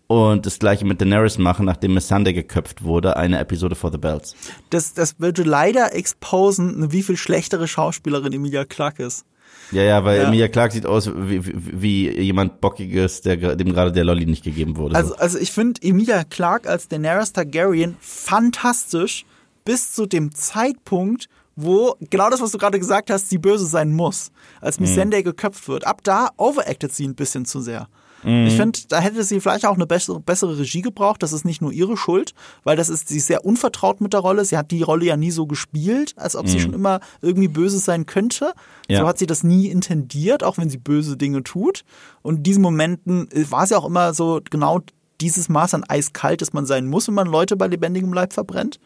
Und 0.08 0.46
das 0.46 0.60
gleiche 0.60 0.86
mit 0.86 1.02
Daenerys 1.02 1.40
machen, 1.40 1.66
nachdem 1.66 1.96
Missandei 1.96 2.34
geköpft 2.34 2.84
wurde, 2.84 3.18
eine 3.18 3.40
Episode 3.40 3.74
for 3.74 3.92
the 3.92 3.98
Bells. 3.98 4.36
Das, 4.70 4.94
das 4.94 5.20
würde 5.20 5.42
leider 5.42 5.96
exposen, 5.96 6.92
wie 6.92 7.02
viel 7.02 7.18
schlechtere 7.18 7.68
Schauspielerin 7.68 8.34
Emilia 8.34 8.66
Clarke 8.66 9.04
ist. 9.04 9.26
Ja, 9.72 9.84
ja, 9.84 10.04
weil 10.04 10.18
ja. 10.20 10.28
Emilia 10.28 10.48
Clark 10.48 10.72
sieht 10.72 10.86
aus 10.86 11.10
wie, 11.14 11.42
wie, 11.82 12.22
jemand 12.22 12.62
Bockiges, 12.62 13.22
der, 13.22 13.56
dem 13.56 13.74
gerade 13.74 13.92
der 13.92 14.04
Lolly 14.04 14.26
nicht 14.26 14.44
gegeben 14.44 14.78
wurde. 14.78 14.96
Also, 14.96 15.16
also 15.16 15.38
ich 15.38 15.52
finde 15.52 15.82
Emilia 15.82 16.24
Clark 16.24 16.68
als 16.68 16.88
Daenerys 16.88 17.34
Targaryen 17.34 17.96
fantastisch 18.00 19.26
bis 19.64 19.94
zu 19.94 20.06
dem 20.06 20.34
Zeitpunkt, 20.34 21.28
wo 21.56 21.96
genau 22.10 22.30
das, 22.30 22.42
was 22.42 22.52
du 22.52 22.58
gerade 22.58 22.80
gesagt 22.80 23.10
hast, 23.10 23.30
sie 23.30 23.38
böse 23.38 23.66
sein 23.66 23.94
muss, 23.94 24.32
als 24.62 24.80
Missandei 24.80 25.20
mhm. 25.20 25.26
geköpft 25.26 25.68
wird. 25.68 25.88
Ab 25.88 26.02
da 26.04 26.30
overacted 26.38 26.94
sie 26.94 27.08
ein 27.08 27.16
bisschen 27.16 27.46
zu 27.46 27.62
sehr. 27.62 27.88
Mhm. 28.26 28.48
Ich 28.48 28.56
finde, 28.56 28.80
da 28.90 29.00
hätte 29.00 29.24
sie 29.24 29.40
vielleicht 29.40 29.66
auch 29.66 29.76
eine 29.76 29.86
bessere, 29.86 30.20
bessere 30.20 30.58
Regie 30.58 30.82
gebraucht. 30.82 31.22
Das 31.24 31.32
ist 31.32 31.46
nicht 31.46 31.62
nur 31.62 31.72
ihre 31.72 31.96
Schuld, 31.96 32.34
weil 32.64 32.76
das 32.76 32.90
ist, 32.90 33.08
sie 33.08 33.18
ist 33.18 33.28
sehr 33.28 33.46
unvertraut 33.46 34.02
mit 34.02 34.14
der 34.14 34.20
Rolle. 34.20 34.44
Sie 34.44 34.58
hat 34.58 34.72
die 34.72 34.82
Rolle 34.82 35.06
ja 35.06 35.16
nie 35.16 35.32
so 35.32 35.46
gespielt, 35.46 36.14
als 36.18 36.36
ob 36.36 36.46
mhm. 36.46 36.50
sie 36.50 36.60
schon 36.60 36.74
immer 36.74 37.00
irgendwie 37.22 37.48
böse 37.48 37.80
sein 37.80 38.06
könnte. 38.06 38.54
Ja. 38.90 39.02
So 39.02 39.08
hat 39.08 39.20
sie 39.20 39.28
das 39.28 39.44
nie 39.44 39.68
intendiert, 39.68 40.44
auch 40.44 40.58
wenn 40.58 40.70
sie 40.70 40.78
böse 40.78 41.18
Dinge 41.18 41.44
tut. 41.44 41.84
Und 42.22 42.38
in 42.38 42.44
diesen 42.44 42.64
Momenten 42.64 43.30
war 43.50 43.64
es 43.64 43.70
ja 43.70 43.78
auch 43.78 43.86
immer 43.86 44.14
so 44.14 44.42
genau 44.50 44.82
dieses 45.22 45.48
Maß 45.48 45.76
an 45.76 45.84
eiskalt, 45.88 46.42
das 46.42 46.54
man 46.54 46.66
sein 46.66 46.88
muss, 46.88 47.08
wenn 47.08 47.14
man 47.14 47.28
Leute 47.28 47.56
bei 47.56 47.68
lebendigem 47.68 48.12
Leib 48.12 48.34
verbrennt. 48.34 48.80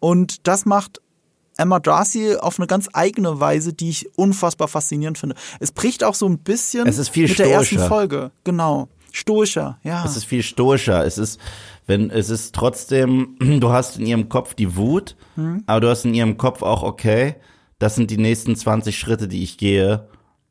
Und 0.00 0.48
das 0.48 0.64
macht 0.64 1.00
Emma 1.60 1.78
Darcy 1.78 2.36
auf 2.36 2.58
eine 2.58 2.66
ganz 2.66 2.88
eigene 2.92 3.38
Weise, 3.38 3.72
die 3.72 3.90
ich 3.90 4.08
unfassbar 4.16 4.68
faszinierend 4.68 5.18
finde. 5.18 5.36
Es 5.60 5.72
bricht 5.72 6.02
auch 6.02 6.14
so 6.14 6.26
ein 6.26 6.38
bisschen 6.38 6.86
es 6.86 6.98
ist 6.98 7.10
viel 7.10 7.24
mit 7.24 7.32
stoischer. 7.32 7.48
der 7.48 7.58
ersten 7.58 7.78
Folge. 7.78 8.30
Genau. 8.44 8.88
Stoischer, 9.12 9.78
ja. 9.82 10.04
Es 10.04 10.16
ist 10.16 10.24
viel 10.24 10.42
stoischer. 10.42 11.04
Es 11.04 11.18
ist, 11.18 11.40
wenn, 11.86 12.10
es 12.10 12.30
ist 12.30 12.54
trotzdem, 12.54 13.36
du 13.60 13.70
hast 13.70 13.98
in 13.98 14.06
ihrem 14.06 14.28
Kopf 14.28 14.54
die 14.54 14.76
Wut, 14.76 15.16
hm. 15.34 15.64
aber 15.66 15.80
du 15.80 15.88
hast 15.88 16.04
in 16.04 16.14
ihrem 16.14 16.36
Kopf 16.36 16.62
auch, 16.62 16.82
okay, 16.82 17.36
das 17.78 17.94
sind 17.94 18.10
die 18.10 18.18
nächsten 18.18 18.56
20 18.56 18.98
Schritte, 18.98 19.26
die 19.28 19.42
ich 19.42 19.58
gehe, 19.58 20.08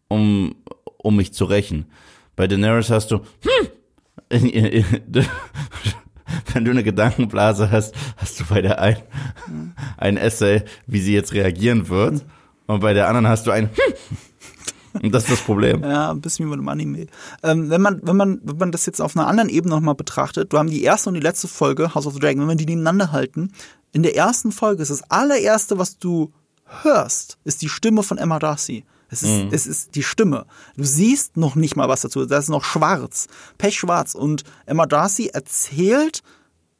um, 0.07 0.55
um 0.97 1.15
mich 1.15 1.33
zu 1.33 1.45
rächen. 1.45 1.85
Bei 2.35 2.47
Daenerys 2.47 2.89
hast 2.89 3.11
du, 3.11 3.21
hm, 3.41 3.67
wenn 6.53 6.65
du 6.65 6.71
eine 6.71 6.83
Gedankenblase 6.83 7.71
hast, 7.71 7.93
hast 8.17 8.39
du 8.39 8.45
bei 8.45 8.61
der 8.61 8.79
einen 8.79 9.03
ein 9.97 10.17
Essay, 10.17 10.63
wie 10.87 10.99
sie 10.99 11.13
jetzt 11.13 11.33
reagieren 11.33 11.89
wird. 11.89 12.23
Und 12.67 12.81
bei 12.81 12.93
der 12.93 13.07
anderen 13.07 13.27
hast 13.27 13.47
du 13.47 13.51
ein 13.51 13.69
und 14.93 15.11
das 15.11 15.23
ist 15.23 15.31
das 15.31 15.41
Problem. 15.41 15.83
Ja, 15.83 16.11
ein 16.11 16.21
bisschen 16.21 16.45
wie 16.45 16.49
mit 16.51 16.59
dem 16.59 16.69
Anime. 16.69 17.07
Ähm, 17.43 17.69
wenn, 17.69 17.81
man, 17.81 17.99
wenn, 18.03 18.15
man, 18.15 18.41
wenn 18.43 18.57
man 18.57 18.71
das 18.71 18.85
jetzt 18.85 19.01
auf 19.01 19.15
einer 19.15 19.27
anderen 19.27 19.49
Ebene 19.49 19.75
nochmal 19.75 19.95
betrachtet, 19.95 20.53
du 20.53 20.57
haben 20.57 20.69
die 20.69 20.83
erste 20.83 21.09
und 21.09 21.15
die 21.15 21.21
letzte 21.21 21.47
Folge, 21.47 21.93
House 21.95 22.05
of 22.05 22.13
the 22.13 22.19
Dragon, 22.19 22.41
wenn 22.41 22.49
wir 22.49 22.55
die 22.55 22.65
nebeneinander 22.65 23.11
halten, 23.11 23.51
in 23.91 24.03
der 24.03 24.15
ersten 24.15 24.51
Folge 24.51 24.83
ist 24.83 24.91
das 24.91 25.09
allererste, 25.09 25.79
was 25.79 25.97
du 25.97 26.31
hörst, 26.83 27.37
ist 27.43 27.61
die 27.61 27.69
Stimme 27.69 28.03
von 28.03 28.17
Emma 28.17 28.39
Darcy. 28.39 28.85
Es 29.09 29.23
ist, 29.23 29.45
mhm. 29.45 29.49
es 29.51 29.67
ist 29.67 29.95
die 29.95 30.03
Stimme. 30.03 30.45
Du 30.77 30.83
siehst 30.83 31.37
noch 31.37 31.55
nicht 31.55 31.75
mal 31.75 31.89
was 31.89 32.01
dazu. 32.01 32.25
Das 32.25 32.45
ist 32.45 32.49
noch 32.49 32.63
schwarz. 32.63 33.27
Pechschwarz. 33.57 34.15
Und 34.15 34.43
Emma 34.65 34.85
Darcy 34.85 35.27
erzählt, 35.27 36.21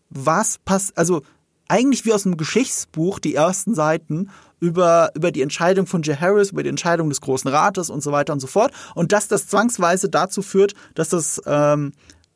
was 0.09 0.59
passt, 0.63 0.97
also 0.97 1.21
eigentlich 1.67 2.05
wie 2.05 2.13
aus 2.13 2.25
einem 2.25 2.37
Geschichtsbuch 2.37 3.19
die 3.19 3.35
ersten 3.35 3.75
Seiten 3.75 4.29
über, 4.59 5.11
über 5.15 5.31
die 5.31 5.41
Entscheidung 5.41 5.85
von 5.87 6.01
Jay 6.01 6.15
Harris, 6.15 6.51
über 6.51 6.63
die 6.63 6.69
Entscheidung 6.69 7.09
des 7.09 7.21
Großen 7.21 7.49
Rates 7.49 7.89
und 7.89 8.01
so 8.01 8.11
weiter 8.11 8.33
und 8.33 8.39
so 8.39 8.47
fort. 8.47 8.71
Und 8.95 9.11
dass 9.11 9.27
das 9.27 9.47
zwangsweise 9.47 10.09
dazu 10.09 10.41
führt, 10.41 10.73
dass 10.95 11.09
das 11.09 11.41
ähm, 11.45 11.93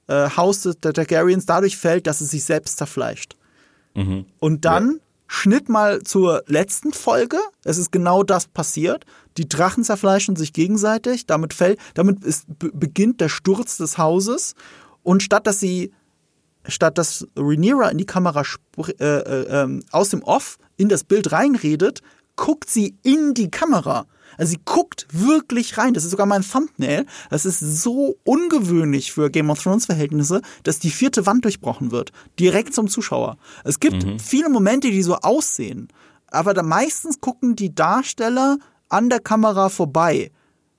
äh, 0.07 0.29
Haus 0.29 0.61
der 0.61 0.93
Targaryens 0.93 1.45
dadurch 1.45 1.77
fällt, 1.77 2.07
dass 2.07 2.21
es 2.21 2.31
sich 2.31 2.43
selbst 2.43 2.77
zerfleischt. 2.77 3.35
Mhm. 3.95 4.25
Und 4.39 4.65
dann. 4.65 4.99
Schnitt 5.35 5.67
mal 5.67 6.03
zur 6.03 6.43
letzten 6.45 6.93
Folge. 6.93 7.39
Es 7.63 7.79
ist 7.79 7.91
genau 7.91 8.21
das 8.21 8.45
passiert. 8.45 9.05
Die 9.37 9.49
Drachen 9.49 9.83
zerfleischen 9.83 10.35
sich 10.35 10.53
gegenseitig. 10.53 11.25
Damit 11.25 11.55
fällt, 11.55 11.79
damit 11.95 12.23
ist, 12.23 12.45
beginnt 12.59 13.19
der 13.19 13.29
Sturz 13.29 13.77
des 13.77 13.97
Hauses. 13.97 14.53
Und 15.01 15.23
statt 15.23 15.47
dass 15.47 15.59
sie, 15.59 15.91
statt 16.67 16.99
dass 16.99 17.27
Rhaenyra 17.35 17.89
in 17.89 17.97
die 17.97 18.05
Kamera 18.05 18.43
äh, 18.77 19.03
äh, 19.03 19.63
ähm, 19.63 19.81
aus 19.89 20.09
dem 20.09 20.21
Off 20.21 20.59
in 20.77 20.87
das 20.87 21.03
Bild 21.03 21.31
reinredet, 21.31 22.01
guckt 22.35 22.69
sie 22.69 22.95
in 23.01 23.33
die 23.33 23.49
Kamera. 23.49 24.05
Also 24.37 24.51
sie 24.51 24.61
guckt 24.63 25.07
wirklich 25.11 25.77
rein. 25.77 25.93
Das 25.93 26.03
ist 26.03 26.11
sogar 26.11 26.25
mein 26.25 26.43
Thumbnail. 26.43 27.05
Das 27.29 27.45
ist 27.45 27.59
so 27.59 28.17
ungewöhnlich 28.23 29.11
für 29.11 29.29
Game 29.29 29.49
of 29.49 29.61
Thrones 29.61 29.85
Verhältnisse, 29.85 30.41
dass 30.63 30.79
die 30.79 30.91
vierte 30.91 31.25
Wand 31.25 31.45
durchbrochen 31.45 31.91
wird. 31.91 32.11
Direkt 32.39 32.73
zum 32.73 32.87
Zuschauer. 32.87 33.37
Es 33.63 33.79
gibt 33.79 34.05
mhm. 34.05 34.19
viele 34.19 34.49
Momente, 34.49 34.91
die 34.91 35.03
so 35.03 35.15
aussehen. 35.15 35.89
aber 36.31 36.53
da 36.53 36.63
meistens 36.63 37.21
gucken 37.21 37.55
die 37.55 37.75
Darsteller 37.75 38.57
an 38.89 39.09
der 39.09 39.19
Kamera 39.19 39.69
vorbei, 39.69 40.31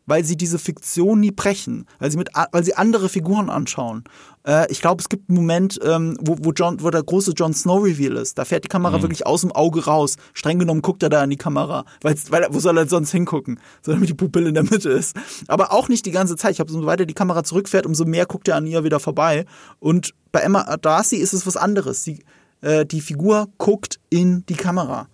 weil 0.06 0.24
sie 0.24 0.36
diese 0.36 0.58
Fiktion 0.58 1.20
nie 1.20 1.30
brechen, 1.30 1.86
weil 1.98 2.10
sie 2.10 2.18
mit, 2.18 2.30
weil 2.52 2.64
sie 2.64 2.74
andere 2.74 3.08
Figuren 3.08 3.50
anschauen. 3.50 4.04
Äh, 4.46 4.70
ich 4.70 4.80
glaube, 4.80 5.00
es 5.00 5.08
gibt 5.08 5.28
einen 5.28 5.36
Moment, 5.36 5.78
ähm, 5.82 6.16
wo, 6.20 6.36
wo, 6.40 6.52
John, 6.52 6.82
wo 6.82 6.90
der 6.90 7.02
große 7.02 7.32
Jon 7.32 7.54
Snow 7.54 7.82
Reveal 7.82 8.16
ist. 8.16 8.38
Da 8.38 8.44
fährt 8.44 8.64
die 8.64 8.68
Kamera 8.68 8.98
mhm. 8.98 9.02
wirklich 9.02 9.26
aus 9.26 9.40
dem 9.40 9.52
Auge 9.52 9.84
raus. 9.84 10.16
Streng 10.32 10.58
genommen 10.58 10.82
guckt 10.82 11.02
er 11.02 11.08
da 11.08 11.24
in 11.24 11.30
die 11.30 11.36
Kamera, 11.36 11.84
weil, 12.02 12.14
weil 12.30 12.46
wo 12.50 12.58
soll 12.60 12.76
er 12.78 12.86
sonst 12.86 13.10
hingucken, 13.12 13.58
so 13.82 13.92
damit 13.92 14.08
die 14.08 14.14
Pupille 14.14 14.48
in 14.48 14.54
der 14.54 14.64
Mitte 14.64 14.90
ist. 14.90 15.16
Aber 15.48 15.72
auch 15.72 15.88
nicht 15.88 16.06
die 16.06 16.10
ganze 16.10 16.36
Zeit. 16.36 16.52
Ich 16.52 16.60
habe 16.60 16.70
so 16.70 16.84
weiter 16.86 17.06
die 17.06 17.14
Kamera 17.14 17.44
zurückfährt, 17.44 17.86
umso 17.86 18.04
mehr 18.04 18.26
guckt 18.26 18.48
er 18.48 18.56
an 18.56 18.66
ihr 18.66 18.84
wieder 18.84 19.00
vorbei. 19.00 19.46
Und 19.78 20.14
bei 20.32 20.40
Emma 20.40 20.76
Darcy 20.76 21.16
ist 21.16 21.32
es 21.32 21.46
was 21.46 21.56
anderes. 21.56 22.04
Sie, 22.04 22.24
äh, 22.60 22.84
die 22.84 23.00
Figur 23.00 23.48
guckt 23.58 24.00
in 24.10 24.44
die 24.46 24.54
Kamera. 24.54 25.08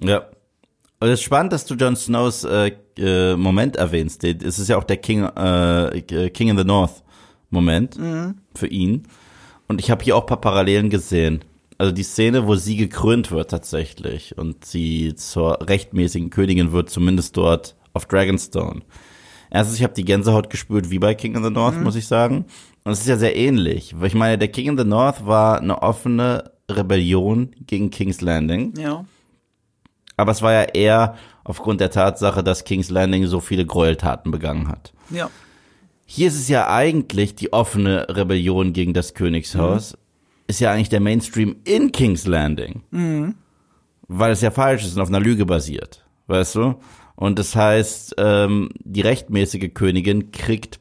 Ja. 0.00 0.26
Und 1.00 1.08
es 1.08 1.14
ist 1.14 1.24
spannend, 1.24 1.52
dass 1.52 1.64
du 1.64 1.74
Jon 1.74 1.96
Snows 1.96 2.44
äh, 2.44 2.72
äh, 2.98 3.36
Moment 3.36 3.76
erwähnst. 3.76 4.24
Es 4.24 4.58
ist 4.58 4.68
ja 4.68 4.78
auch 4.78 4.84
der 4.84 4.98
King, 4.98 5.24
äh, 5.24 6.02
King 6.30 6.48
in 6.48 6.58
the 6.58 6.64
North 6.64 7.02
Moment 7.50 7.98
mhm. 7.98 8.36
für 8.54 8.66
ihn. 8.66 9.04
Und 9.68 9.80
ich 9.80 9.90
habe 9.90 10.04
hier 10.04 10.16
auch 10.16 10.26
paar 10.26 10.40
Parallelen 10.40 10.90
gesehen. 10.90 11.44
Also 11.78 11.92
die 11.92 12.02
Szene, 12.02 12.46
wo 12.46 12.54
sie 12.54 12.76
gekrönt 12.76 13.30
wird 13.30 13.50
tatsächlich 13.50 14.36
und 14.38 14.64
sie 14.64 15.14
zur 15.14 15.66
rechtmäßigen 15.66 16.30
Königin 16.30 16.72
wird, 16.72 16.90
zumindest 16.90 17.36
dort 17.36 17.74
auf 17.92 18.06
Dragonstone. 18.06 18.82
Erstens, 19.50 19.78
ich 19.78 19.82
habe 19.82 19.94
die 19.94 20.04
Gänsehaut 20.04 20.48
gespürt 20.48 20.90
wie 20.90 20.98
bei 20.98 21.14
King 21.14 21.34
in 21.34 21.44
the 21.44 21.50
North, 21.50 21.76
mhm. 21.76 21.82
muss 21.82 21.96
ich 21.96 22.06
sagen. 22.06 22.46
Und 22.84 22.92
es 22.92 23.00
ist 23.00 23.08
ja 23.08 23.16
sehr 23.16 23.36
ähnlich. 23.36 23.94
Weil 23.98 24.08
ich 24.08 24.14
meine, 24.14 24.38
der 24.38 24.48
King 24.48 24.68
in 24.68 24.78
the 24.78 24.84
North 24.84 25.26
war 25.26 25.60
eine 25.60 25.82
offene 25.82 26.52
Rebellion 26.70 27.50
gegen 27.66 27.90
King's 27.90 28.20
Landing. 28.20 28.74
Ja. 28.78 29.04
Aber 30.16 30.32
es 30.32 30.42
war 30.42 30.52
ja 30.52 30.62
eher 30.62 31.16
aufgrund 31.44 31.80
der 31.80 31.90
Tatsache, 31.90 32.42
dass 32.42 32.64
King's 32.64 32.90
Landing 32.90 33.26
so 33.26 33.40
viele 33.40 33.66
Gräueltaten 33.66 34.30
begangen 34.30 34.68
hat. 34.68 34.92
Ja. 35.10 35.30
Hier 36.06 36.28
ist 36.28 36.38
es 36.38 36.48
ja 36.48 36.68
eigentlich 36.68 37.34
die 37.34 37.52
offene 37.52 38.06
Rebellion 38.08 38.72
gegen 38.72 38.92
das 38.92 39.14
Königshaus. 39.14 39.92
Mhm. 39.92 39.98
Ist 40.48 40.60
ja 40.60 40.72
eigentlich 40.72 40.90
der 40.90 41.00
Mainstream 41.00 41.56
in 41.64 41.92
King's 41.92 42.26
Landing. 42.26 42.82
Mhm. 42.90 43.34
Weil 44.08 44.32
es 44.32 44.42
ja 44.42 44.50
falsch 44.50 44.84
ist 44.84 44.96
und 44.96 45.02
auf 45.02 45.08
einer 45.08 45.20
Lüge 45.20 45.46
basiert. 45.46 46.04
Weißt 46.26 46.54
du? 46.56 46.74
Und 47.16 47.38
das 47.38 47.56
heißt, 47.56 48.16
ähm, 48.18 48.70
die 48.80 49.00
rechtmäßige 49.00 49.72
Königin 49.72 50.32
kriegt 50.32 50.80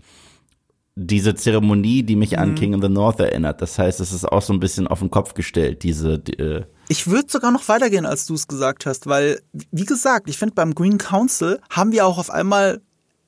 diese 0.95 1.35
Zeremonie, 1.35 2.03
die 2.03 2.15
mich 2.15 2.31
mhm. 2.31 2.39
an 2.39 2.55
King 2.55 2.73
in 2.73 2.81
the 2.81 2.89
North 2.89 3.19
erinnert. 3.19 3.61
Das 3.61 3.79
heißt, 3.79 3.99
es 3.99 4.11
ist 4.11 4.25
auch 4.25 4.41
so 4.41 4.53
ein 4.53 4.59
bisschen 4.59 4.87
auf 4.87 4.99
den 4.99 5.11
Kopf 5.11 5.33
gestellt, 5.33 5.83
diese. 5.83 6.19
Die, 6.19 6.37
äh 6.37 6.63
ich 6.91 7.07
würde 7.07 7.31
sogar 7.31 7.51
noch 7.51 7.69
weitergehen, 7.69 8.05
als 8.05 8.25
du 8.25 8.33
es 8.33 8.49
gesagt 8.49 8.85
hast, 8.85 9.07
weil, 9.07 9.41
wie 9.71 9.85
gesagt, 9.85 10.29
ich 10.29 10.37
finde, 10.37 10.55
beim 10.55 10.75
Green 10.75 10.97
Council 10.97 11.61
haben 11.69 11.93
wir 11.93 12.05
auch 12.05 12.17
auf 12.17 12.29
einmal 12.29 12.81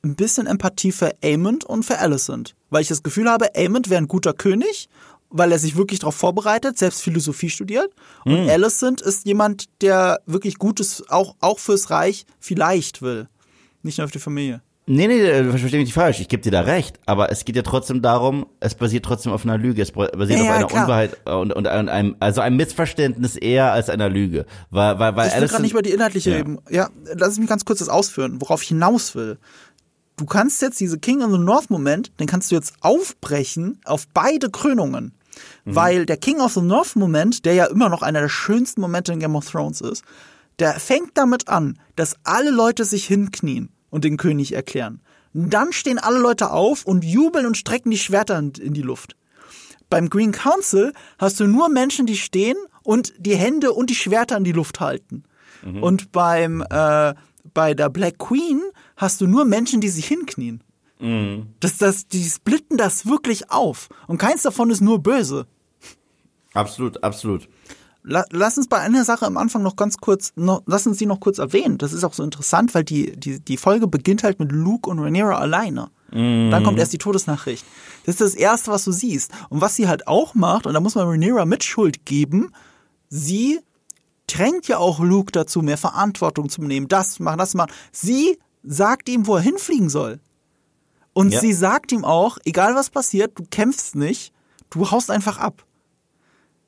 ein 0.04 0.18
bisschen 0.18 0.48
Empathie 0.48 0.92
für 0.92 1.12
Aemond 1.24 1.64
und 1.64 1.84
für 1.84 1.98
Alicent. 2.00 2.56
Weil 2.72 2.82
ich 2.82 2.90
das 2.90 3.04
Gefühl 3.04 3.30
habe, 3.30 3.56
Aemond 3.56 3.90
wäre 3.90 4.02
ein 4.02 4.10
guter 4.10 4.34
König, 4.34 4.90
weil 5.30 5.54
er 5.54 5.60
sich 5.60 5.78
wirklich 5.78 6.00
darauf 6.00 6.16
vorbereitet, 6.16 6.78
selbst 6.78 7.04
Philosophie 7.04 7.50
studiert. 7.50 7.90
Und 8.26 8.44
mhm. 8.44 8.50
Alicent 8.50 9.00
ist 9.00 9.26
jemand, 9.26 9.70
der 9.82 10.20
wirklich 10.26 10.58
Gutes 10.58 11.02
auch, 11.08 11.38
auch 11.40 11.60
fürs 11.60 11.90
Reich 11.90 12.26
vielleicht 12.42 13.02
will. 13.02 13.30
Nicht 13.82 13.98
nur 13.98 14.08
für 14.08 14.14
die 14.14 14.20
Familie. 14.20 14.62
Nee, 14.86 15.08
nee, 15.08 15.22
äh, 15.22 15.46
verstehe 15.46 15.80
mich 15.80 15.88
nicht 15.88 15.94
falsch. 15.94 16.20
Ich 16.20 16.28
gebe 16.28 16.44
dir 16.44 16.52
da 16.52 16.62
recht. 16.62 17.00
Aber 17.06 17.32
es 17.32 17.46
geht 17.46 17.56
ja 17.56 17.62
trotzdem 17.62 18.02
darum, 18.02 18.48
es 18.60 18.76
basiert 18.76 19.06
trotzdem 19.06 19.32
auf 19.32 19.46
einer 19.46 19.58
Lüge. 19.58 19.82
Es 19.82 19.92
basiert 19.92 20.40
ja, 20.40 20.44
auf 20.44 20.50
einer 20.50 20.68
klar. 20.68 20.84
Unwahrheit 20.84 21.26
und, 21.26 21.54
und, 21.54 21.68
und 21.68 21.68
einem, 21.68 22.16
also 22.20 22.42
einem 22.42 22.58
Missverständnis 22.58 23.38
eher 23.38 23.72
als 23.72 23.90
einer 23.90 24.10
Lüge. 24.10 24.46
Weil, 24.72 25.00
weil, 25.00 25.16
weil 25.16 25.30
ich 25.30 25.36
will 25.40 25.48
gerade 25.48 25.62
nicht 25.62 25.72
über 25.72 25.82
die 25.82 25.92
inhaltliche 25.92 26.32
ja. 26.32 26.40
eben. 26.40 26.60
Ja, 26.70 26.90
lass 27.16 27.40
mich 27.40 27.48
ganz 27.48 27.64
kurz 27.64 27.80
das 27.80 27.88
ausführen, 27.88 28.42
worauf 28.42 28.62
ich 28.62 28.70
hinaus 28.70 29.16
will. 29.16 29.38
Du 30.18 30.26
kannst 30.26 30.62
jetzt 30.62 30.80
diese 30.82 31.00
King 31.00 31.24
of 31.24 31.32
the 31.32 31.38
North 31.38 31.70
Moment, 31.70 32.12
den 32.20 32.28
kannst 32.28 32.52
du 32.52 32.56
jetzt 32.56 32.74
aufbrechen 32.82 33.80
auf 33.86 34.06
beide 34.14 34.50
Krönungen. 34.50 35.14
Mhm. 35.64 35.76
Weil 35.76 36.06
der 36.06 36.18
King 36.18 36.42
of 36.42 36.54
the 36.54 36.62
North 36.62 36.98
Moment, 36.98 37.46
der 37.46 37.54
ja 37.54 37.66
immer 37.66 37.88
noch 37.88 38.02
einer 38.02 38.20
der 38.20 38.30
schönsten 38.30 38.82
Momente 38.82 39.14
in 39.14 39.20
Game 39.20 39.36
of 39.36 39.50
Thrones 39.50 39.80
ist, 39.80 40.04
der 40.60 40.74
fängt 40.74 41.12
damit 41.18 41.48
an, 41.48 41.80
dass 41.96 42.16
alle 42.24 42.52
Leute 42.52 42.86
sich 42.86 43.08
hinknien 43.08 43.73
und 43.94 44.04
den 44.04 44.18
König 44.18 44.54
erklären. 44.54 45.02
Dann 45.34 45.72
stehen 45.72 46.00
alle 46.00 46.18
Leute 46.18 46.50
auf 46.52 46.84
und 46.84 47.06
jubeln 47.06 47.46
und 47.46 47.58
strecken 47.58 47.92
die 47.92 48.00
Schwerter 48.00 48.40
in 48.40 48.74
die 48.74 48.82
Luft. 48.82 49.16
Beim 49.88 50.10
Green 50.10 50.32
Council 50.32 50.94
hast 51.20 51.40
du 51.40 51.46
nur 51.46 51.70
Menschen, 51.70 52.08
die 52.08 52.18
stehen 52.18 52.58
und 52.82 53.14
die 53.20 53.36
Hände 53.36 53.72
und 53.72 53.92
die 53.92 53.96
Schwerter 53.96 54.36
in 54.36 54.44
die 54.44 54.52
Luft 54.52 54.80
halten. 54.80 55.24
Mhm. 55.64 55.84
Und 55.84 56.12
beim 56.12 56.66
äh, 56.68 57.14
bei 57.54 57.76
der 57.76 57.90
Black 57.90 58.18
Queen 58.18 58.64
hast 58.98 59.22
du 59.22 59.28
nur 59.28 59.46
Menschen, 59.46 59.80
die 59.80 59.90
sich 59.90 60.08
hinknien. 60.08 60.64
Mhm. 61.00 61.50
Das, 61.60 61.78
das, 61.78 62.08
die 62.08 62.24
splitten 62.24 62.78
das 62.78 63.06
wirklich 63.06 63.52
auf. 63.52 63.90
Und 64.08 64.18
keins 64.18 64.42
davon 64.42 64.72
ist 64.72 64.82
nur 64.82 65.04
böse. 65.04 65.46
Absolut, 66.56 67.04
absolut 67.04 67.48
lass 68.04 68.58
uns 68.58 68.68
bei 68.68 68.80
einer 68.80 69.06
Sache 69.06 69.26
am 69.26 69.38
Anfang 69.38 69.64
noch 69.64 69.76
ganz 69.76 69.98
kurz, 69.98 70.34
noch, 70.36 70.62
lass 70.66 70.86
uns 70.86 70.98
sie 70.98 71.06
noch 71.06 71.20
kurz 71.20 71.38
erwähnen. 71.38 71.78
Das 71.78 71.94
ist 71.94 72.04
auch 72.04 72.14
so 72.14 72.24
interessant, 72.24 72.74
weil 72.76 72.84
die, 72.84 73.18
die, 73.18 73.40
die 73.40 73.58
Folge 73.58 73.88
beginnt 73.88 74.24
halt 74.24 74.40
mit 74.40 74.52
Luke 74.52 74.90
und 74.90 75.00
Rhaenyra 75.00 75.38
alleine. 75.38 75.90
Mm. 76.12 76.52
Dann 76.52 76.64
kommt 76.64 76.80
erst 76.80 76.94
die 76.94 76.98
Todesnachricht. 76.98 77.66
Das 78.06 78.16
ist 78.16 78.22
das 78.22 78.36
Erste, 78.36 78.72
was 78.72 78.84
du 78.84 78.92
siehst. 78.92 79.32
Und 79.50 79.62
was 79.62 79.76
sie 79.76 79.88
halt 79.88 80.08
auch 80.08 80.36
macht, 80.36 80.68
und 80.68 80.74
da 80.74 80.80
muss 80.80 80.96
man 80.96 81.08
Rhaenyra 81.08 81.46
Mitschuld 81.46 82.06
geben, 82.06 82.52
sie 83.10 83.60
drängt 84.28 84.68
ja 84.68 84.78
auch 84.78 85.00
Luke 85.00 85.32
dazu, 85.32 85.62
mehr 85.62 85.78
Verantwortung 85.78 86.50
zu 86.50 86.62
nehmen, 86.62 86.88
das 86.88 87.14
zu 87.14 87.24
machen, 87.24 87.38
das 87.38 87.52
zu 87.52 87.58
machen. 87.58 87.72
Sie 87.92 88.38
sagt 88.64 89.10
ihm, 89.10 89.28
wo 89.28 89.36
er 89.36 89.42
hinfliegen 89.42 89.90
soll. 89.90 90.20
Und 91.14 91.32
ja. 91.32 91.40
sie 91.40 91.54
sagt 91.54 91.92
ihm 91.92 92.06
auch, 92.06 92.38
egal 92.44 92.76
was 92.76 92.90
passiert, 92.90 93.38
du 93.38 93.44
kämpfst 93.50 93.96
nicht, 93.96 94.34
du 94.72 94.90
haust 94.90 95.12
einfach 95.12 95.38
ab. 95.38 95.64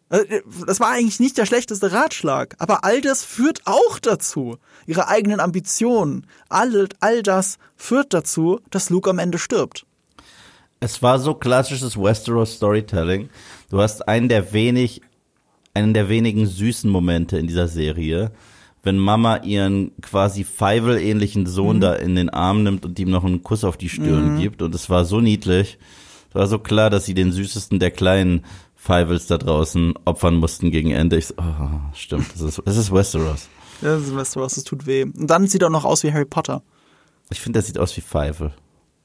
Äh, 0.10 0.42
das 0.66 0.80
war 0.80 0.90
eigentlich 0.90 1.20
nicht 1.20 1.38
der 1.38 1.46
schlechteste 1.46 1.92
Ratschlag, 1.92 2.56
aber 2.60 2.84
all 2.84 3.02
das 3.02 3.24
führt 3.24 3.62
auch 3.66 4.00
dazu. 4.00 4.58
Ihre 4.86 5.08
eigenen 5.08 5.40
Ambitionen, 5.40 6.28
all, 6.50 6.88
all 7.00 7.24
das 7.24 7.58
führt 7.76 8.14
dazu, 8.14 8.60
dass 8.70 8.90
Luke 8.90 9.10
am 9.10 9.20
Ende 9.20 9.40
stirbt. 9.40 9.86
Es 10.80 11.02
war 11.02 11.20
so 11.20 11.34
klassisches 11.34 11.98
Westeros 11.98 12.56
Storytelling. 12.56 13.30
Du 13.70 13.82
hast 13.82 14.08
einen 14.08 14.30
der 14.30 14.54
wenig, 14.54 15.02
einen 15.74 15.94
der 15.94 16.10
wenigen 16.10 16.46
süßen 16.46 16.90
Momente 16.90 17.38
in 17.38 17.48
dieser 17.48 17.68
Serie, 17.68 18.32
wenn 18.84 19.00
Mama 19.00 19.38
ihren 19.38 19.92
quasi 20.02 20.44
Feivel-ähnlichen 20.44 21.48
Sohn 21.48 21.78
mhm. 21.78 21.82
da 21.82 21.94
in 21.96 22.16
den 22.16 22.30
Arm 22.30 22.62
nimmt 22.64 22.86
und 22.86 23.00
ihm 23.00 23.10
noch 23.10 23.24
einen 23.24 23.42
Kuss 23.42 23.64
auf 23.64 23.78
die 23.78 23.90
Stirn 23.90 24.36
mhm. 24.36 24.40
gibt. 24.40 24.62
Und 24.62 24.76
es 24.76 24.90
war 24.90 25.06
so 25.06 25.22
niedlich. 25.22 25.80
Es 26.30 26.36
war 26.36 26.46
so 26.46 26.60
klar, 26.60 26.90
dass 26.92 27.06
sie 27.06 27.16
den 27.16 27.32
süßesten 27.32 27.80
der 27.80 27.92
Kleinen 27.92 28.44
Fivels 28.86 29.26
da 29.26 29.38
draußen 29.40 29.96
opfern 30.06 30.36
mussten 30.36 30.70
gegen 30.70 30.92
Ende. 30.92 31.18
Ich 31.18 31.28
so, 31.28 31.36
oh, 31.38 31.80
stimmt, 31.94 32.32
das 32.34 32.42
ist, 32.42 32.62
das 32.64 32.78
ist 32.78 32.94
Westeros. 32.94 33.50
Ja, 33.82 33.96
das 33.96 34.04
ist 34.04 34.16
Westeros, 34.16 34.56
das 34.56 34.64
tut 34.64 34.86
weh. 34.86 35.04
Und 35.04 35.28
dann 35.28 35.48
sieht 35.48 35.64
er 35.64 35.72
noch 35.72 35.86
aus 35.86 36.04
wie 36.04 36.14
Harry 36.14 36.26
Potter. 36.26 36.62
Ich 37.32 37.42
finde, 37.42 37.58
der 37.58 37.64
sieht 37.64 37.80
aus 37.80 37.98
wie 37.98 38.02
Feivel. 38.02 38.54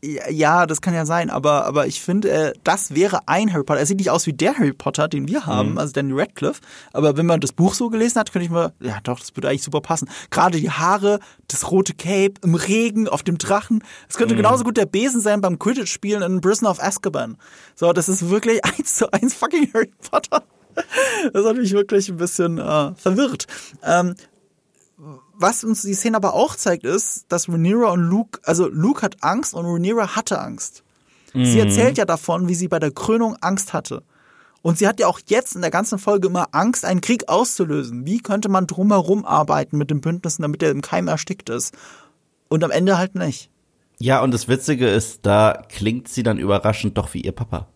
Ja, 0.02 0.66
das 0.66 0.80
kann 0.80 0.94
ja 0.94 1.04
sein, 1.04 1.28
aber, 1.28 1.66
aber 1.66 1.86
ich 1.86 2.00
finde, 2.00 2.30
äh, 2.30 2.52
das 2.64 2.94
wäre 2.94 3.20
ein 3.26 3.52
Harry 3.52 3.64
Potter. 3.64 3.80
Er 3.80 3.86
sieht 3.86 3.98
nicht 3.98 4.10
aus 4.10 4.26
wie 4.26 4.32
der 4.32 4.56
Harry 4.56 4.72
Potter, 4.72 5.08
den 5.08 5.28
wir 5.28 5.44
haben, 5.44 5.72
mhm. 5.72 5.78
also 5.78 5.92
Danny 5.92 6.18
Radcliffe. 6.18 6.62
Aber 6.92 7.18
wenn 7.18 7.26
man 7.26 7.40
das 7.40 7.52
Buch 7.52 7.74
so 7.74 7.90
gelesen 7.90 8.18
hat, 8.18 8.32
könnte 8.32 8.46
ich 8.46 8.50
mir, 8.50 8.72
ja 8.80 8.98
doch, 9.02 9.20
das 9.20 9.36
würde 9.36 9.48
eigentlich 9.48 9.62
super 9.62 9.82
passen. 9.82 10.08
Gerade 10.30 10.58
die 10.58 10.70
Haare, 10.70 11.20
das 11.48 11.70
rote 11.70 11.92
Cape, 11.92 12.34
im 12.42 12.54
Regen, 12.54 13.08
auf 13.08 13.22
dem 13.22 13.36
Drachen. 13.36 13.84
Es 14.08 14.16
könnte 14.16 14.34
mhm. 14.34 14.38
genauso 14.38 14.64
gut 14.64 14.78
der 14.78 14.86
Besen 14.86 15.20
sein 15.20 15.42
beim 15.42 15.58
Quidditch-Spielen 15.58 16.22
in 16.22 16.40
Prisoner 16.40 16.70
of 16.70 16.82
Azkaban. 16.82 17.36
So, 17.74 17.92
das 17.92 18.08
ist 18.08 18.30
wirklich 18.30 18.64
eins 18.64 18.94
zu 18.94 19.12
eins 19.12 19.34
fucking 19.34 19.70
Harry 19.74 19.92
Potter. 20.10 20.44
Das 21.32 21.44
hat 21.44 21.56
mich 21.56 21.72
wirklich 21.72 22.08
ein 22.08 22.16
bisschen 22.16 22.58
äh, 22.58 22.94
verwirrt. 22.94 23.46
Ähm, 23.84 24.14
was 25.40 25.64
uns 25.64 25.82
die 25.82 25.94
Szene 25.94 26.16
aber 26.16 26.34
auch 26.34 26.54
zeigt, 26.54 26.84
ist, 26.84 27.24
dass 27.28 27.48
Rhaenyra 27.48 27.90
und 27.90 28.02
Luke, 28.02 28.40
also 28.44 28.68
Luke 28.68 29.02
hat 29.02 29.22
Angst 29.22 29.54
und 29.54 29.64
Rhaenyra 29.64 30.14
hatte 30.14 30.40
Angst. 30.40 30.82
Mhm. 31.32 31.44
Sie 31.46 31.58
erzählt 31.58 31.98
ja 31.98 32.04
davon, 32.04 32.48
wie 32.48 32.54
sie 32.54 32.68
bei 32.68 32.78
der 32.78 32.90
Krönung 32.90 33.36
Angst 33.40 33.72
hatte. 33.72 34.02
Und 34.62 34.78
sie 34.78 34.86
hat 34.86 35.00
ja 35.00 35.06
auch 35.06 35.20
jetzt 35.26 35.54
in 35.54 35.62
der 35.62 35.70
ganzen 35.70 35.98
Folge 35.98 36.28
immer 36.28 36.48
Angst, 36.52 36.84
einen 36.84 37.00
Krieg 37.00 37.28
auszulösen. 37.28 38.04
Wie 38.04 38.18
könnte 38.18 38.50
man 38.50 38.66
drumherum 38.66 39.24
arbeiten 39.24 39.78
mit 39.78 39.90
den 39.90 40.02
Bündnissen, 40.02 40.42
damit 40.42 40.60
der 40.60 40.70
im 40.70 40.82
Keim 40.82 41.08
erstickt 41.08 41.48
ist? 41.48 41.74
Und 42.48 42.62
am 42.62 42.70
Ende 42.70 42.98
halt 42.98 43.14
nicht. 43.14 43.48
Ja, 43.98 44.22
und 44.22 44.32
das 44.32 44.48
Witzige 44.48 44.88
ist, 44.88 45.20
da 45.22 45.62
klingt 45.68 46.08
sie 46.08 46.22
dann 46.22 46.38
überraschend 46.38 46.98
doch 46.98 47.14
wie 47.14 47.20
ihr 47.20 47.32
Papa. 47.32 47.68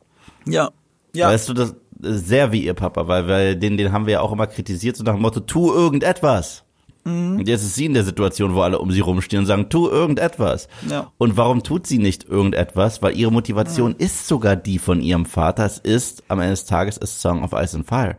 Ja. 0.47 0.71
Ja. 1.15 1.29
Weißt 1.29 1.49
du, 1.49 1.55
das 1.55 1.75
sehr 2.01 2.53
wie 2.53 2.65
ihr 2.65 2.75
Papa, 2.75 3.09
weil, 3.09 3.29
weil 3.29 3.57
den, 3.57 3.77
den 3.77 3.93
haben 3.93 4.07
wir 4.07 4.15
ja 4.15 4.21
auch 4.21 4.33
immer 4.33 4.47
kritisiert, 4.47 4.97
so 4.97 5.05
nach 5.05 5.15
dem 5.15 5.23
Motto, 5.23 5.41
tu 5.41 5.73
irgendetwas. 5.73 6.64
Mhm. 7.05 7.39
Und 7.39 7.49
jetzt 7.49 7.63
ist 7.63 7.75
sie 7.75 7.87
in 7.87 7.95
der 7.95 8.05
Situation, 8.05 8.55
wo 8.55 8.63
alle 8.63 8.79
um 8.79 8.91
sie 8.91 9.01
rumstehen 9.01 9.41
und 9.41 9.47
sagen, 9.47 9.69
tu 9.69 9.89
irgendetwas. 9.89 10.69
Ja. 10.89 11.13
Und 11.19 11.37
warum 11.37 11.63
tut 11.63 11.87
sie 11.87 11.99
nicht 11.99 12.25
irgendetwas? 12.25 13.03
Weil 13.03 13.17
ihre 13.17 13.31
Motivation 13.31 13.93
mhm. 13.93 13.97
ist 13.99 14.27
sogar 14.27 14.57
die 14.57 14.79
von 14.79 15.01
ihrem 15.01 15.27
Vater. 15.27 15.65
Es 15.65 15.79
ist, 15.79 16.25
am 16.29 16.41
Ende 16.41 16.53
des 16.53 16.65
Tages, 16.65 16.97
ist 16.97 17.21
Song 17.21 17.43
of 17.43 17.53
Ice 17.53 17.77
and 17.77 17.87
Fire. 17.87 18.17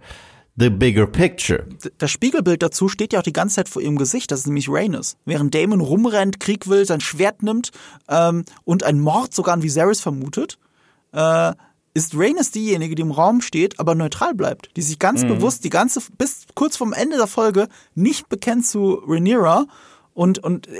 the 0.55 0.69
bigger 0.69 1.05
picture. 1.05 1.65
Das 1.97 2.11
Spiegelbild 2.11 2.63
dazu 2.63 2.87
steht 2.87 3.13
ja 3.13 3.19
auch 3.19 3.23
die 3.23 3.33
ganze 3.33 3.55
Zeit 3.55 3.69
vor 3.69 3.81
ihrem 3.81 3.97
Gesicht, 3.97 4.31
das 4.31 4.41
ist 4.41 4.47
nämlich 4.47 4.69
Rhaenys. 4.69 5.17
Während 5.25 5.53
Damon 5.53 5.81
rumrennt, 5.81 6.39
Krieg 6.39 6.67
will, 6.67 6.85
sein 6.85 7.01
Schwert 7.01 7.43
nimmt 7.43 7.71
ähm, 8.07 8.45
und 8.63 8.83
einen 8.83 9.01
Mord 9.01 9.33
sogar 9.33 9.53
an 9.53 9.63
Viserys 9.63 10.01
vermutet, 10.01 10.57
äh, 11.11 11.53
ist 11.95 12.13
Rhaenys 12.13 12.51
diejenige, 12.51 12.93
die 12.93 13.01
im 13.01 13.11
Raum 13.11 13.41
steht, 13.41 13.79
aber 13.79 13.95
neutral 13.95 14.35
bleibt. 14.35 14.69
Die 14.75 14.81
sich 14.81 14.99
ganz 14.99 15.23
mhm. 15.23 15.29
bewusst 15.29 15.63
die 15.63 15.69
ganze, 15.69 16.01
bis 16.17 16.45
kurz 16.53 16.77
vorm 16.77 16.93
Ende 16.93 17.17
der 17.17 17.25
Folge 17.25 17.69
nicht 17.95 18.29
bekennt 18.29 18.67
zu 18.67 19.01
Rhaenyra 19.07 19.65
und, 20.13 20.39
und 20.39 20.67
äh, 20.67 20.71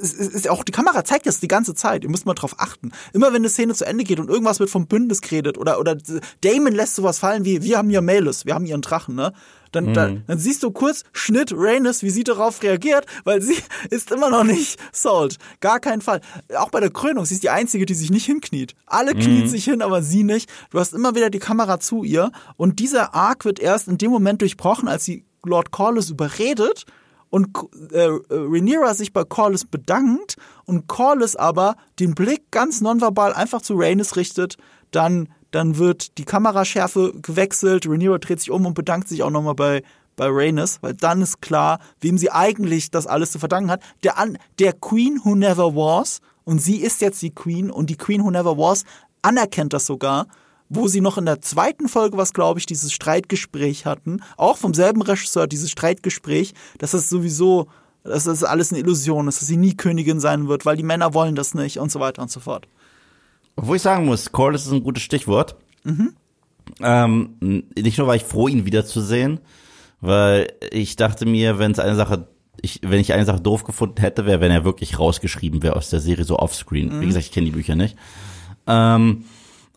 es 0.00 0.14
ist 0.14 0.48
auch 0.48 0.64
die 0.64 0.72
Kamera 0.72 1.04
zeigt 1.04 1.26
das 1.26 1.40
die 1.40 1.48
ganze 1.48 1.74
Zeit. 1.74 2.02
Ihr 2.02 2.10
müsst 2.10 2.26
mal 2.26 2.34
drauf 2.34 2.56
achten. 2.58 2.92
Immer 3.12 3.28
wenn 3.28 3.42
eine 3.42 3.48
Szene 3.48 3.74
zu 3.74 3.84
Ende 3.84 4.04
geht 4.04 4.18
und 4.18 4.28
irgendwas 4.28 4.58
wird 4.58 4.70
vom 4.70 4.86
Bündnis 4.86 5.20
geredet 5.20 5.58
oder 5.58 5.78
oder 5.78 5.96
Damon 6.40 6.72
lässt 6.72 6.96
sowas 6.96 7.18
fallen 7.18 7.44
wie 7.44 7.62
wir 7.62 7.78
haben 7.78 7.90
hier 7.90 8.02
Malus, 8.02 8.44
wir 8.44 8.54
haben 8.54 8.66
ihren 8.66 8.82
Drachen, 8.82 9.14
ne? 9.14 9.32
Dann, 9.72 9.86
mhm. 9.86 9.94
dann, 9.94 10.24
dann 10.26 10.38
siehst 10.38 10.62
du 10.62 10.70
kurz 10.70 11.04
Schnitt 11.12 11.52
Rhaenys, 11.54 12.02
wie 12.02 12.10
sie 12.10 12.24
darauf 12.24 12.62
reagiert, 12.62 13.06
weil 13.24 13.42
sie 13.42 13.56
ist 13.90 14.10
immer 14.10 14.30
noch 14.30 14.44
nicht 14.44 14.78
sold. 14.92 15.36
Gar 15.60 15.80
keinen 15.80 16.00
Fall. 16.00 16.20
Auch 16.56 16.70
bei 16.70 16.80
der 16.80 16.90
Krönung, 16.90 17.24
sie 17.24 17.34
ist 17.34 17.42
die 17.42 17.50
Einzige, 17.50 17.86
die 17.86 17.94
sich 17.94 18.10
nicht 18.10 18.26
hinkniet. 18.26 18.74
Alle 18.86 19.14
mhm. 19.14 19.20
knien 19.20 19.48
sich 19.48 19.64
hin, 19.64 19.82
aber 19.82 20.02
sie 20.02 20.24
nicht. 20.24 20.50
Du 20.70 20.78
hast 20.78 20.94
immer 20.94 21.14
wieder 21.14 21.30
die 21.30 21.38
Kamera 21.38 21.80
zu 21.80 22.04
ihr 22.04 22.30
und 22.56 22.78
dieser 22.78 23.14
Arc 23.14 23.44
wird 23.44 23.60
erst 23.60 23.88
in 23.88 23.98
dem 23.98 24.10
Moment 24.10 24.42
durchbrochen, 24.42 24.88
als 24.88 25.04
sie 25.04 25.24
Lord 25.44 25.70
Corlys 25.70 26.10
überredet, 26.10 26.84
und 27.30 27.48
äh, 27.92 28.08
Rhaenyra 28.30 28.94
sich 28.94 29.12
bei 29.12 29.24
Corlys 29.24 29.64
bedankt 29.64 30.36
und 30.64 30.86
Corlys 30.86 31.36
aber 31.36 31.76
den 31.98 32.14
Blick 32.14 32.50
ganz 32.50 32.80
nonverbal 32.80 33.32
einfach 33.32 33.62
zu 33.62 33.74
Rhaenys 33.74 34.16
richtet, 34.16 34.56
dann, 34.90 35.28
dann 35.50 35.78
wird 35.78 36.18
die 36.18 36.24
Kameraschärfe 36.24 37.14
gewechselt, 37.22 37.86
Rhaenyra 37.86 38.18
dreht 38.18 38.40
sich 38.40 38.50
um 38.50 38.66
und 38.66 38.74
bedankt 38.74 39.08
sich 39.08 39.22
auch 39.22 39.30
nochmal 39.30 39.54
bei, 39.54 39.82
bei 40.16 40.26
Rhaenys, 40.26 40.78
weil 40.82 40.94
dann 40.94 41.22
ist 41.22 41.40
klar, 41.40 41.78
wem 42.00 42.18
sie 42.18 42.30
eigentlich 42.30 42.90
das 42.90 43.06
alles 43.06 43.32
zu 43.32 43.38
verdanken 43.38 43.70
hat. 43.70 43.82
Der, 44.02 44.14
der 44.58 44.72
Queen 44.74 45.20
Who 45.24 45.34
Never 45.34 45.74
Was 45.74 46.20
und 46.44 46.60
sie 46.60 46.76
ist 46.76 47.00
jetzt 47.00 47.22
die 47.22 47.34
Queen 47.34 47.70
und 47.70 47.90
die 47.90 47.96
Queen 47.96 48.22
Who 48.22 48.30
Never 48.30 48.58
Was 48.58 48.84
anerkennt 49.22 49.72
das 49.72 49.86
sogar 49.86 50.26
wo 50.68 50.88
sie 50.88 51.00
noch 51.00 51.18
in 51.18 51.24
der 51.26 51.40
zweiten 51.40 51.88
Folge, 51.88 52.16
was 52.16 52.34
glaube 52.34 52.60
ich, 52.60 52.66
dieses 52.66 52.92
Streitgespräch 52.92 53.86
hatten, 53.86 54.20
auch 54.36 54.58
vom 54.58 54.74
selben 54.74 55.02
Regisseur, 55.02 55.46
dieses 55.46 55.70
Streitgespräch, 55.70 56.54
dass 56.78 56.90
das 56.92 57.08
sowieso, 57.08 57.68
dass 58.04 58.24
das 58.24 58.44
alles 58.44 58.72
eine 58.72 58.80
Illusion 58.80 59.28
ist, 59.28 59.40
dass 59.40 59.48
sie 59.48 59.56
nie 59.56 59.74
Königin 59.74 60.20
sein 60.20 60.48
wird, 60.48 60.66
weil 60.66 60.76
die 60.76 60.82
Männer 60.82 61.14
wollen 61.14 61.34
das 61.34 61.54
nicht 61.54 61.78
und 61.78 61.90
so 61.90 62.00
weiter 62.00 62.22
und 62.22 62.30
so 62.30 62.40
fort. 62.40 62.68
Wo 63.60 63.74
ich 63.74 63.82
sagen 63.82 64.06
muss, 64.06 64.32
Corliss 64.32 64.66
ist 64.66 64.72
ein 64.72 64.82
gutes 64.82 65.02
Stichwort. 65.02 65.56
Mhm. 65.84 66.14
Ähm, 66.80 67.64
nicht 67.76 67.98
nur 67.98 68.06
war 68.06 68.16
ich 68.16 68.24
froh, 68.24 68.48
ihn 68.48 68.66
wiederzusehen, 68.66 69.40
weil 70.00 70.52
ich 70.70 70.96
dachte 70.96 71.26
mir, 71.26 71.58
wenn 71.58 71.72
es 71.72 71.78
eine 71.78 71.96
Sache 71.96 72.28
ich, 72.60 72.80
wenn 72.82 73.00
ich 73.00 73.12
eine 73.12 73.24
Sache 73.24 73.40
doof 73.40 73.64
gefunden 73.64 74.00
hätte, 74.00 74.26
wäre, 74.26 74.40
wenn 74.40 74.50
er 74.50 74.64
wirklich 74.64 74.98
rausgeschrieben 74.98 75.62
wäre 75.62 75.76
aus 75.76 75.90
der 75.90 76.00
Serie, 76.00 76.24
so 76.24 76.38
offscreen. 76.38 76.88
Mhm. 76.88 77.00
Wie 77.00 77.06
gesagt, 77.06 77.26
ich 77.26 77.32
kenne 77.32 77.46
die 77.46 77.52
Bücher 77.52 77.76
nicht. 77.76 77.96
Ähm, 78.66 79.24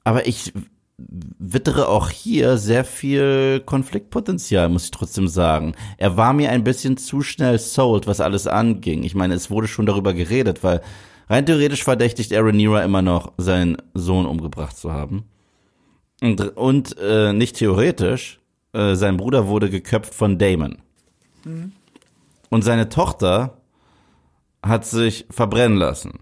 aber 0.03 0.27
ich 0.27 0.53
wittere 0.97 1.87
auch 1.87 2.09
hier 2.09 2.57
sehr 2.57 2.83
viel 2.83 3.61
Konfliktpotenzial, 3.65 4.69
muss 4.69 4.85
ich 4.85 4.91
trotzdem 4.91 5.27
sagen. 5.27 5.73
Er 5.97 6.17
war 6.17 6.33
mir 6.33 6.51
ein 6.51 6.63
bisschen 6.63 6.97
zu 6.97 7.21
schnell 7.21 7.57
sold, 7.59 8.07
was 8.07 8.21
alles 8.21 8.47
anging. 8.47 9.03
Ich 9.03 9.15
meine, 9.15 9.33
es 9.33 9.49
wurde 9.49 9.67
schon 9.67 9.85
darüber 9.85 10.13
geredet, 10.13 10.63
weil 10.63 10.81
rein 11.31 11.45
theoretisch 11.45 11.83
verdächtigt 11.83 12.33
Aaron 12.33 12.57
Nira 12.57 12.83
immer 12.83 13.01
noch, 13.01 13.31
seinen 13.37 13.77
Sohn 13.93 14.25
umgebracht 14.25 14.77
zu 14.77 14.91
haben. 14.91 15.23
Und, 16.21 16.55
und 16.57 16.97
äh, 16.99 17.33
nicht 17.33 17.55
theoretisch, 17.55 18.39
äh, 18.73 18.95
sein 18.95 19.17
Bruder 19.17 19.47
wurde 19.47 19.69
geköpft 19.69 20.13
von 20.13 20.37
Damon. 20.37 20.79
Mhm. 21.45 21.71
Und 22.49 22.63
seine 22.63 22.89
Tochter 22.89 23.57
hat 24.61 24.85
sich 24.85 25.25
verbrennen 25.29 25.77
lassen. 25.77 26.19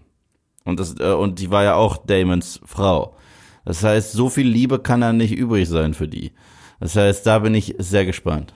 Und, 0.64 0.78
das, 0.78 0.94
äh, 1.00 1.12
und 1.12 1.40
die 1.40 1.50
war 1.50 1.64
ja 1.64 1.74
auch 1.74 1.98
Damons 1.98 2.60
Frau. 2.64 3.16
Das 3.64 3.82
heißt, 3.82 4.12
so 4.12 4.30
viel 4.30 4.46
Liebe 4.46 4.78
kann 4.78 5.00
da 5.00 5.12
nicht 5.12 5.32
übrig 5.32 5.68
sein 5.68 5.92
für 5.92 6.08
die. 6.08 6.32
Das 6.78 6.96
heißt, 6.96 7.26
da 7.26 7.40
bin 7.40 7.54
ich 7.54 7.74
sehr 7.78 8.06
gespannt. 8.06 8.54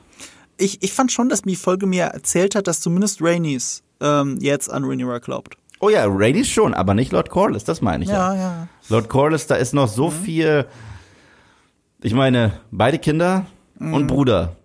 Ich, 0.57 0.82
ich 0.82 0.92
fand 0.92 1.11
schon, 1.11 1.28
dass 1.28 1.42
die 1.42 1.57
Folge 1.57 1.86
mir 1.86 2.05
erzählt 2.05 2.55
hat, 2.55 2.68
dass 2.68 2.80
zumindest 2.80 3.20
Rhaenys 3.20 3.82
ähm, 4.00 4.38
jetzt 4.40 4.70
an 4.70 4.84
Rhaenyra 4.84 5.18
glaubt. 5.18 5.59
Oh 5.81 5.89
ja, 5.89 6.05
Rhaenys 6.07 6.49
schon, 6.49 6.75
aber 6.75 6.95
nicht 6.95 7.12
Lord 7.12 7.31
Corlys, 7.31 7.64
das 7.64 7.81
meine 7.83 8.05
ich 8.05 8.11
ja. 8.11 8.35
ja. 8.35 8.41
ja. 8.41 8.68
Lord 8.89 9.09
Corlys, 9.09 9.47
da 9.47 9.57
ist 9.57 9.75
noch 9.75 9.89
so 9.89 10.09
mhm. 10.09 10.12
viel. 10.12 10.66
Ich 12.03 12.14
meine, 12.14 12.53
beide 12.70 12.99
Kinder 12.99 13.47
mhm. 13.79 13.95
und 13.95 14.07
Bruder 14.07 14.57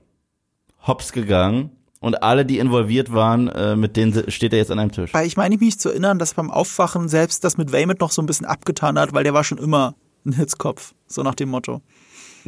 hops 0.86 1.12
gegangen 1.12 1.72
und 2.00 2.24
alle, 2.24 2.46
die 2.46 2.60
involviert 2.60 3.14
waren, 3.14 3.48
äh, 3.50 3.76
mit 3.76 3.98
denen 3.98 4.30
steht 4.32 4.54
er 4.54 4.60
jetzt 4.60 4.72
an 4.72 4.80
einem 4.80 4.92
Tisch. 4.92 5.14
Weil 5.14 5.28
ich 5.28 5.38
meine 5.38 5.58
mich 5.58 5.80
zu 5.80 5.90
erinnern, 5.90 6.20
dass 6.20 6.34
beim 6.34 6.52
Aufwachen 6.52 7.10
selbst 7.10 7.44
das 7.44 7.58
mit 7.58 7.72
Waymond 7.72 8.00
noch 8.00 8.12
so 8.12 8.22
ein 8.22 8.26
bisschen 8.26 8.46
abgetan 8.46 8.98
hat, 8.98 9.14
weil 9.14 9.24
der 9.24 9.34
war 9.34 9.44
schon 9.44 9.58
immer 9.58 9.96
ein 10.26 10.34
Hitzkopf, 10.34 10.94
so 11.08 11.24
nach 11.24 11.36
dem 11.36 11.50
Motto. 11.50 11.82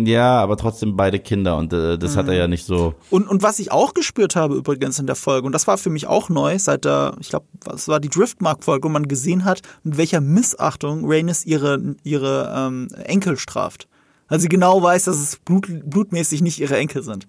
Ja, 0.06 0.40
aber 0.40 0.58
trotzdem 0.58 0.96
beide 0.96 1.20
Kinder 1.20 1.58
und 1.58 1.74
äh, 1.74 1.98
das 1.98 2.14
mhm. 2.14 2.20
hat 2.20 2.28
er 2.28 2.34
ja 2.36 2.48
nicht 2.48 2.66
so. 2.66 2.96
Und, 3.10 3.28
und 3.28 3.44
was 3.44 3.60
ich 3.60 3.72
auch 3.72 3.94
gespürt 3.94 4.36
habe 4.36 4.56
übrigens 4.56 5.00
in 5.00 5.08
der 5.08 5.16
Folge, 5.16 5.46
und 5.46 5.54
das 5.54 5.68
war 5.68 5.78
für 5.78 5.90
mich 5.90 6.08
auch 6.08 6.30
neu, 6.30 6.58
seit 6.60 6.86
der, 6.86 7.16
ich 7.20 7.30
glaube, 7.30 7.46
was 7.66 7.88
war 7.88 8.00
die 8.00 8.10
Driftmark-Folge, 8.10 8.88
wo 8.88 8.92
man 8.92 9.08
gesehen 9.08 9.46
hat, 9.46 9.62
mit 9.84 9.98
welcher 9.98 10.22
Missachtung 10.22 11.04
Rhaenys 11.06 11.46
ihre, 11.46 11.96
ihre 12.04 12.54
ähm, 12.56 12.88
Enkel 13.06 13.38
straft. 13.38 13.88
Weil 14.28 14.40
sie 14.40 14.48
genau 14.48 14.82
weiß, 14.82 15.06
dass 15.06 15.18
es 15.18 15.36
blut, 15.38 15.68
blutmäßig 15.68 16.42
nicht 16.42 16.60
ihre 16.60 16.78
Enkel 16.78 17.04
sind. 17.04 17.28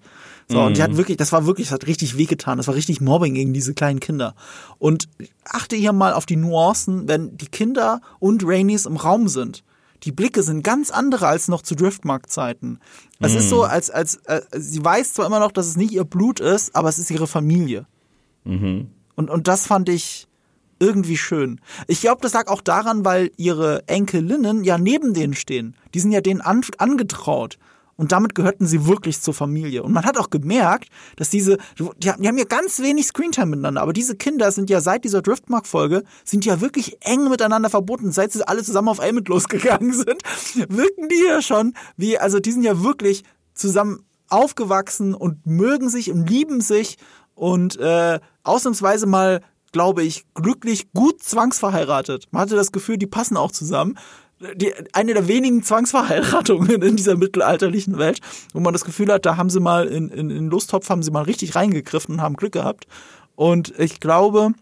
So, 0.49 0.59
mhm. 0.59 0.67
und 0.67 0.77
die 0.77 0.83
hat 0.83 0.91
mhm. 0.91 0.97
wirklich, 0.97 1.17
das 1.17 1.33
war 1.33 1.45
wirklich, 1.45 1.67
das 1.67 1.73
hat 1.73 1.87
richtig 1.87 2.17
wehgetan. 2.17 2.57
Das 2.57 2.67
war 2.67 2.75
richtig 2.75 3.01
Mobbing 3.01 3.33
gegen 3.33 3.53
diese 3.53 3.73
kleinen 3.73 3.99
Kinder. 3.99 4.35
Und 4.79 5.09
achte 5.43 5.75
hier 5.75 5.91
mal 5.91 6.13
auf 6.13 6.25
die 6.25 6.37
Nuancen, 6.37 7.07
wenn 7.07 7.35
die 7.35 7.47
Kinder 7.47 7.99
und 8.19 8.43
Rhaenys 8.45 8.85
im 8.85 8.95
Raum 8.95 9.27
sind 9.27 9.63
die 10.03 10.11
Blicke 10.11 10.43
sind 10.43 10.63
ganz 10.63 10.91
andere 10.91 11.27
als 11.27 11.47
noch 11.47 11.61
zu 11.61 11.75
Driftmark-Zeiten. 11.75 12.79
Es 13.19 13.33
mm. 13.33 13.37
ist 13.37 13.49
so, 13.49 13.63
mhm. 13.63 13.69
als, 13.69 13.89
als, 13.89 14.15
äh, 14.25 14.41
sie 14.51 14.83
weiß 14.83 15.13
zwar 15.13 15.25
immer 15.25 15.39
noch, 15.39 15.51
dass 15.51 15.67
es 15.67 15.77
nicht 15.77 15.93
ihr 15.93 16.03
Blut 16.03 16.39
ist, 16.39 16.75
aber 16.75 16.89
es 16.89 16.99
ist 16.99 17.09
ihre 17.09 17.27
Familie. 17.27 17.87
Mhm. 18.43 18.89
Und, 19.15 19.29
und 19.29 19.47
das 19.47 19.67
fand 19.67 19.89
ich 19.89 20.27
irgendwie 20.79 21.17
schön. 21.17 21.61
Ich 21.87 22.01
glaube, 22.01 22.21
das 22.21 22.33
lag 22.33 22.47
auch 22.47 22.61
daran, 22.61 23.05
weil 23.05 23.31
ihre 23.37 23.87
Enkelinnen 23.87 24.63
ja 24.63 24.77
neben 24.77 25.13
denen 25.13 25.33
stehen. 25.33 25.75
Die 25.93 25.99
sind 25.99 26.11
ja 26.11 26.21
denen 26.21 26.41
an, 26.41 26.61
angetraut. 26.77 27.57
Und 27.95 28.11
damit 28.11 28.35
gehörten 28.35 28.65
sie 28.65 28.87
wirklich 28.87 29.21
zur 29.21 29.33
Familie. 29.33 29.83
Und 29.83 29.93
man 29.93 30.05
hat 30.05 30.17
auch 30.17 30.29
gemerkt, 30.29 30.89
dass 31.15 31.29
diese, 31.29 31.57
die 31.97 32.09
haben, 32.09 32.37
ja 32.37 32.43
ganz 32.45 32.79
wenig 32.79 33.07
Screentime 33.07 33.47
miteinander, 33.47 33.81
aber 33.81 33.93
diese 33.93 34.15
Kinder 34.15 34.51
sind 34.51 34.69
ja 34.69 34.81
seit 34.81 35.03
dieser 35.03 35.21
Driftmark-Folge, 35.21 36.03
sind 36.23 36.45
ja 36.45 36.61
wirklich 36.61 36.97
eng 37.01 37.29
miteinander 37.29 37.69
verbunden. 37.69 38.11
Seit 38.11 38.31
sie 38.31 38.47
alle 38.47 38.63
zusammen 38.63 38.89
auf 38.89 38.99
Elmond 38.99 39.27
losgegangen 39.27 39.93
sind, 39.93 40.23
wirken 40.69 41.09
die 41.09 41.23
ja 41.27 41.41
schon 41.41 41.73
wie, 41.95 42.17
also 42.17 42.39
die 42.39 42.51
sind 42.51 42.63
ja 42.63 42.83
wirklich 42.83 43.23
zusammen 43.53 44.05
aufgewachsen 44.29 45.13
und 45.13 45.45
mögen 45.45 45.89
sich 45.89 46.11
und 46.11 46.27
lieben 46.27 46.61
sich 46.61 46.97
und 47.35 47.77
äh, 47.77 48.19
ausnahmsweise 48.43 49.05
mal 49.05 49.41
glaube 49.73 50.03
ich, 50.03 50.23
glücklich 50.35 50.93
gut 50.93 51.21
zwangsverheiratet. 51.21 52.27
Man 52.31 52.43
hatte 52.43 52.55
das 52.55 52.71
Gefühl, 52.71 52.97
die 52.97 53.07
passen 53.07 53.35
auch 53.35 53.51
zusammen 53.51 53.97
die, 54.55 54.73
eine 54.93 55.13
der 55.13 55.27
wenigen 55.27 55.63
Zwangsverheiratungen 55.63 56.81
in 56.81 56.95
dieser 56.95 57.15
mittelalterlichen 57.15 57.97
Welt, 57.97 58.19
wo 58.53 58.59
man 58.59 58.73
das 58.73 58.85
Gefühl 58.85 59.11
hat, 59.11 59.25
da 59.25 59.37
haben 59.37 59.49
sie 59.49 59.59
mal 59.59 59.87
in, 59.87 60.09
in, 60.09 60.29
in 60.29 60.47
Lusttopf 60.47 60.89
haben 60.89 61.03
sie 61.03 61.11
mal 61.11 61.23
richtig 61.23 61.55
reingegriffen 61.55 62.15
und 62.15 62.21
haben 62.21 62.35
Glück 62.35 62.53
gehabt. 62.53 62.87
Und 63.35 63.73
ich 63.79 63.99
glaube, 63.99 64.53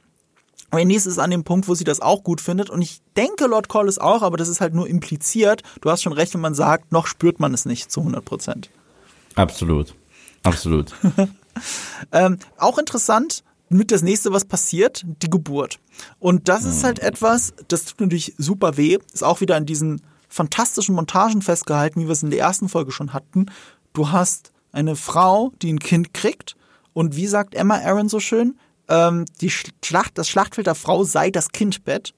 Rhaenys 0.73 1.05
ist 1.05 1.19
an 1.19 1.31
dem 1.31 1.43
Punkt, 1.43 1.67
wo 1.67 1.75
sie 1.75 1.83
das 1.83 1.99
auch 1.99 2.23
gut 2.23 2.41
findet. 2.41 2.69
Und 2.69 2.81
ich 2.81 3.01
denke, 3.17 3.45
Lord 3.45 3.67
Corlys 3.67 3.97
auch, 3.97 4.21
aber 4.21 4.37
das 4.37 4.47
ist 4.47 4.61
halt 4.61 4.73
nur 4.73 4.87
impliziert. 4.87 5.63
Du 5.81 5.89
hast 5.89 6.01
schon 6.01 6.13
recht, 6.13 6.33
wenn 6.33 6.41
man 6.41 6.55
sagt, 6.55 6.91
noch 6.91 7.07
spürt 7.07 7.39
man 7.39 7.53
es 7.53 7.65
nicht 7.65 7.91
zu 7.91 7.99
100 8.01 8.23
Prozent. 8.23 8.69
Absolut. 9.35 9.93
Absolut. 10.43 10.93
ähm, 12.11 12.39
auch 12.57 12.77
interessant, 12.77 13.43
mit 13.73 13.91
das 13.91 14.01
nächste, 14.01 14.31
was 14.31 14.45
passiert, 14.45 15.03
die 15.05 15.29
Geburt. 15.29 15.79
Und 16.19 16.49
das 16.49 16.65
ist 16.65 16.83
halt 16.83 16.99
etwas, 16.99 17.53
das 17.67 17.85
tut 17.85 18.01
natürlich 18.01 18.33
super 18.37 18.77
weh, 18.77 18.97
ist 19.13 19.23
auch 19.23 19.41
wieder 19.41 19.57
in 19.57 19.65
diesen 19.65 20.01
fantastischen 20.27 20.95
Montagen 20.95 21.41
festgehalten, 21.41 22.01
wie 22.01 22.05
wir 22.05 22.11
es 22.11 22.23
in 22.23 22.31
der 22.31 22.39
ersten 22.39 22.69
Folge 22.69 22.91
schon 22.91 23.13
hatten. 23.13 23.47
Du 23.93 24.11
hast 24.11 24.51
eine 24.71 24.95
Frau, 24.95 25.51
die 25.61 25.71
ein 25.71 25.79
Kind 25.79 26.13
kriegt 26.13 26.55
und 26.93 27.15
wie 27.15 27.27
sagt 27.27 27.55
Emma 27.55 27.75
Aaron 27.79 28.09
so 28.09 28.19
schön, 28.19 28.57
ähm, 28.87 29.25
die 29.41 29.49
Schlacht, 29.49 30.17
das 30.17 30.29
Schlachtfeld 30.29 30.67
der 30.67 30.75
Frau 30.75 31.03
sei 31.03 31.31
das 31.31 31.49
Kindbett. 31.49 32.13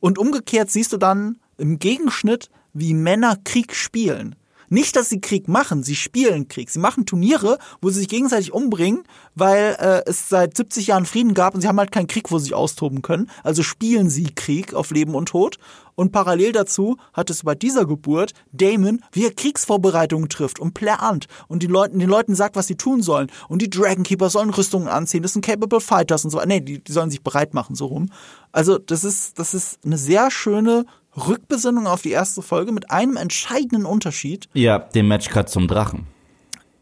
Und 0.00 0.18
umgekehrt 0.18 0.70
siehst 0.70 0.92
du 0.92 0.96
dann 0.96 1.38
im 1.58 1.78
Gegenschnitt, 1.78 2.50
wie 2.72 2.94
Männer 2.94 3.36
Krieg 3.44 3.74
spielen. 3.74 4.36
Nicht, 4.72 4.94
dass 4.94 5.08
sie 5.08 5.20
Krieg 5.20 5.48
machen, 5.48 5.82
sie 5.82 5.96
spielen 5.96 6.46
Krieg. 6.46 6.70
Sie 6.70 6.78
machen 6.78 7.04
Turniere, 7.04 7.58
wo 7.82 7.90
sie 7.90 7.98
sich 7.98 8.08
gegenseitig 8.08 8.52
umbringen, 8.52 9.02
weil 9.34 9.76
äh, 9.80 10.08
es 10.08 10.28
seit 10.28 10.56
70 10.56 10.86
Jahren 10.86 11.06
Frieden 11.06 11.34
gab 11.34 11.54
und 11.54 11.60
sie 11.60 11.66
haben 11.66 11.78
halt 11.80 11.90
keinen 11.90 12.06
Krieg, 12.06 12.30
wo 12.30 12.38
sie 12.38 12.44
sich 12.44 12.54
austoben 12.54 13.02
können. 13.02 13.28
Also 13.42 13.64
spielen 13.64 14.08
sie 14.08 14.32
Krieg 14.32 14.72
auf 14.72 14.92
Leben 14.92 15.16
und 15.16 15.26
Tod. 15.28 15.58
Und 15.96 16.12
parallel 16.12 16.52
dazu 16.52 16.96
hat 17.12 17.30
es 17.30 17.42
bei 17.42 17.56
dieser 17.56 17.84
Geburt 17.84 18.32
Damon, 18.52 19.02
wie 19.12 19.26
er 19.26 19.34
Kriegsvorbereitungen 19.34 20.28
trifft 20.28 20.60
und 20.60 20.72
plant 20.72 21.26
und 21.48 21.62
die 21.62 21.66
Leuten, 21.66 21.98
den 21.98 22.08
Leuten 22.08 22.34
sagt, 22.36 22.54
was 22.56 22.68
sie 22.68 22.76
tun 22.76 23.02
sollen. 23.02 23.30
Und 23.48 23.60
die 23.60 23.68
Dragonkeeper 23.68 24.30
sollen 24.30 24.50
Rüstungen 24.50 24.88
anziehen, 24.88 25.22
das 25.22 25.32
sind 25.34 25.44
Capable 25.44 25.80
Fighters 25.80 26.24
und 26.24 26.30
so. 26.30 26.40
Nee, 26.46 26.60
die, 26.60 26.82
die 26.82 26.92
sollen 26.92 27.10
sich 27.10 27.22
bereit 27.22 27.54
machen, 27.54 27.74
so 27.74 27.86
rum. 27.86 28.08
Also, 28.52 28.78
das 28.78 29.04
ist, 29.04 29.38
das 29.38 29.52
ist 29.52 29.80
eine 29.84 29.98
sehr 29.98 30.30
schöne 30.30 30.86
Rückbesinnung 31.16 31.86
auf 31.86 32.02
die 32.02 32.10
erste 32.10 32.42
Folge 32.42 32.72
mit 32.72 32.90
einem 32.90 33.16
entscheidenden 33.16 33.84
Unterschied. 33.84 34.48
Ja, 34.52 34.78
dem 34.78 35.08
Matchcut 35.08 35.48
zum 35.48 35.68
Drachen. 35.68 36.06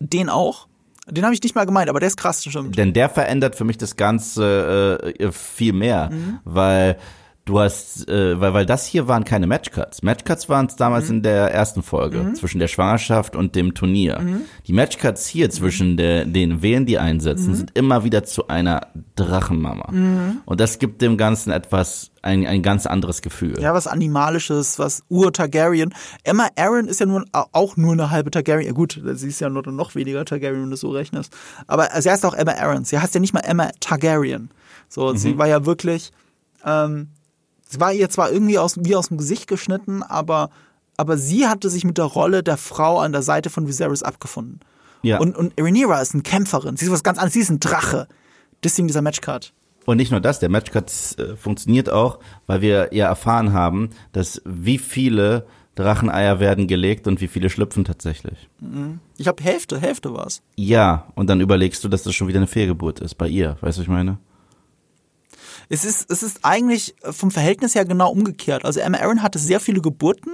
Den 0.01 0.29
auch. 0.29 0.69
Den 1.11 1.25
habe 1.25 1.35
ich 1.35 1.43
nicht 1.43 1.55
mal 1.55 1.65
gemeint, 1.65 1.89
aber 1.89 2.01
der 2.01 2.09
ist 2.09 2.17
krass, 2.17 2.45
stimmt. 2.45 2.77
Denn 2.77 2.93
der 2.93 3.09
verändert 3.09 3.57
für 3.57 3.65
mich 3.65 3.79
das 3.79 3.97
Ganze 3.97 5.15
äh, 5.19 5.33
viel 5.33 5.73
mehr, 5.73 6.11
mhm. 6.11 6.39
weil 6.45 6.99
du 7.49 7.61
hast, 7.61 8.09
äh, 8.09 8.41
weil, 8.41 8.55
weil 8.55 8.67
das 8.67 8.87
hier 8.87 9.09
waren 9.09 9.25
keine 9.25 9.47
Matchcuts. 9.47 10.03
Matchcuts 10.03 10.49
waren 10.49 10.67
es 10.67 10.77
damals 10.77 11.09
mhm. 11.09 11.17
in 11.17 11.23
der 11.23 11.53
ersten 11.53 11.83
Folge, 11.83 12.19
mhm. 12.19 12.35
zwischen 12.35 12.59
der 12.59 12.69
Schwangerschaft 12.69 13.35
und 13.35 13.55
dem 13.55 13.75
Turnier. 13.75 14.21
Mhm. 14.21 14.43
Die 14.67 14.73
Matchcuts 14.73 15.27
hier 15.27 15.51
zwischen 15.51 15.97
der, 15.97 16.25
den 16.25 16.63
Wehen, 16.63 16.87
die 16.87 16.99
einsetzen, 16.99 17.51
mhm. 17.51 17.55
sind 17.55 17.71
immer 17.75 18.05
wieder 18.05 18.25
zu 18.25 18.49
einer 18.49 18.89
Drachenmama. 19.17 19.91
Mhm. 19.91 20.41
Und 20.45 20.61
das 20.61 20.79
gibt 20.79 21.01
dem 21.01 21.17
Ganzen 21.17 21.51
etwas, 21.51 22.11
ein, 22.23 22.47
ein 22.47 22.63
ganz 22.63 22.87
anderes 22.87 23.23
Gefühl. 23.23 23.59
Ja, 23.61 23.73
was 23.73 23.87
Animalisches, 23.87 24.79
was 24.79 25.03
Ur-Targaryen. 25.09 25.95
Emma 26.25 26.49
Aaron 26.57 26.89
ist 26.89 27.01
ja 27.01 27.07
nun 27.07 27.25
auch 27.33 27.77
nur 27.77 27.93
eine 27.93 28.11
halbe 28.11 28.31
Targaryen. 28.31 28.67
Ja 28.67 28.73
gut, 28.73 29.01
sie 29.15 29.29
ist 29.29 29.41
ja 29.41 29.49
nur 29.49 29.67
noch 29.71 29.95
weniger 29.95 30.25
Targaryen, 30.25 30.63
wenn 30.63 30.71
du 30.71 30.77
so 30.77 30.91
rechnest. 30.91 31.35
Aber 31.67 31.89
sie 32.01 32.11
heißt 32.11 32.27
auch 32.27 32.35
Emma 32.35 32.53
Aaron. 32.53 32.85
Sie 32.85 32.99
heißt 32.99 33.15
ja 33.15 33.21
nicht 33.21 33.33
mal 33.33 33.41
Emma 33.41 33.71
Targaryen. 33.81 34.51
So, 34.89 35.15
sie 35.15 35.35
mhm. 35.35 35.39
war 35.39 35.49
ja 35.49 35.65
wirklich, 35.67 36.13
ähm, 36.65 37.09
es 37.69 37.81
war 37.81 37.93
ihr 37.93 38.09
zwar 38.09 38.31
irgendwie 38.31 38.59
aus, 38.59 38.77
wie 38.81 38.97
aus 38.97 39.09
dem 39.09 39.19
Gesicht 39.19 39.47
geschnitten, 39.47 40.03
aber, 40.03 40.51
aber 40.97 41.19
sie 41.19 41.47
hatte 41.47 41.69
sich 41.69 41.85
mit 41.85 41.99
der 41.99 42.07
Rolle 42.07 42.43
der 42.43 42.57
Frau 42.57 43.01
an 43.01 43.13
der 43.13 43.23
Seite 43.23 43.51
von 43.51 43.67
Viserys 43.67 44.03
abgefunden. 44.03 44.61
Ja. 45.03 45.19
Und, 45.19 45.37
und 45.37 45.53
Rhaenyra 45.61 46.01
ist 46.01 46.15
eine 46.15 46.23
Kämpferin. 46.23 46.77
Sie 46.77 46.87
ist 46.87 46.93
was 46.93 47.03
ganz 47.03 47.19
anderes. 47.19 47.35
Sie 47.35 47.41
ist 47.41 47.51
ein 47.51 47.61
Drache. 47.61 48.09
Deswegen 48.65 48.89
dieser 48.89 49.03
Matchcard. 49.03 49.53
Und 49.85 49.97
nicht 49.97 50.11
nur 50.11 50.21
das, 50.21 50.39
der 50.39 50.49
Matchcard 50.49 50.91
äh, 51.19 51.37
funktioniert 51.37 51.89
auch, 51.89 52.19
weil 52.47 52.61
wir 52.61 52.89
ja 52.93 53.07
erfahren 53.07 53.53
haben, 53.53 53.91
dass 54.13 54.43
wie 54.45 54.79
viele 54.79 55.47
Dracheneier 55.77 56.41
werden 56.41 56.67
gelegt 56.67 57.07
und 57.07 57.21
wie 57.21 57.29
viele 57.29 57.49
schlüpfen 57.49 57.85
tatsächlich. 57.85 58.49
Mhm. 58.61 58.99
Ich 59.17 59.29
habe 59.29 59.43
Hälfte, 59.43 59.79
Hälfte 59.79 60.13
war's. 60.13 60.43
Ja, 60.57 61.07
und 61.15 61.31
dann 61.31 61.41
überlegst 61.41 61.85
du, 61.85 61.89
dass 61.89 62.03
das 62.03 62.15
schon 62.15 62.29
wieder 62.29 62.39
eine 62.39 62.49
Fehlgeburt 62.49 63.01
ist 63.01 63.15
bei 63.15 63.29
ihr. 63.29 63.57
Weißt 63.61 63.79
du, 63.79 63.81
was 63.81 63.85
ich 63.85 63.89
meine? 63.89 64.19
Es 65.69 65.85
ist, 65.85 66.11
es 66.11 66.23
ist 66.23 66.41
eigentlich 66.45 66.95
vom 67.03 67.31
Verhältnis 67.31 67.75
her 67.75 67.85
genau 67.85 68.11
umgekehrt. 68.11 68.65
Also 68.65 68.81
Emma 68.81 68.99
Aaron 68.99 69.23
hatte 69.23 69.39
sehr 69.39 69.61
viele 69.61 69.81
Geburten. 69.81 70.33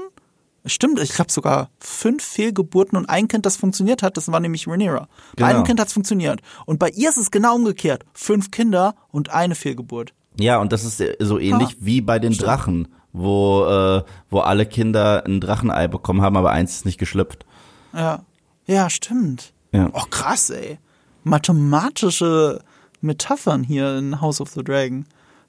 Stimmt, 0.67 0.99
ich 1.01 1.13
glaube 1.13 1.31
sogar 1.31 1.69
fünf 1.79 2.25
Fehlgeburten 2.25 2.97
und 2.97 3.07
ein 3.07 3.29
Kind, 3.29 3.45
das 3.45 3.57
funktioniert 3.57 4.03
hat, 4.03 4.17
das 4.17 4.33
war 4.33 4.41
nämlich 4.41 4.67
Rhaenyra. 4.67 5.01
Bei 5.01 5.09
genau. 5.37 5.49
einem 5.49 5.65
Kind 5.65 5.79
hat 5.79 5.89
es 5.89 5.93
funktioniert. 5.93 6.41
Und 6.65 6.79
bei 6.79 6.89
ihr 6.89 7.11
ist 7.11 7.19
es 7.19 7.31
genau 7.31 7.57
umgekehrt. 7.57 8.05
Fünf 8.15 8.51
Kinder 8.51 8.95
und 9.11 9.31
eine 9.31 9.57
Fehlgeburt. 9.57 10.15
Ja, 10.39 10.59
und 10.59 10.73
das 10.73 10.85
ist 10.85 11.03
so 11.19 11.39
ähnlich 11.39 11.69
ha. 11.69 11.75
wie 11.81 12.01
bei 12.01 12.19
den 12.19 12.33
Stimmt. 12.33 12.49
Drachen, 12.49 12.89
wo, 13.13 13.67
äh, 13.67 14.03
wo 14.31 14.41
alle 14.41 14.65
Kinder 14.65 15.25
ein 15.27 15.41
Drachenei 15.41 15.87
bekommen 15.87 16.23
haben, 16.23 16.37
aber 16.37 16.51
eins 16.51 16.77
ist 16.77 16.87
nicht 16.87 16.99
geschlüpft. 16.99 17.45
Ja. 17.93 18.25
Ja, 18.67 18.89
stimmt. 18.89 19.53
Ja. 19.73 19.91
Oh, 19.93 20.05
krass, 20.09 20.49
ey. 20.49 20.79
Mathematische 21.25 22.61
Metaphern 23.03 23.63
hier 23.63 23.99
in 23.99 24.21
House 24.21 24.41
of 24.41 24.51
the 24.51 24.65
Dragon. 24.65 25.05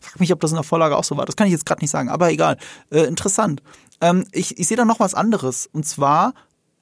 Frag 0.05 0.19
mich, 0.19 0.31
ob 0.31 0.39
das 0.39 0.51
in 0.51 0.55
der 0.55 0.63
Vorlage 0.63 0.97
auch 0.97 1.03
so 1.03 1.17
war. 1.17 1.25
Das 1.25 1.35
kann 1.35 1.47
ich 1.47 1.53
jetzt 1.53 1.65
gerade 1.65 1.81
nicht 1.81 1.91
sagen, 1.91 2.09
aber 2.09 2.31
egal. 2.31 2.57
Äh, 2.91 3.01
interessant. 3.03 3.61
Ähm, 4.01 4.25
ich 4.31 4.57
ich 4.59 4.67
sehe 4.67 4.77
da 4.77 4.85
noch 4.85 4.99
was 4.99 5.13
anderes. 5.13 5.67
Und 5.71 5.85
zwar, 5.85 6.33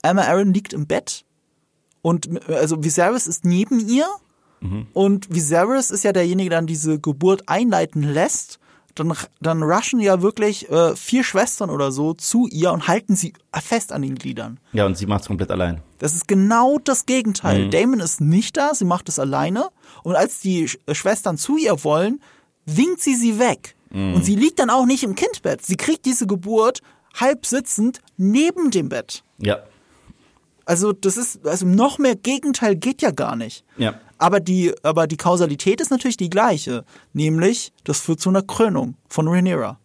Emma 0.02 0.24
Aaron 0.24 0.54
liegt 0.54 0.74
im 0.74 0.88
Bett 0.88 1.26
und 2.02 2.48
also 2.50 2.84
Viserys 2.84 3.28
ist 3.28 3.46
neben 3.46 3.80
ihr 3.88 4.06
mhm. 4.60 4.88
und 4.94 5.34
Viserys 5.34 5.90
ist 5.90 6.04
ja 6.04 6.12
derjenige, 6.12 6.50
der 6.50 6.60
dann 6.60 6.68
diese 6.68 7.00
Geburt 7.00 7.48
einleiten 7.48 8.04
lässt. 8.04 8.60
Dann, 8.96 9.12
dann 9.42 9.64
rushen 9.64 10.00
ja 10.00 10.22
wirklich 10.22 10.70
äh, 10.70 10.96
vier 10.96 11.24
Schwestern 11.24 11.72
oder 11.72 11.92
so 11.92 12.14
zu 12.14 12.48
ihr 12.48 12.72
und 12.72 12.88
halten 12.88 13.16
sie 13.16 13.34
fest 13.52 13.92
an 13.92 14.04
den 14.04 14.14
Gliedern. 14.14 14.60
Ja, 14.72 14.86
und 14.86 14.96
sie 14.96 15.08
macht 15.08 15.22
es 15.22 15.28
komplett 15.28 15.50
allein. 15.50 15.82
Das 15.98 16.14
ist 16.14 16.28
genau 16.28 16.78
das 16.78 17.08
Gegenteil. 17.08 17.66
Mhm. 17.66 17.72
Damon 17.72 18.00
ist 18.02 18.22
nicht 18.22 18.56
da, 18.56 18.76
sie 18.76 18.86
macht 18.86 19.10
es 19.10 19.18
alleine. 19.18 19.70
Und 20.04 20.16
als 20.16 20.42
die 20.42 20.68
Schwestern 20.92 21.40
zu 21.40 21.58
ihr 21.58 21.84
wollen, 21.84 22.22
winkt 22.66 23.02
sie 23.02 23.16
sie 23.16 23.40
weg. 23.40 23.76
Mhm. 23.92 24.16
Und 24.16 24.26
sie 24.26 24.36
liegt 24.36 24.60
dann 24.60 24.70
auch 24.70 24.86
nicht 24.86 25.04
im 25.04 25.16
Kindbett. 25.16 25.66
Sie 25.66 25.78
kriegt 25.78 26.06
diese 26.06 26.28
Geburt 26.28 26.82
halb 27.16 27.46
sitzend 27.46 28.00
neben 28.18 28.72
dem 28.72 28.90
Bett. 28.90 29.24
Ja. 29.38 29.60
Also 30.66 30.94
das 30.94 31.18
ist, 31.18 31.46
also 31.46 31.66
noch 31.66 32.00
mehr 32.00 32.16
Gegenteil 32.16 32.76
geht 32.76 33.02
ja 33.02 33.12
gar 33.12 33.36
nicht. 33.36 33.66
Ja. 33.78 33.96
Aber 34.18 34.40
die, 34.40 34.74
aber 34.84 35.08
die 35.08 35.18
Kausalität 35.18 35.82
ist 35.82 35.92
natürlich 35.92 36.18
die 36.18 36.30
gleiche. 36.30 36.86
Nämlich, 37.12 37.74
das 37.84 38.00
führt 38.00 38.22
zu 38.22 38.30
einer 38.30 38.42
Krönung 38.42 38.96
von 39.10 39.28
Rhaenyra. 39.28 39.80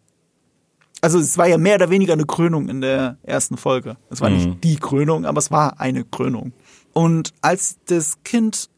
Also 1.01 1.19
es 1.19 1.39
war 1.39 1.47
ja 1.47 1.59
mehr 1.59 1.77
oder 1.77 1.91
weniger 1.91 2.13
eine 2.13 2.27
Krönung 2.27 2.69
in 2.69 2.81
der 2.81 3.19
ersten 3.23 3.57
Folge. 3.57 3.97
Es 4.11 4.21
war 4.21 4.31
mhm. 4.31 4.37
nicht 4.37 4.65
die 4.65 4.77
Krönung, 4.77 5.27
aber 5.27 5.39
es 5.39 5.51
war 5.51 5.81
eine 5.81 6.05
Krönung. 6.05 6.53
Und 6.93 7.35
als 7.41 7.79
das 7.87 8.23
Kind 8.25 8.71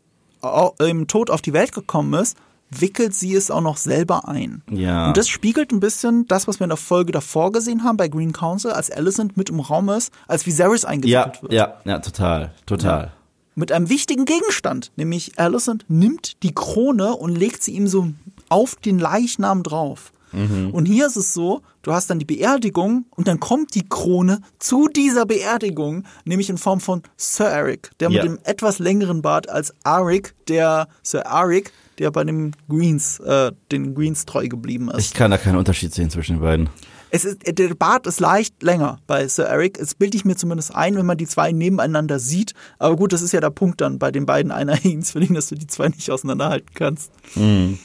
im 0.78 1.06
Tod 1.06 1.30
auf 1.30 1.42
die 1.42 1.52
Welt 1.52 1.72
gekommen 1.72 2.14
ist, 2.14 2.36
wickelt 2.70 3.14
sie 3.14 3.34
es 3.34 3.50
auch 3.50 3.60
noch 3.60 3.76
selber 3.76 4.28
ein. 4.28 4.62
Ja. 4.70 5.08
Und 5.08 5.16
das 5.16 5.28
spiegelt 5.28 5.72
ein 5.72 5.80
bisschen 5.80 6.26
das, 6.28 6.48
was 6.48 6.60
wir 6.60 6.64
in 6.64 6.70
der 6.70 6.76
Folge 6.76 7.12
davor 7.12 7.52
gesehen 7.52 7.84
haben 7.84 7.96
bei 7.96 8.08
Green 8.08 8.32
Council, 8.32 8.70
als 8.70 8.90
Alicent 8.90 9.36
mit 9.36 9.50
im 9.50 9.60
Raum 9.60 9.88
ist, 9.88 10.12
als 10.28 10.46
Viserys 10.46 10.84
eingewickelt 10.84 11.36
ja, 11.36 11.42
wird. 11.42 11.52
Ja, 11.52 11.74
ja, 11.84 11.98
total, 11.98 12.52
total. 12.66 13.04
Ja. 13.04 13.12
Mit 13.56 13.72
einem 13.72 13.88
wichtigen 13.88 14.24
Gegenstand, 14.24 14.92
nämlich 14.96 15.38
Alicent 15.38 15.84
nimmt 15.88 16.42
die 16.42 16.54
Krone 16.54 17.16
und 17.16 17.36
legt 17.36 17.62
sie 17.62 17.72
ihm 17.72 17.88
so 17.88 18.08
auf 18.48 18.76
den 18.76 18.98
Leichnam 18.98 19.62
drauf. 19.62 20.12
Mhm. 20.32 20.70
Und 20.70 20.86
hier 20.86 21.06
ist 21.06 21.16
es 21.16 21.34
so, 21.34 21.62
du 21.82 21.92
hast 21.92 22.08
dann 22.10 22.18
die 22.18 22.24
Beerdigung 22.24 23.06
und 23.16 23.28
dann 23.28 23.40
kommt 23.40 23.74
die 23.74 23.88
Krone 23.88 24.40
zu 24.58 24.88
dieser 24.88 25.26
Beerdigung, 25.26 26.04
nämlich 26.24 26.50
in 26.50 26.58
Form 26.58 26.80
von 26.80 27.02
Sir 27.16 27.46
Eric, 27.46 27.90
der 27.98 28.10
ja. 28.10 28.22
mit 28.22 28.30
dem 28.30 28.38
etwas 28.44 28.78
längeren 28.78 29.22
Bart 29.22 29.48
als 29.48 29.74
Arik, 29.84 30.34
der 30.48 30.88
Sir 31.02 31.26
Arik, 31.26 31.72
der 32.00 32.10
bei 32.10 32.24
den 32.24 32.56
Greens, 32.68 33.20
äh, 33.20 33.52
den 33.70 33.94
Greens 33.94 34.24
treu 34.24 34.48
geblieben 34.48 34.90
ist. 34.90 35.06
Ich 35.06 35.14
kann 35.14 35.30
da 35.30 35.38
keinen 35.38 35.56
Unterschied 35.56 35.94
sehen 35.94 36.10
zwischen 36.10 36.36
den 36.36 36.42
beiden. 36.42 36.68
Es 37.10 37.24
ist, 37.24 37.38
der 37.46 37.74
Bart 37.74 38.06
ist 38.06 38.20
leicht 38.20 38.62
länger 38.62 39.00
bei 39.06 39.26
Sir 39.28 39.44
Eric. 39.44 39.78
Das 39.78 39.94
bilde 39.94 40.16
ich 40.16 40.24
mir 40.24 40.36
zumindest 40.36 40.74
ein, 40.74 40.96
wenn 40.96 41.06
man 41.06 41.18
die 41.18 41.26
zwei 41.26 41.52
nebeneinander 41.52 42.18
sieht. 42.18 42.54
Aber 42.78 42.96
gut, 42.96 43.12
das 43.12 43.20
ist 43.20 43.32
ja 43.32 43.40
der 43.40 43.50
Punkt 43.50 43.80
dann 43.80 43.98
bei 43.98 44.10
den 44.10 44.26
beiden 44.26 44.50
eineiigen 44.52 45.02
Zwillingen, 45.02 45.34
dass 45.34 45.48
du 45.48 45.56
die 45.56 45.66
zwei 45.66 45.88
nicht 45.88 46.10
auseinanderhalten 46.10 46.70
kannst. 46.74 47.12
Mhm. 47.34 47.78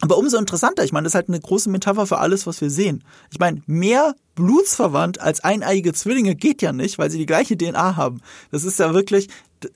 Aber 0.00 0.16
umso 0.16 0.36
interessanter, 0.36 0.84
ich 0.84 0.92
meine, 0.92 1.04
das 1.04 1.12
ist 1.12 1.16
halt 1.16 1.28
eine 1.28 1.40
große 1.40 1.70
Metapher 1.70 2.06
für 2.06 2.18
alles, 2.18 2.46
was 2.46 2.60
wir 2.60 2.70
sehen. 2.70 3.02
Ich 3.30 3.38
meine, 3.38 3.62
mehr 3.66 4.14
blutsverwandt 4.36 5.20
als 5.20 5.42
eineiige 5.42 5.92
Zwillinge 5.92 6.36
geht 6.36 6.62
ja 6.62 6.72
nicht, 6.72 6.98
weil 6.98 7.10
sie 7.10 7.18
die 7.18 7.26
gleiche 7.26 7.58
DNA 7.58 7.96
haben. 7.96 8.20
Das 8.52 8.62
ist 8.62 8.78
ja 8.78 8.94
wirklich, 8.94 9.28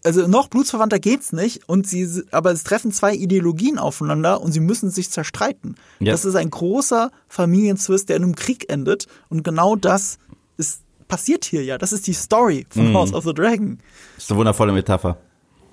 also 0.05 0.28
noch 0.28 0.47
blutsverwandter 0.49 1.01
geht's 1.01 1.32
nicht 1.32 1.69
und 1.69 1.89
sie, 1.89 2.23
aber 2.31 2.53
es 2.53 2.62
treffen 2.62 2.93
zwei 2.93 3.15
Ideologien 3.15 3.78
aufeinander 3.78 4.40
und 4.40 4.53
sie 4.53 4.61
müssen 4.61 4.90
sich 4.90 5.11
zerstreiten. 5.11 5.74
Ja. 5.99 6.12
Das 6.12 6.24
ist 6.24 6.36
ein 6.36 6.51
großer 6.51 7.11
Familienzwist, 7.27 8.09
der 8.09 8.16
in 8.16 8.23
einem 8.23 8.36
Krieg 8.36 8.70
endet 8.70 9.09
und 9.28 9.43
genau 9.43 9.74
das 9.74 10.19
ist, 10.57 10.82
passiert 11.09 11.44
hier 11.44 11.65
ja. 11.65 11.78
Das 11.78 11.93
ist 11.93 12.07
die 12.07 12.12
Story 12.12 12.66
von 12.70 12.90
mhm. 12.90 12.94
House 12.94 13.12
of 13.12 13.24
the 13.24 13.35
Dragon. 13.35 13.81
Das 14.15 14.24
ist 14.24 14.31
eine 14.31 14.39
wundervolle 14.39 14.73
Metapher. 14.73 15.16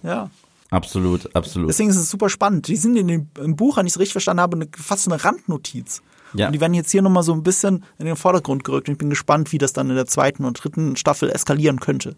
Ja. 0.01 0.31
Absolut, 0.71 1.35
absolut. 1.35 1.69
Deswegen 1.69 1.89
ist 1.89 1.97
es 1.97 2.09
super 2.09 2.29
spannend. 2.29 2.67
Die 2.67 2.75
sind 2.75 2.95
in 2.95 3.07
dem, 3.07 3.27
im 3.39 3.55
Buch, 3.55 3.77
wenn 3.77 3.87
ich 3.87 3.93
es 3.93 3.99
richtig 3.99 4.13
verstanden 4.13 4.41
habe, 4.41 4.55
eine, 4.55 4.67
fast 4.77 5.07
eine 5.07 5.23
Randnotiz. 5.23 6.01
Ja. 6.33 6.47
Und 6.47 6.53
die 6.53 6.61
werden 6.61 6.75
jetzt 6.75 6.91
hier 6.91 7.01
nochmal 7.01 7.23
so 7.23 7.33
ein 7.33 7.41
bisschen 7.41 7.83
in 7.97 8.05
den 8.05 8.15
Vordergrund 8.15 8.63
gerückt. 8.63 8.87
Und 8.87 8.93
ich 8.93 8.97
bin 8.99 9.09
gespannt, 9.09 9.51
wie 9.51 9.57
das 9.57 9.73
dann 9.73 9.89
in 9.89 9.95
der 9.95 10.05
zweiten 10.05 10.45
und 10.45 10.63
dritten 10.63 10.95
Staffel 10.95 11.31
eskalieren 11.31 11.79
könnte. 11.79 12.11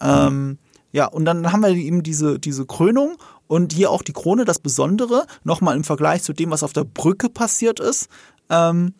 Mhm. 0.00 0.08
Ähm, 0.08 0.58
ja, 0.90 1.06
und 1.06 1.24
dann 1.24 1.52
haben 1.52 1.62
wir 1.62 1.70
eben 1.70 2.02
diese, 2.02 2.38
diese 2.38 2.66
Krönung 2.66 3.16
und 3.46 3.72
hier 3.72 3.90
auch 3.90 4.02
die 4.02 4.12
Krone, 4.12 4.44
das 4.44 4.58
Besondere, 4.58 5.26
nochmal 5.44 5.76
im 5.76 5.84
Vergleich 5.84 6.22
zu 6.22 6.32
dem, 6.32 6.50
was 6.50 6.62
auf 6.62 6.72
der 6.72 6.84
Brücke 6.84 7.28
passiert 7.28 7.78
ist. 7.78 8.08
Ähm, 8.48 8.94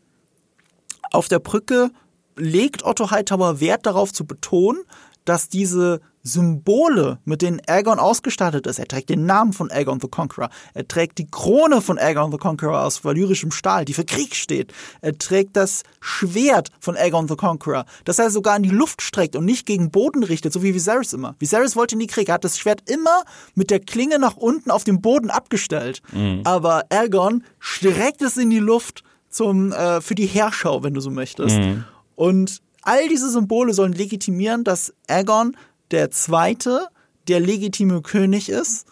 auf 1.12 1.28
der 1.28 1.38
Brücke 1.38 1.90
legt 2.36 2.84
Otto 2.84 3.10
Hightower 3.10 3.60
Wert 3.60 3.86
darauf 3.86 4.12
zu 4.12 4.24
betonen, 4.24 4.82
dass 5.24 5.48
diese 5.48 6.00
Symbole, 6.24 7.18
mit 7.26 7.42
denen 7.42 7.60
Aegon 7.66 7.98
ausgestattet 7.98 8.66
ist, 8.66 8.78
er 8.78 8.88
trägt 8.88 9.10
den 9.10 9.26
Namen 9.26 9.52
von 9.52 9.70
Aegon 9.70 10.00
the 10.00 10.08
Conqueror, 10.08 10.48
er 10.72 10.88
trägt 10.88 11.18
die 11.18 11.30
Krone 11.30 11.82
von 11.82 11.98
Aegon 11.98 12.32
the 12.32 12.38
Conqueror 12.38 12.80
aus 12.80 13.04
valyrischem 13.04 13.52
Stahl, 13.52 13.84
die 13.84 13.92
für 13.92 14.06
Krieg 14.06 14.34
steht, 14.34 14.72
er 15.02 15.16
trägt 15.18 15.54
das 15.54 15.82
Schwert 16.00 16.70
von 16.80 16.96
Aegon 16.96 17.28
the 17.28 17.36
Conqueror, 17.36 17.84
das 18.06 18.18
er 18.18 18.30
sogar 18.30 18.56
in 18.56 18.62
die 18.62 18.70
Luft 18.70 19.02
streckt 19.02 19.36
und 19.36 19.44
nicht 19.44 19.66
gegen 19.66 19.90
Boden 19.90 20.24
richtet, 20.24 20.54
so 20.54 20.62
wie 20.62 20.72
Viserys 20.72 21.12
immer. 21.12 21.36
Viserys 21.38 21.76
wollte 21.76 21.94
in 21.94 21.98
die 21.98 22.06
Krieg, 22.06 22.28
er 22.28 22.34
hat 22.34 22.44
das 22.44 22.58
Schwert 22.58 22.88
immer 22.88 23.24
mit 23.54 23.70
der 23.70 23.80
Klinge 23.80 24.18
nach 24.18 24.36
unten 24.36 24.70
auf 24.70 24.84
dem 24.84 25.02
Boden 25.02 25.28
abgestellt, 25.28 26.00
mhm. 26.12 26.40
aber 26.44 26.86
Aegon 26.88 27.44
streckt 27.58 28.22
es 28.22 28.38
in 28.38 28.48
die 28.48 28.60
Luft 28.60 29.04
zum, 29.28 29.72
äh, 29.72 30.00
für 30.00 30.14
die 30.14 30.26
Herrschau, 30.26 30.82
wenn 30.82 30.94
du 30.94 31.00
so 31.00 31.10
möchtest. 31.10 31.58
Mhm. 31.58 31.84
Und 32.14 32.62
all 32.80 33.08
diese 33.08 33.30
Symbole 33.30 33.74
sollen 33.74 33.92
legitimieren, 33.92 34.64
dass 34.64 34.94
Aegon 35.08 35.56
der 35.90 36.10
Zweite 36.10 36.86
der 37.28 37.40
legitime 37.40 38.02
König 38.02 38.48
ist. 38.48 38.86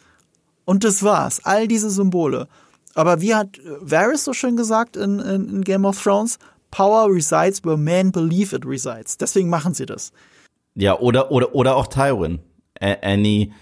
Und 0.64 0.84
das 0.84 1.02
war's. 1.02 1.44
All 1.44 1.68
diese 1.68 1.90
Symbole. 1.90 2.48
Aber 2.94 3.20
wie 3.20 3.34
hat 3.34 3.58
Varys 3.80 4.24
so 4.24 4.32
schön 4.32 4.56
gesagt 4.56 4.96
in, 4.96 5.18
in, 5.18 5.48
in 5.48 5.64
Game 5.64 5.84
of 5.84 6.00
Thrones? 6.02 6.38
Power 6.70 7.12
resides 7.12 7.64
where 7.64 7.76
men 7.76 8.12
believe 8.12 8.54
it 8.54 8.64
resides. 8.64 9.16
Deswegen 9.18 9.48
machen 9.48 9.74
sie 9.74 9.86
das. 9.86 10.12
Ja, 10.74 10.98
oder, 10.98 11.30
oder, 11.30 11.54
oder 11.54 11.76
auch 11.76 11.86
Tywin. 11.86 12.40
A 12.80 12.96
any 13.02 13.52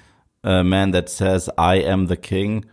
uh, 0.45 0.63
man 0.63 0.93
that 0.93 1.09
says 1.09 1.49
I 1.59 1.85
am 1.85 2.07
the 2.07 2.17
king, 2.17 2.65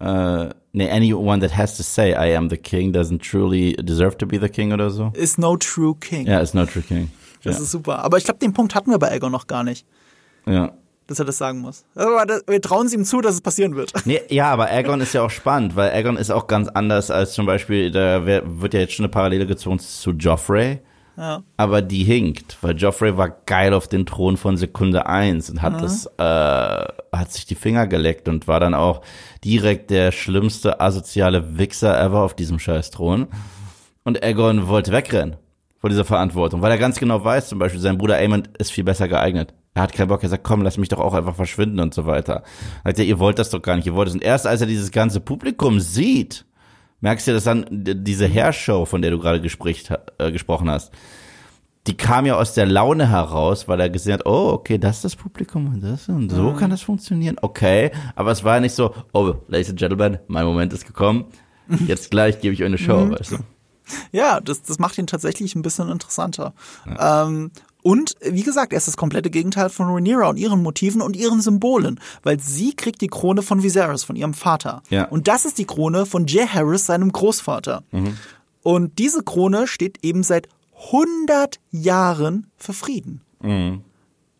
uh, 0.00 0.50
nee, 0.72 0.88
anyone 0.88 1.40
that 1.40 1.56
has 1.56 1.76
to 1.78 1.82
say 1.82 2.12
I 2.12 2.36
am 2.36 2.48
the 2.50 2.58
king 2.58 2.92
doesn't 2.92 3.22
truly 3.22 3.74
deserve 3.74 4.18
to 4.18 4.26
be 4.26 4.38
the 4.38 4.48
king 4.48 4.72
oder 4.72 4.90
so. 4.90 5.12
Is 5.14 5.38
no 5.38 5.56
true 5.56 5.94
king. 5.94 6.26
Ja, 6.26 6.40
is 6.40 6.54
no 6.54 6.66
true 6.66 6.82
king. 6.82 7.10
Das 7.42 7.56
ja. 7.56 7.62
ist 7.62 7.70
super. 7.70 8.04
Aber 8.04 8.18
ich 8.18 8.24
glaube, 8.24 8.38
den 8.38 8.52
Punkt 8.52 8.74
hatten 8.74 8.90
wir 8.90 8.98
bei 8.98 9.10
Aegon 9.10 9.32
noch 9.32 9.46
gar 9.46 9.64
nicht. 9.64 9.86
Ja. 10.48 10.72
Dass 11.06 11.20
er 11.20 11.24
das 11.24 11.38
sagen 11.38 11.60
muss. 11.60 11.84
Aber 11.94 12.26
das, 12.26 12.42
wir 12.48 12.60
trauen 12.60 12.86
es 12.86 12.92
ihm 12.92 13.04
zu, 13.04 13.20
dass 13.20 13.34
es 13.34 13.40
passieren 13.40 13.76
wird. 13.76 13.92
Nee, 14.06 14.22
ja, 14.28 14.50
aber 14.50 14.66
Aegon 14.70 15.00
ist 15.00 15.14
ja 15.14 15.22
auch 15.22 15.30
spannend, 15.30 15.76
weil 15.76 15.90
Aegon 15.90 16.16
ist 16.16 16.30
auch 16.30 16.48
ganz 16.48 16.68
anders 16.68 17.12
als 17.12 17.32
zum 17.32 17.46
Beispiel, 17.46 17.92
da 17.92 18.26
wird 18.26 18.74
ja 18.74 18.80
jetzt 18.80 18.94
schon 18.94 19.04
eine 19.04 19.10
Parallele 19.10 19.46
gezogen 19.46 19.78
zu 19.78 20.10
Joffrey. 20.10 20.80
Ja. 21.16 21.42
Aber 21.56 21.80
die 21.80 22.04
hinkt, 22.04 22.58
weil 22.60 22.76
Joffrey 22.76 23.16
war 23.16 23.30
geil 23.46 23.72
auf 23.72 23.88
den 23.88 24.04
Thron 24.04 24.36
von 24.36 24.56
Sekunde 24.56 25.06
eins 25.06 25.48
und 25.48 25.62
hat 25.62 25.74
ja. 25.74 25.80
das, 25.80 26.06
äh, 26.18 27.16
hat 27.16 27.32
sich 27.32 27.46
die 27.46 27.54
Finger 27.54 27.86
geleckt 27.86 28.28
und 28.28 28.46
war 28.48 28.60
dann 28.60 28.74
auch 28.74 29.00
direkt 29.42 29.90
der 29.90 30.12
schlimmste 30.12 30.80
asoziale 30.80 31.56
Wichser 31.56 31.98
ever 31.98 32.22
auf 32.22 32.34
diesem 32.34 32.58
scheiß 32.58 32.90
Thron. 32.90 33.28
Und 34.04 34.22
Aegon 34.22 34.68
wollte 34.68 34.92
wegrennen 34.92 35.36
vor 35.78 35.88
dieser 35.88 36.04
Verantwortung, 36.04 36.62
weil 36.62 36.70
er 36.70 36.78
ganz 36.78 36.98
genau 36.98 37.24
weiß, 37.24 37.48
zum 37.48 37.58
Beispiel, 37.58 37.80
sein 37.80 37.96
Bruder 37.96 38.16
Aemond 38.16 38.50
ist 38.58 38.72
viel 38.72 38.84
besser 38.84 39.08
geeignet. 39.08 39.54
Er 39.76 39.82
hat 39.82 39.92
keinen 39.92 40.08
Bock, 40.08 40.22
er 40.22 40.30
sagt, 40.30 40.42
komm, 40.42 40.62
lass 40.62 40.78
mich 40.78 40.88
doch 40.88 40.98
auch 40.98 41.12
einfach 41.12 41.34
verschwinden 41.34 41.80
und 41.80 41.92
so 41.92 42.06
weiter. 42.06 42.44
Sagt 42.82 42.98
er, 42.98 43.04
ihr 43.04 43.18
wollt 43.18 43.38
das 43.38 43.50
doch 43.50 43.60
gar 43.60 43.76
nicht, 43.76 43.86
ihr 43.86 43.94
wollt 43.94 44.08
es. 44.08 44.14
Und 44.14 44.22
erst 44.22 44.46
als 44.46 44.62
er 44.62 44.66
dieses 44.66 44.90
ganze 44.90 45.20
Publikum 45.20 45.80
sieht, 45.80 46.46
merkst 47.02 47.28
du, 47.28 47.32
dass 47.34 47.44
dann 47.44 47.66
diese 47.68 48.26
Herrshow, 48.26 48.86
von 48.86 49.02
der 49.02 49.10
du 49.10 49.18
gerade 49.18 49.46
äh, 49.46 50.32
gesprochen 50.32 50.70
hast, 50.70 50.92
die 51.86 51.94
kam 51.94 52.24
ja 52.24 52.36
aus 52.36 52.54
der 52.54 52.64
Laune 52.64 53.10
heraus, 53.10 53.68
weil 53.68 53.78
er 53.78 53.90
gesehen 53.90 54.14
hat, 54.14 54.24
oh, 54.24 54.48
okay, 54.54 54.78
das 54.78 54.96
ist 54.96 55.04
das 55.04 55.16
Publikum 55.16 55.66
und 55.66 55.82
das 55.82 56.08
und 56.08 56.30
so 56.30 56.52
mhm. 56.52 56.56
kann 56.56 56.70
das 56.70 56.80
funktionieren. 56.80 57.36
Okay, 57.42 57.90
aber 58.14 58.30
es 58.30 58.44
war 58.44 58.54
ja 58.54 58.60
nicht 58.60 58.74
so, 58.74 58.94
oh, 59.12 59.34
ladies 59.46 59.68
and 59.68 59.78
gentlemen, 59.78 60.18
mein 60.26 60.46
Moment 60.46 60.72
ist 60.72 60.86
gekommen. 60.86 61.26
Jetzt 61.86 62.10
gleich 62.10 62.40
gebe 62.40 62.54
ich 62.54 62.62
euch 62.62 62.66
eine 62.66 62.78
Show, 62.78 63.04
mhm. 63.04 63.10
weißt 63.10 63.32
du? 63.32 63.36
Ja, 64.10 64.40
das, 64.40 64.62
das 64.62 64.78
macht 64.78 64.96
ihn 64.96 65.06
tatsächlich 65.06 65.54
ein 65.54 65.62
bisschen 65.62 65.90
interessanter. 65.90 66.54
Ja. 66.86 67.26
Ähm, 67.26 67.50
und 67.86 68.16
wie 68.20 68.42
gesagt, 68.42 68.72
er 68.72 68.78
ist 68.78 68.88
das 68.88 68.96
komplette 68.96 69.30
Gegenteil 69.30 69.68
von 69.68 69.86
Rhaenyra 69.86 70.28
und 70.30 70.38
ihren 70.38 70.60
Motiven 70.60 71.00
und 71.00 71.14
ihren 71.14 71.40
Symbolen, 71.40 72.00
weil 72.24 72.40
sie 72.40 72.74
kriegt 72.74 73.00
die 73.00 73.06
Krone 73.06 73.42
von 73.42 73.62
Viserys, 73.62 74.02
von 74.02 74.16
ihrem 74.16 74.34
Vater. 74.34 74.82
Ja. 74.90 75.04
Und 75.04 75.28
das 75.28 75.44
ist 75.44 75.56
die 75.56 75.66
Krone 75.66 76.04
von 76.04 76.26
Jay 76.26 76.48
Harris, 76.48 76.86
seinem 76.86 77.12
Großvater. 77.12 77.84
Mhm. 77.92 78.16
Und 78.64 78.98
diese 78.98 79.22
Krone 79.22 79.68
steht 79.68 79.98
eben 80.02 80.24
seit 80.24 80.48
100 80.90 81.60
Jahren 81.70 82.50
für 82.56 82.72
Frieden. 82.72 83.20
Mhm. 83.40 83.82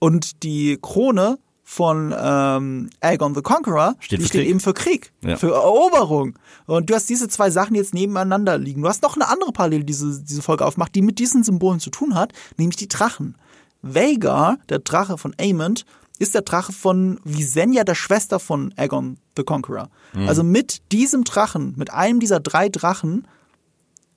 Und 0.01 0.43
die 0.43 0.77
Krone 0.83 1.39
von 1.69 2.15
ähm, 2.17 2.91
Aegon 3.01 3.35
the 3.35 3.43
Conqueror, 3.43 3.97
steht, 3.99 4.21
die 4.21 4.27
steht 4.27 4.43
Krieg. 4.43 4.51
eben 4.51 4.61
für 4.61 4.73
Krieg, 4.73 5.13
ja. 5.23 5.37
für 5.37 5.53
Eroberung. 5.53 6.39
Und 6.67 6.89
du 6.89 6.95
hast 6.95 7.09
diese 7.09 7.27
zwei 7.27 7.51
Sachen 7.51 7.75
jetzt 7.75 7.93
nebeneinander 7.93 8.57
liegen. 8.57 8.83
Du 8.83 8.89
hast 8.89 9.03
noch 9.03 9.17
eine 9.17 9.29
andere 9.29 9.51
Parallele, 9.51 9.81
die 9.81 9.87
diese, 9.87 10.23
diese 10.23 10.43
Folge 10.43 10.65
aufmacht, 10.65 10.95
die 10.95 11.03
mit 11.03 11.19
diesen 11.19 11.43
Symbolen 11.43 11.81
zu 11.81 11.91
tun 11.91 12.15
hat, 12.15 12.33
nämlich 12.57 12.77
die 12.77 12.87
Drachen. 12.87 13.37
Vhagar, 13.83 14.59
der 14.69 14.79
Drache 14.79 15.19
von 15.19 15.35
Aemond, 15.41 15.85
ist 16.21 16.37
der 16.37 16.43
Drache 16.43 16.73
von 16.73 17.19
Visenya, 17.25 17.83
der 17.83 17.97
Schwester 17.97 18.39
von 18.39 18.73
Aegon 18.77 19.19
the 19.37 19.43
Conqueror. 19.43 19.91
Mhm. 20.15 20.29
Also 20.29 20.45
mit 20.45 20.93
diesem 20.93 21.25
Drachen, 21.25 21.75
mit 21.77 21.93
einem 21.93 22.21
dieser 22.21 22.39
drei 22.39 22.69
Drachen, 22.69 23.27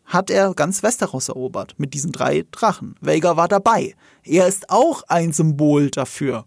hat 0.06 0.30
er 0.30 0.54
ganz 0.54 0.84
Westeros 0.84 1.30
erobert. 1.30 1.76
Mit 1.78 1.94
diesen 1.94 2.12
drei 2.12 2.46
Drachen. 2.52 2.96
Vhagar 3.02 3.38
war 3.38 3.48
dabei. 3.48 3.96
Er 4.24 4.48
ist 4.48 4.70
auch 4.70 5.04
ein 5.08 5.34
Symbol 5.34 5.90
dafür. 5.90 6.46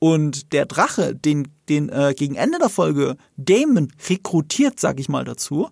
Und 0.00 0.52
der 0.54 0.64
Drache, 0.64 1.14
den, 1.14 1.48
den 1.68 1.90
äh, 1.90 2.14
gegen 2.16 2.34
Ende 2.34 2.58
der 2.58 2.70
Folge 2.70 3.16
Damon 3.36 3.92
rekrutiert, 4.08 4.80
sag 4.80 4.98
ich 4.98 5.08
mal 5.08 5.24
dazu, 5.24 5.68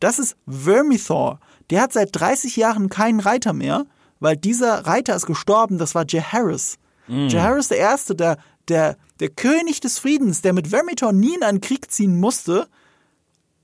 das 0.00 0.18
ist 0.18 0.36
Vermithor. 0.48 1.40
Der 1.70 1.82
hat 1.82 1.92
seit 1.92 2.10
30 2.12 2.56
Jahren 2.56 2.88
keinen 2.88 3.20
Reiter 3.20 3.52
mehr, 3.52 3.84
weil 4.20 4.36
dieser 4.36 4.86
Reiter 4.86 5.16
ist 5.16 5.26
gestorben, 5.26 5.78
das 5.78 5.94
war 5.94 6.04
Jaehaerys. 6.06 6.76
Mm. 7.08 7.26
Jaehaerys 7.26 7.68
der 7.68 7.78
Erste, 7.78 8.14
der, 8.14 8.38
der, 8.68 8.96
der 9.18 9.30
König 9.30 9.80
des 9.80 9.98
Friedens, 9.98 10.40
der 10.40 10.52
mit 10.52 10.68
Vermithor 10.68 11.12
nie 11.12 11.34
in 11.34 11.42
einen 11.42 11.60
Krieg 11.60 11.90
ziehen 11.90 12.18
musste, 12.20 12.68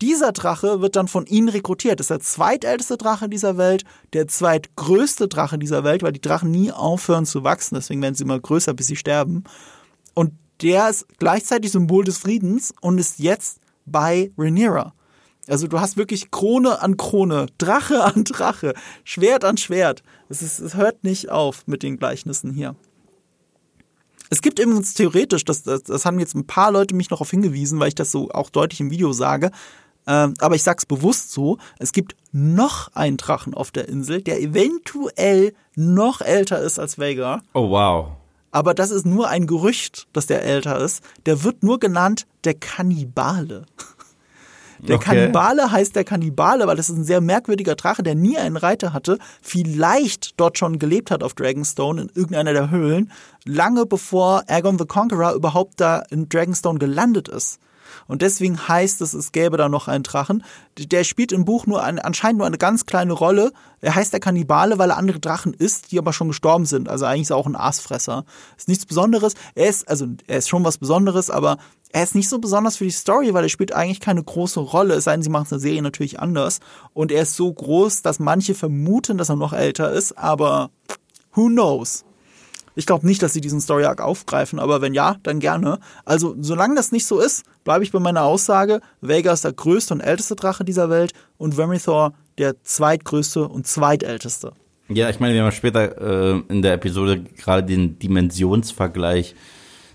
dieser 0.02 0.32
Drache 0.32 0.80
wird 0.80 0.96
dann 0.96 1.08
von 1.08 1.26
ihnen 1.26 1.50
rekrutiert. 1.50 2.00
Das 2.00 2.04
ist 2.04 2.10
der 2.10 2.20
zweitälteste 2.20 2.96
Drache 2.96 3.28
dieser 3.28 3.58
Welt, 3.58 3.84
der 4.12 4.26
zweitgrößte 4.26 5.28
Drache 5.28 5.58
dieser 5.58 5.84
Welt, 5.84 6.02
weil 6.02 6.12
die 6.12 6.20
Drachen 6.20 6.50
nie 6.50 6.72
aufhören 6.72 7.26
zu 7.26 7.44
wachsen, 7.44 7.74
deswegen 7.76 8.02
werden 8.02 8.14
sie 8.14 8.24
immer 8.24 8.40
größer, 8.40 8.74
bis 8.74 8.88
sie 8.88 8.96
sterben. 8.96 9.44
Und 10.14 10.32
der 10.62 10.90
ist 10.90 11.06
gleichzeitig 11.18 11.72
Symbol 11.72 12.04
des 12.04 12.18
Friedens 12.18 12.74
und 12.80 12.98
ist 12.98 13.18
jetzt 13.18 13.60
bei 13.86 14.30
Rhaenyra. 14.36 14.94
Also 15.48 15.66
du 15.66 15.80
hast 15.80 15.96
wirklich 15.96 16.30
Krone 16.30 16.80
an 16.80 16.96
Krone, 16.96 17.46
Drache 17.58 18.04
an 18.04 18.24
Drache, 18.24 18.74
Schwert 19.04 19.44
an 19.44 19.56
Schwert. 19.56 20.02
Es, 20.28 20.42
ist, 20.42 20.60
es 20.60 20.74
hört 20.74 21.02
nicht 21.02 21.30
auf 21.30 21.66
mit 21.66 21.82
den 21.82 21.98
Gleichnissen 21.98 22.52
hier. 22.52 22.76
Es 24.28 24.42
gibt 24.42 24.60
übrigens 24.60 24.94
theoretisch, 24.94 25.44
das, 25.44 25.64
das, 25.64 25.82
das 25.82 26.04
haben 26.04 26.20
jetzt 26.20 26.36
ein 26.36 26.46
paar 26.46 26.70
Leute 26.70 26.94
mich 26.94 27.10
noch 27.10 27.18
darauf 27.18 27.30
hingewiesen, 27.30 27.80
weil 27.80 27.88
ich 27.88 27.96
das 27.96 28.12
so 28.12 28.30
auch 28.30 28.50
deutlich 28.50 28.80
im 28.80 28.90
Video 28.90 29.12
sage, 29.12 29.50
ähm, 30.06 30.34
aber 30.38 30.54
ich 30.54 30.62
sag's 30.62 30.86
bewusst 30.86 31.32
so, 31.32 31.58
es 31.80 31.92
gibt 31.92 32.14
noch 32.30 32.94
einen 32.94 33.16
Drachen 33.16 33.54
auf 33.54 33.72
der 33.72 33.88
Insel, 33.88 34.22
der 34.22 34.40
eventuell 34.40 35.52
noch 35.74 36.20
älter 36.20 36.60
ist 36.60 36.78
als 36.78 36.96
Vega. 36.96 37.42
Oh 37.54 37.70
wow 37.70 38.19
aber 38.50 38.74
das 38.74 38.90
ist 38.90 39.06
nur 39.06 39.28
ein 39.28 39.46
Gerücht, 39.46 40.08
dass 40.12 40.26
der 40.26 40.42
älter 40.42 40.78
ist. 40.78 41.02
Der 41.26 41.44
wird 41.44 41.62
nur 41.62 41.78
genannt 41.78 42.26
der 42.44 42.54
Kannibale. 42.54 43.66
Der 44.82 44.96
okay. 44.96 45.04
Kannibale 45.04 45.70
heißt 45.70 45.94
der 45.94 46.04
Kannibale, 46.04 46.66
weil 46.66 46.76
das 46.76 46.88
ist 46.88 46.96
ein 46.96 47.04
sehr 47.04 47.20
merkwürdiger 47.20 47.74
Drache, 47.74 48.02
der 48.02 48.14
nie 48.14 48.38
einen 48.38 48.56
Reiter 48.56 48.92
hatte, 48.92 49.18
vielleicht 49.42 50.40
dort 50.40 50.58
schon 50.58 50.78
gelebt 50.78 51.10
hat 51.10 51.22
auf 51.22 51.34
Dragonstone 51.34 52.02
in 52.02 52.10
irgendeiner 52.14 52.54
der 52.54 52.70
Höhlen, 52.70 53.12
lange 53.44 53.84
bevor 53.84 54.44
Aegon 54.48 54.78
the 54.78 54.86
Conqueror 54.86 55.34
überhaupt 55.34 55.80
da 55.80 56.02
in 56.10 56.28
Dragonstone 56.28 56.78
gelandet 56.78 57.28
ist. 57.28 57.58
Und 58.10 58.22
deswegen 58.22 58.66
heißt 58.66 59.02
es, 59.02 59.14
es 59.14 59.30
gäbe 59.30 59.56
da 59.56 59.68
noch 59.68 59.86
einen 59.86 60.02
Drachen. 60.02 60.42
Der 60.76 61.04
spielt 61.04 61.30
im 61.30 61.44
Buch 61.44 61.66
nur 61.66 61.84
eine, 61.84 62.04
anscheinend 62.04 62.38
nur 62.38 62.46
eine 62.48 62.58
ganz 62.58 62.84
kleine 62.84 63.12
Rolle. 63.12 63.52
Er 63.80 63.94
heißt 63.94 64.12
der 64.12 64.18
Kannibale, 64.18 64.78
weil 64.78 64.90
er 64.90 64.96
andere 64.96 65.20
Drachen 65.20 65.54
isst, 65.54 65.92
die 65.92 65.98
aber 65.98 66.12
schon 66.12 66.26
gestorben 66.26 66.66
sind. 66.66 66.88
Also 66.88 67.04
eigentlich 67.04 67.22
ist 67.22 67.30
er 67.30 67.36
auch 67.36 67.46
ein 67.46 67.54
Aasfresser. 67.54 68.24
Ist 68.58 68.66
nichts 68.66 68.84
Besonderes. 68.84 69.34
Er 69.54 69.68
ist, 69.68 69.88
also 69.88 70.08
er 70.26 70.38
ist 70.38 70.48
schon 70.48 70.64
was 70.64 70.78
Besonderes, 70.78 71.30
aber 71.30 71.58
er 71.92 72.02
ist 72.02 72.16
nicht 72.16 72.28
so 72.28 72.40
besonders 72.40 72.78
für 72.78 72.84
die 72.84 72.90
Story, 72.90 73.32
weil 73.32 73.44
er 73.44 73.48
spielt 73.48 73.72
eigentlich 73.72 74.00
keine 74.00 74.24
große 74.24 74.58
Rolle, 74.58 74.94
es 74.94 75.04
sei 75.04 75.12
denn, 75.12 75.22
sie 75.22 75.30
machen 75.30 75.44
es 75.44 75.52
in 75.52 75.58
der 75.58 75.62
Serie 75.62 75.82
natürlich 75.82 76.18
anders. 76.18 76.58
Und 76.92 77.12
er 77.12 77.22
ist 77.22 77.36
so 77.36 77.52
groß, 77.52 78.02
dass 78.02 78.18
manche 78.18 78.56
vermuten, 78.56 79.18
dass 79.18 79.28
er 79.28 79.36
noch 79.36 79.52
älter 79.52 79.92
ist, 79.92 80.18
aber 80.18 80.70
who 81.32 81.46
knows? 81.46 82.04
Ich 82.80 82.86
glaube 82.86 83.06
nicht, 83.06 83.22
dass 83.22 83.34
sie 83.34 83.42
diesen 83.42 83.60
Story 83.60 83.84
Arc 83.84 84.00
aufgreifen, 84.00 84.58
aber 84.58 84.80
wenn 84.80 84.94
ja, 84.94 85.16
dann 85.22 85.38
gerne. 85.38 85.80
Also, 86.06 86.34
solange 86.40 86.76
das 86.76 86.92
nicht 86.92 87.04
so 87.04 87.20
ist, 87.20 87.44
bleibe 87.62 87.84
ich 87.84 87.92
bei 87.92 87.98
meiner 87.98 88.22
Aussage, 88.22 88.80
Vega 89.02 89.34
ist 89.34 89.44
der 89.44 89.52
größte 89.52 89.92
und 89.92 90.00
älteste 90.00 90.34
Drache 90.34 90.64
dieser 90.64 90.88
Welt 90.88 91.12
und 91.36 91.56
Vermithor 91.56 92.14
der 92.38 92.64
zweitgrößte 92.64 93.46
und 93.46 93.66
zweitälteste. 93.66 94.52
Ja, 94.88 95.10
ich 95.10 95.20
meine, 95.20 95.34
wir 95.34 95.42
haben 95.42 95.52
später 95.52 96.32
äh, 96.32 96.42
in 96.48 96.62
der 96.62 96.72
Episode 96.72 97.22
gerade 97.22 97.64
den 97.64 97.98
Dimensionsvergleich 97.98 99.34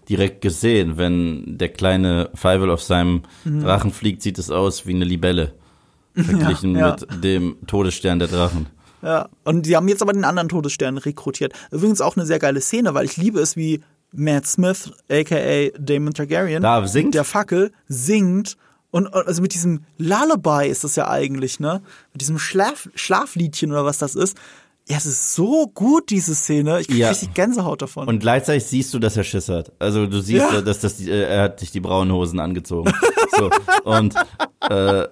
direkt 0.07 0.41
gesehen. 0.41 0.97
Wenn 0.97 1.57
der 1.57 1.69
kleine 1.69 2.29
Feivel 2.35 2.69
auf 2.69 2.83
seinem 2.83 3.23
mhm. 3.45 3.63
Drachen 3.63 3.91
fliegt, 3.93 4.21
sieht 4.21 4.37
es 4.37 4.51
aus 4.51 4.85
wie 4.85 4.93
eine 4.93 5.05
Libelle. 5.05 5.53
Verglichen 6.13 6.75
ja, 6.75 6.89
ja. 6.89 6.91
mit 6.91 7.23
dem 7.23 7.57
Todesstern 7.65 8.19
der 8.19 8.27
Drachen. 8.27 8.67
Ja. 9.05 9.29
Und 9.43 9.65
die 9.65 9.75
haben 9.75 9.87
jetzt 9.87 10.01
aber 10.01 10.13
den 10.13 10.25
anderen 10.25 10.49
Todesstern 10.49 10.97
rekrutiert. 10.97 11.53
Übrigens 11.71 12.01
auch 12.01 12.17
eine 12.17 12.25
sehr 12.25 12.39
geile 12.39 12.59
Szene, 12.59 12.93
weil 12.93 13.05
ich 13.05 13.17
liebe 13.17 13.39
es, 13.39 13.55
wie 13.55 13.81
Matt 14.11 14.47
Smith, 14.47 14.91
aka 15.09 15.69
Damon 15.79 16.13
Targaryen, 16.13 16.63
Da 16.63 16.85
singt? 16.87 17.13
der 17.15 17.23
Fackel 17.23 17.71
singt 17.87 18.57
und 18.91 19.13
also 19.13 19.41
mit 19.41 19.53
diesem 19.53 19.83
Lullaby 19.97 20.67
ist 20.69 20.83
das 20.85 20.95
ja 20.95 21.09
eigentlich, 21.09 21.59
ne? 21.59 21.81
Mit 22.13 22.21
diesem 22.21 22.39
Schlaf 22.39 22.87
Schlafliedchen 22.95 23.71
oder 23.71 23.83
was 23.85 23.97
das 23.97 24.15
ist. 24.15 24.37
Ja, 24.87 24.97
es 24.97 25.05
ist 25.05 25.33
so 25.35 25.67
gut, 25.67 26.11
diese 26.11 26.33
Szene. 26.35 26.79
Ich 26.79 26.87
krieg 26.87 26.97
Ja. 26.97 27.09
richtig 27.09 27.33
Gänsehaut 27.33 27.81
davon. 27.81 28.07
Und 28.07 28.19
gleichzeitig 28.19 28.65
siehst 28.65 28.93
du, 28.93 28.99
dass 28.99 29.17
er 29.17 29.23
Schiss 29.23 29.49
hat. 29.49 29.71
Also 29.79 30.05
du 30.05 30.21
siehst, 30.21 30.45
Ja. 30.51 30.61
dass 30.61 30.79
das 30.79 31.01
äh, 31.01 31.23
er 31.23 31.41
hat 31.43 31.59
sich 31.59 31.71
die 31.71 31.79
braunen 31.81 32.13
Hosen 32.13 32.39
angezogen. 32.39 32.93
so 33.37 33.49
und 33.83 34.15
äh, 34.69 35.07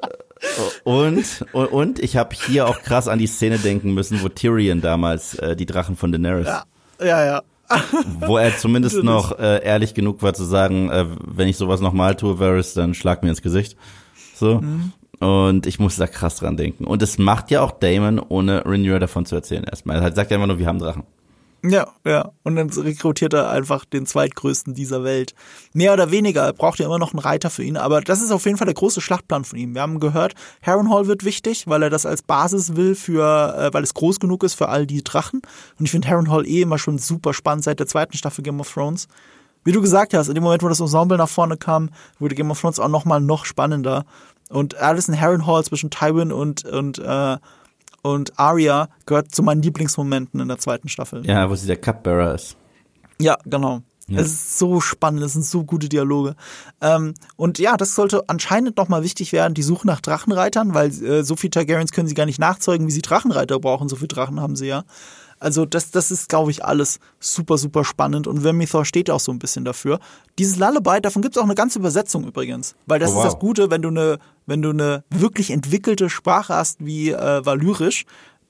und 0.83 1.45
und, 1.51 1.65
und 1.67 1.99
ich 1.99 2.17
habe 2.17 2.35
hier 2.35 2.67
auch 2.67 2.81
krass 2.81 3.07
an 3.07 3.19
die 3.19 3.27
Szene 3.27 3.57
denken 3.57 3.93
müssen, 3.93 4.21
wo 4.21 4.29
Tyrion 4.29 4.81
damals 4.81 5.35
äh, 5.35 5.55
die 5.55 5.65
Drachen 5.65 5.95
von 5.95 6.11
Daenerys, 6.11 6.47
ja, 6.47 6.63
ja, 6.99 7.25
ja. 7.25 7.41
wo 8.19 8.37
er 8.37 8.57
zumindest 8.57 9.03
noch 9.03 9.37
äh, 9.39 9.63
ehrlich 9.63 9.93
genug 9.93 10.21
war 10.21 10.33
zu 10.33 10.43
sagen, 10.43 10.89
äh, 10.89 11.05
wenn 11.25 11.47
ich 11.47 11.57
sowas 11.57 11.81
nochmal 11.81 12.15
tue, 12.15 12.39
Varys, 12.39 12.73
dann 12.73 12.93
schlag 12.93 13.23
mir 13.23 13.29
ins 13.29 13.41
Gesicht. 13.41 13.77
So. 14.35 14.61
Mhm. 14.61 14.93
Und 15.19 15.67
ich 15.67 15.79
muss 15.79 15.95
da 15.95 16.07
krass 16.07 16.37
dran 16.37 16.57
denken. 16.57 16.85
Und 16.85 17.01
es 17.01 17.17
macht 17.17 17.49
ja 17.49 17.61
auch 17.61 17.71
Damon, 17.71 18.19
ohne 18.19 18.65
Rhaenyra 18.65 18.99
davon 18.99 19.25
zu 19.25 19.35
erzählen 19.35 19.63
erstmal. 19.63 20.01
Er 20.01 20.13
sagt 20.13 20.31
ja 20.31 20.37
immer 20.37 20.47
nur, 20.47 20.59
wir 20.59 20.67
haben 20.67 20.79
Drachen. 20.79 21.03
Ja, 21.65 21.87
ja. 22.05 22.31
Und 22.43 22.57
dann 22.57 22.69
rekrutiert 22.69 23.33
er 23.33 23.49
einfach 23.49 23.85
den 23.85 24.05
zweitgrößten 24.05 24.73
dieser 24.73 25.05
Welt. 25.05 25.33
Mehr 25.71 25.93
oder 25.93 26.11
weniger. 26.11 26.43
Er 26.43 26.51
braucht 26.51 26.79
ja 26.79 26.85
immer 26.85 26.99
noch 26.99 27.13
einen 27.13 27.19
Reiter 27.19 27.49
für 27.49 27.63
ihn. 27.63 27.77
Aber 27.77 28.01
das 28.01 28.21
ist 28.21 28.31
auf 28.31 28.45
jeden 28.45 28.57
Fall 28.57 28.65
der 28.65 28.73
große 28.73 28.99
Schlachtplan 28.99 29.45
von 29.45 29.57
ihm. 29.57 29.73
Wir 29.73 29.81
haben 29.81 30.01
gehört, 30.01 30.35
Harrenhal 30.61 31.07
wird 31.07 31.23
wichtig, 31.23 31.65
weil 31.67 31.83
er 31.83 31.89
das 31.89 32.05
als 32.05 32.21
Basis 32.21 32.75
will 32.75 32.95
für, 32.95 33.55
äh, 33.57 33.73
weil 33.73 33.83
es 33.83 33.93
groß 33.93 34.19
genug 34.19 34.43
ist 34.43 34.55
für 34.55 34.67
all 34.67 34.85
die 34.85 35.05
Drachen. 35.05 35.41
Und 35.79 35.85
ich 35.85 35.91
finde 35.91 36.09
Harrenhal 36.09 36.45
eh 36.45 36.63
immer 36.63 36.77
schon 36.77 36.97
super 36.97 37.33
spannend 37.33 37.63
seit 37.63 37.79
der 37.79 37.87
zweiten 37.87 38.17
Staffel 38.17 38.43
Game 38.43 38.59
of 38.59 38.69
Thrones. 38.69 39.07
Wie 39.63 39.71
du 39.71 39.79
gesagt 39.79 40.13
hast, 40.13 40.27
in 40.27 40.35
dem 40.35 40.43
Moment, 40.43 40.63
wo 40.63 40.67
das 40.67 40.81
Ensemble 40.81 41.17
nach 41.17 41.29
vorne 41.29 41.55
kam, 41.55 41.91
wurde 42.19 42.35
Game 42.35 42.51
of 42.51 42.59
Thrones 42.59 42.79
auch 42.79 42.89
noch 42.89 43.05
mal 43.05 43.21
noch 43.21 43.45
spannender. 43.45 44.03
Und 44.49 44.75
Alison 44.75 45.17
Harrenhal 45.17 45.63
zwischen 45.63 45.89
Tywin 45.89 46.33
und, 46.33 46.65
und, 46.65 46.99
äh, 46.99 47.37
und 48.03 48.37
Arya 48.37 48.89
gehört 49.07 49.33
zu 49.33 49.41
meinen 49.41 49.63
Lieblingsmomenten 49.63 50.39
in 50.39 50.47
der 50.47 50.59
zweiten 50.59 50.89
Staffel. 50.89 51.25
Ja, 51.25 51.49
wo 51.49 51.55
sie 51.55 51.65
der 51.65 51.77
Cupbearer 51.77 52.35
ist. 52.35 52.55
Ja, 53.19 53.37
genau. 53.45 53.81
Ja. 54.07 54.19
Es 54.19 54.27
ist 54.27 54.59
so 54.59 54.81
spannend, 54.81 55.23
es 55.23 55.33
sind 55.33 55.45
so 55.45 55.63
gute 55.63 55.87
Dialoge. 55.87 56.35
Ähm, 56.81 57.13
und 57.37 57.57
ja, 57.57 57.77
das 57.77 57.95
sollte 57.95 58.23
anscheinend 58.27 58.77
nochmal 58.77 59.01
wichtig 59.03 59.31
werden, 59.31 59.53
die 59.53 59.63
Suche 59.63 59.87
nach 59.87 60.01
Drachenreitern, 60.01 60.73
weil 60.73 60.89
äh, 61.03 61.23
so 61.23 61.37
viele 61.37 61.51
Targaryens 61.51 61.93
können 61.93 62.09
sie 62.09 62.13
gar 62.13 62.25
nicht 62.25 62.39
nachzeugen, 62.39 62.85
wie 62.85 62.91
sie 62.91 63.01
Drachenreiter 63.01 63.59
brauchen. 63.59 63.87
So 63.87 63.95
viele 63.95 64.09
Drachen 64.09 64.41
haben 64.41 64.57
sie 64.57 64.67
ja. 64.67 64.83
Also 65.43 65.65
das, 65.65 65.91
das 65.91 66.09
ist, 66.09 66.29
glaube 66.29 66.51
ich, 66.51 66.63
alles 66.63 66.99
super, 67.19 67.57
super 67.57 67.83
spannend. 67.83 68.27
Und 68.27 68.41
Vermithor 68.41 68.85
steht 68.85 69.09
auch 69.09 69.19
so 69.19 69.31
ein 69.31 69.39
bisschen 69.39 69.65
dafür. 69.65 69.99
Dieses 70.39 70.57
Lullaby, 70.57 71.01
davon 71.01 71.21
gibt 71.21 71.35
es 71.35 71.39
auch 71.41 71.45
eine 71.45 71.55
ganze 71.55 71.79
Übersetzung 71.79 72.25
übrigens. 72.25 72.75
Weil 72.85 72.99
das 72.99 73.09
Oh, 73.09 73.13
ist 73.13 73.17
wow. 73.17 73.25
das 73.25 73.39
Gute, 73.39 73.69
wenn 73.69 73.81
du 73.81 73.89
eine, 73.89 74.19
wenn 74.45 74.61
du 74.61 74.69
eine 74.69 75.03
wirklich 75.09 75.51
entwickelte 75.51 76.09
Sprache 76.09 76.53
hast 76.55 76.85
wie 76.85 77.11
äh, 77.11 77.45
Valyrisch, 77.45 78.05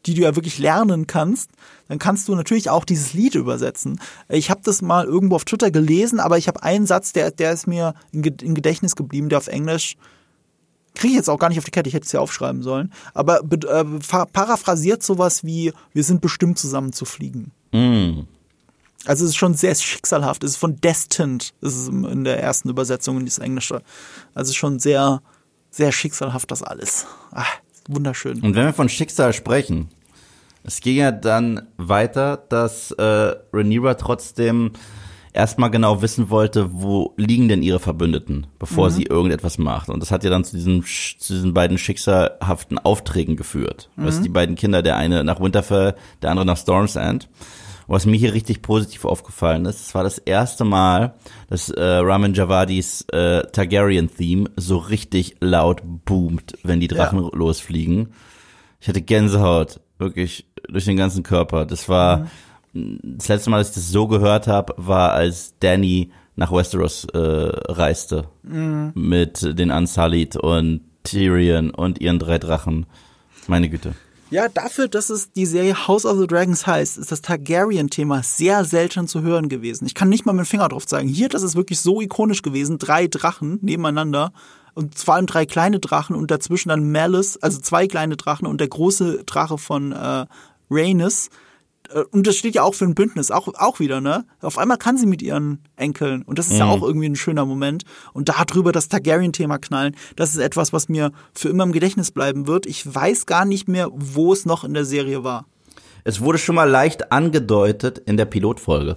die 0.06 0.14
du 0.14 0.22
ja 0.22 0.36
wirklich 0.36 0.60
lernen 0.60 1.08
kannst, 1.08 1.50
dann 1.88 1.98
kannst 1.98 2.28
du 2.28 2.36
natürlich 2.36 2.70
auch 2.70 2.86
dieses 2.86 3.14
Lied 3.14 3.36
übersetzen. 3.36 4.00
Ich 4.30 4.52
habe 4.52 4.62
das 4.64 4.82
mal 4.82 5.06
irgendwo 5.06 5.36
auf 5.36 5.46
Twitter 5.46 5.72
gelesen, 5.72 6.20
aber 6.20 6.38
ich 6.38 6.48
habe 6.48 6.62
einen 6.62 6.86
Satz, 6.86 7.14
der, 7.14 7.32
der 7.32 7.54
ist 7.54 7.66
mir 7.68 7.94
in, 8.12 8.22
Gedächtnis 8.22 8.96
geblieben, 8.96 9.30
der 9.30 9.40
auf 9.40 9.48
Englisch 9.48 9.96
kriege 10.96 11.12
ich 11.14 11.18
jetzt 11.18 11.30
auch 11.30 11.40
gar 11.40 11.50
nicht 11.50 11.58
auf 11.58 11.66
die 11.66 11.72
Kette, 11.72 11.88
ich 11.88 11.96
hätte 11.96 12.06
es 12.06 12.12
ja 12.12 12.20
aufschreiben 12.20 12.62
sollen, 12.62 12.92
aber 13.14 13.42
be- 13.44 13.68
äh, 13.68 14.26
paraphrasiert 14.32 15.04
sowas 15.04 15.44
wie, 15.44 15.74
wir 15.94 16.04
sind 16.04 16.22
bestimmt 16.22 16.60
zusammen 16.60 16.94
zu 16.94 17.06
fliegen. 17.06 17.52
Mm. 17.72 18.22
Also 19.06 19.26
es 19.26 19.32
ist 19.32 19.36
schon 19.36 19.54
sehr 19.54 19.76
schicksalhaft, 19.76 20.44
es 20.44 20.52
ist 20.52 20.58
von 20.58 20.80
destined, 20.80 21.54
ist 21.62 21.76
es 21.76 21.88
in 21.90 22.24
der 22.24 22.42
ersten 22.42 22.70
Übersetzung 22.70 23.20
in 23.20 23.26
das 23.26 23.40
Englische. 23.40 23.82
Also 24.34 24.44
es 24.44 24.50
ist 24.50 24.56
schon 24.56 24.80
sehr, 24.80 25.22
sehr 25.72 25.92
schicksalhaft 25.92 26.50
das 26.52 26.64
alles. 26.64 27.06
Ah, 27.32 27.44
wunderschön. 27.90 28.40
Und 28.42 28.56
wenn 28.56 28.66
wir 28.66 28.74
von 28.74 28.88
Schicksal 28.88 29.34
sprechen, 29.34 29.90
es 30.64 30.80
ging 30.80 30.96
ja 30.96 31.12
dann 31.12 31.68
weiter, 31.76 32.38
dass 32.38 32.92
äh, 32.92 33.36
Rhaenyra 33.52 33.96
trotzdem 33.96 34.72
erstmal 35.34 35.72
genau 35.72 36.02
wissen 36.02 36.30
wollte, 36.30 36.70
wo 36.74 37.14
liegen 37.18 37.48
denn 37.48 37.64
ihre 37.64 37.80
Verbündeten, 37.80 38.48
bevor 38.60 38.92
sie 38.92 39.04
irgendetwas 39.04 39.58
macht. 39.58 39.90
Und 39.90 40.00
das 40.00 40.12
hat 40.12 40.24
ja 40.24 40.30
dann 40.30 40.44
zu 40.44 40.56
diesen, 40.56 40.84
zu 40.84 41.34
diesen 41.34 41.54
beiden 41.54 41.78
schicksalhaften 41.78 42.78
Aufträgen 42.78 43.36
geführt. 43.36 43.90
Weißt 43.96 44.20
du, 44.20 44.24
die 44.24 44.30
beiden 44.30 44.56
Kinder, 44.56 44.82
der 44.82 44.96
eine 44.98 45.24
nach 45.24 45.42
Winterfell, 45.42 45.96
der 46.22 46.30
andere 46.30 46.46
nach 46.46 46.58
Storm's 46.58 46.96
End. 46.96 47.28
Und 47.88 47.96
was 47.96 48.06
mir 48.06 48.16
hier 48.16 48.34
richtig 48.34 48.62
positiv 48.62 49.06
aufgefallen 49.06 49.66
ist, 49.66 49.82
es 49.88 49.96
war 49.96 50.04
das 50.04 50.18
erste 50.18 50.64
Mal, 50.64 51.16
dass 51.50 51.70
äh, 51.70 51.84
Ramin 51.84 52.34
Javadis 52.34 53.02
äh, 53.12 53.44
Targaryen-Theme 53.44 54.52
so 54.56 54.78
richtig 54.78 55.36
laut 55.42 55.82
boomt, 56.06 56.54
wenn 56.64 56.80
die 56.80 56.88
Drachen 56.88 57.20
losfliegen. 57.34 58.14
Ich 58.80 58.88
hatte 58.88 59.02
Gänsehaut, 59.02 59.82
wirklich 59.98 60.46
durch 60.70 60.86
den 60.86 60.98
ganzen 60.98 61.24
Körper. 61.24 61.66
Das 61.66 61.90
war 61.90 62.28
das 62.74 63.28
letzte 63.28 63.50
Mal, 63.50 63.60
dass 63.60 63.70
ich 63.70 63.76
das 63.76 63.92
so 63.92 64.08
gehört 64.08 64.48
habe, 64.48 64.74
war 64.78 65.14
als 65.14 65.54
Danny 65.60 66.12
nach 66.36 66.52
Westeros 66.52 67.06
äh, 67.14 67.20
reiste 67.20 68.26
mit 68.42 69.58
den 69.60 69.70
Unsullied 69.70 70.36
und 70.36 70.82
Tyrion 71.04 71.70
und 71.70 72.02
ihren 72.02 72.18
drei 72.18 72.40
Drachen. 72.40 72.88
Meine 73.48 73.70
Güte. 73.70 73.94
Ja, 74.34 74.50
dafür, 74.50 74.88
dass 74.88 75.12
es 75.12 75.32
die 75.32 75.46
Serie 75.46 75.88
House 75.88 76.08
of 76.08 76.18
the 76.18 76.26
Dragons 76.26 76.66
heißt, 76.66 76.98
ist 76.98 77.12
das 77.12 77.22
Targaryen-Thema 77.22 78.24
sehr 78.24 78.66
selten 78.66 79.08
zu 79.08 79.22
hören 79.22 79.48
gewesen. 79.48 79.86
Ich 79.86 79.94
kann 79.94 80.10
nicht 80.10 80.26
mal 80.26 80.34
mit 80.34 80.46
dem 80.46 80.48
Finger 80.48 80.70
drauf 80.70 80.88
zeigen. 80.88 81.08
Hier, 81.08 81.30
das 81.30 81.44
ist 81.44 81.56
wirklich 81.56 81.80
so 81.82 82.02
ikonisch 82.02 82.42
gewesen. 82.42 82.80
Drei 82.80 83.06
Drachen 83.06 83.60
nebeneinander 83.62 84.34
und 84.74 84.98
vor 84.98 85.14
allem 85.14 85.28
drei 85.28 85.46
kleine 85.46 85.80
Drachen 85.80 86.16
und 86.16 86.32
dazwischen 86.32 86.70
dann 86.70 86.92
Malice, 86.92 87.38
also 87.44 87.60
zwei 87.60 87.86
kleine 87.86 88.18
Drachen 88.18 88.48
und 88.48 88.60
der 88.60 88.70
große 88.70 89.24
Drache 89.26 89.60
von 89.60 89.92
äh, 89.92 90.26
Rhaenys. 90.72 91.30
Äh, 91.94 92.04
Und 92.12 92.28
das 92.28 92.36
steht 92.36 92.56
ja 92.56 92.64
auch 92.64 92.74
für 92.76 92.86
ein 92.86 92.96
Bündnis, 92.96 93.32
auch, 93.32 93.48
auch 93.56 93.80
wieder, 93.80 94.02
ne? 94.02 94.26
Auf 94.42 94.58
einmal 94.58 94.78
kann 94.78 94.98
sie 94.98 95.06
mit 95.06 95.22
ihren 95.22 95.60
Enkeln. 95.76 96.22
Und 96.24 96.40
das 96.40 96.48
ist 96.50 96.58
ja 96.60 96.66
auch 96.66 96.82
irgendwie 96.82 97.08
ein 97.10 97.16
schöner 97.16 97.46
Moment. 97.46 97.84
Und 98.14 98.30
da 98.30 98.44
drüber 98.46 98.72
das 98.72 98.90
Targaryen-Thema 98.90 99.58
knallen, 99.60 99.96
das 100.16 100.32
ist 100.36 100.40
etwas, 100.42 100.74
was 100.74 100.90
mir 100.90 101.12
für 101.34 101.50
immer 101.50 101.64
im 101.64 101.72
Gedächtnis 101.72 102.12
bleiben 102.12 102.48
wird. 102.48 102.66
Ich 102.66 102.86
weiß 102.94 103.26
gar 103.26 103.46
nicht 103.46 103.68
mehr, 103.68 103.90
wo 103.94 104.34
es 104.34 104.46
noch 104.46 104.64
in 104.64 104.74
der 104.74 104.86
Serie 104.86 105.24
war. 105.24 105.46
Es 106.04 106.20
wurde 106.22 106.38
schon 106.38 106.56
mal 106.56 106.70
leicht 106.70 107.12
angedeutet 107.12 107.98
in 108.00 108.18
der 108.18 108.26
Pilotfolge. 108.26 108.96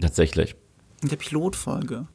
Tatsächlich. 0.00 0.54
In 1.02 1.08
der 1.08 1.16
Pilotfolge. 1.16 2.06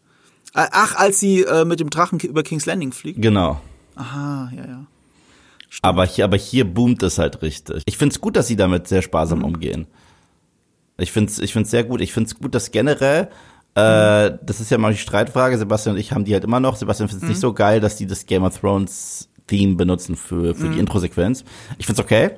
Ach, 0.53 0.95
als 0.95 1.19
sie 1.19 1.41
äh, 1.41 1.65
mit 1.65 1.80
dem 1.80 1.90
Drachen 1.90 2.19
über 2.19 2.44
King's 2.44 2.65
Landing 2.65 2.91
fliegt. 2.91 3.22
Genau. 3.22 3.60
Aha, 3.95 4.52
ja, 4.56 4.65
ja. 4.65 4.85
Aber 5.81 6.06
hier, 6.06 6.26
aber 6.26 6.38
hier 6.38 6.65
boomt 6.72 7.02
es 7.03 7.18
halt 7.18 7.41
richtig. 7.41 7.81
Ich 7.85 7.98
find's 7.98 8.22
gut, 8.22 8.35
dass 8.35 8.48
sie 8.48 8.56
damit 8.56 8.88
sehr 8.88 9.02
sparsam 9.02 9.40
Mhm. 9.40 9.45
umgehen. 9.45 9.88
Ich 11.03 11.11
find's, 11.11 11.39
ich 11.39 11.53
find's 11.53 11.69
sehr 11.71 11.84
gut. 11.84 12.01
Ich 12.01 12.13
find's 12.13 12.35
gut, 12.35 12.55
dass 12.55 12.71
generell, 12.71 13.30
äh, 13.75 14.31
das 14.41 14.59
ist 14.59 14.71
ja 14.71 14.77
mal 14.77 14.91
die 14.91 14.97
Streitfrage, 14.97 15.57
Sebastian 15.57 15.95
und 15.95 15.99
ich 15.99 16.11
haben 16.11 16.25
die 16.25 16.34
halt 16.34 16.43
immer 16.43 16.59
noch. 16.59 16.75
Sebastian 16.75 17.09
find's 17.09 17.23
Mhm. 17.23 17.30
nicht 17.30 17.39
so 17.41 17.53
geil, 17.53 17.80
dass 17.80 17.95
die 17.95 18.07
das 18.07 18.25
Game 18.25 18.43
of 18.43 18.59
Thrones 18.59 19.30
Theme 19.47 19.75
benutzen 19.75 20.15
für, 20.15 20.55
für 20.55 20.65
Mhm. 20.67 20.73
die 20.73 20.80
Introsequenz. 20.80 21.43
Ich 21.77 21.85
find's 21.85 21.99
okay. 22.01 22.31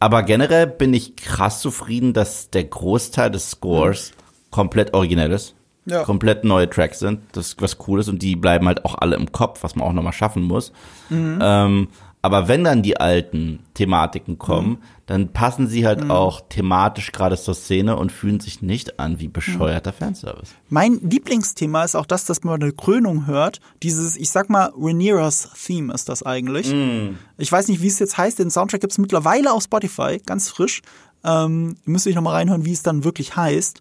Aber 0.00 0.22
generell 0.22 0.66
bin 0.66 0.94
ich 0.94 1.16
krass 1.16 1.60
zufrieden, 1.60 2.12
dass 2.12 2.50
der 2.50 2.64
Großteil 2.64 3.30
des 3.30 3.50
Scores 3.50 4.12
komplett 4.50 4.94
originell 4.94 5.32
ist. 5.32 5.54
Ja. 5.86 6.02
Komplett 6.04 6.44
neue 6.44 6.68
Tracks 6.68 6.98
sind, 6.98 7.20
das 7.32 7.48
ist 7.48 7.62
was 7.62 7.78
cool 7.88 7.98
ist 8.00 8.08
und 8.08 8.20
die 8.22 8.36
bleiben 8.36 8.66
halt 8.66 8.84
auch 8.84 8.94
alle 8.96 9.16
im 9.16 9.32
Kopf, 9.32 9.62
was 9.62 9.74
man 9.74 9.88
auch 9.88 9.92
nochmal 9.94 10.12
schaffen 10.12 10.42
muss. 10.42 10.70
Ähm, 11.10 11.88
aber 12.20 12.48
wenn 12.48 12.64
dann 12.64 12.82
die 12.82 12.98
alten 12.98 13.60
Thematiken 13.74 14.38
kommen, 14.38 14.78
dann 15.06 15.32
passen 15.32 15.68
sie 15.68 15.86
halt 15.86 16.10
auch 16.10 16.42
thematisch 16.48 17.12
gerade 17.12 17.36
zur 17.36 17.54
Szene 17.54 17.96
und 17.96 18.10
fühlen 18.12 18.40
sich 18.40 18.60
nicht 18.60 18.98
an 18.98 19.20
wie 19.20 19.28
bescheuerter 19.28 19.92
Fanservice. 19.92 20.52
Mein 20.68 21.00
Lieblingsthema 21.00 21.84
ist 21.84 21.94
auch 21.94 22.06
das, 22.06 22.24
dass 22.24 22.42
man 22.42 22.60
eine 22.60 22.72
Krönung 22.72 23.26
hört. 23.26 23.60
Dieses, 23.82 24.16
ich 24.16 24.30
sag 24.30 24.50
mal, 24.50 24.72
Rhaenyra's 24.76 25.50
Theme 25.64 25.94
ist 25.94 26.08
das 26.08 26.22
eigentlich. 26.24 26.74
Ich 27.38 27.50
weiß 27.50 27.68
nicht, 27.68 27.80
wie 27.82 27.86
es 27.86 27.98
jetzt 28.00 28.18
heißt. 28.18 28.38
Den 28.38 28.50
Soundtrack 28.50 28.80
gibt 28.80 28.92
es 28.92 28.98
mittlerweile 28.98 29.52
auf 29.52 29.62
Spotify, 29.62 30.20
ganz 30.24 30.50
frisch. 30.50 30.82
Ähm, 31.24 31.76
müsste 31.84 32.10
ich 32.10 32.16
noch 32.16 32.22
mal 32.22 32.32
reinhören, 32.32 32.64
wie 32.64 32.72
es 32.72 32.82
dann 32.82 33.04
wirklich 33.04 33.36
heißt. 33.36 33.80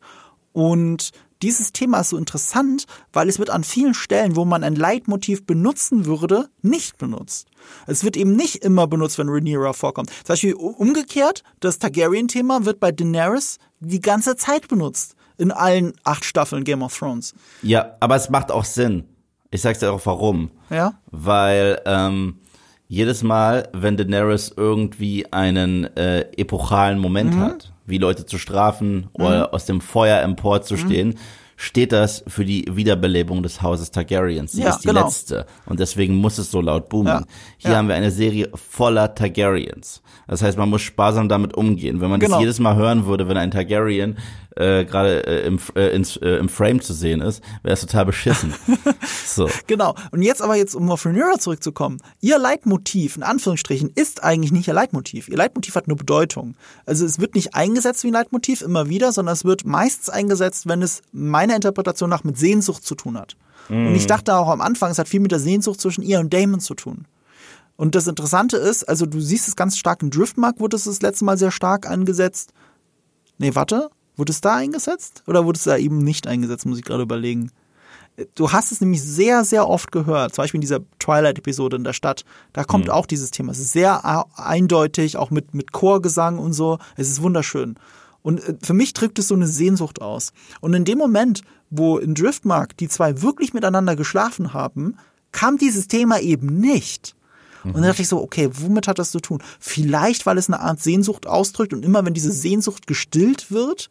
Und 0.53 1.11
dieses 1.41 1.71
Thema 1.71 1.99
ist 1.99 2.09
so 2.09 2.17
interessant, 2.17 2.85
weil 3.13 3.29
es 3.29 3.39
wird 3.39 3.49
an 3.49 3.63
vielen 3.63 3.93
Stellen, 3.93 4.35
wo 4.35 4.45
man 4.45 4.63
ein 4.63 4.75
Leitmotiv 4.75 5.45
benutzen 5.45 6.05
würde, 6.05 6.49
nicht 6.61 6.97
benutzt. 6.97 7.49
Es 7.85 8.03
wird 8.03 8.17
eben 8.17 8.35
nicht 8.35 8.57
immer 8.63 8.87
benutzt, 8.87 9.17
wenn 9.17 9.29
Rhaenyra 9.29 9.73
vorkommt. 9.73 10.09
Zum 10.09 10.33
Beispiel 10.33 10.53
umgekehrt, 10.53 11.43
das 11.59 11.79
Targaryen-Thema 11.79 12.65
wird 12.65 12.79
bei 12.79 12.91
Daenerys 12.91 13.57
die 13.79 14.01
ganze 14.01 14.35
Zeit 14.35 14.67
benutzt. 14.67 15.15
In 15.39 15.51
allen 15.51 15.93
acht 16.03 16.25
Staffeln 16.25 16.63
Game 16.63 16.81
of 16.81 16.97
Thrones. 16.97 17.35
Ja, 17.61 17.95
aber 17.99 18.15
es 18.15 18.31
macht 18.31 18.51
auch 18.51 18.65
Sinn. 18.65 19.03
Ich 19.51 19.61
sag's 19.61 19.79
dir 19.79 19.91
auch 19.91 20.05
warum. 20.05 20.49
Ja? 20.71 20.99
Weil 21.11 21.79
ähm, 21.85 22.39
jedes 22.87 23.21
Mal, 23.21 23.69
wenn 23.73 23.97
Daenerys 23.97 24.51
irgendwie 24.55 25.31
einen 25.31 25.83
äh, 25.95 26.21
epochalen 26.37 26.97
Moment 26.97 27.35
hat, 27.35 27.71
wie 27.87 27.97
Leute 27.97 28.25
zu 28.25 28.37
strafen 28.37 29.07
oder 29.13 29.53
aus 29.53 29.65
dem 29.65 29.81
Feuer 29.81 30.21
empor 30.21 30.61
zu 30.61 30.77
stehen, 30.77 31.15
steht 31.59 31.91
das 31.91 32.23
für 32.27 32.45
die 32.45 32.65
Wiederbelebung 32.69 33.41
des 33.41 33.63
Hauses 33.63 33.89
Targaryens. 33.89 34.51
Sie 34.51 34.61
Ja, 34.61 34.69
ist 34.69 34.81
die 34.83 34.89
genau. 34.89 35.05
letzte 35.05 35.47
und 35.65 35.79
deswegen 35.79 36.13
muss 36.15 36.37
es 36.37 36.51
so 36.51 36.61
laut 36.61 36.87
boomen. 36.89 37.07
Ja, 37.07 37.23
Hier 37.57 37.71
ja. 37.71 37.77
haben 37.77 37.87
wir 37.87 37.95
eine 37.95 38.11
Serie 38.11 38.49
voller 38.53 39.15
Targaryens. 39.15 40.03
Das 40.27 40.43
heißt, 40.43 40.55
man 40.57 40.69
muss 40.69 40.83
sparsam 40.83 41.29
damit 41.29 41.55
umgehen. 41.55 41.99
Wenn 41.99 42.11
man 42.11 42.19
Genau. 42.19 42.33
das 42.35 42.41
jedes 42.41 42.59
Mal 42.59 42.75
hören 42.75 43.05
würde, 43.07 43.27
wenn 43.27 43.37
ein 43.37 43.49
Targaryen 43.49 44.17
äh, 44.57 44.85
gerade 44.85 45.25
äh, 45.25 45.45
im, 45.45 45.59
äh, 45.75 45.95
ins, 45.95 46.17
äh, 46.17 46.37
im 46.37 46.49
Frame 46.49 46.81
zu 46.81 46.93
sehen 46.93 47.21
ist, 47.21 47.43
wäre 47.63 47.73
es 47.73 47.81
total 47.81 48.05
beschissen. 48.05 48.53
so. 49.25 49.49
Genau. 49.67 49.95
Und 50.11 50.21
jetzt 50.21 50.41
aber 50.41 50.55
jetzt, 50.55 50.75
um 50.75 50.89
auf 50.91 51.05
Rhaenyra 51.05 51.39
zurückzukommen. 51.39 51.99
Ihr 52.21 52.39
Leitmotiv, 52.39 53.17
in 53.17 53.23
Anführungsstrichen, 53.23 53.91
ist 53.95 54.23
eigentlich 54.23 54.51
nicht 54.51 54.67
ihr 54.67 54.73
Leitmotiv. 54.73 55.29
Ihr 55.29 55.37
Leitmotiv 55.37 55.75
hat 55.75 55.87
nur 55.87 55.97
Bedeutung. 55.97 56.55
Also 56.85 57.05
es 57.05 57.19
wird 57.19 57.35
nicht 57.35 57.55
eingesetzt 57.55 58.03
wie 58.03 58.07
ein 58.07 58.13
Leitmotiv 58.13 58.61
immer 58.61 58.89
wieder, 58.89 59.11
sondern 59.11 59.33
es 59.33 59.45
wird 59.45 59.65
meistens 59.65 60.09
eingesetzt, 60.09 60.67
wenn 60.67 60.81
es 60.81 61.01
meiner 61.11 61.55
Interpretation 61.55 62.09
nach 62.09 62.23
mit 62.23 62.37
Sehnsucht 62.37 62.83
zu 62.83 62.95
tun 62.95 63.17
hat. 63.17 63.35
Und 63.69 63.95
ich 63.95 64.07
dachte 64.07 64.35
auch 64.35 64.47
am 64.47 64.61
Anfang, 64.61 64.91
es 64.91 64.97
hat 64.97 65.09
viel 65.09 65.19
mit 65.19 65.31
der 65.31 65.39
Sehnsucht 65.39 65.81
zwischen 65.81 66.01
ihr 66.01 66.19
und 66.21 66.33
Damon 66.33 66.61
zu 66.61 66.73
tun. 66.73 67.05
Und 67.75 67.95
das 67.95 68.07
Interessante 68.07 68.57
ist, 68.57 68.87
also 68.87 69.05
du 69.05 69.19
siehst 69.19 69.47
es 69.47 69.55
ganz 69.55 69.77
stark 69.77 70.01
in 70.01 70.09
Driftmark, 70.09 70.59
wurde 70.59 70.77
es 70.77 70.85
das 70.85 71.01
letzte 71.01 71.25
Mal 71.25 71.37
sehr 71.37 71.51
stark 71.51 71.87
eingesetzt. 71.87 72.53
Nee, 73.37 73.53
warte. 73.55 73.89
Wurde 74.17 74.31
es 74.31 74.41
da 74.41 74.55
eingesetzt? 74.55 75.23
Oder 75.27 75.45
wurde 75.45 75.57
es 75.57 75.63
da 75.63 75.77
eben 75.77 75.99
nicht 75.99 76.27
eingesetzt, 76.27 76.65
muss 76.65 76.79
ich 76.79 76.83
gerade 76.83 77.03
überlegen. 77.03 77.51
Du 78.33 78.51
hast 78.51 78.71
es 78.71 78.81
nämlich 78.81 79.03
sehr, 79.03 79.45
sehr 79.45 79.69
oft 79.69 79.91
gehört, 79.91 80.33
zum 80.33 80.41
Beispiel 80.41 80.57
in 80.57 80.61
dieser 80.61 80.79
Twilight-Episode 80.97 81.77
in 81.77 81.83
der 81.83 81.93
Stadt. 81.93 82.25
Da 82.51 82.63
kommt 82.63 82.89
auch 82.89 83.05
dieses 83.05 83.29
Thema. 83.29 83.51
Es 83.51 83.59
ist 83.59 83.73
sehr 83.73 84.03
a- 84.03 84.25
eindeutig, 84.35 85.17
auch 85.17 85.29
mit, 85.29 85.53
mit 85.53 85.71
Chorgesang 85.71 86.39
und 86.39 86.53
so. 86.53 86.79
Es 86.95 87.09
ist 87.09 87.21
wunderschön. 87.21 87.75
Und 88.23 88.39
äh, 88.43 88.55
für 88.59 88.73
mich 88.73 88.93
drückt 88.93 89.19
es 89.19 89.27
so 89.27 89.35
eine 89.35 89.45
Sehnsucht 89.45 90.01
aus. 90.01 90.33
Und 90.61 90.73
in 90.73 90.83
dem 90.83 90.97
Moment, 90.97 91.43
wo 91.69 91.99
in 91.99 92.15
Driftmark 92.15 92.75
die 92.77 92.87
zwei 92.87 93.21
wirklich 93.21 93.53
miteinander 93.53 93.95
geschlafen 93.95 94.51
haben, 94.51 94.97
kam 95.31 95.59
dieses 95.59 95.87
Thema 95.87 96.19
eben 96.19 96.59
nicht. 96.59 97.13
Und 97.63 97.73
dann 97.73 97.83
dachte 97.83 98.01
ich 98.01 98.07
so, 98.07 98.21
okay, 98.23 98.49
womit 98.53 98.87
hat 98.87 98.97
das 98.97 99.11
zu 99.11 99.19
tun? 99.19 99.43
Vielleicht, 99.59 100.25
weil 100.25 100.37
es 100.37 100.47
eine 100.47 100.61
Art 100.61 100.81
Sehnsucht 100.81 101.27
ausdrückt 101.27 101.73
und 101.73 101.83
immer 101.83 102.05
wenn 102.05 102.13
diese 102.13 102.31
Sehnsucht 102.31 102.87
gestillt 102.87 103.51
wird, 103.51 103.89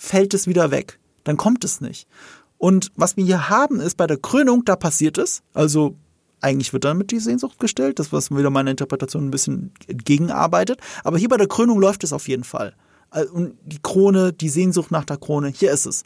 fällt 0.00 0.32
es 0.32 0.46
wieder 0.46 0.70
weg. 0.70 0.98
Dann 1.24 1.36
kommt 1.36 1.62
es 1.62 1.82
nicht. 1.82 2.08
Und 2.56 2.90
was 2.96 3.16
wir 3.18 3.24
hier 3.24 3.50
haben, 3.50 3.80
ist 3.80 3.98
bei 3.98 4.06
der 4.06 4.16
Krönung, 4.16 4.64
da 4.64 4.74
passiert 4.74 5.18
es. 5.18 5.42
Also 5.52 5.94
eigentlich 6.40 6.72
wird 6.72 6.84
damit 6.84 7.10
die 7.10 7.20
Sehnsucht 7.20 7.60
gestillt, 7.60 7.98
das 7.98 8.10
was 8.10 8.30
wieder 8.30 8.48
meiner 8.48 8.70
Interpretation 8.70 9.26
ein 9.26 9.30
bisschen 9.30 9.72
entgegenarbeitet. 9.86 10.80
Aber 11.04 11.18
hier 11.18 11.28
bei 11.28 11.36
der 11.36 11.48
Krönung 11.48 11.78
läuft 11.78 12.02
es 12.02 12.14
auf 12.14 12.28
jeden 12.28 12.44
Fall. 12.44 12.74
Äh, 13.12 13.26
Und 13.26 13.54
die 13.62 13.78
Krone, 13.82 14.32
die 14.32 14.48
Sehnsucht 14.48 14.90
nach 14.90 15.04
der 15.04 15.18
Krone, 15.18 15.48
hier 15.48 15.70
ist 15.70 15.84
es. 15.84 16.04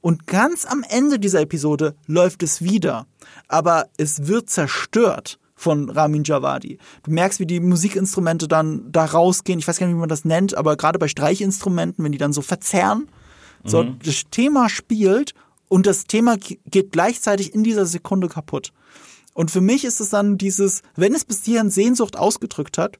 Und 0.00 0.26
ganz 0.26 0.64
am 0.64 0.82
Ende 0.88 1.18
dieser 1.18 1.42
Episode 1.42 1.94
läuft 2.06 2.42
es 2.42 2.62
wieder. 2.62 3.06
Aber 3.48 3.88
es 3.98 4.26
wird 4.26 4.48
zerstört 4.48 5.38
von 5.54 5.90
Ramin 5.90 6.24
Javadi. 6.24 6.78
Du 7.02 7.10
merkst, 7.10 7.40
wie 7.40 7.46
die 7.46 7.60
Musikinstrumente 7.60 8.48
dann 8.48 8.90
da 8.90 9.04
rausgehen. 9.04 9.58
Ich 9.58 9.68
weiß 9.68 9.78
gar 9.78 9.86
nicht, 9.86 9.96
wie 9.96 10.00
man 10.00 10.08
das 10.08 10.24
nennt, 10.24 10.56
aber 10.56 10.76
gerade 10.76 10.98
bei 10.98 11.08
Streichinstrumenten, 11.08 12.02
wenn 12.02 12.12
die 12.12 12.18
dann 12.18 12.32
so 12.32 12.40
verzerren, 12.40 13.06
so 13.64 13.82
das 13.84 14.24
Thema 14.30 14.68
spielt 14.68 15.34
und 15.68 15.86
das 15.86 16.04
Thema 16.04 16.36
ge- 16.36 16.58
geht 16.66 16.92
gleichzeitig 16.92 17.54
in 17.54 17.64
dieser 17.64 17.86
Sekunde 17.86 18.28
kaputt. 18.28 18.72
Und 19.32 19.50
für 19.50 19.60
mich 19.60 19.84
ist 19.84 20.00
es 20.00 20.10
dann 20.10 20.38
dieses, 20.38 20.82
wenn 20.94 21.14
es 21.14 21.24
bis 21.24 21.44
hierhin 21.44 21.70
Sehnsucht 21.70 22.16
ausgedrückt 22.16 22.78
hat, 22.78 22.98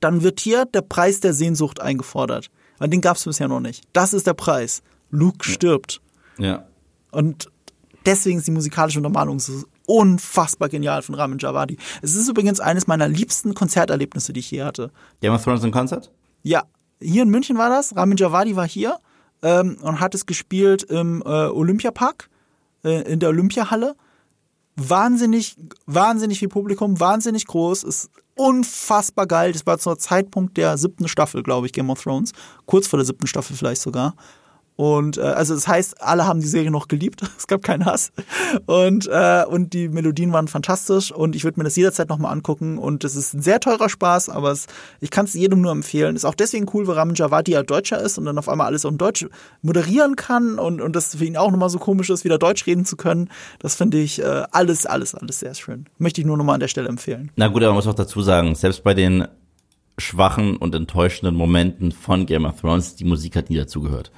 dann 0.00 0.22
wird 0.22 0.40
hier 0.40 0.66
der 0.66 0.82
Preis 0.82 1.20
der 1.20 1.32
Sehnsucht 1.32 1.80
eingefordert. 1.80 2.50
Weil 2.78 2.88
den 2.90 3.00
gab 3.00 3.16
es 3.16 3.24
bisher 3.24 3.48
noch 3.48 3.60
nicht. 3.60 3.84
Das 3.92 4.12
ist 4.12 4.26
der 4.26 4.34
Preis. 4.34 4.82
Luke 5.10 5.48
stirbt. 5.48 6.00
Ja. 6.38 6.66
Und 7.10 7.50
deswegen 8.04 8.38
ist 8.38 8.46
die 8.46 8.52
musikalische 8.52 8.98
Untermalung 8.98 9.40
so 9.40 9.64
unfassbar 9.86 10.68
genial 10.68 11.00
von 11.00 11.14
Ramin 11.14 11.38
Javadi. 11.38 11.78
Es 12.02 12.14
ist 12.14 12.28
übrigens 12.28 12.60
eines 12.60 12.86
meiner 12.86 13.08
liebsten 13.08 13.54
Konzerterlebnisse, 13.54 14.32
die 14.32 14.40
ich 14.40 14.50
je 14.50 14.62
hatte. 14.62 14.90
Game 15.20 15.32
of 15.32 15.42
Thrones 15.42 15.64
in 15.64 15.70
Concert? 15.70 16.12
Ja, 16.42 16.64
hier 17.00 17.22
in 17.22 17.30
München 17.30 17.56
war 17.56 17.70
das. 17.70 17.96
Ramin 17.96 18.18
Javadi 18.18 18.54
war 18.56 18.68
hier 18.68 18.98
ähm, 19.42 19.78
und 19.82 20.00
hat 20.00 20.14
es 20.14 20.26
gespielt 20.26 20.82
im 20.84 21.22
äh, 21.22 21.28
Olympiapark, 21.28 22.28
äh, 22.84 23.12
in 23.12 23.20
der 23.20 23.30
Olympiahalle. 23.30 23.96
Wahnsinnig, 24.76 25.56
wahnsinnig 25.86 26.38
viel 26.38 26.48
Publikum, 26.48 27.00
wahnsinnig 27.00 27.46
groß, 27.46 27.84
ist 27.84 28.10
unfassbar 28.34 29.26
geil. 29.26 29.52
Das 29.52 29.66
war 29.66 29.78
zum 29.78 29.98
Zeitpunkt 29.98 30.56
der 30.56 30.76
siebten 30.76 31.08
Staffel, 31.08 31.42
glaube 31.42 31.66
ich, 31.66 31.72
Game 31.72 31.90
of 31.90 32.02
Thrones. 32.02 32.32
Kurz 32.66 32.86
vor 32.86 32.98
der 32.98 33.06
siebten 33.06 33.26
Staffel 33.26 33.56
vielleicht 33.56 33.80
sogar. 33.80 34.14
Und 34.76 35.16
äh, 35.16 35.22
also 35.22 35.54
das 35.54 35.66
heißt, 35.66 36.02
alle 36.02 36.26
haben 36.26 36.40
die 36.40 36.46
Serie 36.46 36.70
noch 36.70 36.88
geliebt. 36.88 37.22
Es 37.38 37.46
gab 37.46 37.62
keinen 37.62 37.84
Hass. 37.84 38.12
Und, 38.66 39.06
äh, 39.06 39.44
und 39.46 39.72
die 39.72 39.88
Melodien 39.88 40.32
waren 40.32 40.48
fantastisch 40.48 41.12
und 41.12 41.36
ich 41.36 41.44
würde 41.44 41.60
mir 41.60 41.64
das 41.64 41.76
jederzeit 41.76 42.08
nochmal 42.08 42.32
angucken. 42.32 42.78
Und 42.78 43.04
es 43.04 43.14
ist 43.14 43.34
ein 43.34 43.42
sehr 43.42 43.60
teurer 43.60 43.88
Spaß, 43.88 44.30
aber 44.30 44.50
es, 44.50 44.66
ich 45.00 45.10
kann 45.10 45.26
es 45.26 45.34
jedem 45.34 45.60
nur 45.60 45.70
empfehlen. 45.70 46.16
Ist 46.16 46.24
auch 46.24 46.34
deswegen 46.34 46.66
cool, 46.72 46.86
weil 46.86 46.96
Ramin 46.96 47.14
Javadi 47.14 47.52
ja 47.52 47.62
Deutscher 47.62 48.00
ist 48.00 48.18
und 48.18 48.24
dann 48.24 48.38
auf 48.38 48.48
einmal 48.48 48.66
alles 48.66 48.84
auf 48.84 48.96
Deutsch 48.96 49.26
moderieren 49.62 50.16
kann 50.16 50.58
und, 50.58 50.80
und 50.80 50.96
das 50.96 51.16
für 51.16 51.24
ihn 51.24 51.36
auch 51.36 51.50
nochmal 51.50 51.70
so 51.70 51.78
komisch 51.78 52.10
ist, 52.10 52.24
wieder 52.24 52.38
Deutsch 52.38 52.66
reden 52.66 52.84
zu 52.84 52.96
können. 52.96 53.28
Das 53.60 53.76
finde 53.76 53.98
ich 53.98 54.20
äh, 54.20 54.44
alles, 54.50 54.86
alles, 54.86 55.14
alles 55.14 55.38
sehr 55.38 55.54
schön. 55.54 55.86
Möchte 55.98 56.20
ich 56.20 56.26
nur 56.26 56.36
nochmal 56.36 56.54
an 56.54 56.60
der 56.60 56.68
Stelle 56.68 56.88
empfehlen. 56.88 57.30
Na 57.36 57.48
gut, 57.48 57.62
aber 57.62 57.68
man 57.68 57.76
muss 57.76 57.86
auch 57.86 57.94
dazu 57.94 58.22
sagen, 58.22 58.54
selbst 58.54 58.82
bei 58.82 58.94
den 58.94 59.28
schwachen 59.98 60.56
und 60.56 60.74
enttäuschenden 60.74 61.34
Momenten 61.34 61.92
von 61.92 62.26
Game 62.26 62.44
of 62.44 62.60
Thrones, 62.60 62.96
die 62.96 63.04
Musik 63.04 63.36
hat 63.36 63.50
nie 63.50 63.56
dazugehört. 63.56 64.10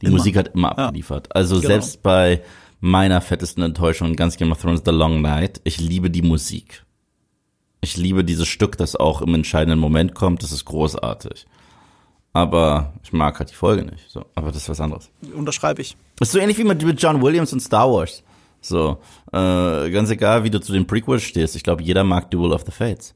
Die 0.00 0.06
Immer. 0.06 0.16
Musik 0.18 0.36
hat 0.36 0.54
immer 0.54 0.76
abgeliefert. 0.78 1.34
Also 1.34 1.56
Genau. 1.56 1.66
selbst 1.68 2.02
bei 2.02 2.42
meiner 2.80 3.20
fettesten 3.20 3.62
Enttäuschung 3.62 4.08
in 4.08 4.16
ganz 4.16 4.36
Game 4.36 4.52
of 4.52 4.60
Thrones 4.62 4.82
The 4.84 4.92
Long 4.92 5.20
Night, 5.20 5.60
ich 5.64 5.80
liebe 5.80 6.10
die 6.10 6.22
Musik. 6.22 6.84
Ich 7.80 7.96
liebe 7.96 8.24
dieses 8.24 8.46
Stück, 8.48 8.76
das 8.76 8.96
auch 8.96 9.22
im 9.22 9.34
entscheidenden 9.34 9.78
Moment 9.78 10.14
kommt, 10.14 10.42
das 10.42 10.52
ist 10.52 10.64
großartig. 10.64 11.46
Aber 12.32 12.92
ich 13.02 13.12
mag 13.12 13.38
halt 13.38 13.50
die 13.50 13.54
Folge 13.54 13.82
nicht. 13.84 14.08
So, 14.10 14.24
aber 14.34 14.48
das 14.48 14.58
ist 14.62 14.68
was 14.68 14.80
anderes. 14.80 15.10
Unterschreibe 15.34 15.80
ich. 15.82 15.96
Das 16.16 16.28
ist 16.28 16.32
so 16.32 16.38
ähnlich 16.38 16.58
wie 16.58 16.64
mit, 16.64 16.82
mit 16.84 17.00
John 17.02 17.20
Williams 17.22 17.52
und 17.52 17.60
Star 17.60 17.90
Wars. 17.90 18.22
So, 18.60 18.98
äh, 19.32 19.90
ganz 19.90 20.10
egal, 20.10 20.44
wie 20.44 20.50
du 20.50 20.60
zu 20.60 20.72
den 20.72 20.86
Prequels 20.86 21.22
stehst. 21.22 21.56
Ich 21.56 21.62
glaube, 21.62 21.82
jeder 21.82 22.04
mag 22.04 22.30
Duel 22.30 22.52
of 22.52 22.62
the 22.66 22.72
Fates. 22.72 23.14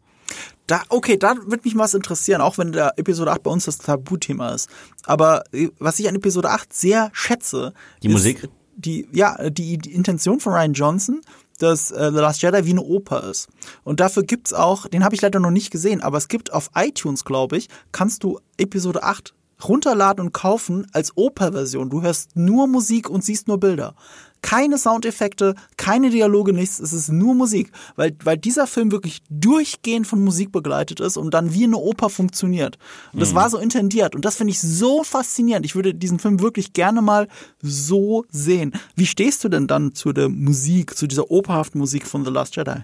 Da, 0.66 0.82
okay, 0.88 1.16
da 1.16 1.34
wird 1.46 1.64
mich 1.64 1.76
was 1.76 1.94
interessieren, 1.94 2.40
auch 2.40 2.58
wenn 2.58 2.72
der 2.72 2.98
Episode 2.98 3.32
8 3.32 3.42
bei 3.42 3.50
uns 3.50 3.64
das 3.64 3.78
Tabuthema 3.78 4.50
ist. 4.50 4.70
Aber 5.04 5.44
äh, 5.52 5.68
was 5.78 5.98
ich 5.98 6.08
an 6.08 6.14
Episode 6.14 6.50
8 6.50 6.72
sehr 6.72 7.10
schätze, 7.12 7.72
Die 8.02 8.08
ist 8.08 8.12
Musik? 8.12 8.48
Die, 8.76 9.06
ja, 9.12 9.50
die, 9.50 9.76
die 9.78 9.92
Intention 9.92 10.40
von 10.40 10.54
Ryan 10.54 10.72
Johnson, 10.72 11.20
dass 11.58 11.90
äh, 11.90 12.10
The 12.10 12.18
Last 12.18 12.42
Jedi 12.42 12.64
wie 12.64 12.70
eine 12.70 12.82
Oper 12.82 13.24
ist. 13.24 13.48
Und 13.84 14.00
dafür 14.00 14.22
gibt's 14.22 14.52
auch, 14.52 14.88
den 14.88 15.04
habe 15.04 15.14
ich 15.14 15.20
leider 15.20 15.40
noch 15.40 15.50
nicht 15.50 15.70
gesehen, 15.70 16.00
aber 16.00 16.18
es 16.18 16.28
gibt 16.28 16.52
auf 16.52 16.70
iTunes, 16.74 17.24
glaube 17.24 17.56
ich, 17.56 17.68
kannst 17.92 18.24
du 18.24 18.40
Episode 18.56 19.02
8 19.02 19.34
runterladen 19.68 20.26
und 20.26 20.32
kaufen 20.32 20.86
als 20.92 21.16
Operversion. 21.16 21.90
Du 21.90 22.02
hörst 22.02 22.34
nur 22.34 22.66
Musik 22.66 23.08
und 23.08 23.24
siehst 23.24 23.48
nur 23.48 23.60
Bilder. 23.60 23.94
Keine 24.42 24.76
Soundeffekte, 24.76 25.54
keine 25.76 26.10
Dialoge, 26.10 26.52
nichts. 26.52 26.78
Es 26.78 26.92
ist 26.92 27.10
nur 27.10 27.34
Musik, 27.34 27.72
weil, 27.96 28.14
weil 28.24 28.36
dieser 28.36 28.66
Film 28.66 28.92
wirklich 28.92 29.22
durchgehend 29.30 30.06
von 30.06 30.22
Musik 30.22 30.52
begleitet 30.52 31.00
ist 31.00 31.16
und 31.16 31.32
dann 31.32 31.54
wie 31.54 31.64
eine 31.64 31.78
Oper 31.78 32.10
funktioniert. 32.10 32.76
Und 33.12 33.20
das 33.20 33.34
war 33.34 33.48
so 33.48 33.58
intendiert 33.58 34.14
und 34.14 34.24
das 34.24 34.36
finde 34.36 34.50
ich 34.50 34.60
so 34.60 35.04
faszinierend. 35.04 35.64
Ich 35.64 35.74
würde 35.74 35.94
diesen 35.94 36.18
Film 36.18 36.40
wirklich 36.40 36.72
gerne 36.72 37.02
mal 37.02 37.28
so 37.60 38.24
sehen. 38.30 38.72
Wie 38.96 39.06
stehst 39.06 39.42
du 39.44 39.48
denn 39.48 39.66
dann 39.66 39.94
zu 39.94 40.12
der 40.12 40.28
Musik, 40.28 40.96
zu 40.96 41.06
dieser 41.06 41.30
operhaften 41.30 41.78
Musik 41.78 42.06
von 42.06 42.24
The 42.24 42.30
Last 42.30 42.56
Jedi? 42.56 42.82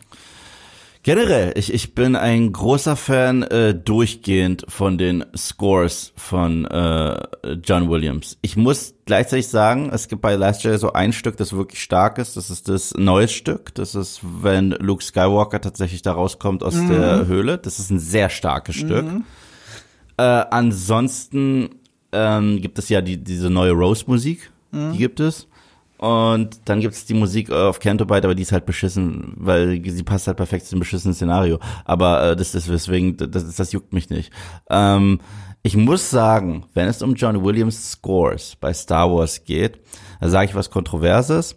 Generell, 1.08 1.54
ich, 1.56 1.72
ich 1.72 1.94
bin 1.94 2.16
ein 2.16 2.52
großer 2.52 2.94
Fan 2.94 3.42
äh, 3.42 3.74
durchgehend 3.74 4.66
von 4.68 4.98
den 4.98 5.24
Scores 5.34 6.12
von 6.16 6.66
äh, 6.66 7.18
John 7.64 7.88
Williams. 7.88 8.36
Ich 8.42 8.58
muss 8.58 8.92
gleichzeitig 9.06 9.48
sagen, 9.48 9.88
es 9.90 10.08
gibt 10.08 10.20
bei 10.20 10.34
Last 10.34 10.64
Jedi 10.64 10.76
so 10.76 10.92
ein 10.92 11.14
Stück, 11.14 11.38
das 11.38 11.54
wirklich 11.54 11.82
stark 11.82 12.18
ist. 12.18 12.36
Das 12.36 12.50
ist 12.50 12.68
das 12.68 12.92
neues 12.92 13.32
Stück. 13.32 13.74
Das 13.74 13.94
ist, 13.94 14.20
wenn 14.22 14.72
Luke 14.72 15.02
Skywalker 15.02 15.62
tatsächlich 15.62 16.02
da 16.02 16.12
rauskommt 16.12 16.62
aus 16.62 16.74
der 16.74 17.26
Höhle. 17.26 17.56
Das 17.56 17.78
ist 17.78 17.88
ein 17.90 18.00
sehr 18.00 18.28
starkes 18.28 18.76
Stück. 18.76 19.06
Äh, 20.18 20.22
ansonsten 20.22 21.70
ähm, 22.12 22.60
gibt 22.60 22.78
es 22.78 22.90
ja 22.90 23.00
die, 23.00 23.16
diese 23.16 23.48
neue 23.48 23.72
Rose-Musik. 23.72 24.50
Die 24.72 24.98
gibt 24.98 25.20
es. 25.20 25.48
Und 25.98 26.60
dann 26.66 26.80
gibt 26.80 26.94
es 26.94 27.06
die 27.06 27.14
Musik 27.14 27.50
auf 27.50 27.80
Cantobite, 27.80 28.24
aber 28.24 28.36
die 28.36 28.42
ist 28.42 28.52
halt 28.52 28.66
beschissen, 28.66 29.32
weil 29.36 29.82
sie 29.84 30.04
passt 30.04 30.28
halt 30.28 30.36
perfekt 30.36 30.64
zu 30.66 30.76
dem 30.76 30.80
beschissenen 30.80 31.14
Szenario. 31.14 31.58
Aber 31.84 32.22
äh, 32.22 32.36
das 32.36 32.54
ist 32.54 32.68
deswegen, 32.68 33.16
das, 33.16 33.56
das 33.56 33.72
juckt 33.72 33.92
mich 33.92 34.08
nicht. 34.08 34.32
Ähm, 34.70 35.20
ich 35.62 35.76
muss 35.76 36.08
sagen, 36.08 36.66
wenn 36.72 36.86
es 36.86 37.02
um 37.02 37.14
John 37.14 37.44
Williams 37.44 37.90
Scores 37.90 38.56
bei 38.56 38.72
Star 38.72 39.10
Wars 39.10 39.42
geht, 39.44 39.80
da 40.20 40.28
sage 40.28 40.50
ich 40.50 40.54
was 40.54 40.70
Kontroverses, 40.70 41.56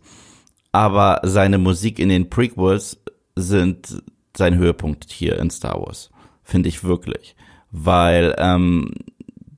aber 0.71 1.19
seine 1.23 1.59
Musik 1.59 1.99
in 1.99 2.09
den 2.09 2.29
Prequels 2.29 2.99
sind 3.35 4.01
sein 4.35 4.57
Höhepunkt 4.57 5.11
hier 5.11 5.37
in 5.37 5.51
Star 5.51 5.79
Wars. 5.79 6.09
Finde 6.43 6.69
ich 6.69 6.83
wirklich. 6.83 7.35
Weil 7.69 8.35
ähm, 8.39 8.91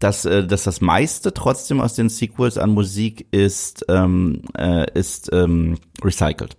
dass, 0.04 0.26
äh, 0.26 0.46
dass 0.46 0.64
das 0.64 0.82
meiste 0.82 1.34
trotzdem 1.34 1.80
aus 1.80 1.94
den 1.94 2.10
Sequels 2.10 2.58
an 2.58 2.72
Musik 2.72 3.28
ist, 3.32 3.86
ähm, 3.88 4.42
äh, 4.58 4.86
ist 4.94 5.30
ähm, 5.32 5.78
recycelt. 6.04 6.58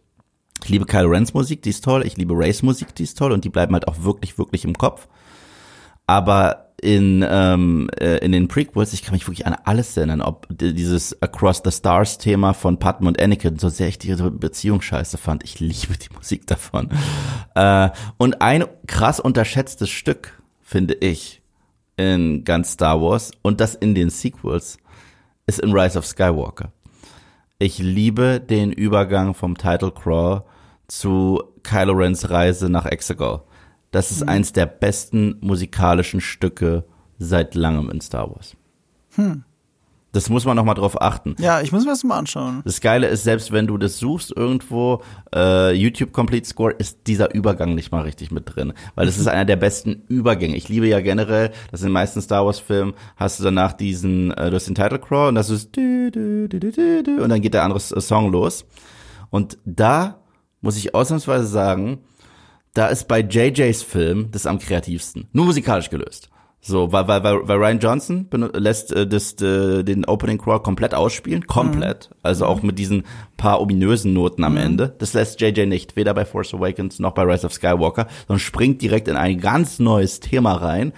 Ich 0.62 0.70
liebe 0.70 0.86
Kyle 0.86 1.10
Rens 1.10 1.34
Musik, 1.34 1.60
die 1.62 1.70
ist 1.70 1.84
toll. 1.84 2.06
Ich 2.06 2.16
liebe 2.16 2.34
Rays 2.34 2.62
Musik, 2.62 2.94
die 2.94 3.02
ist 3.02 3.18
toll. 3.18 3.32
Und 3.32 3.44
die 3.44 3.50
bleiben 3.50 3.74
halt 3.74 3.86
auch 3.86 4.02
wirklich, 4.02 4.38
wirklich 4.38 4.64
im 4.64 4.78
Kopf. 4.78 5.08
Aber 6.06 6.72
in, 6.80 7.24
ähm, 7.28 7.90
äh, 8.00 8.16
in 8.18 8.32
den 8.32 8.48
Prequels, 8.48 8.94
ich 8.94 9.02
kann 9.02 9.12
mich 9.12 9.26
wirklich 9.26 9.46
an 9.46 9.56
alles 9.64 9.94
erinnern, 9.96 10.22
ob 10.22 10.46
dieses 10.50 11.20
Across 11.20 11.62
the 11.64 11.70
Stars 11.70 12.16
Thema 12.16 12.54
von 12.54 12.78
Padme 12.78 13.08
und 13.08 13.20
Anakin, 13.20 13.58
so 13.58 13.68
sehr 13.68 13.88
ich 13.88 13.98
die 13.98 14.14
Beziehung 14.14 14.80
scheiße 14.80 15.18
fand. 15.18 15.44
Ich 15.44 15.60
liebe 15.60 15.98
die 15.98 16.14
Musik 16.14 16.46
davon. 16.46 16.88
Äh, 17.54 17.90
und 18.16 18.40
ein 18.40 18.64
krass 18.86 19.20
unterschätztes 19.20 19.90
Stück, 19.90 20.42
finde 20.62 20.94
ich, 20.94 21.42
in 21.96 22.44
ganz 22.44 22.72
Star 22.72 23.00
Wars 23.00 23.32
und 23.42 23.60
das 23.60 23.74
in 23.74 23.94
den 23.94 24.10
Sequels, 24.10 24.78
ist 25.46 25.60
in 25.60 25.72
Rise 25.72 25.98
of 25.98 26.06
Skywalker. 26.06 26.72
Ich 27.58 27.78
liebe 27.78 28.40
den 28.40 28.72
Übergang 28.72 29.34
vom 29.34 29.56
Title 29.56 29.92
Crawl 29.92 30.42
zu 30.88 31.42
Kylo 31.62 31.92
Rens 31.92 32.30
Reise 32.30 32.68
nach 32.68 32.86
Exegol. 32.86 33.42
Das 33.90 34.10
ist 34.10 34.22
mhm. 34.22 34.28
eins 34.28 34.52
der 34.52 34.66
besten 34.66 35.36
musikalischen 35.40 36.20
Stücke 36.20 36.84
seit 37.18 37.54
langem 37.54 37.90
in 37.90 38.00
Star 38.00 38.30
Wars. 38.30 38.56
Hm. 39.14 39.44
Das 40.14 40.30
muss 40.30 40.44
man 40.44 40.54
noch 40.54 40.64
mal 40.64 40.74
drauf 40.74 41.02
achten. 41.02 41.34
Ja, 41.40 41.60
ich 41.60 41.72
muss 41.72 41.84
mir 41.84 41.90
das 41.90 42.04
mal 42.04 42.16
anschauen. 42.16 42.62
Das 42.64 42.80
Geile 42.80 43.08
ist, 43.08 43.24
selbst 43.24 43.50
wenn 43.50 43.66
du 43.66 43.76
das 43.78 43.98
suchst 43.98 44.32
irgendwo, 44.34 45.02
äh, 45.34 45.72
YouTube 45.72 46.12
Complete 46.12 46.46
Score, 46.46 46.72
ist 46.72 47.08
dieser 47.08 47.34
Übergang 47.34 47.74
nicht 47.74 47.90
mal 47.90 48.02
richtig 48.02 48.30
mit 48.30 48.54
drin. 48.54 48.74
Weil 48.94 49.06
das 49.06 49.18
ist 49.18 49.26
einer 49.28 49.44
der 49.44 49.56
besten 49.56 50.04
Übergänge. 50.06 50.54
Ich 50.54 50.68
liebe 50.68 50.86
ja 50.86 51.00
generell, 51.00 51.50
dass 51.72 51.80
in 51.80 51.88
den 51.88 51.94
meisten 51.94 52.22
Star 52.22 52.46
Wars 52.46 52.60
Filmen 52.60 52.94
hast 53.16 53.40
du 53.40 53.44
danach 53.44 53.72
diesen, 53.72 54.30
äh, 54.30 54.50
du 54.50 54.56
hast 54.56 54.68
den 54.68 54.76
Title 54.76 55.00
Crawl 55.00 55.30
und 55.30 55.34
das 55.34 55.50
ist 55.50 55.76
und 55.76 57.28
dann 57.28 57.40
geht 57.40 57.54
der 57.54 57.64
andere 57.64 57.80
Song 57.80 58.30
los. 58.30 58.64
Und 59.30 59.58
da 59.64 60.20
muss 60.60 60.76
ich 60.76 60.94
ausnahmsweise 60.94 61.46
sagen, 61.46 61.98
da 62.72 62.86
ist 62.86 63.08
bei 63.08 63.18
JJs 63.18 63.82
Film 63.82 64.30
das 64.30 64.46
am 64.46 64.60
kreativsten. 64.60 65.26
Nur 65.32 65.46
musikalisch 65.46 65.90
gelöst. 65.90 66.30
So, 66.66 66.92
weil, 66.92 67.06
weil, 67.06 67.22
weil, 67.22 67.46
weil 67.46 67.58
Ryan 67.58 67.78
Johnson 67.78 68.28
lässt 68.54 68.90
äh, 68.90 69.06
das, 69.06 69.34
äh, 69.42 69.82
den 69.82 70.06
Opening 70.06 70.38
Crawl 70.38 70.60
komplett 70.60 70.94
ausspielen, 70.94 71.46
komplett. 71.46 72.08
Mhm. 72.08 72.16
Also 72.22 72.46
auch 72.46 72.62
mit 72.62 72.78
diesen 72.78 73.02
paar 73.36 73.60
ominösen 73.60 74.14
Noten 74.14 74.44
am 74.44 74.52
mhm. 74.52 74.58
Ende. 74.58 74.94
Das 74.98 75.12
lässt 75.12 75.42
JJ 75.42 75.66
nicht, 75.66 75.94
weder 75.94 76.14
bei 76.14 76.24
Force 76.24 76.54
Awakens 76.54 77.00
noch 77.00 77.12
bei 77.12 77.22
Rise 77.22 77.44
of 77.44 77.52
Skywalker, 77.52 78.06
sondern 78.26 78.40
springt 78.40 78.80
direkt 78.80 79.08
in 79.08 79.16
ein 79.16 79.40
ganz 79.40 79.78
neues 79.78 80.20
Thema 80.20 80.54
rein, 80.54 80.94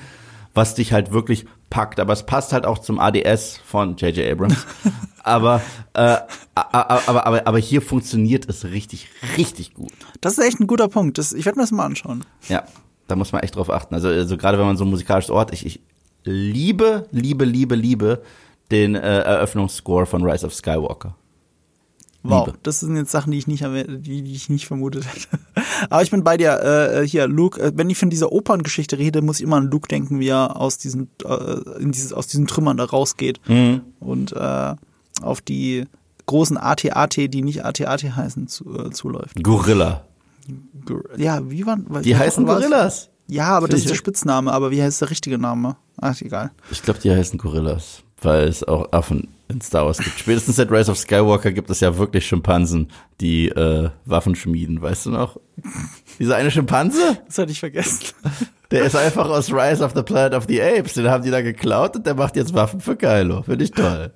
was 0.54 0.76
dich 0.76 0.92
halt 0.92 1.10
wirklich 1.10 1.46
packt. 1.68 1.98
Aber 1.98 2.12
es 2.12 2.24
passt 2.24 2.52
halt 2.52 2.64
auch 2.64 2.78
zum 2.78 3.00
ADS 3.00 3.58
von 3.64 3.96
JJ 3.96 4.30
Abrams. 4.30 4.64
aber, 5.24 5.62
äh, 5.94 6.18
aber, 6.54 7.08
aber, 7.08 7.44
aber 7.44 7.58
hier 7.58 7.82
funktioniert 7.82 8.48
es 8.48 8.66
richtig, 8.66 9.08
richtig 9.36 9.74
gut. 9.74 9.90
Das 10.20 10.38
ist 10.38 10.44
echt 10.44 10.60
ein 10.60 10.68
guter 10.68 10.86
Punkt. 10.86 11.18
Das, 11.18 11.32
ich 11.32 11.44
werde 11.44 11.58
mir 11.58 11.64
das 11.64 11.72
mal 11.72 11.86
anschauen. 11.86 12.24
Ja, 12.48 12.62
da 13.06 13.16
muss 13.16 13.32
man 13.32 13.42
echt 13.42 13.56
drauf 13.56 13.70
achten. 13.70 13.94
Also, 13.94 14.08
also 14.08 14.36
gerade 14.36 14.58
wenn 14.58 14.66
man 14.66 14.76
so 14.76 14.84
ein 14.84 14.90
musikalisches 14.90 15.30
Ort, 15.30 15.52
ich, 15.52 15.64
ich 15.66 15.80
liebe, 16.24 17.06
liebe, 17.10 17.44
liebe, 17.44 17.74
liebe 17.74 18.22
den 18.70 18.94
äh, 18.94 19.20
Eröffnungsscore 19.20 20.06
von 20.06 20.24
Rise 20.24 20.46
of 20.46 20.54
Skywalker. 20.54 21.14
Wow, 22.28 22.46
Liebe. 22.46 22.58
das 22.64 22.80
sind 22.80 22.96
jetzt 22.96 23.12
Sachen, 23.12 23.30
die 23.30 23.38
ich 23.38 23.46
nicht, 23.46 23.64
die, 23.64 24.32
ich 24.32 24.48
nicht 24.48 24.66
vermutet 24.66 25.06
hätte. 25.06 25.38
Aber 25.90 26.02
ich 26.02 26.10
bin 26.10 26.24
bei 26.24 26.36
dir, 26.36 26.58
äh, 26.60 27.02
äh, 27.02 27.06
hier, 27.06 27.28
Luke, 27.28 27.60
äh, 27.60 27.72
wenn 27.76 27.88
ich 27.88 27.98
von 27.98 28.10
dieser 28.10 28.32
Operngeschichte 28.32 28.98
rede, 28.98 29.22
muss 29.22 29.38
ich 29.38 29.44
immer 29.44 29.56
an 29.56 29.70
Luke 29.70 29.86
denken, 29.86 30.18
wie 30.18 30.28
er 30.28 30.60
aus 30.60 30.78
diesen, 30.78 31.08
äh, 31.24 31.80
in 31.80 31.92
dieses, 31.92 32.12
aus 32.12 32.26
diesen 32.26 32.48
Trümmern 32.48 32.76
da 32.76 32.84
rausgeht 32.84 33.40
mhm. 33.48 33.82
und 34.00 34.32
äh, 34.32 34.74
auf 35.22 35.40
die 35.40 35.84
großen 36.26 36.56
AT-AT, 36.56 37.16
die 37.16 37.42
nicht 37.42 37.64
AT-AT 37.64 38.02
heißen, 38.16 38.48
zu, 38.48 38.76
äh, 38.76 38.90
zuläuft. 38.90 39.42
Gorilla. 39.42 40.05
Ja, 41.16 41.48
wie 41.50 41.66
waren. 41.66 41.86
Die 42.02 42.16
heißen 42.16 42.44
Gorillas. 42.46 43.10
Ja, 43.28 43.48
aber 43.56 43.68
das 43.68 43.80
ist 43.80 43.90
der 43.90 43.96
Spitzname, 43.96 44.52
aber 44.52 44.70
wie 44.70 44.82
heißt 44.82 45.00
der 45.00 45.10
richtige 45.10 45.38
Name? 45.38 45.76
Ach, 46.00 46.20
egal. 46.20 46.52
Ich 46.70 46.82
glaube, 46.82 47.00
die 47.00 47.10
heißen 47.10 47.38
Gorillas, 47.38 48.02
weil 48.22 48.46
es 48.46 48.62
auch 48.62 48.92
Affen 48.92 49.28
in 49.48 49.60
Star 49.60 49.84
Wars 49.86 49.98
gibt. 49.98 50.18
Spätestens 50.18 50.56
seit 50.56 50.70
Rise 50.70 50.90
of 50.90 50.98
Skywalker 50.98 51.52
gibt 51.52 51.70
es 51.70 51.80
ja 51.80 51.96
wirklich 51.98 52.26
Schimpansen, 52.26 52.88
die 53.20 53.48
äh, 53.48 53.90
Waffen 54.04 54.34
schmieden, 54.34 54.80
weißt 54.80 55.06
du 55.06 55.10
noch? 55.10 55.40
Dieser 56.18 56.36
eine 56.36 56.50
Schimpanse? 56.50 57.18
Das 57.26 57.38
hatte 57.38 57.52
ich 57.52 57.60
vergessen. 57.60 58.06
Der 58.70 58.84
ist 58.84 58.96
einfach 58.96 59.28
aus 59.28 59.52
Rise 59.52 59.84
of 59.84 59.92
the 59.94 60.02
Planet 60.02 60.34
of 60.34 60.46
the 60.48 60.60
Apes. 60.60 60.94
Den 60.94 61.08
haben 61.08 61.22
die 61.22 61.30
da 61.30 61.40
geklaut 61.40 61.94
und 61.94 62.04
der 62.04 62.14
macht 62.14 62.34
jetzt 62.34 62.52
Waffen 62.52 62.80
für 62.80 62.96
Kylo. 62.96 63.42
Finde 63.42 63.64
ich 63.64 63.70
toll. 63.70 64.12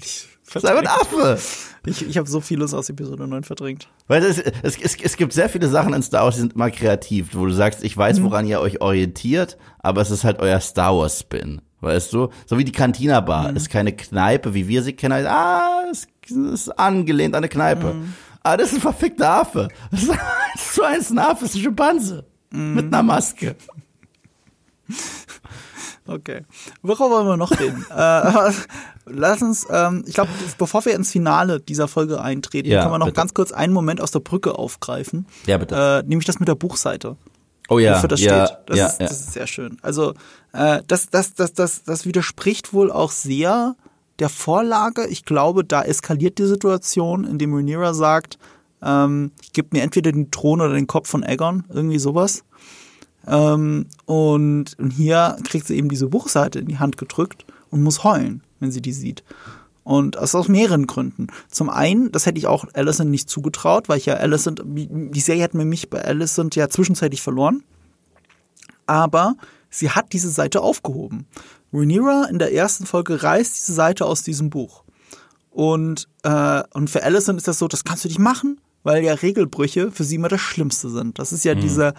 Das 0.00 0.27
ist 0.56 0.66
einfach 0.66 0.82
ein 0.82 0.86
Affe. 0.86 1.38
Ich, 1.86 2.06
ich 2.06 2.18
habe 2.18 2.28
so 2.28 2.40
vieles 2.40 2.74
aus 2.74 2.88
Episode 2.88 3.26
9 3.26 3.44
verdrängt. 3.44 3.88
Weil 4.06 4.22
es, 4.24 4.38
es, 4.38 4.78
es, 4.78 4.96
es 5.00 5.16
gibt 5.16 5.32
sehr 5.32 5.48
viele 5.48 5.68
Sachen 5.68 5.94
in 5.94 6.02
Star 6.02 6.24
Wars, 6.24 6.34
die 6.34 6.40
sind 6.40 6.54
immer 6.54 6.70
kreativ, 6.70 7.30
wo 7.32 7.46
du 7.46 7.52
sagst, 7.52 7.82
ich 7.82 7.96
weiß, 7.96 8.20
mhm. 8.20 8.24
woran 8.24 8.44
mhm. 8.44 8.50
ihr 8.50 8.60
euch 8.60 8.80
orientiert, 8.80 9.56
aber 9.78 10.00
es 10.00 10.10
ist 10.10 10.24
halt 10.24 10.40
euer 10.40 10.60
Star 10.60 10.96
Wars 10.96 11.20
Spin. 11.20 11.60
Weißt 11.80 12.12
du? 12.12 12.28
So 12.46 12.58
wie 12.58 12.64
die 12.64 12.72
Cantina 12.72 13.20
Bar. 13.20 13.50
Mhm. 13.50 13.56
Ist 13.56 13.70
keine 13.70 13.94
Kneipe, 13.94 14.52
wie 14.54 14.66
wir 14.66 14.82
sie 14.82 14.94
kennen. 14.94 15.26
Ah, 15.26 15.84
es 15.90 16.08
ist 16.30 16.68
angelehnt 16.78 17.34
an 17.34 17.38
eine 17.38 17.48
Kneipe. 17.48 17.94
Mhm. 17.94 18.14
Ah, 18.42 18.56
das 18.56 18.68
ist 18.68 18.76
ein 18.76 18.80
verfickter 18.80 19.30
Affe. 19.30 19.68
Das 19.90 20.02
ist 20.02 20.12
so 20.74 20.82
ein 20.82 21.18
Affe, 21.18 21.44
das 21.44 21.50
ist 21.50 21.56
ein 21.56 21.62
Schimpanse. 21.62 22.24
Mhm. 22.50 22.74
Mit 22.74 22.86
einer 22.86 23.02
Maske. 23.02 23.56
Okay. 26.08 26.42
Worauf 26.82 27.10
wollen 27.10 27.26
wir 27.26 27.36
noch 27.36 27.52
reden? 27.58 27.84
äh, 27.94 28.52
lass 29.06 29.42
uns, 29.42 29.66
ähm, 29.70 30.04
ich 30.06 30.14
glaube, 30.14 30.30
bevor 30.56 30.84
wir 30.84 30.94
ins 30.94 31.12
Finale 31.12 31.60
dieser 31.60 31.86
Folge 31.86 32.20
eintreten, 32.20 32.68
ja, 32.68 32.80
können 32.80 32.94
wir 32.94 32.98
noch 32.98 33.06
bitte. 33.06 33.16
ganz 33.16 33.34
kurz 33.34 33.52
einen 33.52 33.72
Moment 33.72 34.00
aus 34.00 34.10
der 34.10 34.20
Brücke 34.20 34.58
aufgreifen. 34.58 35.26
Ja, 35.46 35.58
bitte. 35.58 36.02
Äh, 36.04 36.08
nämlich 36.08 36.26
das 36.26 36.40
mit 36.40 36.48
der 36.48 36.54
Buchseite. 36.54 37.16
Oh 37.68 37.78
ja. 37.78 37.96
Wofür 37.96 38.08
das 38.08 38.20
ja, 38.20 38.46
steht. 38.46 38.58
Das, 38.66 38.78
ja, 38.78 38.86
ist, 38.86 39.00
ja. 39.00 39.06
das 39.06 39.20
ist 39.20 39.32
sehr 39.34 39.46
schön. 39.46 39.76
Also, 39.82 40.14
äh, 40.52 40.80
das, 40.86 41.10
das, 41.10 41.34
das, 41.34 41.52
das, 41.52 41.84
das 41.84 42.06
widerspricht 42.06 42.72
wohl 42.72 42.90
auch 42.90 43.10
sehr 43.10 43.76
der 44.18 44.30
Vorlage. 44.30 45.06
Ich 45.06 45.24
glaube, 45.24 45.64
da 45.64 45.82
eskaliert 45.82 46.38
die 46.38 46.46
Situation, 46.46 47.24
indem 47.24 47.54
Rhaenyra 47.54 47.92
sagt, 47.92 48.38
ähm, 48.82 49.32
gib 49.52 49.72
mir 49.72 49.82
entweder 49.82 50.12
den 50.12 50.30
Thron 50.30 50.60
oder 50.60 50.72
den 50.72 50.86
Kopf 50.86 51.08
von 51.08 51.22
Aegon, 51.24 51.64
irgendwie 51.68 51.98
sowas. 51.98 52.44
Ähm, 53.28 53.86
und, 54.06 54.78
und 54.78 54.90
hier 54.90 55.36
kriegt 55.44 55.66
sie 55.66 55.76
eben 55.76 55.88
diese 55.88 56.08
Buchseite 56.08 56.58
in 56.58 56.66
die 56.66 56.78
Hand 56.78 56.96
gedrückt 56.96 57.44
und 57.70 57.82
muss 57.82 58.02
heulen, 58.02 58.42
wenn 58.58 58.72
sie 58.72 58.80
die 58.80 58.92
sieht. 58.92 59.22
Und 59.84 60.16
das 60.16 60.34
aus 60.34 60.48
mehreren 60.48 60.86
Gründen. 60.86 61.28
Zum 61.50 61.70
einen, 61.70 62.12
das 62.12 62.26
hätte 62.26 62.38
ich 62.38 62.46
auch 62.46 62.66
Alicent 62.74 63.10
nicht 63.10 63.30
zugetraut, 63.30 63.88
weil 63.88 63.98
ich 63.98 64.06
ja 64.06 64.14
Alicent, 64.14 64.62
die 64.64 65.20
Serie 65.20 65.44
hat 65.44 65.54
mir 65.54 65.64
mich 65.64 65.88
bei 65.88 66.04
Alicent 66.04 66.56
ja 66.56 66.68
zwischenzeitlich 66.68 67.22
verloren. 67.22 67.62
Aber 68.86 69.36
sie 69.70 69.90
hat 69.90 70.12
diese 70.12 70.30
Seite 70.30 70.60
aufgehoben. 70.60 71.26
Rhaenyra 71.72 72.26
in 72.30 72.38
der 72.38 72.52
ersten 72.52 72.86
Folge 72.86 73.22
reißt 73.22 73.56
diese 73.56 73.72
Seite 73.72 74.06
aus 74.06 74.22
diesem 74.22 74.50
Buch. 74.50 74.84
Und, 75.50 76.08
äh, 76.22 76.62
und 76.72 76.88
für 76.88 77.02
Alicent 77.02 77.38
ist 77.38 77.48
das 77.48 77.58
so, 77.58 77.68
das 77.68 77.84
kannst 77.84 78.04
du 78.04 78.08
nicht 78.08 78.18
machen, 78.18 78.60
weil 78.82 79.02
ja 79.02 79.14
Regelbrüche 79.14 79.90
für 79.90 80.04
sie 80.04 80.16
immer 80.16 80.28
das 80.28 80.40
Schlimmste 80.40 80.88
sind. 80.88 81.18
Das 81.18 81.32
ist 81.32 81.44
ja 81.44 81.54
mhm. 81.54 81.60
dieser, 81.60 81.94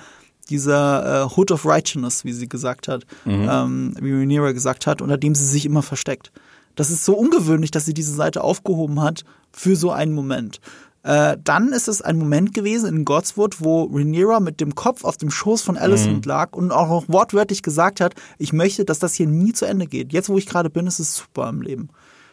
dieser 0.50 1.26
äh, 1.26 1.36
Hood 1.36 1.52
of 1.52 1.66
Righteousness, 1.66 2.26
wie 2.26 2.34
sie 2.34 2.50
gesagt 2.50 2.88
hat, 2.88 3.06
mhm. 3.26 3.48
ähm, 3.50 3.94
wie 4.00 4.12
Rhaenyra 4.12 4.52
gesagt 4.52 4.88
hat, 4.88 5.02
unter 5.02 5.18
dem 5.18 5.36
sie 5.36 5.46
sich 5.46 5.66
immer 5.66 5.82
versteckt. 5.82 6.32
Das 6.76 6.90
ist 6.90 7.06
so 7.06 7.16
ungewöhnlich, 7.16 7.72
dass 7.72 7.86
sie 7.86 7.94
diese 7.94 8.14
Seite 8.14 8.44
aufgehoben 8.44 9.02
hat 9.02 9.24
für 9.52 9.76
so 9.76 9.92
einen 9.92 10.14
Moment. 10.14 10.60
Äh, 11.04 11.38
dann 11.44 11.72
ist 11.72 11.88
es 11.88 12.02
ein 12.02 12.18
Moment 12.18 12.54
gewesen 12.54 12.94
in 12.94 13.06
Godswood, 13.06 13.62
wo 13.62 13.84
Rhaenyra 13.84 14.40
mit 14.40 14.60
dem 14.60 14.76
Kopf 14.76 15.06
auf 15.06 15.18
dem 15.18 15.32
Schoß 15.32 15.62
von 15.62 15.78
Alicent 15.78 16.26
mhm. 16.26 16.30
lag 16.30 16.54
und 16.54 16.72
auch 16.72 16.90
noch 16.90 17.08
wortwörtlich 17.08 17.64
gesagt 17.64 18.02
hat, 18.02 18.16
ich 18.38 18.52
möchte, 18.52 18.84
dass 18.84 19.00
das 19.00 19.14
hier 19.14 19.28
nie 19.28 19.54
zu 19.54 19.66
Ende 19.66 19.88
geht. 19.88 20.12
Jetzt, 20.12 20.30
wo 20.30 20.38
ich 20.38 20.46
gerade 20.46 20.70
bin, 20.70 20.88
ist 20.88 21.00
es 21.00 21.16
super 21.16 21.50
im 21.50 21.62
Leben. 21.62 21.90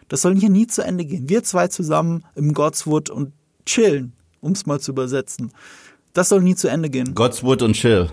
Das 0.09 0.23
soll 0.23 0.37
hier 0.37 0.51
nie 0.51 0.67
zu 0.67 0.83
Ende 0.83 1.05
gehen. 1.05 1.29
Wir 1.29 1.43
zwei 1.45 1.69
zusammen 1.69 2.25
im 2.35 2.55
Godswood 2.55 3.09
und 3.11 3.33
chillen, 3.67 4.13
um 4.41 4.53
es 4.53 4.67
mal 4.67 4.81
zu 4.81 4.93
übersetzen. 4.93 5.53
Das 6.17 6.31
soll 6.31 6.41
nie 6.41 6.55
zu 6.55 6.69
Ende 6.69 6.89
gehen. 6.89 7.15
Godswood 7.15 7.61
und 7.61 7.75
Chill. 7.75 8.11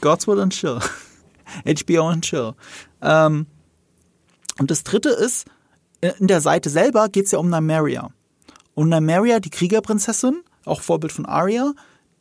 Godswood 0.00 0.38
und 0.38 0.54
Chill. 0.54 0.78
HBO 1.66 2.08
und 2.08 2.24
Chill. 2.24 2.54
Ähm, 3.02 3.44
und 4.58 4.70
das 4.70 4.84
dritte 4.84 5.10
ist, 5.10 5.44
in 6.00 6.28
der 6.28 6.40
Seite 6.40 6.70
selber 6.70 7.10
geht 7.10 7.26
es 7.26 7.32
ja 7.32 7.38
um 7.38 7.50
Nymeria. 7.50 8.08
Und 8.72 8.88
Nymeria, 8.88 9.38
die 9.38 9.50
Kriegerprinzessin, 9.50 10.44
auch 10.64 10.80
Vorbild 10.80 11.12
von 11.12 11.26
Arya, 11.26 11.74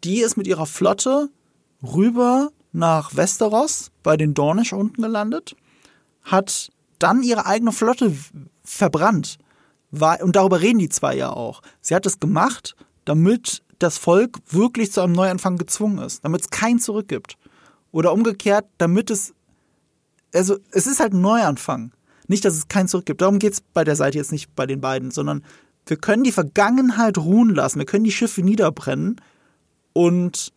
die 0.04 0.20
ist 0.20 0.36
mit 0.36 0.48
ihrer 0.48 0.66
Flotte 0.66 1.30
rüber 1.82 2.50
nach 2.74 3.16
Westeros 3.16 3.92
bei 4.04 4.18
den 4.18 4.34
Dornish 4.34 4.74
unten 4.74 5.02
gelandet, 5.02 5.56
hat 6.24 6.74
dann 7.00 7.24
ihre 7.24 7.46
eigene 7.46 7.72
Flotte 7.72 8.14
verbrannt. 8.66 9.38
und 9.92 10.36
darüber 10.36 10.60
reden 10.60 10.80
die 10.80 10.90
zwei 10.90 11.16
ja 11.16 11.30
auch. 11.30 11.62
Sie 11.80 11.96
hat 11.96 12.06
es 12.06 12.20
gemacht, 12.20 12.76
damit 13.06 13.64
das 13.80 13.98
Volk 13.98 14.40
wirklich 14.50 14.92
zu 14.92 15.02
einem 15.02 15.14
Neuanfang 15.14 15.58
gezwungen 15.58 16.00
ist, 16.00 16.24
damit 16.24 16.42
es 16.42 16.50
kein 16.50 16.80
Zurück 16.80 17.08
gibt. 17.08 17.38
Oder 17.92 18.14
umgekehrt, 18.14 18.66
damit 18.78 19.10
es, 19.10 19.34
also 20.34 20.58
es 20.72 20.88
ist 20.88 21.00
halt 21.00 21.14
ein 21.14 21.22
Neuanfang. 21.22 21.92
Nicht, 22.28 22.44
dass 22.44 22.56
es 22.56 22.68
kein 22.68 22.88
Zurück 22.88 23.06
gibt. 23.06 23.22
Darum 23.22 23.40
geht's 23.40 23.62
bei 23.62 23.84
der 23.84 23.96
Seite 23.96 24.18
jetzt 24.18 24.32
nicht 24.32 24.56
bei 24.56 24.66
den 24.66 24.82
beiden, 24.82 25.12
sondern 25.12 25.44
wir 25.86 25.98
können 25.98 26.24
die 26.24 26.32
Vergangenheit 26.32 27.18
ruhen 27.18 27.54
lassen. 27.54 27.80
Wir 27.80 27.86
können 27.86 28.04
die 28.04 28.12
Schiffe 28.12 28.42
niederbrennen 28.42 29.22
und 29.94 30.52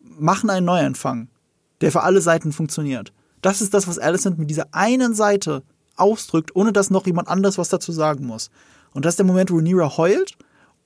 machen 0.00 0.50
einen 0.50 0.66
Neuanfang, 0.66 1.28
der 1.80 1.90
für 1.90 2.02
alle 2.02 2.20
Seiten 2.20 2.52
funktioniert. 2.52 3.12
Das 3.42 3.60
ist 3.60 3.74
das, 3.74 3.88
was 3.88 3.98
Alicent 3.98 4.38
mit 4.38 4.50
dieser 4.50 4.68
einen 4.72 5.14
Seite 5.14 5.62
ausdrückt, 5.96 6.54
ohne 6.54 6.72
dass 6.72 6.90
noch 6.90 7.06
jemand 7.06 7.28
anderes 7.28 7.58
was 7.58 7.68
dazu 7.68 7.92
sagen 7.92 8.26
muss. 8.26 8.50
Und 8.92 9.04
das 9.04 9.12
ist 9.12 9.18
der 9.18 9.26
Moment, 9.26 9.50
wo 9.50 9.56
Rhaenyra 9.56 9.96
heult 9.96 10.36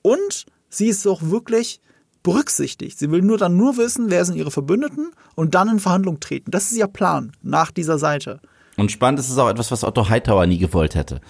und 0.02 0.47
sie 0.77 0.89
ist 0.89 1.07
auch 1.07 1.23
wirklich 1.23 1.81
berücksichtigt. 2.23 2.99
Sie 2.99 3.11
will 3.11 3.23
nur 3.23 3.39
dann 3.39 3.57
nur 3.57 3.77
wissen, 3.77 4.11
wer 4.11 4.25
sind 4.25 4.37
ihre 4.37 4.51
Verbündeten 4.51 5.13
und 5.35 5.55
dann 5.55 5.69
in 5.69 5.79
Verhandlung 5.79 6.21
treten. 6.21 6.51
Das 6.51 6.71
ist 6.71 6.77
ihr 6.77 6.87
Plan 6.87 7.33
nach 7.43 7.71
dieser 7.71 7.99
Seite. 7.99 8.41
Und 8.77 8.91
spannend 8.91 9.21
ist 9.21 9.31
es 9.31 9.39
auch 9.39 9.49
etwas, 9.49 9.71
was 9.71 9.85
Otto 9.85 10.09
Hightower 10.09 10.47
nie 10.47 10.59
gewollt 10.59 10.95
hätte. 10.95 11.21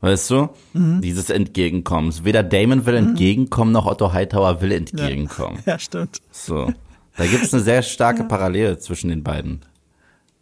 Weißt 0.00 0.30
du? 0.30 0.48
Mhm. 0.72 1.00
Dieses 1.00 1.30
Entgegenkommen. 1.30 2.12
Weder 2.24 2.42
Damon 2.42 2.84
will 2.86 3.00
mhm. 3.00 3.08
entgegenkommen, 3.08 3.72
noch 3.72 3.86
Otto 3.86 4.12
Hightower 4.12 4.60
will 4.60 4.72
entgegenkommen. 4.72 5.58
Ja, 5.64 5.72
ja 5.74 5.78
stimmt. 5.78 6.18
So. 6.32 6.72
Da 7.16 7.26
gibt 7.26 7.44
es 7.44 7.54
eine 7.54 7.62
sehr 7.62 7.82
starke 7.82 8.24
Parallele 8.24 8.78
zwischen 8.78 9.10
den 9.10 9.22
beiden. 9.22 9.60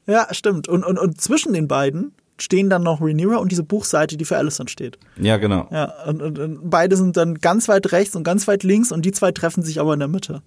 Ja, 0.06 0.28
stimmt. 0.32 0.66
Und, 0.66 0.84
und, 0.84 0.98
und 0.98 1.20
zwischen 1.20 1.52
den 1.52 1.68
beiden 1.68 2.12
stehen 2.40 2.70
dann 2.70 2.82
noch 2.82 3.00
Rhaenyra 3.00 3.36
und 3.36 3.52
diese 3.52 3.62
Buchseite, 3.62 4.16
die 4.16 4.24
für 4.24 4.36
Alicent 4.36 4.70
steht. 4.70 4.98
Ja, 5.16 5.36
genau. 5.36 5.68
Ja, 5.70 5.92
und, 6.06 6.22
und, 6.22 6.38
und, 6.38 6.70
beide 6.70 6.96
sind 6.96 7.16
dann 7.16 7.36
ganz 7.36 7.68
weit 7.68 7.92
rechts 7.92 8.16
und 8.16 8.24
ganz 8.24 8.48
weit 8.48 8.62
links 8.62 8.92
und 8.92 9.04
die 9.04 9.12
zwei 9.12 9.32
treffen 9.32 9.62
sich 9.62 9.80
aber 9.80 9.94
in 9.94 10.00
der 10.00 10.08
Mitte. 10.08 10.42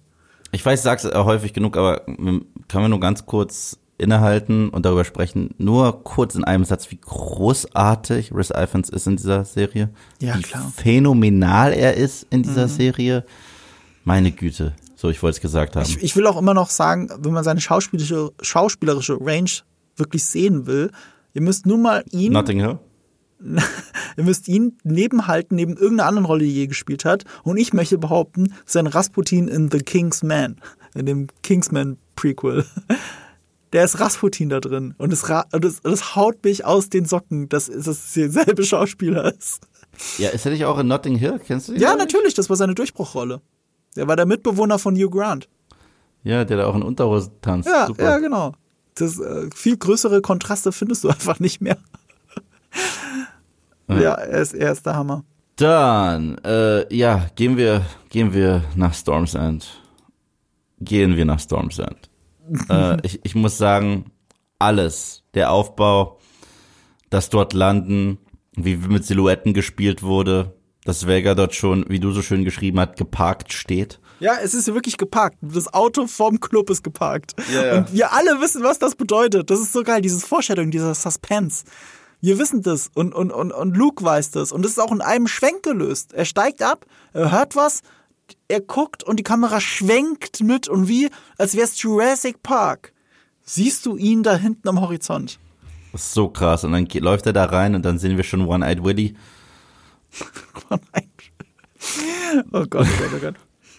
Ich 0.52 0.64
weiß, 0.64 0.80
ich 0.80 0.84
sag's 0.84 1.04
häufig 1.04 1.52
genug, 1.52 1.76
aber 1.76 2.00
können 2.00 2.46
wir 2.68 2.88
nur 2.88 3.00
ganz 3.00 3.26
kurz 3.26 3.78
innehalten 3.98 4.68
und 4.70 4.84
darüber 4.84 5.04
sprechen. 5.04 5.50
Nur 5.58 6.04
kurz 6.04 6.34
in 6.34 6.44
einem 6.44 6.64
Satz, 6.64 6.90
wie 6.90 6.98
großartig 6.98 8.32
Rhys 8.32 8.50
Ifans 8.50 8.88
ist 8.88 9.06
in 9.06 9.16
dieser 9.16 9.44
Serie. 9.44 9.90
Ja, 10.20 10.36
wie 10.36 10.42
klar. 10.42 10.72
phänomenal 10.76 11.72
er 11.72 11.94
ist 11.94 12.26
in 12.30 12.42
dieser 12.42 12.66
mhm. 12.66 12.70
Serie. 12.70 13.24
Meine 14.04 14.32
Güte. 14.32 14.74
So, 14.96 15.10
ich 15.10 15.22
wollte 15.22 15.36
es 15.36 15.40
gesagt 15.40 15.76
haben. 15.76 15.84
Ich, 15.84 16.02
ich, 16.02 16.16
will 16.16 16.26
auch 16.26 16.36
immer 16.36 16.54
noch 16.54 16.70
sagen, 16.70 17.08
wenn 17.18 17.32
man 17.32 17.44
seine 17.44 17.60
schauspielerische, 17.60 18.32
schauspielerische 18.40 19.18
Range 19.20 19.50
wirklich 19.96 20.24
sehen 20.24 20.66
will, 20.66 20.90
ihr 21.34 21.42
müsst 21.42 21.66
nur 21.66 21.78
mal 21.78 22.04
ihn. 22.10 22.32
Notting 22.32 22.60
Hill? 22.60 22.78
ihr 24.16 24.24
müsst 24.24 24.48
ihn 24.48 24.78
nebenhalten, 24.84 25.56
neben 25.56 25.76
irgendeiner 25.76 26.08
anderen 26.08 26.24
Rolle, 26.24 26.44
die 26.44 26.50
er 26.50 26.54
je 26.54 26.66
gespielt 26.68 27.04
hat. 27.04 27.24
Und 27.42 27.58
ich 27.58 27.74
möchte 27.74 27.98
behaupten, 27.98 28.54
sein 28.64 28.86
Rasputin 28.86 29.48
in 29.48 29.70
The 29.70 29.78
King's 29.78 30.22
Man, 30.22 30.56
in 30.94 31.04
dem 31.04 31.26
Kingsman 31.42 31.98
Prequel 32.16 32.64
der 33.74 33.84
ist 33.84 33.98
Rasputin 33.98 34.48
da 34.48 34.60
drin. 34.60 34.94
Und 34.98 35.12
es, 35.12 35.22
das, 35.22 35.82
das 35.82 36.16
haut 36.16 36.42
mich 36.44 36.64
aus 36.64 36.88
den 36.90 37.04
Socken, 37.04 37.48
dass, 37.48 37.66
dass 37.66 37.86
es 37.88 38.12
derselbe 38.12 38.62
Schauspieler 38.64 39.34
ist. 39.34 39.66
Ja, 40.16 40.30
ist 40.30 40.46
er 40.46 40.52
nicht 40.52 40.64
auch 40.64 40.78
in 40.78 40.86
Notting 40.86 41.16
Hill? 41.16 41.40
Kennst 41.44 41.68
du 41.68 41.72
ihn? 41.74 41.80
Ja, 41.80 41.96
natürlich, 41.96 42.34
das 42.34 42.48
war 42.48 42.56
seine 42.56 42.74
Durchbruchrolle. 42.74 43.40
Der 43.96 44.06
war 44.06 44.14
der 44.14 44.26
Mitbewohner 44.26 44.78
von 44.78 44.94
Hugh 44.94 45.10
Grant. 45.10 45.48
Ja, 46.22 46.44
der 46.44 46.56
da 46.56 46.66
auch 46.66 46.76
in 46.76 46.82
Unterhose 46.82 47.32
tanzt. 47.42 47.68
Ja, 47.68 47.86
Super. 47.88 48.04
ja, 48.04 48.18
genau. 48.18 48.52
Das, 48.94 49.18
äh, 49.18 49.50
viel 49.54 49.76
größere 49.76 50.20
Kontraste 50.22 50.72
findest 50.72 51.04
du 51.04 51.08
einfach 51.10 51.40
nicht 51.40 51.60
mehr. 51.60 51.78
ja, 53.88 54.00
ja 54.00 54.14
er, 54.14 54.40
ist, 54.40 54.54
er 54.54 54.72
ist 54.72 54.86
der 54.86 54.96
Hammer. 54.96 55.24
Dann, 55.56 56.38
äh, 56.38 56.92
ja, 56.94 57.28
gehen 57.36 57.56
wir, 57.56 57.84
gehen 58.08 58.32
wir 58.32 58.64
nach 58.74 58.94
Storm's 58.94 59.34
End. 59.34 59.80
Gehen 60.80 61.16
wir 61.16 61.24
nach 61.24 61.38
Storm's 61.38 61.78
End 61.78 62.10
äh, 62.68 62.98
ich, 63.02 63.20
ich 63.24 63.34
muss 63.34 63.58
sagen, 63.58 64.10
alles. 64.58 65.22
Der 65.34 65.50
Aufbau, 65.50 66.18
das 67.10 67.30
dort 67.30 67.52
landen, 67.52 68.18
wie 68.56 68.76
mit 68.76 69.04
Silhouetten 69.04 69.54
gespielt 69.54 70.02
wurde, 70.02 70.54
dass 70.84 71.06
Vega 71.06 71.34
dort 71.34 71.54
schon, 71.54 71.84
wie 71.88 72.00
du 72.00 72.12
so 72.12 72.22
schön 72.22 72.44
geschrieben 72.44 72.78
hast, 72.78 72.96
geparkt 72.96 73.52
steht. 73.52 74.00
Ja, 74.20 74.36
es 74.42 74.54
ist 74.54 74.72
wirklich 74.72 74.96
geparkt. 74.96 75.38
Das 75.40 75.72
Auto 75.72 76.06
vom 76.06 76.40
Club 76.40 76.70
ist 76.70 76.84
geparkt. 76.84 77.34
Ja, 77.52 77.66
ja. 77.66 77.78
Und 77.78 77.92
wir 77.92 78.12
alle 78.12 78.40
wissen, 78.40 78.62
was 78.62 78.78
das 78.78 78.94
bedeutet. 78.94 79.50
Das 79.50 79.60
ist 79.60 79.72
so 79.72 79.82
geil, 79.82 80.00
dieses 80.00 80.24
Vorstellung, 80.24 80.70
dieser 80.70 80.94
Suspense. 80.94 81.64
Wir 82.20 82.38
wissen 82.38 82.62
das 82.62 82.90
und, 82.94 83.14
und, 83.14 83.30
und, 83.32 83.52
und 83.52 83.76
Luke 83.76 84.02
weiß 84.02 84.30
das. 84.30 84.52
Und 84.52 84.62
das 84.64 84.72
ist 84.72 84.78
auch 84.78 84.92
in 84.92 85.02
einem 85.02 85.26
Schwenk 85.26 85.62
gelöst. 85.62 86.14
Er 86.14 86.24
steigt 86.24 86.62
ab, 86.62 86.86
er 87.12 87.30
hört 87.32 87.54
was, 87.54 87.82
er 88.48 88.60
guckt 88.60 89.02
und 89.02 89.18
die 89.18 89.24
Kamera 89.24 89.60
schwenkt 89.60 90.42
mit 90.42 90.68
und 90.68 90.88
wie, 90.88 91.10
als 91.36 91.54
wäre 91.54 91.64
es 91.64 91.80
Jurassic 91.82 92.42
Park. 92.42 92.92
Siehst 93.42 93.84
du 93.84 93.96
ihn 93.96 94.22
da 94.22 94.36
hinten 94.36 94.68
am 94.68 94.80
Horizont? 94.80 95.38
Das 95.92 96.02
ist 96.02 96.14
so 96.14 96.28
krass. 96.28 96.64
Und 96.64 96.72
dann 96.72 96.86
läuft 96.86 97.26
er 97.26 97.32
da 97.32 97.44
rein 97.44 97.74
und 97.74 97.84
dann 97.84 97.98
sehen 97.98 98.16
wir 98.16 98.24
schon 98.24 98.46
One-Eyed 98.46 98.82
Willy. 98.82 99.16
One-Eyed. 100.70 101.08
Oh 102.52 102.64
Gott, 102.64 102.86
oh 102.88 103.02
Gott, 103.02 103.10
oh 103.14 103.18
Gott. 103.20 103.34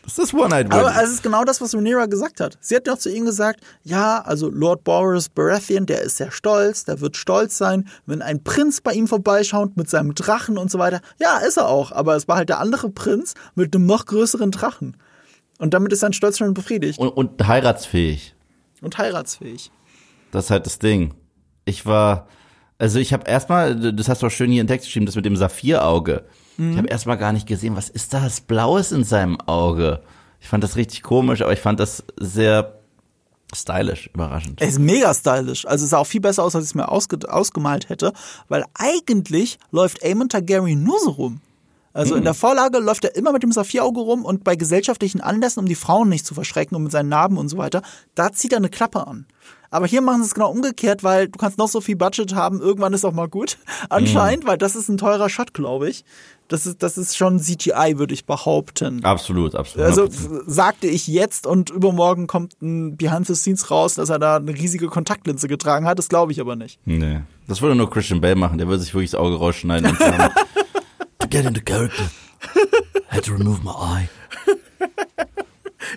Das 0.05 0.19
ist 0.19 0.33
One-Eyed 0.33 0.71
Willy. 0.71 0.79
Aber 0.79 1.03
es 1.03 1.09
ist 1.09 1.23
genau 1.23 1.43
das, 1.43 1.59
was 1.61 1.73
Rhaenyra 1.73 2.05
gesagt 2.05 2.39
hat. 2.39 2.57
Sie 2.61 2.75
hat 2.75 2.87
doch 2.87 2.97
zu 2.97 3.11
ihm 3.11 3.25
gesagt, 3.25 3.61
ja, 3.83 4.21
also 4.21 4.49
Lord 4.49 4.83
Boris 4.83 5.29
Baratheon, 5.29 5.85
der 5.85 6.01
ist 6.01 6.17
sehr 6.17 6.31
stolz, 6.31 6.85
der 6.85 7.01
wird 7.01 7.17
stolz 7.17 7.57
sein, 7.57 7.87
wenn 8.05 8.21
ein 8.21 8.43
Prinz 8.43 8.81
bei 8.81 8.93
ihm 8.93 9.07
vorbeischaut 9.07 9.75
mit 9.77 9.89
seinem 9.89 10.13
Drachen 10.13 10.57
und 10.57 10.69
so 10.69 10.77
weiter. 10.77 11.01
Ja, 11.19 11.39
ist 11.39 11.57
er 11.57 11.67
auch, 11.67 11.91
aber 11.91 12.15
es 12.15 12.27
war 12.27 12.37
halt 12.37 12.49
der 12.49 12.59
andere 12.59 12.89
Prinz 12.89 13.33
mit 13.55 13.75
einem 13.75 13.87
noch 13.87 14.05
größeren 14.05 14.51
Drachen. 14.51 14.95
Und 15.57 15.73
damit 15.73 15.91
ist 15.91 16.01
sein 16.01 16.13
Stolz 16.13 16.37
schon 16.37 16.53
befriedigt. 16.53 16.99
Und, 16.99 17.09
und 17.09 17.47
heiratsfähig. 17.47 18.35
Und 18.81 18.97
heiratsfähig. 18.97 19.71
Das 20.31 20.45
ist 20.45 20.51
halt 20.51 20.65
das 20.65 20.79
Ding. 20.79 21.15
Ich 21.63 21.85
war, 21.85 22.27
also 22.77 22.99
ich 22.99 23.13
habe 23.13 23.27
erstmal, 23.27 23.93
das 23.93 24.09
hast 24.09 24.21
du 24.21 24.27
auch 24.27 24.31
schön 24.31 24.51
hier 24.51 24.61
in 24.61 24.67
Text 24.67 24.85
geschrieben, 24.85 25.05
das 25.05 25.15
mit 25.15 25.25
dem 25.25 25.35
Saphirauge. 25.35 26.25
Mhm. 26.57 26.71
Ich 26.71 26.77
habe 26.77 26.87
erstmal 26.87 27.17
gar 27.17 27.33
nicht 27.33 27.47
gesehen, 27.47 27.75
was 27.75 27.89
ist 27.89 28.13
das 28.13 28.41
Blaues 28.41 28.91
in 28.91 29.03
seinem 29.03 29.39
Auge? 29.41 30.01
Ich 30.39 30.47
fand 30.47 30.63
das 30.63 30.75
richtig 30.75 31.03
komisch, 31.03 31.41
aber 31.41 31.53
ich 31.53 31.59
fand 31.59 31.79
das 31.79 32.03
sehr 32.17 32.75
stylisch, 33.53 34.09
überraschend. 34.13 34.61
Es 34.61 34.73
ist 34.73 34.79
mega 34.79 35.13
stylisch. 35.13 35.65
Also 35.65 35.85
es 35.85 35.91
sah 35.91 35.97
auch 35.97 36.07
viel 36.07 36.21
besser 36.21 36.43
aus, 36.43 36.55
als 36.55 36.65
ich 36.65 36.71
es 36.71 36.75
mir 36.75 36.89
ausge 36.89 37.17
ausgemalt 37.27 37.89
hätte, 37.89 38.13
weil 38.47 38.63
eigentlich 38.73 39.57
läuft 39.71 40.03
Aemon 40.03 40.29
Targaryen 40.29 40.83
nur 40.83 40.99
so 40.99 41.11
rum. 41.11 41.41
Also 41.95 42.13
mhm. 42.13 42.19
in 42.19 42.23
der 42.25 42.33
Vorlage 42.33 42.79
läuft 42.79 43.05
er 43.05 43.15
immer 43.15 43.31
mit 43.31 43.41
dem 43.41 43.53
Saphirauge 43.53 44.01
rum 44.01 44.25
und 44.25 44.43
bei 44.43 44.57
gesellschaftlichen 44.57 45.21
Anlässen, 45.21 45.61
um 45.61 45.65
die 45.65 45.75
Frauen 45.75 46.09
nicht 46.09 46.25
zu 46.25 46.33
verschrecken 46.33 46.75
und 46.75 46.83
mit 46.83 46.91
seinen 46.91 47.07
Narben 47.07 47.37
und 47.37 47.47
so 47.47 47.57
weiter, 47.57 47.81
da 48.15 48.33
zieht 48.33 48.51
er 48.51 48.57
eine 48.57 48.69
Klappe 48.69 49.07
an. 49.07 49.25
Aber 49.71 49.87
hier 49.87 50.01
machen 50.01 50.21
sie 50.21 50.27
es 50.27 50.33
genau 50.33 50.51
umgekehrt, 50.51 51.03
weil 51.05 51.29
du 51.29 51.39
kannst 51.39 51.57
noch 51.57 51.69
so 51.69 51.79
viel 51.79 51.95
Budget 51.95 52.35
haben, 52.35 52.59
irgendwann 52.59 52.91
ist 52.93 53.05
auch 53.05 53.13
mal 53.13 53.29
gut. 53.29 53.57
Anscheinend, 53.89 54.43
mhm. 54.43 54.47
weil 54.49 54.57
das 54.57 54.75
ist 54.75 54.89
ein 54.89 54.97
teurer 54.97 55.29
Shot, 55.29 55.53
glaube 55.53 55.89
ich. 55.89 56.03
Das 56.49 56.65
ist, 56.65 56.83
das 56.83 56.97
ist 56.97 57.15
schon 57.15 57.39
CGI, 57.39 57.93
würde 57.95 58.13
ich 58.13 58.25
behaupten. 58.25 59.03
Absolut, 59.05 59.55
absolut. 59.55 59.87
Also 59.87 60.07
sagte 60.45 60.87
ich 60.87 61.07
jetzt 61.07 61.47
und 61.47 61.69
übermorgen 61.69 62.27
kommt 62.27 62.61
ein 62.61 62.97
Behind 62.97 63.25
the 63.25 63.35
Scenes 63.35 63.71
raus, 63.71 63.95
dass 63.95 64.09
er 64.09 64.19
da 64.19 64.35
eine 64.35 64.53
riesige 64.53 64.87
Kontaktlinse 64.87 65.47
getragen 65.47 65.87
hat. 65.87 65.97
Das 65.97 66.09
glaube 66.09 66.33
ich 66.33 66.41
aber 66.41 66.57
nicht. 66.57 66.77
Nee. 66.83 67.21
Das 67.47 67.61
würde 67.61 67.75
nur 67.75 67.89
Christian 67.89 68.19
Bale 68.19 68.35
machen. 68.35 68.57
Der 68.57 68.67
würde 68.67 68.83
sich 68.83 68.93
wirklich 68.93 69.11
das 69.11 69.19
Auge 69.19 69.37
rausschneiden 69.37 69.89
und 69.89 69.97
sagen, 69.97 70.33
to 71.25 71.37
get 71.37 71.45
into 71.45 71.61
character, 71.61 72.09
I 73.11 73.15
had 73.15 73.23
to 73.23 73.33
remove 73.33 73.63
my 73.63 73.71
eye. 73.71 74.09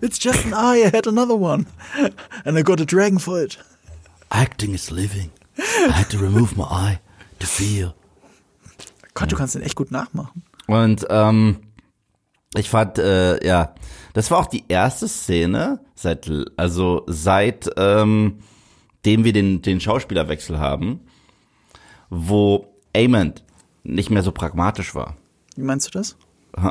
It's 0.02 0.18
just 0.18 0.44
an 0.44 0.54
eye, 0.54 0.84
I 0.84 0.90
had 0.90 1.06
another 1.06 1.34
one. 1.34 1.66
And 2.44 2.58
I 2.58 2.62
got 2.62 2.80
a 2.80 2.84
dragon 2.84 3.18
for 3.18 3.42
it. 3.42 3.58
Acting 4.30 4.74
is 4.74 4.90
living. 4.90 5.30
I 5.58 5.92
had 5.92 6.10
to 6.10 6.18
remove 6.18 6.56
my 6.56 6.64
eye 6.64 7.00
to 7.40 7.46
feel. 7.46 7.94
Gott, 9.14 9.30
du 9.30 9.36
kannst 9.36 9.54
den 9.54 9.62
echt 9.62 9.76
gut 9.76 9.90
nachmachen. 9.90 10.42
Und 10.66 11.06
ähm, 11.10 11.56
ich 12.54 12.68
fand, 12.68 12.98
äh, 12.98 13.44
ja, 13.44 13.74
das 14.12 14.30
war 14.30 14.38
auch 14.38 14.46
die 14.46 14.64
erste 14.68 15.08
Szene 15.08 15.80
seit, 15.94 16.30
also 16.56 17.04
seit 17.06 17.70
ähm, 17.76 18.38
dem 19.04 19.24
wir 19.24 19.32
den, 19.32 19.62
den 19.62 19.80
Schauspielerwechsel 19.80 20.58
haben, 20.58 21.00
wo 22.10 22.66
Amond 22.94 23.42
nicht 23.88 24.10
mehr 24.10 24.22
so 24.22 24.32
pragmatisch 24.32 24.94
war. 24.94 25.16
Wie 25.56 25.62
meinst 25.62 25.88
du 25.88 25.98
das? 25.98 26.16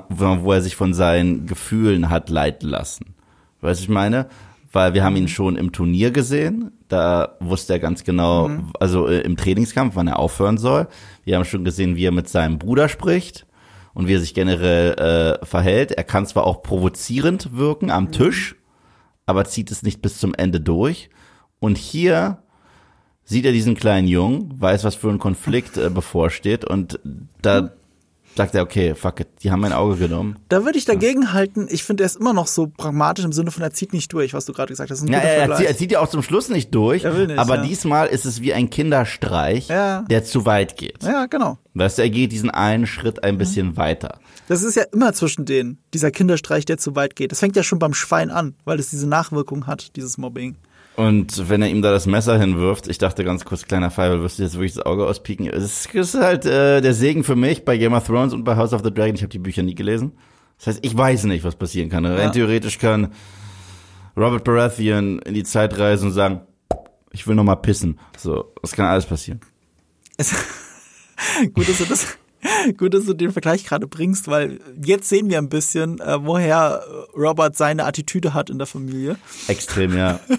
Wo 0.09 0.51
er 0.51 0.61
sich 0.61 0.75
von 0.75 0.93
seinen 0.93 1.45
Gefühlen 1.45 2.09
hat 2.09 2.29
leiten 2.29 2.69
lassen. 2.69 3.15
Weißt 3.61 3.79
du, 3.79 3.83
ich 3.83 3.89
meine? 3.89 4.27
Weil 4.71 4.93
wir 4.93 5.03
haben 5.03 5.15
ihn 5.15 5.27
schon 5.27 5.55
im 5.55 5.71
Turnier 5.71 6.11
gesehen, 6.11 6.71
da 6.87 7.37
wusste 7.39 7.73
er 7.73 7.79
ganz 7.79 8.03
genau, 8.03 8.49
mhm. 8.49 8.73
also 8.79 9.07
äh, 9.07 9.21
im 9.21 9.37
Trainingskampf, 9.37 9.95
wann 9.95 10.07
er 10.07 10.19
aufhören 10.19 10.57
soll. 10.57 10.87
Wir 11.23 11.35
haben 11.35 11.45
schon 11.45 11.63
gesehen, 11.63 11.95
wie 11.95 12.05
er 12.05 12.11
mit 12.11 12.27
seinem 12.27 12.59
Bruder 12.59 12.89
spricht 12.89 13.45
und 13.93 14.07
wie 14.07 14.15
er 14.15 14.19
sich 14.19 14.33
generell 14.33 15.39
äh, 15.41 15.45
verhält. 15.45 15.93
Er 15.93 16.03
kann 16.03 16.25
zwar 16.25 16.45
auch 16.45 16.61
provozierend 16.61 17.55
wirken 17.55 17.91
am 17.91 18.05
mhm. 18.05 18.11
Tisch, 18.11 18.55
aber 19.25 19.45
zieht 19.45 19.71
es 19.71 19.83
nicht 19.83 20.01
bis 20.01 20.19
zum 20.19 20.33
Ende 20.33 20.59
durch. 20.59 21.09
Und 21.59 21.77
hier 21.77 22.43
sieht 23.27 23.45
er 23.45 23.51
diesen 23.51 23.75
kleinen 23.75 24.07
Jungen, 24.07 24.53
weiß, 24.59 24.83
was 24.85 24.95
für 24.95 25.09
ein 25.09 25.19
Konflikt 25.19 25.77
äh, 25.77 25.89
bevorsteht 25.89 26.65
und 26.65 26.99
da 27.41 27.71
sagt 28.37 28.53
er, 28.55 28.61
okay, 28.61 28.93
fuck 28.95 29.19
it, 29.19 29.27
die 29.41 29.51
haben 29.51 29.61
mein 29.61 29.73
Auge 29.73 29.97
genommen. 29.97 30.37
Da 30.47 30.63
würde 30.63 30.77
ich 30.77 30.85
dagegen 30.85 31.33
halten, 31.33 31.67
ich 31.69 31.83
finde, 31.83 32.03
er 32.03 32.05
ist 32.05 32.17
immer 32.17 32.33
noch 32.33 32.47
so 32.47 32.67
pragmatisch 32.67 33.25
im 33.25 33.33
Sinne 33.33 33.49
von, 33.51 33.63
er 33.63 33.73
zieht 33.73 33.93
nicht 33.93 34.13
durch, 34.13 34.33
was 34.33 34.45
du 34.45 34.53
gerade 34.53 34.69
gesagt 34.71 34.91
hast. 34.91 35.09
Ja, 35.09 35.17
er, 35.17 35.55
zieht, 35.55 35.65
er 35.65 35.75
zieht 35.75 35.91
ja 35.91 35.99
auch 35.99 36.07
zum 36.07 36.21
Schluss 36.21 36.47
nicht 36.49 36.73
durch, 36.73 37.03
nicht, 37.03 37.37
aber 37.37 37.55
ja. 37.55 37.63
diesmal 37.63 38.07
ist 38.07 38.25
es 38.25 38.41
wie 38.41 38.53
ein 38.53 38.69
Kinderstreich, 38.69 39.67
Ja. 39.69 40.03
der 40.03 40.23
zu 40.23 40.45
weit 40.45 40.77
geht. 40.77 41.03
ja, 41.03 41.25
genau. 41.25 41.57
Weißt 41.73 41.97
du, 41.97 42.03
er 42.03 42.09
geht 42.09 42.31
diesen 42.31 42.49
einen 42.49 42.87
Schritt 42.87 43.23
ein 43.23 43.37
bisschen 43.37 43.75
weiter. 43.75 44.19
Das 44.47 44.63
ist 44.63 44.75
ja 44.75 44.83
immer 44.93 45.13
zwischen 45.13 45.45
denen, 45.45 45.79
dieser 45.93 46.11
Kinderstreich, 46.11 46.65
der 46.65 46.77
zu 46.77 46.95
weit 46.95 47.15
geht. 47.15 47.31
Das 47.31 47.39
fängt 47.39 47.55
ja 47.55 47.63
schon 47.63 47.79
beim 47.79 47.93
Schwein 47.93 48.29
an, 48.31 48.55
weil 48.65 48.79
es 48.79 48.89
diese 48.89 49.07
Nachwirkung 49.07 49.67
hat, 49.67 49.95
dieses 49.95 50.17
Mobbing. 50.17 50.55
Und 50.97 51.47
wenn 51.47 51.61
er 51.61 51.69
ihm 51.69 51.83
da 51.83 51.91
das 51.91 52.07
Messer 52.07 52.39
hinwirft, 52.39 52.87
ich 52.87 52.97
dachte 52.97 53.23
ganz 53.23 53.45
kurz, 53.45 53.65
kleiner 53.67 53.91
Pfeil, 53.91 54.19
wirst 54.21 54.39
du 54.39 54.43
jetzt 54.43 54.55
wirklich 54.55 54.73
das 54.73 54.83
Auge 54.85 55.05
auspieken? 55.05 55.45
Es 55.47 55.63
ist, 55.63 55.93
es 55.95 56.15
halt 56.15 56.43
äh, 56.47 56.81
der 56.81 56.93
Segen 56.95 57.23
für 57.23 57.35
mich 57.35 57.63
bei 57.63 57.77
Game 57.77 57.93
of 57.93 58.07
Thrones 58.07 58.33
und 58.33 58.43
bei 58.43 58.55
House 58.55 58.73
of 58.73 58.81
the 58.83 58.91
Dragon. 58.91 59.13
Ich 59.13 59.21
habe 59.21 59.29
die 59.29 59.37
Bücher 59.37 59.61
nie 59.61 59.75
gelesen. 59.75 60.13
Das 60.57 60.67
heißt, 60.67 60.79
ich 60.81 60.97
weiß 60.97 61.25
nicht, 61.25 61.43
was 61.43 61.55
passieren 61.55 61.89
kann. 61.89 62.03
Rein 62.03 62.17
Ja. 62.17 62.29
theoretisch 62.31 62.79
kann 62.79 63.13
Robert 64.17 64.43
Baratheon 64.43 65.19
in 65.19 65.35
die 65.35 65.43
Zeit 65.43 65.77
reisen 65.77 66.07
und 66.07 66.13
sagen, 66.13 66.41
ich 67.11 67.27
will 67.27 67.35
noch 67.35 67.43
mal 67.43 67.55
pissen. 67.57 67.99
So, 68.17 68.51
das 68.63 68.71
kann 68.71 68.87
alles 68.87 69.05
passieren. 69.05 69.39
Es, 70.17 70.33
gut, 71.53 71.69
dass 71.69 71.77
du 71.77 71.85
das, 71.85 72.16
gut, 72.77 72.93
dass 72.93 73.05
du 73.05 73.13
den 73.13 73.31
Vergleich 73.31 73.65
gerade 73.65 73.87
bringst, 73.87 74.27
weil 74.27 74.59
jetzt 74.83 75.09
sehen 75.09 75.29
wir 75.29 75.37
ein 75.37 75.49
bisschen, 75.49 75.99
äh, 75.99 76.17
woher 76.23 76.83
Robert 77.15 77.55
seine 77.57 77.85
Attitüde 77.85 78.33
hat 78.33 78.49
in 78.49 78.57
der 78.57 78.67
Familie. 78.67 79.17
Extrem, 79.47 79.95
ja. 79.97 80.19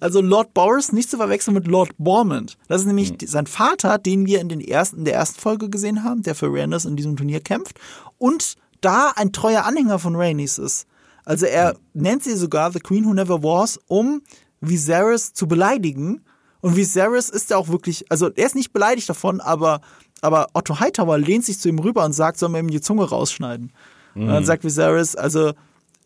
Also 0.00 0.20
Lord 0.20 0.52
Boris 0.52 0.92
nicht 0.92 1.10
zu 1.10 1.16
verwechseln 1.16 1.54
mit 1.54 1.66
Lord 1.68 1.90
Bormond. 1.98 2.56
Das 2.68 2.80
ist 2.80 2.86
nämlich 2.86 3.16
die- 3.16 3.26
sein 3.26 3.46
Vater, 3.46 3.98
den 3.98 4.26
wir 4.26 4.40
in, 4.40 4.48
den 4.48 4.60
ersten, 4.60 4.98
in 4.98 5.04
der 5.04 5.14
ersten 5.14 5.40
Folge 5.40 5.68
gesehen 5.68 6.02
haben, 6.02 6.22
der 6.22 6.34
für 6.34 6.46
Rhaenys 6.52 6.84
in 6.86 6.96
diesem 6.96 7.16
Turnier 7.16 7.40
kämpft 7.40 7.78
und 8.18 8.56
da 8.80 9.12
ein 9.14 9.32
treuer 9.32 9.64
Anhänger 9.64 9.98
von 9.98 10.16
Rhaenys 10.16 10.58
ist. 10.58 10.86
Also 11.24 11.46
er 11.46 11.76
nennt 11.94 12.24
sie 12.24 12.34
sogar 12.36 12.72
The 12.72 12.80
Queen 12.80 13.04
Who 13.04 13.14
Never 13.14 13.42
Was, 13.42 13.78
um 13.86 14.22
Viserys 14.60 15.32
zu 15.34 15.46
beleidigen. 15.46 16.24
Und 16.60 16.76
Viserys 16.76 17.28
ist 17.28 17.50
ja 17.50 17.56
auch 17.56 17.68
wirklich, 17.68 18.10
also 18.10 18.28
er 18.34 18.46
ist 18.46 18.54
nicht 18.56 18.72
beleidigt 18.72 19.08
davon, 19.08 19.40
aber, 19.40 19.80
aber 20.22 20.48
Otto 20.54 20.80
Hightower 20.80 21.18
lehnt 21.18 21.44
sich 21.44 21.58
zu 21.58 21.68
ihm 21.68 21.78
rüber 21.78 22.04
und 22.04 22.12
sagt, 22.12 22.38
soll 22.38 22.48
man 22.50 22.64
ihm 22.64 22.70
die 22.70 22.80
Zunge 22.80 23.08
rausschneiden. 23.08 23.72
Und 24.14 24.26
dann 24.26 24.44
sagt 24.44 24.64
Viserys, 24.64 25.14
also 25.14 25.52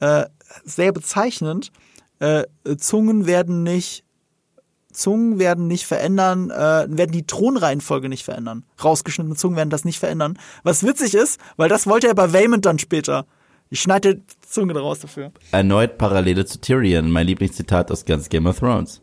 äh, 0.01 0.27
sehr 0.65 0.93
bezeichnend, 0.93 1.73
äh, 2.21 2.45
Zungen 2.77 3.27
werden 3.27 3.63
nicht 3.63 4.05
Zungen 4.93 5.41
werden 5.41 5.67
nicht 5.67 5.87
verändern, 5.87 6.51
äh, 6.51 6.87
werden 6.89 7.11
die 7.11 7.27
Thronreihenfolge 7.27 8.09
nicht 8.09 8.25
verändern. 8.25 8.65
Rausgeschnittene 8.83 9.35
Zungen 9.35 9.57
werden 9.57 9.71
das 9.71 9.85
nicht 9.85 9.99
verändern. 9.99 10.39
Was 10.63 10.85
witzig 10.85 11.15
ist, 11.15 11.41
weil 11.57 11.69
das 11.69 11.89
wollte 11.89 12.07
er 12.07 12.15
bei 12.15 12.33
Waymond 12.33 12.65
dann 12.65 12.79
später. 12.79 13.27
Ich 13.71 13.81
schneide 13.81 14.17
die 14.17 14.23
Zunge 14.49 14.73
daraus 14.73 15.01
dafür. 15.01 15.33
Erneut 15.51 15.99
Parallele 15.99 16.47
zu 16.47 16.61
Tyrion, 16.61 17.11
mein 17.11 17.27
Lieblingszitat 17.27 17.91
aus 17.91 18.05
ganz 18.05 18.29
Game 18.29 18.47
of 18.47 18.61
Thrones. 18.61 19.03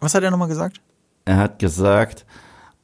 Was 0.00 0.14
hat 0.14 0.22
er 0.22 0.30
nochmal 0.30 0.48
gesagt? 0.48 0.80
Er 1.26 1.36
hat 1.36 1.58
gesagt, 1.58 2.24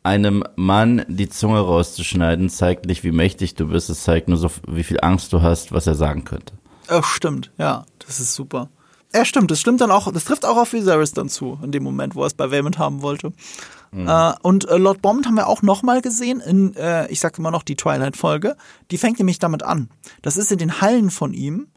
einem 0.06 0.44
Mann 0.54 1.04
die 1.08 1.28
Zunge 1.28 1.60
rauszuschneiden, 1.60 2.48
zeigt 2.48 2.86
nicht, 2.86 3.04
wie 3.04 3.12
mächtig 3.12 3.54
du 3.54 3.66
bist, 3.66 3.90
es 3.90 4.04
zeigt 4.04 4.28
nur 4.28 4.38
so, 4.38 4.50
wie 4.66 4.84
viel 4.84 5.00
Angst 5.00 5.32
du 5.32 5.42
hast, 5.42 5.72
was 5.72 5.86
er 5.86 5.94
sagen 5.94 6.24
könnte. 6.24 6.54
Oh, 6.90 7.02
stimmt, 7.02 7.52
ja, 7.58 7.84
das 8.06 8.20
ist 8.20 8.34
super. 8.34 8.70
Ja, 9.14 9.24
stimmt, 9.24 9.50
das 9.50 9.60
stimmt 9.60 9.80
dann 9.80 9.90
auch, 9.90 10.10
das 10.12 10.24
trifft 10.24 10.44
auch 10.44 10.56
auf 10.56 10.72
Viserys 10.72 11.12
dann 11.12 11.28
zu, 11.28 11.58
in 11.62 11.72
dem 11.72 11.82
Moment, 11.82 12.14
wo 12.14 12.22
er 12.22 12.28
es 12.28 12.34
bei 12.34 12.50
Waymond 12.50 12.78
haben 12.78 13.02
wollte. 13.02 13.32
Äh, 13.92 14.32
und 14.42 14.68
äh, 14.68 14.76
Lord 14.76 15.00
Bombard 15.00 15.26
haben 15.26 15.36
wir 15.36 15.46
auch 15.46 15.62
nochmal 15.62 16.02
gesehen 16.02 16.40
in, 16.40 16.74
äh, 16.76 17.08
ich 17.08 17.20
sag 17.20 17.38
immer 17.38 17.50
noch 17.50 17.62
die 17.62 17.76
Twilight-Folge. 17.76 18.56
Die 18.90 18.98
fängt 18.98 19.18
nämlich 19.18 19.38
damit 19.38 19.62
an. 19.62 19.88
Das 20.22 20.36
ist 20.36 20.52
in 20.52 20.58
den 20.58 20.80
Hallen 20.80 21.10
von 21.10 21.32
ihm 21.32 21.68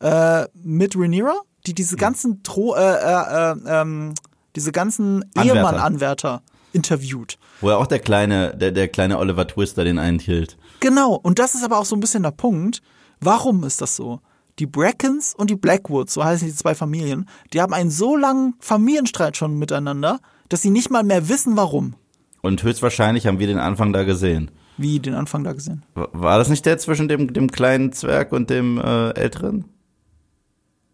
äh, 0.00 0.46
mit 0.62 0.96
Rhaenyra, 0.96 1.34
die 1.66 1.74
diese 1.74 1.96
ganzen 1.96 2.42
Tro 2.42 2.74
äh, 2.74 2.80
äh, 2.80 3.52
äh, 3.52 3.56
ähm, 3.66 4.14
diese 4.56 4.72
ganzen 4.72 5.24
Anwärter. 5.34 5.54
Ehemann-Anwärter 5.54 6.42
interviewt. 6.74 7.38
Wo 7.60 7.68
er 7.70 7.78
auch 7.78 7.86
der 7.86 7.98
kleine, 8.00 8.56
der, 8.56 8.72
der 8.72 8.88
kleine 8.88 9.18
Oliver 9.18 9.46
Twister 9.46 9.84
den 9.84 9.98
einhielt. 9.98 10.56
Genau, 10.80 11.14
und 11.14 11.38
das 11.38 11.54
ist 11.54 11.64
aber 11.64 11.78
auch 11.78 11.84
so 11.86 11.96
ein 11.96 12.00
bisschen 12.00 12.22
der 12.24 12.30
Punkt. 12.32 12.82
Warum 13.20 13.64
ist 13.64 13.80
das 13.80 13.96
so? 13.96 14.20
Die 14.58 14.66
Brackens 14.66 15.34
und 15.34 15.50
die 15.50 15.56
Blackwoods, 15.56 16.14
so 16.14 16.24
heißen 16.24 16.46
die 16.46 16.54
zwei 16.54 16.74
Familien, 16.74 17.28
die 17.52 17.60
haben 17.60 17.72
einen 17.72 17.90
so 17.90 18.16
langen 18.16 18.54
Familienstreit 18.60 19.36
schon 19.36 19.58
miteinander, 19.58 20.20
dass 20.48 20.62
sie 20.62 20.70
nicht 20.70 20.90
mal 20.90 21.02
mehr 21.02 21.28
wissen, 21.28 21.56
warum. 21.56 21.94
Und 22.42 22.62
höchstwahrscheinlich 22.62 23.26
haben 23.26 23.38
wir 23.38 23.46
den 23.46 23.58
Anfang 23.58 23.92
da 23.92 24.04
gesehen. 24.04 24.50
Wie 24.76 25.00
den 25.00 25.14
Anfang 25.14 25.42
da 25.44 25.52
gesehen. 25.54 25.84
War- 25.94 26.10
War 26.12 26.38
das 26.38 26.48
nicht 26.50 26.66
der 26.66 26.78
zwischen 26.78 27.08
dem, 27.08 27.32
dem 27.32 27.50
kleinen 27.50 27.92
Zwerg 27.92 28.32
und 28.32 28.50
dem 28.50 28.78
äh, 28.78 29.10
älteren? 29.14 29.64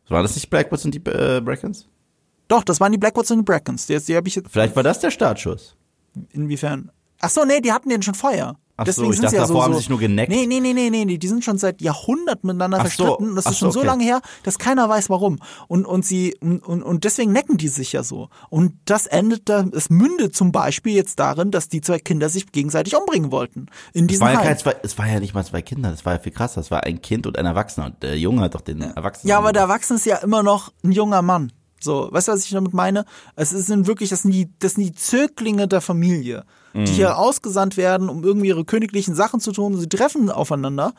War 0.08 0.22
das 0.22 0.34
nicht 0.34 0.50
Blackwoods 0.50 0.84
und 0.84 0.94
die 0.94 1.04
äh, 1.10 1.40
Brackens? 1.44 1.86
Doch, 2.50 2.64
das 2.64 2.80
waren 2.80 2.90
die 2.90 2.98
Blackwoods 2.98 3.30
und 3.30 3.38
die 3.38 3.44
Brackens. 3.44 3.86
Die, 3.86 3.96
die 3.96 4.20
ich 4.24 4.34
jetzt 4.34 4.50
Vielleicht 4.50 4.74
war 4.74 4.82
das 4.82 4.98
der 4.98 5.12
Startschuss. 5.12 5.76
inwiefern. 6.32 6.90
Ach 7.20 7.30
so, 7.30 7.44
nee, 7.44 7.60
die 7.60 7.72
hatten 7.72 7.88
den 7.88 8.02
schon 8.02 8.14
vorher. 8.14 8.56
Ach 8.76 8.86
so, 8.86 8.92
Deswegen 8.92 9.10
ich 9.12 9.20
sind 9.20 9.30
sie 9.30 9.36
dachte, 9.36 9.36
ja 9.36 9.46
so, 9.46 9.52
davor 9.54 9.64
haben 9.64 9.72
so, 9.72 9.78
sie 9.78 9.82
sich 9.82 9.90
nur 9.90 9.98
geneckt. 10.00 10.32
Nee, 10.32 10.46
nee, 10.46 10.58
nee, 10.58 10.72
nee, 10.72 10.90
nee, 11.04 11.16
die 11.18 11.28
sind 11.28 11.44
schon 11.44 11.58
seit 11.58 11.80
Jahrhunderten 11.80 12.48
miteinander 12.48 12.78
Ach 12.80 12.86
so, 12.86 13.04
verstritten. 13.04 13.36
Das 13.36 13.46
ach 13.46 13.50
ist 13.52 13.58
schon 13.58 13.68
so, 13.68 13.74
so 13.74 13.78
okay. 13.80 13.86
lange 13.86 14.02
her, 14.04 14.20
dass 14.42 14.58
keiner 14.58 14.88
weiß 14.88 15.10
warum. 15.10 15.38
Und, 15.68 15.84
und 15.84 16.04
sie, 16.04 16.34
und, 16.40 16.62
und, 16.62 17.04
deswegen 17.04 17.30
necken 17.30 17.56
die 17.56 17.68
sich 17.68 17.92
ja 17.92 18.02
so. 18.02 18.30
Und 18.48 18.72
das 18.86 19.06
endet 19.06 19.48
da, 19.48 19.64
es 19.72 19.90
mündet 19.90 20.34
zum 20.34 20.50
Beispiel 20.50 20.94
jetzt 20.96 21.20
darin, 21.20 21.52
dass 21.52 21.68
die 21.68 21.82
zwei 21.82 22.00
Kinder 22.00 22.30
sich 22.30 22.50
gegenseitig 22.50 22.96
umbringen 22.96 23.30
wollten. 23.30 23.66
In 23.92 24.06
Es 24.06 24.08
diesem 24.08 24.26
war, 24.26 24.44
ja 24.44 24.56
zwei, 24.56 24.74
es 24.82 24.98
war 24.98 25.06
ja 25.06 25.20
nicht 25.20 25.34
mal 25.34 25.44
zwei 25.44 25.62
Kinder, 25.62 25.90
das 25.90 26.04
war 26.04 26.14
ja 26.14 26.18
viel 26.18 26.32
krasser. 26.32 26.60
Es 26.62 26.70
war 26.72 26.82
ein 26.82 27.00
Kind 27.00 27.28
und 27.28 27.38
ein 27.38 27.46
Erwachsener. 27.46 27.86
Und 27.86 28.02
der 28.02 28.18
Junge 28.18 28.40
hat 28.40 28.54
doch 28.56 28.62
den 28.62 28.80
Erwachsenen. 28.80 29.28
Ja, 29.28 29.38
aber 29.38 29.52
der 29.52 29.62
Erwachsene 29.62 29.98
ist 29.98 30.06
ja 30.06 30.16
immer 30.16 30.42
noch 30.42 30.72
ein 30.82 30.90
junger 30.90 31.22
Mann. 31.22 31.52
So, 31.80 32.08
weißt 32.12 32.28
du, 32.28 32.32
was 32.32 32.44
ich 32.44 32.50
damit 32.50 32.74
meine? 32.74 33.04
Es 33.36 33.50
sind 33.50 33.86
wirklich, 33.86 34.10
das 34.10 34.22
sind 34.22 34.32
die, 34.32 34.48
das 34.58 34.74
sind 34.74 34.84
die 34.84 34.94
Zöglinge 34.94 35.66
der 35.66 35.80
Familie, 35.80 36.44
Mhm. 36.72 36.84
die 36.84 36.92
hier 36.92 37.18
ausgesandt 37.18 37.76
werden, 37.76 38.08
um 38.08 38.22
irgendwie 38.22 38.48
ihre 38.48 38.64
königlichen 38.64 39.14
Sachen 39.16 39.40
zu 39.40 39.50
tun. 39.52 39.76
Sie 39.78 39.88
treffen 39.88 40.30
aufeinander 40.30 40.92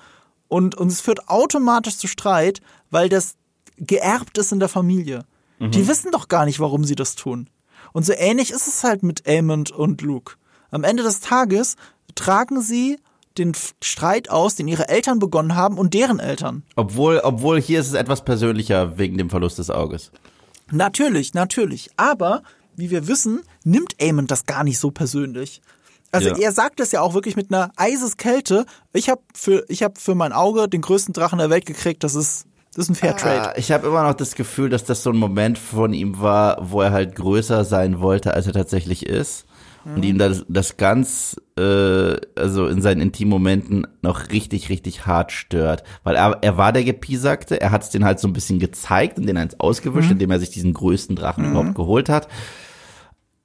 und, 0.49 0.75
und 0.75 0.91
es 0.91 0.99
führt 0.99 1.29
automatisch 1.29 1.97
zu 1.97 2.07
Streit, 2.07 2.59
weil 2.89 3.07
das 3.07 3.35
geerbt 3.77 4.37
ist 4.37 4.51
in 4.51 4.59
der 4.59 4.67
Familie. 4.69 5.23
Mhm. 5.59 5.71
Die 5.71 5.87
wissen 5.87 6.11
doch 6.11 6.27
gar 6.27 6.45
nicht, 6.45 6.59
warum 6.59 6.83
sie 6.83 6.95
das 6.95 7.15
tun. 7.15 7.49
Und 7.93 8.05
so 8.05 8.13
ähnlich 8.13 8.51
ist 8.51 8.67
es 8.67 8.83
halt 8.83 9.03
mit 9.03 9.27
Aemond 9.27 9.71
und 9.71 10.01
Luke. 10.01 10.35
Am 10.71 10.83
Ende 10.83 11.03
des 11.03 11.19
Tages 11.21 11.75
tragen 12.15 12.61
sie 12.61 12.97
den 13.37 13.53
Streit 13.81 14.29
aus, 14.29 14.55
den 14.55 14.67
ihre 14.67 14.89
Eltern 14.89 15.19
begonnen 15.19 15.55
haben 15.55 15.77
und 15.77 15.93
deren 15.93 16.19
Eltern. 16.19 16.63
Obwohl, 16.75 17.19
obwohl 17.23 17.61
hier 17.61 17.79
ist 17.79 17.87
es 17.87 17.93
etwas 17.93 18.25
persönlicher 18.25 18.97
wegen 18.97 19.17
dem 19.17 19.29
Verlust 19.29 19.57
des 19.57 19.69
Auges. 19.69 20.11
Natürlich, 20.71 21.33
natürlich. 21.33 21.89
Aber, 21.97 22.43
wie 22.75 22.89
wir 22.89 23.07
wissen, 23.07 23.41
nimmt 23.63 23.95
Eamon 24.01 24.27
das 24.27 24.45
gar 24.45 24.63
nicht 24.63 24.79
so 24.79 24.91
persönlich. 24.91 25.61
Also 26.11 26.29
Ja. 26.29 26.37
er 26.37 26.51
sagt 26.51 26.79
es 26.79 26.91
ja 26.91 27.01
auch 27.01 27.13
wirklich 27.13 27.35
mit 27.35 27.53
einer 27.53 27.71
Eiseskälte. 27.77 28.65
Ich 28.93 29.09
habe 29.09 29.21
für, 29.33 29.63
ich 29.69 29.83
hab 29.83 29.97
für 29.97 30.15
mein 30.15 30.33
Auge 30.33 30.67
den 30.67 30.81
größten 30.81 31.13
Drachen 31.13 31.39
der 31.39 31.49
Welt 31.49 31.65
gekriegt. 31.65 32.03
Das 32.03 32.15
ist, 32.15 32.45
das 32.73 32.85
ist 32.85 32.89
ein 32.89 32.95
Fair 32.95 33.15
Trade. 33.15 33.41
Ah, 33.41 33.53
Ich 33.57 33.71
habe 33.71 33.87
immer 33.87 34.03
noch 34.03 34.13
das 34.13 34.35
Gefühl, 34.35 34.69
dass 34.69 34.83
das 34.83 35.03
so 35.03 35.09
ein 35.11 35.17
Moment 35.17 35.57
von 35.57 35.93
ihm 35.93 36.19
war, 36.19 36.57
wo 36.69 36.81
er 36.81 36.91
halt 36.91 37.15
größer 37.15 37.63
sein 37.63 37.99
wollte, 38.01 38.33
als 38.33 38.47
er 38.47 38.53
tatsächlich 38.53 39.05
ist. 39.05 39.45
Und 39.83 40.03
ihm 40.03 40.19
das, 40.19 40.45
das 40.47 40.77
ganz, 40.77 41.37
äh, 41.61 42.19
also 42.35 42.67
in 42.67 42.81
seinen 42.81 43.01
Intimmomenten 43.01 43.87
noch 44.01 44.29
richtig, 44.29 44.69
richtig 44.69 45.05
hart 45.05 45.31
stört. 45.31 45.83
Weil 46.03 46.15
er, 46.15 46.39
er 46.41 46.57
war 46.57 46.73
der 46.73 46.83
Gepiesagte, 46.83 47.61
er 47.61 47.71
hat 47.71 47.83
es 47.83 47.89
den 47.89 48.03
halt 48.03 48.19
so 48.19 48.27
ein 48.27 48.33
bisschen 48.33 48.59
gezeigt 48.59 49.17
und 49.17 49.27
den 49.27 49.37
eins 49.37 49.59
ausgewischt, 49.59 50.11
indem 50.11 50.31
er 50.31 50.39
sich 50.39 50.49
diesen 50.49 50.73
größten 50.73 51.15
Drachen 51.15 51.45
überhaupt 51.45 51.75
geholt 51.75 52.09
hat. 52.09 52.27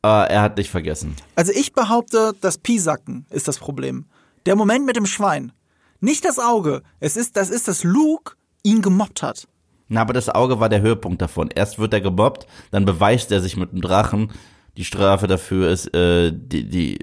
Aber 0.02 0.30
er 0.30 0.42
hat 0.42 0.56
nicht 0.56 0.70
vergessen. 0.70 1.16
Also 1.34 1.52
ich 1.52 1.72
behaupte, 1.72 2.32
das 2.40 2.58
Piesacken 2.58 3.26
ist 3.30 3.48
das 3.48 3.58
Problem. 3.58 4.06
Der 4.46 4.56
Moment 4.56 4.86
mit 4.86 4.96
dem 4.96 5.06
Schwein. 5.06 5.52
Nicht 6.00 6.24
das 6.24 6.38
Auge. 6.38 6.82
Es 7.00 7.16
ist, 7.16 7.36
das 7.36 7.50
ist, 7.50 7.68
dass 7.68 7.82
Luke 7.82 8.34
ihn 8.62 8.82
gemobbt 8.82 9.22
hat. 9.22 9.48
Na, 9.88 10.00
aber 10.00 10.12
das 10.12 10.28
Auge 10.28 10.60
war 10.60 10.68
der 10.68 10.80
Höhepunkt 10.80 11.22
davon. 11.22 11.48
Erst 11.54 11.78
wird 11.78 11.92
er 11.92 12.00
gemobbt, 12.00 12.46
dann 12.70 12.84
beweist 12.84 13.30
er 13.32 13.40
sich 13.40 13.56
mit 13.56 13.72
dem 13.72 13.80
Drachen. 13.80 14.32
Die 14.76 14.84
Strafe 14.84 15.26
dafür 15.26 15.70
ist, 15.70 15.94
äh, 15.94 16.32
die, 16.32 16.68
die 16.68 16.98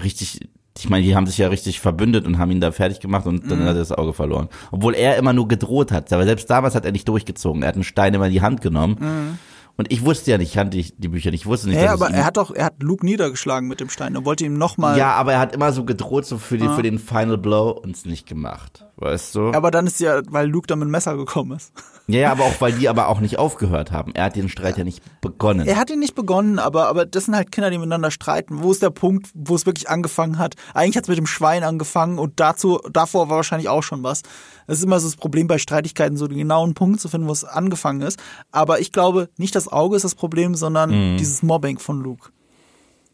richtig, 0.00 0.40
ich 0.76 0.88
meine, 0.88 1.04
die 1.04 1.14
haben 1.14 1.26
sich 1.26 1.38
ja 1.38 1.48
richtig 1.48 1.80
verbündet 1.80 2.26
und 2.26 2.38
haben 2.38 2.50
ihn 2.50 2.60
da 2.60 2.72
fertig 2.72 3.00
gemacht 3.00 3.26
und 3.26 3.50
dann 3.50 3.60
hat 3.60 3.68
er 3.68 3.74
das 3.74 3.92
Auge 3.92 4.12
verloren. 4.12 4.48
Obwohl 4.72 4.94
er 4.94 5.16
immer 5.16 5.32
nur 5.32 5.48
gedroht 5.48 5.92
hat. 5.92 6.12
Aber 6.12 6.24
selbst 6.24 6.50
damals 6.50 6.74
hat 6.74 6.84
er 6.84 6.92
nicht 6.92 7.08
durchgezogen. 7.08 7.62
Er 7.62 7.68
hat 7.68 7.74
einen 7.74 7.84
Stein 7.84 8.14
immer 8.14 8.26
in 8.26 8.32
die 8.32 8.42
Hand 8.42 8.60
genommen. 8.60 9.38
Und 9.76 9.90
ich 9.90 10.04
wusste 10.04 10.30
ja 10.30 10.38
nicht, 10.38 10.50
ich 10.50 10.54
kannte 10.54 10.76
die, 10.80 11.08
Bücher 11.08 11.32
nicht, 11.32 11.40
ich 11.40 11.46
wusste 11.46 11.68
nicht, 11.68 11.80
Ja, 11.80 11.92
aber 11.92 12.08
er 12.08 12.24
hat 12.24 12.36
doch, 12.36 12.54
er 12.54 12.66
hat 12.66 12.80
Luke 12.80 13.04
niedergeschlagen 13.04 13.68
mit 13.68 13.80
dem 13.80 13.88
Stein 13.88 14.16
und 14.16 14.24
wollte 14.24 14.44
ihm 14.44 14.56
nochmal. 14.56 14.96
ja, 14.96 15.12
aber 15.14 15.32
er 15.32 15.40
hat 15.40 15.52
immer 15.52 15.72
so 15.72 15.84
gedroht, 15.84 16.26
so 16.26 16.38
für, 16.38 16.58
die, 16.58 16.68
für 16.68 16.82
den 16.82 17.00
Final 17.00 17.38
Blow 17.38 17.70
und 17.70 17.96
es 17.96 18.04
nicht 18.04 18.26
gemacht. 18.28 18.84
Weißt 18.96 19.34
du? 19.34 19.52
Aber 19.52 19.70
dann 19.70 19.86
ist 19.86 20.00
ja, 20.00 20.20
weil 20.28 20.48
Luke 20.48 20.66
da 20.66 20.76
mit 20.76 20.86
dem 20.86 20.90
Messer 20.90 21.16
gekommen 21.16 21.52
ist. 21.56 21.72
Ja, 22.06 22.20
ja, 22.20 22.32
aber 22.32 22.44
auch, 22.44 22.60
weil 22.60 22.72
die 22.74 22.90
aber 22.90 23.08
auch 23.08 23.20
nicht 23.20 23.38
aufgehört 23.38 23.90
haben. 23.90 24.12
Er 24.14 24.24
hat 24.24 24.36
den 24.36 24.50
Streit 24.50 24.76
ja 24.76 24.84
nicht 24.84 25.02
begonnen. 25.22 25.66
Er 25.66 25.78
hat 25.78 25.88
ihn 25.88 26.00
nicht 26.00 26.14
begonnen, 26.14 26.58
aber, 26.58 26.86
aber 26.88 27.06
das 27.06 27.24
sind 27.24 27.34
halt 27.34 27.50
Kinder, 27.50 27.70
die 27.70 27.78
miteinander 27.78 28.10
streiten. 28.10 28.62
Wo 28.62 28.72
ist 28.72 28.82
der 28.82 28.90
Punkt, 28.90 29.30
wo 29.32 29.54
es 29.54 29.64
wirklich 29.64 29.88
angefangen 29.88 30.38
hat? 30.38 30.54
Eigentlich 30.74 30.98
hat 30.98 31.04
es 31.04 31.08
mit 31.08 31.16
dem 31.16 31.26
Schwein 31.26 31.64
angefangen 31.64 32.18
und 32.18 32.40
dazu, 32.40 32.78
davor 32.92 33.30
war 33.30 33.36
wahrscheinlich 33.36 33.70
auch 33.70 33.82
schon 33.82 34.02
was. 34.02 34.20
Es 34.66 34.80
ist 34.80 34.84
immer 34.84 35.00
so 35.00 35.06
das 35.08 35.16
Problem 35.16 35.46
bei 35.46 35.56
Streitigkeiten, 35.56 36.18
so 36.18 36.28
den 36.28 36.36
genauen 36.36 36.74
Punkt 36.74 37.00
zu 37.00 37.08
finden, 37.08 37.26
wo 37.26 37.32
es 37.32 37.42
angefangen 37.44 38.02
ist. 38.02 38.18
Aber 38.52 38.80
ich 38.80 38.92
glaube, 38.92 39.30
nicht 39.38 39.54
das 39.54 39.68
Auge 39.72 39.96
ist 39.96 40.04
das 40.04 40.14
Problem, 40.14 40.54
sondern 40.56 40.90
Mhm. 40.90 41.16
dieses 41.16 41.42
Mobbing 41.42 41.78
von 41.78 42.02
Luke. 42.02 42.28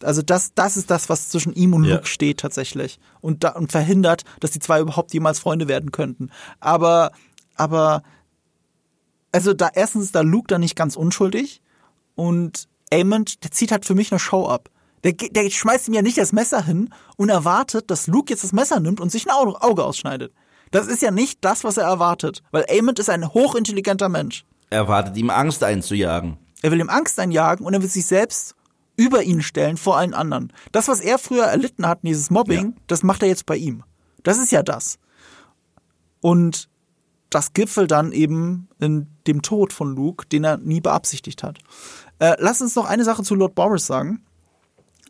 Also 0.02 0.22
das, 0.22 0.55
das 0.55 0.77
ist 0.77 0.90
das, 0.90 1.09
was 1.09 1.28
zwischen 1.28 1.52
ihm 1.52 1.74
und 1.74 1.85
Ja. 1.85 1.97
Luke 1.97 2.06
steht 2.06 2.40
tatsächlich. 2.40 2.98
Und, 3.20 3.44
da, 3.44 3.51
und 3.51 3.72
verhindert, 3.72 4.24
dass 4.40 4.51
die 4.51 4.59
zwei 4.59 4.81
überhaupt 4.81 5.12
jemals 5.12 5.39
Freunde 5.39 5.68
werden 5.68 5.93
könnten. 5.93 6.31
Aber, 6.59 7.12
aber, 7.56 8.02
also 9.32 9.52
da 9.55 9.68
erstens 9.72 10.05
ist 10.06 10.14
da 10.14 10.22
Luke 10.22 10.48
da 10.48 10.59
nicht 10.59 10.77
ganz 10.77 10.97
unschuldig 10.97 11.62
und 12.14 12.68
Amond, 12.93 13.44
der 13.44 13.51
zieht 13.51 13.72
halt 13.72 13.85
für 13.85 13.94
mich 13.94 14.10
eine 14.10 14.18
Show 14.18 14.47
ab. 14.47 14.68
Der, 15.05 15.12
der 15.12 15.48
schmeißt 15.48 15.89
ihm 15.89 15.94
ja 15.94 16.02
nicht 16.02 16.18
das 16.18 16.32
Messer 16.32 16.64
hin 16.64 16.90
und 17.16 17.28
erwartet, 17.28 17.90
dass 17.90 18.06
Luke 18.06 18.32
jetzt 18.32 18.44
das 18.44 18.52
Messer 18.52 18.81
nimmt 18.81 19.01
und 19.01 19.10
sich 19.10 19.27
ein 19.27 19.32
Auge, 19.32 19.85
ausschneidet. 19.85 20.32
Das 20.70 20.86
ist 20.86 21.02
ja 21.02 21.10
nicht 21.10 21.39
das, 21.43 21.64
was 21.64 21.78
er 21.78 21.85
erwartet, 21.85 22.43
weil 22.51 22.66
Amond 22.70 22.98
ist 22.98 23.09
ein 23.09 23.32
hochintelligenter 23.32 24.09
Mensch. 24.09 24.44
Er 24.68 24.89
wartet 24.89 25.16
ihm 25.16 25.31
Angst 25.31 25.64
einzujagen. 25.64 26.36
Er 26.62 26.70
will 26.70 26.81
ihm 26.81 26.90
Angst 26.90 27.18
einjagen 27.18 27.64
und 27.64 27.72
er 27.74 27.82
will 27.82 27.89
sich 27.89 28.06
selbst 28.06 28.55
über 29.01 29.22
ihn 29.22 29.40
stellen 29.40 29.78
vor 29.78 29.97
allen 29.97 30.12
anderen. 30.12 30.52
Das, 30.72 30.86
was 30.86 31.01
er 31.01 31.18
früher 31.18 31.44
erlitten 31.44 31.86
hat, 31.86 32.01
dieses 32.02 32.28
Mobbing, 32.28 32.77
das 32.86 33.02
macht 33.02 33.22
er 33.22 33.28
jetzt 33.28 33.47
bei 33.47 33.56
ihm. 33.56 33.82
Das 34.22 34.36
ist 34.36 34.52
ja 34.52 34.62
das. 34.62 34.98
Und 36.20 36.68
das 37.31 37.55
gipfelt 37.55 37.93
dann 37.93 38.12
eben 38.12 38.68
in 38.78 39.06
dem 39.27 39.40
Tod 39.40 39.72
von 39.72 39.97
Luke, 39.97 40.27
den 40.27 40.44
er 40.44 40.59
nie 40.59 40.82
beabsichtigt 40.82 41.43
hat. 41.43 41.59
Äh, 42.18 42.36
lass 42.40 42.60
uns 42.60 42.77
noch 42.77 42.85
eine 42.85 43.05
Sache 43.05 43.22
zu 43.22 43.35
Lord 43.35 43.55
Boris 43.55 43.86
sagen, 43.86 44.22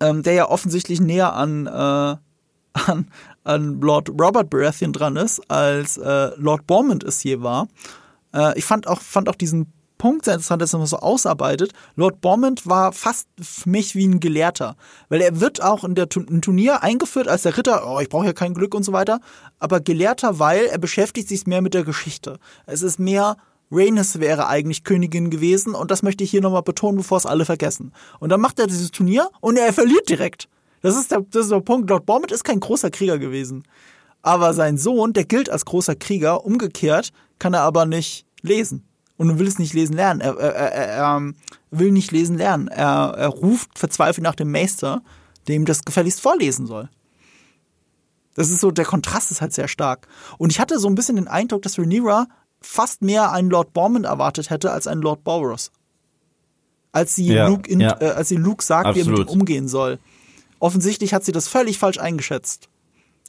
ähm, 0.01 0.23
der 0.23 0.35
ja 0.35 0.49
offensichtlich 0.49 1.01
näher 1.01 1.33
an, 1.33 1.67
äh, 1.67 1.71
an, 2.91 3.11
an 3.43 3.81
Lord 3.81 4.11
Robert 4.11 4.51
Baratheon 4.51 4.93
dran 4.93 5.17
ist, 5.17 5.41
als 5.51 5.99
äh, 5.99 6.31
Lord 6.37 6.65
Bormond 6.69 7.03
es 7.03 7.25
je 7.25 7.43
war. 7.43 7.67
Äh, 8.33 8.57
ich 8.57 8.65
fand 8.65 8.87
auch, 8.87 9.01
fand 9.01 9.29
auch 9.29 9.35
diesen 9.35 9.73
Punkt 10.01 10.25
sehr 10.25 10.33
interessant, 10.33 10.63
dass 10.63 10.73
er 10.73 10.81
das 10.81 10.91
so 10.91 10.97
ausarbeitet. 10.97 11.75
Lord 11.95 12.23
Bormond 12.23 12.67
war 12.67 12.93
fast 12.93 13.29
für 13.39 13.69
mich 13.69 13.95
wie 13.95 14.07
ein 14.07 14.19
Gelehrter, 14.19 14.77
weil 15.11 15.21
er 15.21 15.41
wird 15.41 15.63
auch 15.63 15.85
in 15.85 15.95
der 15.95 16.09
im 16.17 16.41
Turnier 16.41 16.83
eingeführt 16.83 17.29
als 17.29 17.43
der 17.43 17.59
Ritter, 17.59 17.87
oh, 17.87 18.01
ich 18.01 18.09
brauche 18.09 18.25
ja 18.25 18.33
kein 18.33 18.55
Glück 18.55 18.75
und 18.75 18.83
so 18.83 18.95
weiter, 18.95 19.21
aber 19.59 19.81
Gelehrter, 19.81 20.39
weil 20.39 20.65
er 20.65 20.79
beschäftigt 20.79 21.29
sich 21.29 21.47
mehr 21.47 21.61
mit 21.61 21.75
der 21.75 21.85
Geschichte. 21.85 22.39
Es 22.65 22.81
ist 22.81 22.99
mehr, 22.99 23.37
Rhaenys 23.71 24.21
wäre 24.21 24.47
eigentlich 24.47 24.85
Königin 24.85 25.29
gewesen 25.29 25.75
und 25.75 25.91
das 25.91 26.03
möchte 26.03 26.25
ich 26.25 26.31
hier 26.31 26.41
nochmal 26.41 26.63
betonen, 26.63 26.97
bevor 26.97 27.19
es 27.19 27.27
alle 27.27 27.45
vergessen. 27.45 27.93
Und 28.21 28.31
dann 28.31 28.41
macht 28.41 28.59
er 28.59 28.69
dieses 28.69 28.93
Turnier 28.93 29.29
und 29.43 29.59
er 29.59 29.71
verliert 29.75 30.09
direkt. 30.09 30.49
Das 30.81 30.97
ist 30.97 31.11
der, 31.11 31.27
das 31.31 31.43
ist 31.43 31.53
der 31.53 31.61
Punkt. 31.61 31.91
Lord 31.91 32.07
Bormond 32.07 32.33
ist 32.33 32.45
kein 32.45 32.61
großer 32.61 32.91
Krieger 32.91 33.19
gewesen. 33.19 33.65
Aber 34.23 34.55
sein 34.55 34.79
Sohn, 34.79 35.13
der 35.13 35.27
gilt 35.27 35.51
als 35.51 35.67
großer 35.67 35.95
Krieger, 35.95 36.47
umgekehrt 36.47 37.11
kann 37.39 37.53
er 37.53 37.61
aber 37.61 37.85
nicht 37.85 38.25
lesen. 38.41 38.90
Und 39.21 39.39
will 39.39 39.47
es 39.47 39.59
nicht 39.59 39.75
lesen 39.75 39.97
lernen. 39.97 40.23
Er, 40.23 40.35
er, 40.39 40.55
er, 40.55 40.89
er 40.89 41.17
ähm, 41.19 41.35
will 41.71 41.93
nicht 41.93 42.11
lesen 42.11 42.39
lernen. 42.39 42.69
Er, 42.69 43.13
er 43.19 43.29
ruft 43.29 43.79
verzweifelt 43.79 44.25
nach 44.25 44.35
dem 44.35 44.51
Meister, 44.51 45.03
dem 45.47 45.67
das 45.67 45.85
gefälligst 45.85 46.23
vorlesen 46.23 46.67
soll. 46.67 46.89
Das 48.35 48.49
ist 48.49 48.61
so, 48.61 48.71
der 48.71 48.87
Kontrast 48.87 49.31
ist 49.31 49.43
halt 49.43 49.53
sehr 49.53 49.69
stark. 49.69 50.09
Und 50.39 50.51
ich 50.51 50.59
hatte 50.59 50.79
so 50.79 50.89
ein 50.89 50.95
bisschen 50.95 51.17
den 51.17 51.29
Eindruck, 51.29 51.61
dass 51.61 51.79
Rhaenyra 51.79 52.29
fast 52.63 53.03
mehr 53.03 53.31
einen 53.31 53.51
Lord 53.51 53.75
Bormond 53.75 54.07
erwartet 54.07 54.49
hätte 54.49 54.73
als 54.73 54.87
einen 54.87 55.03
Lord 55.03 55.23
Boros. 55.23 55.71
Als 56.91 57.15
sie 57.15 57.27
Ja, 57.27 57.47
Luke, 57.47 57.71
in, 57.71 57.81
ja. 57.81 58.01
äh, 58.01 58.13
als 58.13 58.31
sie 58.31 58.37
Luke 58.37 58.65
sagt, 58.65 58.95
wie 58.95 59.01
er 59.01 59.05
mit 59.05 59.19
ihm 59.19 59.21
Absolut. 59.21 59.29
umgehen 59.29 59.69
soll. 59.69 59.99
Offensichtlich 60.61 61.13
hat 61.13 61.27
sie 61.27 61.33
das 61.33 61.47
völlig 61.47 61.79
falsch 61.79 61.99
eingeschätzt. 61.99 62.71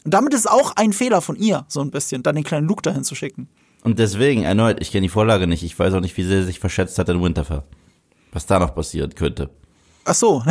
Und 0.05 0.13
damit 0.13 0.33
ist 0.33 0.49
auch 0.49 0.73
ein 0.77 0.93
Fehler 0.93 1.19
von 1.19 1.35
ihr, 1.35 1.65
so 1.67 1.81
ein 1.81 1.91
bisschen, 1.91 2.23
dann 2.23 2.35
den 2.35 2.45
kleinen 2.45 2.69
Luke 2.69 2.81
dahin 2.81 3.03
zu 3.03 3.13
schicken. 3.13 3.49
Und 3.83 3.99
deswegen, 3.99 4.43
erneut, 4.43 4.77
ich 4.79 4.91
kenne 4.91 5.03
die 5.03 5.09
Vorlage 5.09 5.47
nicht. 5.47 5.63
Ich 5.63 5.77
weiß 5.77 5.93
auch 5.93 6.01
nicht, 6.01 6.15
wie 6.17 6.23
sehr 6.23 6.39
er 6.39 6.45
sich 6.45 6.59
verschätzt 6.59 6.99
hat 6.99 7.09
in 7.09 7.21
Winterfell. 7.21 7.63
Was 8.31 8.45
da 8.45 8.59
noch 8.59 8.75
passieren 8.75 9.13
könnte. 9.15 9.49
Ach 10.05 10.15
so. 10.15 10.43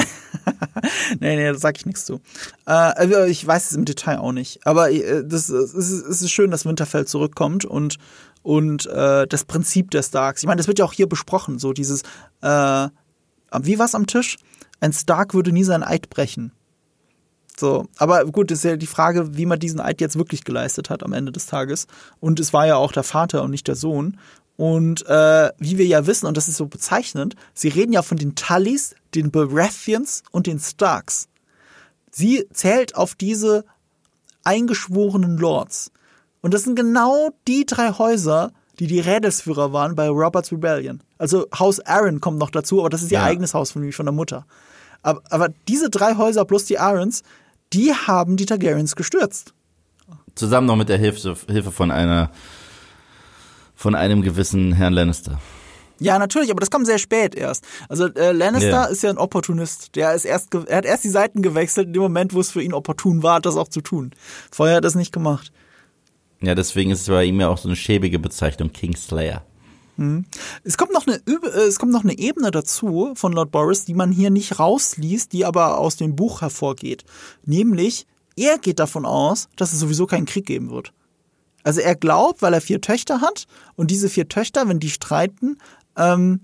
nee, 1.21 1.37
nee, 1.37 1.47
da 1.47 1.55
sag 1.55 1.77
ich 1.79 1.87
nichts 1.87 2.05
zu. 2.05 2.21
Äh, 2.67 2.73
also 2.73 3.25
ich 3.25 3.45
weiß 3.47 3.71
es 3.71 3.77
im 3.77 3.85
Detail 3.85 4.19
auch 4.19 4.33
nicht. 4.33 4.67
Aber 4.67 4.91
äh, 4.91 5.25
das, 5.25 5.49
es, 5.49 5.75
ist, 5.75 5.91
es 5.91 6.23
ist 6.23 6.31
schön, 6.31 6.51
dass 6.51 6.67
Winterfell 6.67 7.07
zurückkommt 7.07 7.65
und, 7.65 7.97
und 8.43 8.87
äh, 8.87 9.27
das 9.27 9.45
Prinzip 9.45 9.91
der 9.91 10.03
Starks. 10.03 10.43
Ich 10.43 10.47
meine, 10.47 10.59
das 10.59 10.69
wird 10.69 10.79
ja 10.79 10.85
auch 10.85 10.93
hier 10.93 11.09
besprochen, 11.09 11.59
so 11.59 11.73
dieses, 11.73 12.03
äh, 12.43 12.89
wie 13.61 13.79
war's 13.79 13.95
am 13.95 14.07
Tisch? 14.07 14.37
Ein 14.81 14.93
Stark 14.93 15.35
würde 15.35 15.53
nie 15.53 15.65
seinen 15.65 15.83
Eid 15.83 16.11
brechen. 16.11 16.53
So, 17.59 17.87
aber 17.99 18.25
gut, 18.25 18.51
ist 18.51 18.65
ja 18.65 18.77
die 18.77 18.87
Frage, 18.87 19.37
wie 19.37 19.47
man 19.47 19.59
diesen 19.59 19.81
Eid 19.81 20.01
jetzt 20.01 20.17
wirklich 20.17 20.45
geleistet 20.45 20.89
hat 20.89 21.03
am 21.03 21.13
Ende 21.13 21.33
des 21.33 21.47
Tages. 21.47 21.87
Und 22.19 22.41
es 22.41 22.53
war 22.53 22.67
ja 22.67 22.77
auch 22.77 22.93
der 22.93 23.03
Vater 23.03 23.43
und 23.43 23.51
nicht 23.51 23.69
der 23.69 23.77
Sohn. 23.77 24.19
Und 24.57 25.07
äh, 25.07 25.51
wie 25.59 25.79
wir 25.79 25.87
ja 25.87 26.07
wissen, 26.07 26.27
und 26.27 26.37
das 26.37 26.49
ist 26.49 26.57
so 26.57 26.67
bezeichnend, 26.67 27.35
sie 27.55 27.69
reden 27.69 27.93
ja 27.93 28.03
von 28.03 28.19
den 28.19 28.35
Tullys, 28.35 28.95
den 29.15 29.31
Baratheons 29.31 30.23
und 30.31 30.47
den 30.47 30.59
Starks. 30.59 31.29
Sie 32.11 32.47
zählt 32.53 32.95
auf 32.97 33.15
diese 33.15 33.65
eingeschworenen 34.45 35.37
Lords. 35.39 35.91
Und 36.41 36.55
das 36.55 36.65
sind 36.65 36.77
genau 36.77 37.31
die 37.47 37.67
drei 37.67 37.93
Häuser, 37.93 38.53
die 38.79 38.87
die 38.87 39.01
Rädelsführer 39.01 39.73
waren 39.73 39.95
bei 39.95 40.09
Robert's 40.09 40.51
Rebellion. 40.53 41.03
Also 41.19 41.47
Haus 41.59 41.81
Aaron 41.81 42.21
kommt 42.21 42.39
noch 42.39 42.51
dazu, 42.51 42.81
aber 42.81 42.89
das 42.89 43.03
ist 43.03 43.13
ihr 43.13 43.19
Ja. 43.19 43.25
eigenes 43.25 43.53
Haus 43.53 43.73
von, 43.73 43.93
von 43.93 44.07
der 44.07 44.13
Mutter. 44.15 44.47
Aber, 45.03 45.23
aber 45.31 45.49
diese 45.69 45.91
drei 45.91 46.17
Häuser 46.17 46.45
plus 46.45 46.65
die 46.65 46.79
Aarons, 46.79 47.23
die 47.73 47.93
haben 47.95 48.37
die 48.37 48.47
Targaryens 48.47 48.97
gestürzt. 48.97 49.55
Zusammen 50.35 50.67
noch 50.67 50.77
mit 50.77 50.89
der 50.89 50.99
Hilfe, 50.99 51.37
Hilfe 51.49 51.71
von 51.73 51.91
einer, 51.91 52.31
von 53.75 53.95
einem 53.95 54.23
gewissen 54.23 54.73
Herrn 54.73 54.93
Lannister. 54.93 55.41
Ja, 55.99 56.19
natürlich, 56.19 56.51
aber 56.51 56.61
das 56.61 56.71
kommt 56.71 56.87
sehr 56.87 56.99
spät 56.99 57.35
erst. 57.35 57.65
Also 57.89 58.07
äh, 58.07 58.33
Lannister 58.33 58.69
Ja. 58.71 58.85
ist 58.87 59.03
ja 59.03 59.11
ein 59.11 59.19
Opportunist. 59.19 59.97
Der 59.97 60.15
ist 60.15 60.25
erst, 60.25 60.55
er 60.55 60.79
hat 60.79 60.87
erst 60.87 61.05
die 61.05 61.11
Seiten 61.11 61.43
gewechselt 61.43 61.89
in 61.89 61.93
dem 61.93 62.03
Moment, 62.03 62.33
wo 62.33 62.41
es 62.41 62.51
für 62.51 62.63
ihn 62.63 62.73
opportun 62.73 63.23
war, 63.23 63.41
das 63.41 63.57
auch 63.57 63.69
zu 63.69 63.83
tun. 63.83 64.13
Vorher 64.51 64.77
hat 64.77 64.79
er 64.79 64.87
das 64.87 64.95
nicht 64.95 65.13
gemacht. 65.13 65.53
Ja, 66.41 66.55
deswegen 66.55 66.91
ist 66.91 67.03
es 67.03 67.07
bei 67.09 67.25
ihm 67.25 67.39
ja 67.39 67.49
auch 67.49 67.59
so 67.59 67.69
eine 67.69 67.77
schäbige 67.77 68.19
Bezeichnung, 68.19 68.73
Kingslayer. 68.73 69.43
Es 70.65 70.79
kommt 70.79 70.93
noch 70.93 71.07
eine 71.07 71.17
äh, 71.17 71.61
es 71.67 71.79
kommt 71.79 71.93
noch 71.93 72.05
eine 72.05 72.19
Ebene 72.19 72.51
dazu 72.51 73.13
von 73.15 73.33
Lord 73.33 73.51
Boris, 73.51 73.85
die 73.85 73.95
man 73.95 74.11
hier 74.13 74.31
nicht 74.31 74.59
rausliest, 74.59 75.33
die 75.33 75.45
aber 75.45 75.79
aus 75.79 75.97
dem 75.97 76.17
Buch 76.17 76.41
hervorgeht. 76.41 77.05
Nämlich, 77.45 78.07
er 78.37 78.59
geht 78.59 78.79
davon 78.79 79.05
aus, 79.05 79.49
dass 79.57 79.73
es 79.73 79.81
sowieso 79.81 80.07
keinen 80.07 80.25
Krieg 80.25 80.47
geben 80.47 80.71
wird. 80.71 80.95
Also 81.63 81.81
er 81.81 81.95
glaubt, 81.95 82.41
weil 82.41 82.55
er 82.55 82.63
vier 82.63 82.81
Töchter 82.81 83.21
hat 83.21 83.47
und 83.77 83.91
diese 83.91 84.09
vier 84.09 84.29
Töchter, 84.29 84.67
wenn 84.69 84.81
die 84.81 84.89
streiten, 84.89 85.59
ähm, 85.97 86.41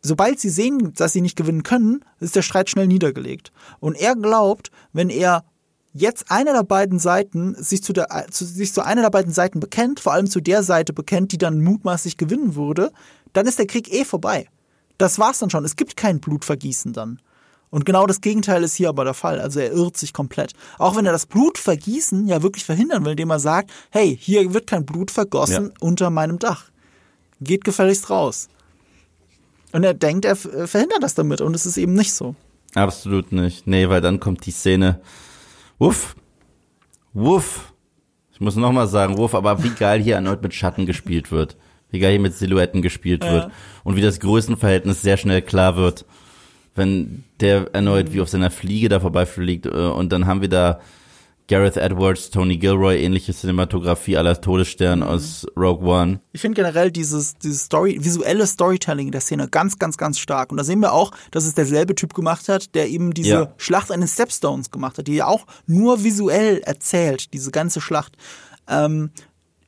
sobald 0.00 0.40
sie 0.40 0.48
sehen, 0.48 0.94
dass 0.94 1.12
sie 1.12 1.20
nicht 1.20 1.36
gewinnen 1.36 1.62
können, 1.62 2.02
ist 2.20 2.36
der 2.36 2.42
Streit 2.42 2.70
schnell 2.70 2.86
niedergelegt. 2.86 3.52
Und 3.78 3.94
er 3.96 4.16
glaubt, 4.16 4.70
wenn 4.94 5.10
er 5.10 5.44
jetzt 5.96 6.30
einer 6.30 6.52
der 6.52 6.62
beiden 6.64 6.98
Seiten 6.98 7.54
sich 7.62 7.82
zu, 7.82 7.92
der, 7.92 8.08
zu, 8.30 8.44
sich 8.44 8.72
zu 8.72 8.84
einer 8.84 9.02
der 9.02 9.10
beiden 9.10 9.32
Seiten 9.32 9.60
bekennt, 9.60 10.00
vor 10.00 10.12
allem 10.12 10.28
zu 10.28 10.40
der 10.40 10.62
Seite 10.62 10.92
bekennt, 10.92 11.32
die 11.32 11.38
dann 11.38 11.62
mutmaßlich 11.62 12.16
gewinnen 12.16 12.54
würde, 12.54 12.92
dann 13.32 13.46
ist 13.46 13.58
der 13.58 13.66
Krieg 13.66 13.92
eh 13.92 14.04
vorbei. 14.04 14.46
Das 14.98 15.18
war's 15.18 15.38
dann 15.38 15.50
schon. 15.50 15.64
Es 15.64 15.76
gibt 15.76 15.96
kein 15.96 16.20
Blutvergießen 16.20 16.92
dann. 16.92 17.20
Und 17.70 17.84
genau 17.84 18.06
das 18.06 18.20
Gegenteil 18.20 18.62
ist 18.62 18.74
hier 18.76 18.88
aber 18.88 19.04
der 19.04 19.12
Fall. 19.14 19.40
Also 19.40 19.60
er 19.60 19.72
irrt 19.72 19.96
sich 19.96 20.12
komplett. 20.12 20.52
Auch 20.78 20.96
wenn 20.96 21.04
er 21.04 21.12
das 21.12 21.26
Blutvergießen 21.26 22.26
ja 22.28 22.42
wirklich 22.42 22.64
verhindern 22.64 23.04
will, 23.04 23.10
indem 23.12 23.30
er 23.30 23.40
sagt, 23.40 23.70
hey, 23.90 24.16
hier 24.20 24.54
wird 24.54 24.66
kein 24.66 24.86
Blut 24.86 25.10
vergossen 25.10 25.66
Ja. 25.66 25.72
unter 25.80 26.10
meinem 26.10 26.38
Dach. 26.38 26.64
Geht 27.40 27.64
gefälligst 27.64 28.08
raus. 28.08 28.48
Und 29.72 29.84
er 29.84 29.94
denkt, 29.94 30.24
er 30.24 30.36
verhindert 30.36 31.02
das 31.02 31.14
damit 31.14 31.40
und 31.40 31.54
es 31.54 31.66
ist 31.66 31.76
eben 31.76 31.92
nicht 31.94 32.14
so. 32.14 32.34
Absolut 32.74 33.32
nicht. 33.32 33.66
Nee, 33.66 33.88
weil 33.88 34.00
dann 34.00 34.20
kommt 34.20 34.46
die 34.46 34.52
Szene. 34.52 35.00
Wuff. 35.78 36.16
Wuff. 37.12 37.72
Ich 38.32 38.40
muss 38.40 38.56
nochmal 38.56 38.86
sagen, 38.86 39.16
Wuff, 39.16 39.34
aber 39.34 39.62
wie 39.64 39.70
geil 39.70 40.00
hier 40.02 40.16
erneut 40.16 40.42
mit 40.42 40.54
Schatten 40.54 40.86
gespielt 40.86 41.30
wird. 41.32 41.56
Wie 41.90 41.98
geil 41.98 42.12
hier 42.12 42.20
mit 42.20 42.34
Silhouetten 42.34 42.82
gespielt 42.82 43.22
wird. 43.22 43.50
Und 43.84 43.96
wie 43.96 44.02
das 44.02 44.20
Größenverhältnis 44.20 45.02
sehr 45.02 45.16
schnell 45.16 45.40
klar 45.42 45.76
wird, 45.76 46.04
wenn 46.74 47.24
der 47.40 47.74
erneut 47.74 48.12
wie 48.12 48.20
auf 48.20 48.28
seiner 48.28 48.50
Fliege 48.50 48.88
da 48.88 49.00
vorbeifliegt. 49.00 49.66
äh, 49.66 49.70
Und 49.70 50.12
dann 50.12 50.26
haben 50.26 50.40
wir 50.42 50.48
da 50.48 50.80
Gareth 51.48 51.76
Edwards, 51.76 52.30
Tony 52.30 52.56
Gilroy, 52.56 52.96
ähnliche 53.00 53.32
Cinematografie 53.32 54.16
aller 54.16 54.40
Todesstern 54.40 55.04
aus 55.04 55.46
Rogue 55.56 55.86
One. 55.86 56.20
Ich 56.32 56.40
finde 56.40 56.56
generell 56.56 56.90
dieses, 56.90 57.36
dieses 57.38 57.62
Story, 57.66 57.98
visuelle 58.00 58.46
Storytelling 58.46 59.12
der 59.12 59.20
Szene 59.20 59.46
ganz, 59.48 59.78
ganz, 59.78 59.96
ganz 59.96 60.18
stark. 60.18 60.50
Und 60.50 60.56
da 60.56 60.64
sehen 60.64 60.80
wir 60.80 60.92
auch, 60.92 61.12
dass 61.30 61.44
es 61.44 61.54
derselbe 61.54 61.94
Typ 61.94 62.14
gemacht 62.14 62.48
hat, 62.48 62.74
der 62.74 62.88
eben 62.88 63.14
diese 63.14 63.28
Ja. 63.28 63.52
Schlacht 63.58 63.92
an 63.92 64.00
den 64.00 64.08
Stepstones 64.08 64.72
gemacht 64.72 64.98
hat, 64.98 65.06
die 65.06 65.14
ja 65.14 65.26
auch 65.28 65.46
nur 65.66 66.02
visuell 66.02 66.58
erzählt, 66.64 67.32
diese 67.32 67.52
ganze 67.52 67.80
Schlacht. 67.80 68.16
Ähm, 68.68 69.10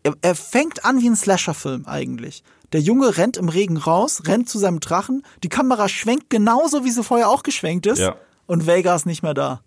er, 0.02 0.14
er 0.20 0.34
fängt 0.34 0.84
an 0.84 1.00
wie 1.00 1.08
ein 1.08 1.16
Slasher-Film 1.16 1.86
eigentlich. 1.86 2.42
Der 2.72 2.80
Junge 2.80 3.16
rennt 3.16 3.36
im 3.36 3.48
Regen 3.48 3.76
raus, 3.76 4.22
rennt 4.26 4.48
zu 4.48 4.58
seinem 4.58 4.80
Drachen, 4.80 5.22
die 5.44 5.48
Kamera 5.48 5.88
schwenkt 5.88 6.28
genauso, 6.28 6.84
wie 6.84 6.90
sie 6.90 7.04
vorher 7.04 7.28
auch 7.30 7.42
geschwenkt 7.44 7.86
ist, 7.86 7.98
Ja. 8.00 8.16
und 8.46 8.66
Vega 8.66 8.94
ist 8.96 9.06
nicht 9.06 9.22
mehr 9.22 9.32
da. 9.34 9.62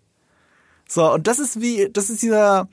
So, 0.94 1.14
und 1.14 1.26
das 1.26 1.40
ist 1.40 1.62
wie, 1.62 1.88
das 1.90 2.10
ist 2.10 2.22
dieser 2.22 2.68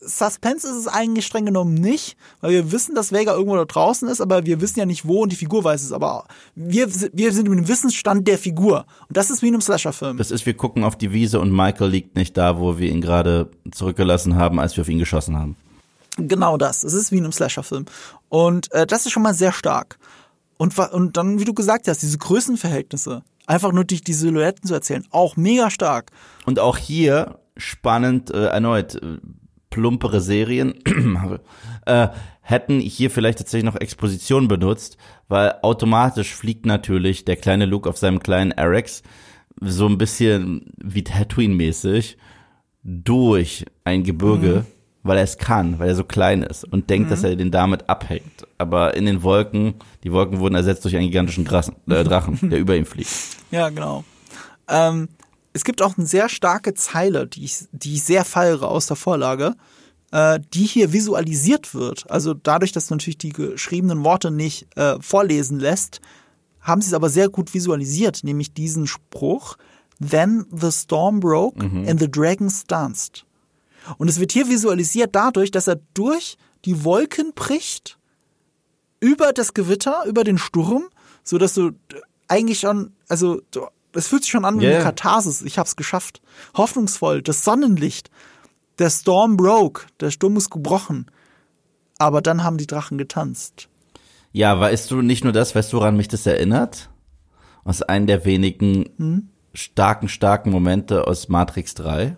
Suspense 0.00 0.68
ist 0.68 0.76
es 0.76 0.86
eigentlich 0.86 1.24
streng 1.24 1.46
genommen 1.46 1.72
nicht, 1.72 2.14
weil 2.42 2.50
wir 2.50 2.72
wissen, 2.72 2.94
dass 2.94 3.10
Vega 3.10 3.32
irgendwo 3.32 3.56
da 3.56 3.64
draußen 3.64 4.06
ist, 4.10 4.20
aber 4.20 4.44
wir 4.44 4.60
wissen 4.60 4.78
ja 4.78 4.84
nicht 4.84 5.06
wo 5.06 5.22
und 5.22 5.32
die 5.32 5.36
Figur 5.36 5.64
weiß 5.64 5.82
es. 5.82 5.92
Aber 5.92 6.26
wir, 6.54 6.88
wir 7.14 7.32
sind 7.32 7.46
im 7.46 7.68
Wissensstand 7.68 8.28
der 8.28 8.36
Figur. 8.36 8.84
Und 9.08 9.16
das 9.16 9.30
ist 9.30 9.40
wie 9.40 9.48
in 9.48 9.54
einem 9.54 9.62
Slasher-Film. 9.62 10.18
Das 10.18 10.30
ist, 10.30 10.44
wir 10.44 10.52
gucken 10.52 10.84
auf 10.84 10.96
die 10.96 11.10
Wiese 11.10 11.40
und 11.40 11.50
Michael 11.50 11.88
liegt 11.88 12.16
nicht 12.16 12.36
da, 12.36 12.58
wo 12.58 12.76
wir 12.76 12.90
ihn 12.90 13.00
gerade 13.00 13.48
zurückgelassen 13.70 14.36
haben, 14.36 14.60
als 14.60 14.76
wir 14.76 14.82
auf 14.82 14.88
ihn 14.90 14.98
geschossen 14.98 15.38
haben. 15.38 15.56
Genau 16.18 16.58
das. 16.58 16.84
Es 16.84 16.92
ist 16.92 17.12
wie 17.12 17.16
in 17.16 17.24
einem 17.24 17.32
Slasher-Film. 17.32 17.86
Und 18.28 18.70
äh, 18.72 18.86
das 18.86 19.06
ist 19.06 19.12
schon 19.12 19.22
mal 19.22 19.34
sehr 19.34 19.52
stark. 19.52 19.98
Und, 20.58 20.78
und 20.78 21.16
dann, 21.16 21.40
wie 21.40 21.46
du 21.46 21.54
gesagt 21.54 21.88
hast, 21.88 22.02
diese 22.02 22.18
Größenverhältnisse, 22.18 23.22
einfach 23.46 23.72
nur 23.72 23.84
durch 23.84 24.02
die 24.02 24.12
Silhouetten 24.12 24.66
zu 24.66 24.74
erzählen, 24.74 25.04
auch 25.10 25.36
mega 25.36 25.70
stark. 25.70 26.10
Und 26.44 26.58
auch 26.58 26.76
hier 26.76 27.38
spannend 27.56 28.30
äh, 28.30 28.46
erneut 28.46 28.96
äh, 28.96 29.18
plumpere 29.70 30.20
Serien 30.20 30.74
äh, 31.86 32.08
hätten 32.40 32.80
hier 32.80 33.10
vielleicht 33.10 33.38
tatsächlich 33.38 33.70
noch 33.70 33.80
Exposition 33.80 34.48
benutzt, 34.48 34.96
weil 35.28 35.56
automatisch 35.62 36.34
fliegt 36.34 36.66
natürlich 36.66 37.24
der 37.24 37.36
kleine 37.36 37.66
Luke 37.66 37.88
auf 37.88 37.98
seinem 37.98 38.20
kleinen 38.20 38.52
Arex 38.52 39.02
so 39.60 39.86
ein 39.86 39.98
bisschen 39.98 40.72
wie 40.76 41.02
Tatooine-mäßig 41.02 42.16
durch 42.82 43.64
ein 43.84 44.04
Gebirge, 44.04 44.64
weil 45.06 45.18
er 45.18 45.24
es 45.24 45.38
kann, 45.38 45.78
weil 45.78 45.88
er 45.88 45.94
so 45.94 46.04
klein 46.04 46.42
ist 46.42 46.64
und 46.64 46.90
denkt, 46.90 47.10
dass 47.10 47.22
er 47.22 47.36
den 47.36 47.50
damit 47.50 47.88
abhängt. 47.88 48.46
Aber 48.58 48.94
in 48.94 49.06
den 49.06 49.22
Wolken, 49.22 49.74
die 50.04 50.12
Wolken 50.12 50.38
wurden 50.38 50.54
ersetzt 50.54 50.84
durch 50.84 50.96
einen 50.96 51.06
gigantischen 51.06 51.44
Drachen, 51.44 51.76
äh, 51.88 52.04
Drachen 52.04 52.38
der 52.50 52.58
über 52.58 52.76
ihm 52.76 52.86
fliegt. 52.86 53.10
Ja, 53.50 53.68
genau. 53.68 54.04
Ähm, 54.68 55.08
es 55.52 55.64
gibt 55.64 55.82
auch 55.82 55.96
eine 55.96 56.06
sehr 56.06 56.28
starke 56.28 56.74
Zeile, 56.74 57.26
die 57.26 57.44
ich, 57.44 57.66
die 57.72 57.94
ich 57.94 58.02
sehr 58.02 58.24
feiere 58.24 58.68
aus 58.68 58.86
der 58.86 58.96
Vorlage, 58.96 59.54
äh, 60.12 60.38
die 60.52 60.64
hier 60.64 60.92
visualisiert 60.92 61.74
wird. 61.74 62.10
Also 62.10 62.34
dadurch, 62.34 62.72
dass 62.72 62.88
du 62.88 62.94
natürlich 62.94 63.18
die 63.18 63.32
geschriebenen 63.32 64.04
Worte 64.04 64.30
nicht 64.30 64.66
äh, 64.76 64.96
vorlesen 65.00 65.58
lässt, 65.58 66.00
haben 66.60 66.82
sie 66.82 66.88
es 66.88 66.94
aber 66.94 67.08
sehr 67.08 67.28
gut 67.28 67.54
visualisiert, 67.54 68.24
nämlich 68.24 68.52
diesen 68.52 68.86
Spruch, 68.86 69.56
Then 69.98 70.44
the 70.50 70.70
storm 70.70 71.20
broke 71.20 71.58
and 71.62 71.98
the 71.98 72.10
dragons 72.10 72.64
danced. 72.64 73.25
Und 73.98 74.08
es 74.08 74.20
wird 74.20 74.32
hier 74.32 74.48
visualisiert 74.48 75.14
dadurch, 75.14 75.50
dass 75.50 75.66
er 75.66 75.80
durch 75.94 76.36
die 76.64 76.84
Wolken 76.84 77.32
bricht, 77.34 77.98
über 79.00 79.32
das 79.32 79.54
Gewitter, 79.54 80.04
über 80.06 80.24
den 80.24 80.38
Sturm, 80.38 80.88
so 81.22 81.38
dass 81.38 81.54
du 81.54 81.72
eigentlich 82.28 82.60
schon, 82.60 82.92
also 83.08 83.40
es 83.92 84.08
fühlt 84.08 84.22
sich 84.22 84.30
schon 84.30 84.44
an 84.44 84.60
wie 84.60 84.64
Ja, 84.64 84.76
eine. 84.76 84.82
Katharsis. 84.84 85.42
Ich 85.42 85.58
hab's 85.58 85.76
geschafft. 85.76 86.20
Hoffnungsvoll, 86.56 87.22
das 87.22 87.44
Sonnenlicht. 87.44 88.10
Der 88.78 88.90
Storm 88.90 89.36
broke, 89.36 89.86
der 90.00 90.10
Sturm 90.10 90.36
ist 90.36 90.50
gebrochen. 90.50 91.06
Aber 91.98 92.20
dann 92.20 92.42
haben 92.44 92.58
die 92.58 92.66
Drachen 92.66 92.98
getanzt. 92.98 93.68
Ja, 94.32 94.58
weißt 94.60 94.90
du 94.90 95.00
nicht 95.00 95.24
nur 95.24 95.32
das, 95.32 95.54
weißt 95.54 95.72
du, 95.72 95.78
woran 95.78 95.96
mich 95.96 96.08
das 96.08 96.26
erinnert? 96.26 96.90
Aus 97.64 97.80
einem 97.82 98.06
der 98.06 98.24
wenigen 98.26 99.30
starken, 99.54 100.08
starken 100.08 100.50
Momente 100.50 101.06
aus 101.06 101.28
Matrix 101.28 101.74
3. 101.74 102.16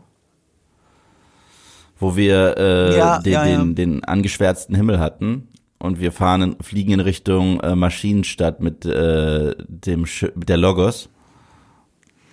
Wo 1.99 2.17
wir 2.17 2.57
äh, 2.59 2.97
Ja, 2.97 3.19
den, 3.19 3.33
ja, 3.33 3.47
ja. 3.47 3.57
Den, 3.59 3.75
den 3.75 4.05
angeschwärzten 4.05 4.75
Himmel 4.77 4.99
hatten 5.01 5.49
und 5.79 6.01
wir 6.01 6.13
fahren, 6.13 6.43
in, 6.43 6.57
fliegen 6.61 6.93
in 6.93 7.01
Richtung 7.01 7.61
äh, 7.61 7.75
Maschinenstadt 7.75 8.61
mit 8.61 8.85
äh, 8.87 9.55
dem 9.69 10.07
Sch 10.07 10.27
mit 10.35 10.49
der 10.49 10.57
Logos. 10.57 11.09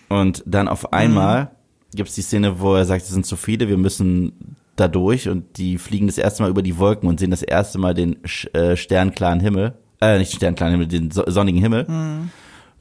Und 0.09 0.43
dann 0.45 0.67
auf 0.67 0.93
einmal 0.93 1.51
gibt's 1.95 2.15
die 2.15 2.21
Szene, 2.21 2.59
wo 2.59 2.75
er 2.75 2.85
sagt, 2.85 3.03
es 3.03 3.09
sind 3.09 3.25
zu 3.25 3.35
viele, 3.35 3.67
wir 3.67 3.77
müssen 3.77 4.55
da 4.75 4.87
durch 4.87 5.29
und 5.29 5.57
die 5.57 5.77
fliegen 5.77 6.07
das 6.07 6.17
erste 6.17 6.43
Mal 6.43 6.49
über 6.49 6.61
die 6.61 6.77
Wolken 6.77 7.07
und 7.07 7.19
sehen 7.19 7.31
das 7.31 7.41
erste 7.41 7.79
Mal 7.79 7.93
den 7.93 8.17
sch- 8.23 8.53
äh, 8.55 8.75
sternklaren 8.75 9.39
Himmel, 9.39 9.73
äh, 10.01 10.19
nicht 10.19 10.33
sternklaren 10.33 10.73
Himmel, 10.73 10.87
den 10.87 11.09
so 11.11 11.23
sonnigen 11.27 11.59
Himmel, 11.61 11.87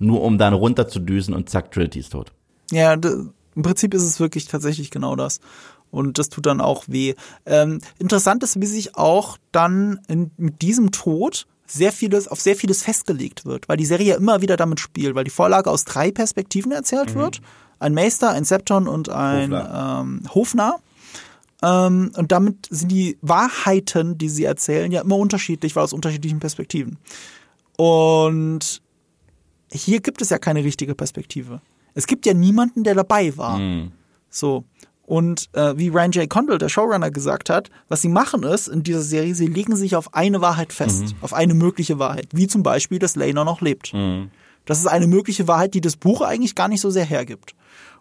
nur 0.01 0.23
um 0.23 0.37
dann 0.37 0.53
runter 0.53 0.89
zu 0.89 0.99
düsen 0.99 1.33
und 1.35 1.49
zack, 1.49 1.71
Trinity 1.71 2.01
ist 2.01 2.11
tot. 2.13 2.33
Ja, 2.73 2.95
im 2.95 3.63
Prinzip 3.63 3.95
ist 3.95 4.03
es 4.03 4.19
wirklich 4.19 4.47
tatsächlich 4.47 4.91
genau 4.91 5.15
das. 5.15 5.39
Und 5.95 6.19
das 6.19 6.29
tut 6.29 6.47
dann 6.47 6.61
auch 6.61 6.85
weh. 6.89 7.15
Ähm, 7.47 7.81
interessant 7.99 8.43
ist, 8.43 8.61
wie 8.61 8.67
sich 8.67 8.97
auch 8.97 9.39
dann 9.53 10.01
in, 10.09 10.31
mit 10.37 10.61
diesem 10.61 10.91
Tod 10.91 11.47
sehr 11.67 11.93
vieles, 11.93 12.29
auf 12.29 12.41
sehr 12.41 12.57
vieles 12.57 12.83
festgelegt 12.83 13.47
wird, 13.47 13.69
weil 13.69 13.77
die 13.77 13.87
Serie 13.87 14.09
ja 14.09 14.17
immer 14.17 14.43
wieder 14.43 14.57
damit 14.57 14.81
spielt, 14.81 15.15
weil 15.15 15.25
die 15.25 15.31
Vorlage 15.31 15.71
aus 15.71 15.85
drei 15.85 16.11
Perspektiven 16.11 16.73
erzählt 16.73 17.15
wird. 17.15 17.41
Ein 17.79 17.95
Meister, 17.95 18.31
ein 18.31 18.45
Septon 18.45 18.87
und 18.89 19.09
ein 19.09 19.53
Hofner. 19.53 20.01
ähm, 20.03 20.35
Hofner. 20.35 20.77
Ähm, 21.63 22.13
und 22.17 22.33
damit 22.33 22.67
sind 22.71 22.91
die 22.91 23.19
Wahrheiten, 23.23 24.19
die 24.19 24.29
sie 24.29 24.45
erzählen, 24.45 24.93
ja 24.93 25.01
immer 25.01 25.17
unterschiedlich, 25.17 25.75
weil 25.75 25.85
aus 25.85 25.93
unterschiedlichen 25.93 26.41
Perspektiven. 26.41 26.99
Und 27.77 28.83
hier 29.73 30.01
gibt 30.01 30.23
es 30.23 30.31
ja 30.31 30.39
keine 30.39 30.63
richtige 30.63 30.95
Perspektive. 30.95 31.61
Es 31.95 32.07
gibt 32.07 32.27
ja 32.27 32.35
niemanden, 32.35 32.85
der 32.85 32.95
dabei 32.95 33.37
war. 33.37 33.59
So. 34.29 34.65
Und 35.07 35.51
äh, 35.53 35.77
wie 35.77 35.89
Ryan 35.89 36.13
J. 36.13 36.31
Condal, 36.31 36.57
der 36.59 36.69
Showrunner, 36.71 37.11
gesagt 37.11 37.51
hat, 37.51 37.71
was 37.89 38.01
sie 38.01 38.09
machen 38.09 38.43
ist 38.43 38.69
in 38.69 38.83
dieser 38.83 39.03
Serie, 39.03 39.35
sie 39.35 39.47
legen 39.47 39.77
sich 39.77 39.97
auf 39.97 40.15
eine 40.15 40.41
Wahrheit 40.41 40.73
fest, 40.73 41.15
auf 41.21 41.35
eine 41.35 41.53
mögliche 41.55 41.99
Wahrheit, 41.99 42.29
wie 42.33 42.47
zum 42.47 42.63
Beispiel, 42.63 42.99
dass 42.99 43.15
Lena 43.15 43.45
noch 43.45 43.61
lebt. 43.61 43.93
Das 44.65 44.79
ist 44.79 44.87
eine 44.87 45.07
mögliche 45.07 45.47
Wahrheit, 45.47 45.75
die 45.75 45.83
das 45.83 45.97
Buch 45.97 46.23
eigentlich 46.23 46.55
gar 46.55 46.69
nicht 46.69 46.81
so 46.81 46.89
sehr 46.89 47.05
hergibt. 47.05 47.55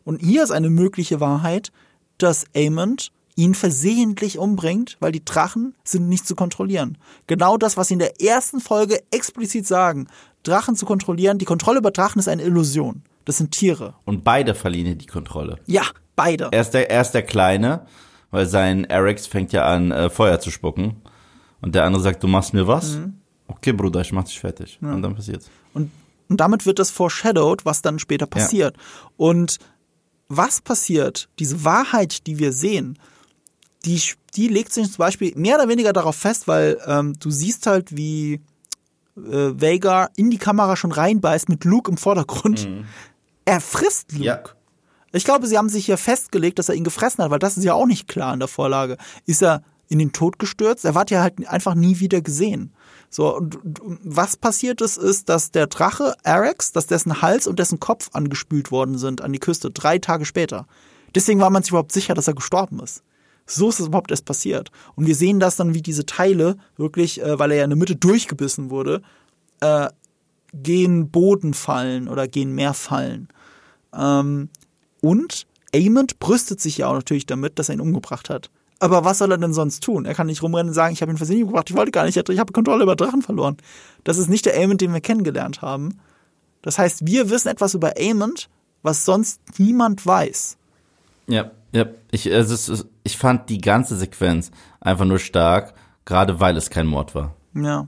Und 0.05 0.21
hier 0.21 0.43
ist 0.43 0.51
eine 0.51 0.69
mögliche 0.69 1.19
Wahrheit, 1.19 1.71
dass 2.17 2.45
Aemond 2.55 3.11
ihn 3.35 3.55
versehentlich 3.55 4.38
umbringt, 4.38 4.95
weil 4.99 5.11
die 5.11 5.25
Drachen 5.25 5.75
sind 5.84 6.07
nicht 6.07 6.25
zu 6.27 6.35
kontrollieren. 6.35 6.97
Genau 7.27 7.57
das, 7.57 7.75
was 7.77 7.88
sie 7.88 7.95
in 7.95 7.99
der 7.99 8.21
ersten 8.21 8.59
Folge 8.59 9.01
explizit 9.11 9.67
sagen. 9.67 10.07
Drachen 10.43 10.75
zu 10.75 10.85
kontrollieren, 10.85 11.38
die 11.38 11.45
Kontrolle 11.45 11.80
über 11.80 11.91
Drachen 11.91 12.19
ist 12.19 12.27
eine 12.27 12.43
Illusion. 12.43 13.03
Das 13.25 13.37
sind 13.37 13.51
Tiere. 13.51 13.95
Und 14.05 14.23
beide 14.23 14.55
verlieren 14.55 14.87
hier 14.87 14.95
die 14.95 15.05
Kontrolle. 15.05 15.59
Ja, 15.65 15.83
beide. 16.15 16.49
Er 16.51 16.61
ist 16.61 16.71
der, 16.71 16.89
er 16.89 17.01
ist 17.01 17.11
der 17.11 17.23
Kleine, 17.23 17.85
weil 18.31 18.45
sein 18.45 18.85
Erics 18.85 19.27
fängt 19.27 19.53
ja 19.53 19.65
an, 19.65 19.91
äh, 19.91 20.09
Feuer 20.09 20.39
zu 20.39 20.51
spucken. 20.51 21.01
Und 21.61 21.75
der 21.75 21.85
andere 21.85 22.03
sagt, 22.03 22.21
du 22.23 22.27
machst 22.27 22.53
mir 22.53 22.67
was? 22.67 22.99
Okay, 23.47 23.71
Bruder, 23.71 24.01
ich 24.01 24.11
mach 24.11 24.25
dich 24.25 24.39
fertig. 24.39 24.77
Und 24.81 25.01
dann 25.01 25.15
passiert's. 25.15 25.49
Und, 25.73 25.91
und 26.27 26.39
damit 26.39 26.65
wird 26.65 26.79
das 26.79 26.91
foreshadowed, 26.91 27.65
was 27.65 27.81
dann 27.81 27.99
später 27.99 28.25
passiert. 28.25 28.75
Und 29.15 29.59
was 30.27 30.61
passiert, 30.61 31.29
diese 31.39 31.63
Wahrheit, 31.63 32.27
die 32.27 32.39
wir 32.39 32.51
sehen, 32.51 32.97
die, 33.85 34.01
die 34.35 34.47
legt 34.47 34.73
sich 34.73 34.87
zum 34.87 34.97
Beispiel 34.97 35.33
mehr 35.35 35.55
oder 35.55 35.69
weniger 35.69 35.93
darauf 35.93 36.15
fest, 36.15 36.47
weil 36.47 36.79
ähm, 36.85 37.15
du 37.19 37.31
siehst 37.31 37.67
halt, 37.67 37.95
wie 37.95 38.41
äh, 39.15 39.51
Vega 39.55 40.09
in 40.15 40.31
die 40.31 40.37
Kamera 40.37 40.75
schon 40.75 40.91
reinbeißt 40.91 41.49
mit 41.49 41.65
Luke 41.65 41.91
im 41.91 41.97
Vordergrund. 41.97 42.67
Er 43.45 43.61
frisst 43.61 44.11
Luke. 44.14 44.24
Ja. 44.24 44.44
Ich 45.11 45.26
glaube, 45.26 45.48
sie 45.48 45.57
haben 45.57 45.70
sich 45.70 45.86
hier 45.86 45.98
festgelegt, 45.98 46.57
dass 46.57 46.70
er 46.70 46.76
ihn 46.76 46.84
gefressen 46.84 47.24
hat, 47.24 47.30
weil 47.30 47.40
das 47.40 47.57
ist 47.57 47.64
ja 47.64 47.74
auch 47.74 47.86
nicht 47.86 48.07
klar 48.07 48.34
in 48.34 48.40
der 48.40 48.48
Vorlage. 48.48 48.98
Ist 49.26 49.44
er 49.44 49.64
in 49.90 49.99
den 49.99 50.11
Tod 50.11 50.40
gestürzt? 50.40 50.86
Er 50.86 50.95
wird 50.95 51.11
ja 51.11 51.22
halt 51.22 51.48
einfach 51.48 51.76
nie 51.76 51.99
wieder 51.99 52.22
gesehen. 52.22 52.74
So, 53.10 53.38
und, 53.38 53.60
was 54.03 54.38
passiert 54.38 54.82
ist, 54.82 54.98
ist, 54.98 55.30
dass 55.30 55.52
der 55.52 55.68
Drache 55.68 56.15
Arex, 56.24 56.72
dass 56.72 56.88
dessen 56.88 57.22
Hals 57.22 57.45
und 57.45 57.60
dessen 57.60 57.80
Kopf 57.80 58.10
angespült 58.14 58.72
worden 58.72 58.98
sind 58.98 59.22
an 59.22 59.32
die 59.32 59.40
Küste, 59.40 59.70
drei 59.70 59.99
Tage 59.99 60.26
später. 60.26 60.65
Deswegen 61.14 61.40
war 61.40 61.52
man 61.52 61.61
sich 61.61 61.72
überhaupt 61.72 61.91
sicher, 61.91 62.15
dass 62.15 62.28
er 62.28 62.34
gestorben 62.34 62.80
ist. 62.80 63.03
So 63.45 63.70
ist 63.70 63.80
es 63.80 63.88
überhaupt 63.88 64.10
erst 64.10 64.26
passiert. 64.26 64.72
Und 64.95 65.06
wir 65.06 65.15
sehen 65.15 65.40
das 65.40 65.57
dann, 65.57 65.76
wie 65.76 65.82
diese 65.84 66.07
Teile 66.07 66.57
wirklich, 66.76 67.22
äh, 67.22 67.38
weil 67.38 67.52
er 67.52 67.57
ja 67.57 67.64
in 67.65 67.70
der 67.70 67.78
Mitte 67.78 67.95
durchgebissen 67.95 68.72
wurde, 68.72 69.03
äh, 69.60 69.90
gehen 70.53 71.09
Boden 71.09 71.53
fallen 71.53 72.07
oder 72.07 72.27
gehen 72.27 72.53
Meer 72.53 72.73
fallen. 72.73 73.27
Ähm, 73.95 74.49
und 75.01 75.47
Aemond 75.73 76.19
brüstet 76.19 76.61
sich 76.61 76.77
ja 76.77 76.88
auch 76.88 76.93
natürlich 76.93 77.25
damit, 77.25 77.59
dass 77.59 77.69
er 77.69 77.75
ihn 77.75 77.81
umgebracht 77.81 78.30
hat. 78.30 78.49
Aber 78.80 79.05
was 79.05 79.19
soll 79.19 79.31
er 79.31 79.38
denn 79.38 79.53
sonst 79.53 79.81
tun? 79.84 80.05
Er 80.05 80.13
kann 80.13 80.27
nicht 80.27 80.43
rumrennen 80.43 80.69
und 80.69 80.73
sagen, 80.73 80.93
ich 80.93 81.01
habe 81.01 81.11
ihn 81.11 81.17
versehentlich 81.17 81.45
umgebracht, 81.45 81.69
ich 81.69 81.75
wollte 81.75 81.91
gar 81.91 82.05
nicht, 82.05 82.17
ich 82.17 82.39
habe 82.39 82.53
Kontrolle 82.53 82.84
über 82.84 82.95
Drachen 82.95 83.21
verloren. 83.21 83.57
Das 84.03 84.17
ist 84.17 84.30
nicht 84.30 84.45
der 84.45 84.55
Aemond, 84.55 84.81
den 84.81 84.93
wir 84.93 85.01
kennengelernt 85.01 85.61
haben. 85.61 85.99
Das 86.61 86.77
heißt, 86.77 87.05
wir 87.05 87.30
wissen 87.30 87.47
etwas 87.47 87.73
über 87.73 87.93
Aemond, 87.97 88.49
was 88.81 89.05
sonst 89.05 89.41
niemand 89.57 90.05
weiß. 90.05 90.57
Ja, 91.27 91.51
ja. 91.71 91.85
Ich, 92.11 92.27
ist, 92.27 92.85
ich 93.03 93.17
fand 93.17 93.49
die 93.49 93.59
ganze 93.59 93.95
Sequenz 93.95 94.51
einfach 94.80 95.05
nur 95.05 95.19
stark, 95.19 95.73
gerade 96.05 96.39
weil 96.39 96.57
es 96.57 96.69
kein 96.69 96.88
Mord 96.88 97.15
war. 97.15 97.35
Ja. 97.55 97.88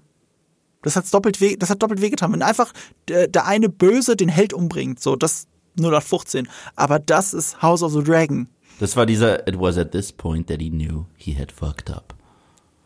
Das 0.85 0.95
hat's 0.95 1.09
doppelt 1.09 1.41
weh, 1.41 1.57
das 1.57 1.71
hat 1.71 1.81
doppelt 1.81 1.99
wehgetan. 1.99 2.31
Wenn 2.31 2.43
einfach 2.43 2.71
der, 3.07 3.27
der 3.27 3.47
eine 3.47 3.69
Böse 3.69 4.15
den 4.15 4.29
Held 4.29 4.53
umbringt, 4.53 5.01
so, 5.01 5.15
das 5.15 5.47
0815. 5.79 6.47
Aber 6.75 6.99
das 6.99 7.33
ist 7.33 7.61
House 7.63 7.81
of 7.81 7.91
the 7.91 8.03
Dragon. 8.03 8.47
Das 8.79 8.95
war 8.95 9.07
dieser, 9.07 9.47
it 9.47 9.59
was 9.59 9.79
at 9.79 9.91
this 9.91 10.11
point 10.11 10.47
that 10.47 10.61
he 10.61 10.69
knew 10.69 11.05
he 11.17 11.35
had 11.37 11.51
fucked 11.51 11.89
up. 11.89 12.13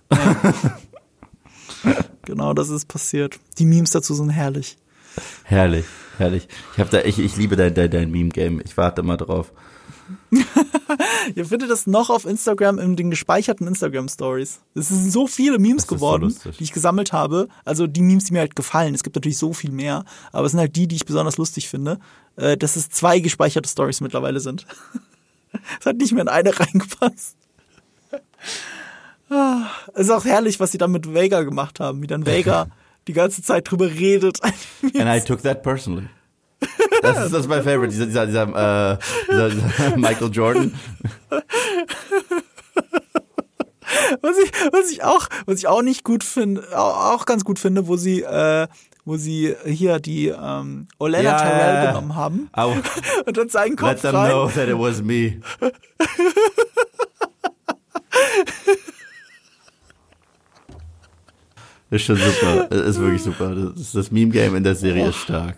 Genau, 2.23 2.53
das 2.53 2.69
ist 2.69 2.87
passiert. 2.87 3.39
Die 3.57 3.65
Memes 3.65 3.91
dazu 3.91 4.13
sind 4.13 4.29
herrlich. 4.29 4.77
Herrlich, 5.45 5.85
herrlich. 6.17 6.47
Ich 6.73 6.79
hab 6.79 6.91
da, 6.91 7.01
ich, 7.01 7.17
ich 7.17 7.37
liebe 7.37 7.55
dein, 7.55 7.73
dein, 7.73 7.89
dein 7.89 8.11
Meme-Game. 8.11 8.61
Ich 8.63 8.77
warte 8.77 9.01
immer 9.01 9.17
drauf. 9.17 9.51
Ihr 11.35 11.45
findet 11.45 11.69
das 11.69 11.87
noch 11.87 12.09
auf 12.09 12.25
Instagram 12.25 12.79
in 12.79 12.95
den 12.95 13.09
gespeicherten 13.09 13.67
Instagram-Stories. 13.67 14.59
Es 14.75 14.89
sind 14.89 15.11
so 15.11 15.27
viele 15.27 15.59
Memes 15.59 15.83
Das 15.83 15.89
so 15.89 15.95
geworden, 15.95 16.23
lustig. 16.23 16.57
die 16.57 16.63
ich 16.63 16.71
gesammelt 16.73 17.13
habe. 17.13 17.47
Also 17.65 17.87
die 17.87 18.01
Memes, 18.01 18.25
die 18.25 18.33
mir 18.33 18.39
halt 18.39 18.55
gefallen. 18.55 18.93
Es 18.95 19.03
gibt 19.03 19.15
natürlich 19.15 19.37
so 19.37 19.53
viel 19.53 19.71
mehr, 19.71 20.05
aber 20.31 20.45
es 20.45 20.51
sind 20.51 20.59
halt 20.59 20.75
die, 20.75 20.87
die 20.87 20.95
ich 20.95 21.05
besonders 21.05 21.37
lustig 21.37 21.69
finde, 21.69 21.99
äh, 22.35 22.57
dass 22.57 22.75
es 22.75 22.89
zwei 22.89 23.19
gespeicherte 23.19 23.69
Stories 23.69 24.01
mittlerweile 24.01 24.39
sind. 24.39 24.65
Es 25.79 25.85
hat 25.87 25.97
nicht 25.97 26.11
mehr 26.11 26.21
in 26.21 26.27
eine 26.27 26.59
reingepasst. 26.59 27.35
Ah, 29.31 29.67
Es 29.95 30.01
ist 30.07 30.11
auch 30.11 30.25
herrlich, 30.25 30.59
was 30.59 30.71
sie 30.71 30.77
dann 30.77 30.91
mit 30.91 31.11
Vega 31.13 31.41
gemacht 31.43 31.79
haben, 31.79 32.01
wie 32.01 32.07
dann 32.07 32.25
Vega 32.25 32.67
die 33.07 33.13
ganze 33.13 33.41
Zeit 33.41 33.69
drüber 33.69 33.87
redet. 33.89 34.37
And 34.43 35.07
I 35.07 35.19
took 35.19 35.41
that 35.43 35.63
personally. 35.63 36.07
Das 37.01 37.17
ist, 37.25 37.33
das 37.33 37.41
ist 37.41 37.47
mein 37.47 37.63
Favorite, 37.63 37.89
dieser, 37.89 38.05
dieser, 38.05 38.25
dieser, 38.25 38.93
äh, 38.93 38.97
dieser, 39.31 39.49
dieser 39.49 39.97
Michael 39.97 40.29
Jordan. 40.31 40.73
Was 44.21 44.37
ich, 44.37 44.51
was 44.71 44.91
ich 44.91 45.03
auch, 45.03 45.27
was 45.45 45.59
ich 45.59 45.67
auch 45.67 45.81
nicht 45.81 46.03
gut 46.03 46.23
finde, 46.23 46.63
auch, 46.77 47.25
ganz 47.25 47.43
gut 47.43 47.59
finde, 47.59 47.87
wo 47.87 47.95
sie, 47.95 48.21
äh, 48.21 48.67
wo 49.05 49.17
sie 49.17 49.55
hier 49.65 49.99
die 49.99 50.27
ähm, 50.27 50.87
Olena 50.99 51.23
Ja, 51.23 51.37
Tyrell 51.37 51.59
ja, 51.59 51.83
ja. 51.83 51.91
genommen 51.91 52.15
haben 52.15 52.49
Au. 52.53 52.75
und 53.25 53.37
dann 53.37 53.49
seinen 53.49 53.71
Let 53.71 53.79
Kopf 53.79 54.01
them 54.01 54.15
rein. 54.15 54.29
know 54.29 54.47
that 54.49 54.67
it 54.67 54.77
was 54.77 55.01
me. 55.01 55.41
Ist 61.89 62.03
schon 62.03 62.17
super. 62.17 62.71
Ist 62.71 62.99
wirklich 62.99 63.23
super. 63.23 63.55
Das, 63.75 63.91
das 63.93 64.11
Meme-Game 64.11 64.55
in 64.55 64.63
der 64.63 64.75
Serie 64.75 65.09
ist 65.09 65.17
stark. 65.17 65.55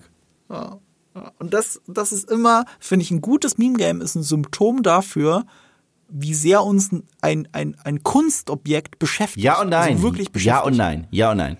Ja. 0.49 0.77
Und 1.39 1.53
das, 1.53 1.81
das 1.87 2.11
ist 2.11 2.29
immer, 2.29 2.65
finde 2.79 3.03
ich, 3.03 3.11
ein 3.11 3.21
gutes 3.21 3.57
Meme-Game 3.57 4.01
ist 4.01 4.15
ein 4.15 4.23
Symptom 4.23 4.83
dafür, 4.83 5.45
wie 6.07 6.33
sehr 6.33 6.63
uns 6.63 6.89
ein, 7.21 7.47
ein, 7.51 7.77
ein 7.83 8.03
Kunstobjekt 8.03 8.99
beschäftigt. 8.99 9.43
Ja 9.43 9.61
und 9.61 9.69
nein. 9.69 9.93
Also 9.93 10.03
wirklich 10.03 10.31
beschäftigt. 10.31 10.55
ja 10.55 10.63
und 10.63 10.77
nein. 10.77 11.07
Ja 11.11 11.31
und 11.31 11.37
nein. 11.37 11.57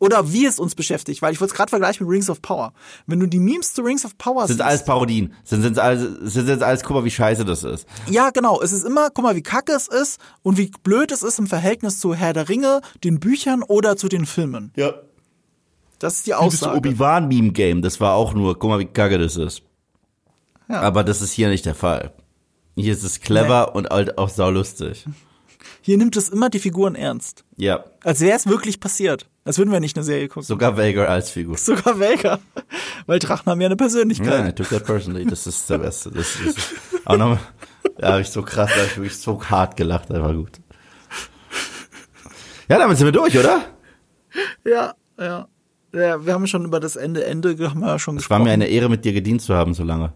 Oder 0.00 0.32
wie 0.32 0.46
es 0.46 0.60
uns 0.60 0.74
beschäftigt, 0.76 1.22
weil 1.22 1.32
ich 1.32 1.40
wollte 1.40 1.52
es 1.52 1.56
gerade 1.56 1.70
vergleichen 1.70 2.06
mit 2.06 2.14
Rings 2.14 2.30
of 2.30 2.40
Power. 2.40 2.72
Wenn 3.06 3.18
du 3.18 3.26
die 3.26 3.40
Memes 3.40 3.74
zu 3.74 3.82
Rings 3.82 4.04
of 4.04 4.16
Power 4.16 4.46
Sind 4.46 4.58
siehst, 4.58 4.68
alles 4.68 4.84
Parodien. 4.84 5.34
Sind, 5.42 5.62
sind 5.62 5.78
alles, 5.78 6.32
sind 6.32 6.48
jetzt 6.48 6.62
alles, 6.62 6.84
guck 6.84 6.96
mal, 6.96 7.04
wie 7.04 7.10
scheiße 7.10 7.44
das 7.44 7.64
ist. 7.64 7.86
Ja, 8.08 8.30
genau. 8.30 8.60
Es 8.62 8.72
ist 8.72 8.84
immer, 8.84 9.10
guck 9.10 9.24
mal, 9.24 9.34
wie 9.34 9.42
kacke 9.42 9.72
es 9.72 9.88
ist 9.88 10.20
und 10.42 10.56
wie 10.56 10.70
blöd 10.84 11.10
es 11.10 11.22
ist 11.22 11.40
im 11.40 11.48
Verhältnis 11.48 11.98
zu 11.98 12.14
Herr 12.14 12.32
der 12.32 12.48
Ringe, 12.48 12.80
den 13.02 13.18
Büchern 13.18 13.64
oder 13.64 13.96
zu 13.96 14.08
den 14.08 14.24
Filmen. 14.24 14.72
Ja. 14.76 14.94
Das 15.98 16.14
ist 16.14 16.26
die 16.26 16.30
Das 16.30 16.40
Aussage. 16.40 16.76
Obi-Wan-Meme-Game, 16.78 17.82
das 17.82 18.00
war 18.00 18.14
auch 18.14 18.34
nur, 18.34 18.58
guck 18.58 18.70
mal, 18.70 18.78
wie 18.78 18.86
kacke 18.86 19.18
das 19.18 19.36
ist. 19.36 19.62
Ja. 20.68 20.80
Aber 20.80 21.02
das 21.02 21.22
ist 21.22 21.32
hier 21.32 21.48
nicht 21.48 21.66
der 21.66 21.74
Fall. 21.74 22.12
Hier 22.76 22.92
ist 22.92 23.02
es 23.02 23.20
clever 23.20 23.74
und 23.74 23.90
halt 23.90 24.18
auch 24.18 24.28
saulustig. 24.28 25.04
Hier 25.80 25.96
nimmt 25.96 26.16
es 26.16 26.28
immer 26.28 26.50
die 26.50 26.58
Figuren 26.60 26.94
ernst. 26.94 27.44
Ja. 27.56 27.84
Als 28.04 28.20
wäre 28.20 28.36
es 28.36 28.46
wirklich 28.46 28.78
passiert. 28.78 29.26
Als 29.44 29.58
würden 29.58 29.72
wir 29.72 29.80
nicht 29.80 29.96
eine 29.96 30.04
Serie 30.04 30.28
gucken. 30.28 30.42
Sogar 30.44 30.76
Vader 30.76 31.08
als 31.08 31.30
Figur. 31.30 31.56
Sogar 31.58 31.98
Welker. 31.98 32.38
Weil 33.06 33.18
Drachen 33.18 33.46
haben 33.46 33.60
ja 33.60 33.66
eine 33.66 33.72
Ja, 33.72 33.76
Persönlichkeit. 33.76 34.48
I 34.48 34.52
took 34.52 34.68
that 34.68 34.84
personally. 34.84 35.24
Das 35.24 35.46
ist 35.46 35.68
der 35.70 35.78
Beste. 35.78 36.10
Das 36.10 36.36
ist 36.36 36.74
auch 37.04 37.16
noch, 37.16 37.38
ja, 37.98 38.12
hab 38.12 38.20
ich 38.20 38.28
so 38.28 38.42
krass, 38.42 38.70
da 38.72 38.80
hab 38.82 38.86
ich 38.86 38.96
wirklich 38.96 39.16
so 39.16 39.42
hart 39.42 39.76
gelacht, 39.76 40.10
einfach 40.12 40.32
gut. 40.34 40.60
Ja, 42.68 42.78
damit 42.78 42.98
sind 42.98 43.06
wir 43.06 43.12
durch, 43.12 43.36
oder? 43.38 43.64
Ja, 44.64 44.94
ja. 45.18 45.48
Ja. 45.92 46.24
Wir 46.26 46.32
haben 46.34 46.46
schon 46.46 46.64
über 46.64 46.80
das 46.80 46.96
Ende, 46.96 47.24
Ende 47.24 47.50
haben 47.68 47.80
wir 47.80 47.98
schon 47.98 48.16
Es 48.16 48.28
war 48.30 48.38
gesprochen. 48.38 48.42
mir 48.44 48.50
eine 48.52 48.66
Ehre, 48.66 48.88
mit 48.88 49.04
dir 49.04 49.12
gedient 49.12 49.42
zu 49.42 49.54
haben, 49.54 49.74
so 49.74 49.84
lange. 49.84 50.12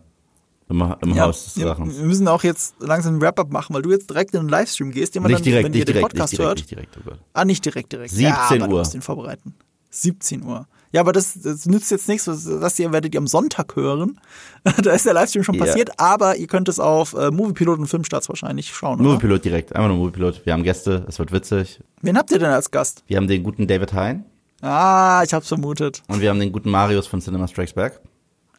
Im, 0.69 0.81
im 1.03 1.15
ja, 1.15 1.27
Haus 1.27 1.53
des 1.55 1.62
Drachens. 1.62 1.99
wir 1.99 2.05
müssen 2.05 2.28
auch 2.28 2.43
jetzt 2.44 2.77
langsam 2.81 3.15
einen 3.15 3.23
Wrap-up 3.23 3.51
machen, 3.51 3.74
weil 3.74 3.82
du 3.82 3.90
jetzt 3.90 4.09
direkt 4.09 4.35
in 4.35 4.40
den 4.43 4.49
Livestream 4.49 4.90
gehst, 4.90 5.15
den 5.15 5.23
man 5.23 5.31
Nicht 5.31 5.40
dann, 5.40 5.44
direkt, 5.44 5.65
wenn 5.66 5.74
ihr 5.74 5.85
den 5.85 5.94
direkt, 5.94 6.15
nicht 6.15 6.20
Podcast 6.20 6.32
direkt, 6.32 6.47
hört. 6.49 6.59
nicht 6.59 6.70
direkt, 6.70 6.99
oh. 7.07 7.11
Ah, 7.35 7.44
nicht 7.44 7.65
direkt, 7.65 7.93
direkt. 7.93 8.11
17 8.11 8.24
ja, 8.24 8.36
aber 8.49 8.59
Du 8.59 8.65
Uhr. 8.74 8.78
musst 8.78 8.94
den 8.94 9.03
vorbereiten. 9.03 9.55
17 9.90 10.43
Uhr. 10.43 10.66
Ja, 10.93 11.01
aber 11.01 11.12
das, 11.12 11.35
das 11.43 11.66
nützt 11.66 11.90
jetzt 11.90 12.09
nichts, 12.09 12.24
das, 12.27 12.78
ihr 12.78 12.93
werdet 12.93 13.12
ihr 13.15 13.19
am 13.19 13.27
Sonntag 13.27 13.77
hören. 13.77 14.20
da 14.82 14.93
ist 14.93 15.05
der 15.05 15.15
Livestream 15.15 15.43
schon 15.43 15.57
Ja. 15.57 15.65
passiert, 15.65 15.90
aber 15.99 16.36
ihr 16.36 16.47
könnt 16.47 16.69
es 16.69 16.78
auf 16.81 17.12
äh, 17.15 17.31
Moviepilot 17.31 17.78
und 17.78 17.86
Filmstarts 17.89 18.28
wahrscheinlich 18.28 18.73
schauen. 18.74 19.01
Oder? 19.01 19.09
Moviepilot 19.11 19.44
direkt, 19.44 19.74
einfach 19.74 19.89
nur 19.89 19.97
Moviepilot. 19.99 20.47
Wir 20.47 20.53
haben 20.55 20.62
Gäste, 20.62 21.05
es 21.09 21.19
wird 21.19 21.32
witzig. 21.32 21.81
Wen 22.03 22.16
habt 22.16 22.31
ihr 22.31 22.39
denn 22.39 22.51
als 22.51 22.70
Gast? 22.70 23.05
Wir 23.07 23.16
haben 23.19 23.27
den 23.27 23.43
guten 23.43 23.66
David 23.66 23.93
Hein 23.94 24.24
Ah, 24.62 25.22
ich 25.24 25.34
hab's 25.34 25.48
vermutet. 25.48 26.02
und 26.09 26.20
wir 26.20 26.30
haben 26.30 26.40
den 26.40 26.52
guten 26.52 26.70
Marius 26.70 27.06
von 27.06 27.20
Cinema 27.20 27.47
Strikes 27.48 27.72
Back. 27.74 28.01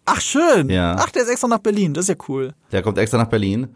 Ach, 0.05 0.19
schön. 0.19 0.69
Ja. 0.69 0.97
Ach, 0.99 1.09
der 1.11 1.23
ist 1.23 1.29
extra 1.29 1.47
nach 1.47 1.59
Berlin. 1.59 1.93
Das 1.93 2.03
ist 2.03 2.09
ja 2.09 2.15
cool. 2.27 2.53
Der 2.73 2.81
kommt 2.81 2.97
extra 2.97 3.17
nach 3.17 3.29
Berlin 3.29 3.69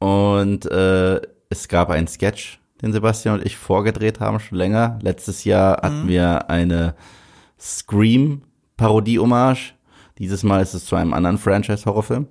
und 0.00 0.66
äh, 0.66 1.20
es 1.48 1.68
gab 1.68 1.90
einen 1.90 2.08
Sketch, 2.08 2.58
den 2.82 2.92
Sebastian 2.92 3.36
und 3.38 3.46
ich 3.46 3.56
vorgedreht 3.56 4.18
haben, 4.20 4.40
schon 4.40 4.58
länger. 4.58 4.98
Letztes 5.02 5.44
Jahr 5.44 5.80
hatten 5.82 6.08
wir 6.08 6.50
eine 6.50 6.94
Scream-Parodie-Hommage. 7.60 9.74
Dieses 10.18 10.42
Mal 10.42 10.62
ist 10.62 10.74
es 10.74 10.84
zu 10.86 10.96
einem 10.96 11.14
anderen 11.14 11.38
Franchise-Horrorfilm. 11.38 12.26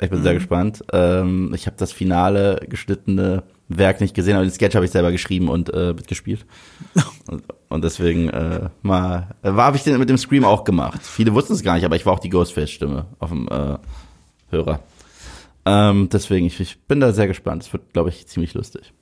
Ich 0.00 0.10
bin 0.10 0.22
sehr 0.22 0.34
gespannt. 0.34 0.82
Ähm, 0.92 1.52
ich 1.54 1.66
habe 1.66 1.76
das 1.76 1.92
finale 1.92 2.60
geschnittene 2.68 3.44
Werk 3.68 4.00
nicht 4.00 4.14
gesehen, 4.14 4.34
aber 4.36 4.44
den 4.44 4.52
Sketch 4.52 4.74
habe 4.74 4.84
ich 4.84 4.90
selber 4.90 5.12
geschrieben 5.12 5.48
und 5.48 5.72
äh, 5.72 5.92
mitgespielt. 5.94 6.44
Und, 7.74 7.82
deswegen 7.82 8.28
äh, 8.28 8.68
mal 8.82 9.34
äh, 9.42 9.52
war 9.52 9.66
habe 9.66 9.76
ich 9.76 9.82
den 9.82 9.98
mit 9.98 10.08
dem 10.08 10.16
Scream 10.16 10.44
auch 10.44 10.62
gemacht. 10.62 11.00
Viele 11.02 11.34
wussten 11.34 11.54
es 11.54 11.62
gar 11.64 11.74
nicht, 11.74 11.84
aber 11.84 11.96
ich 11.96 12.06
war 12.06 12.12
auch 12.12 12.20
die 12.20 12.30
Ghostface-Stimme 12.30 13.06
auf 13.18 13.30
dem 13.30 13.48
äh, 13.48 13.78
Hörer. 14.50 14.78
Ähm, 15.64 16.08
deswegen, 16.08 16.46
ich, 16.46 16.60
ich 16.60 16.80
bin 16.82 17.00
da 17.00 17.12
sehr 17.12 17.26
gespannt. 17.26 17.64
Es 17.64 17.72
wird, 17.72 17.92
glaube 17.92 18.10
ich, 18.10 18.28
ziemlich 18.28 18.54
lustig. 18.54 18.92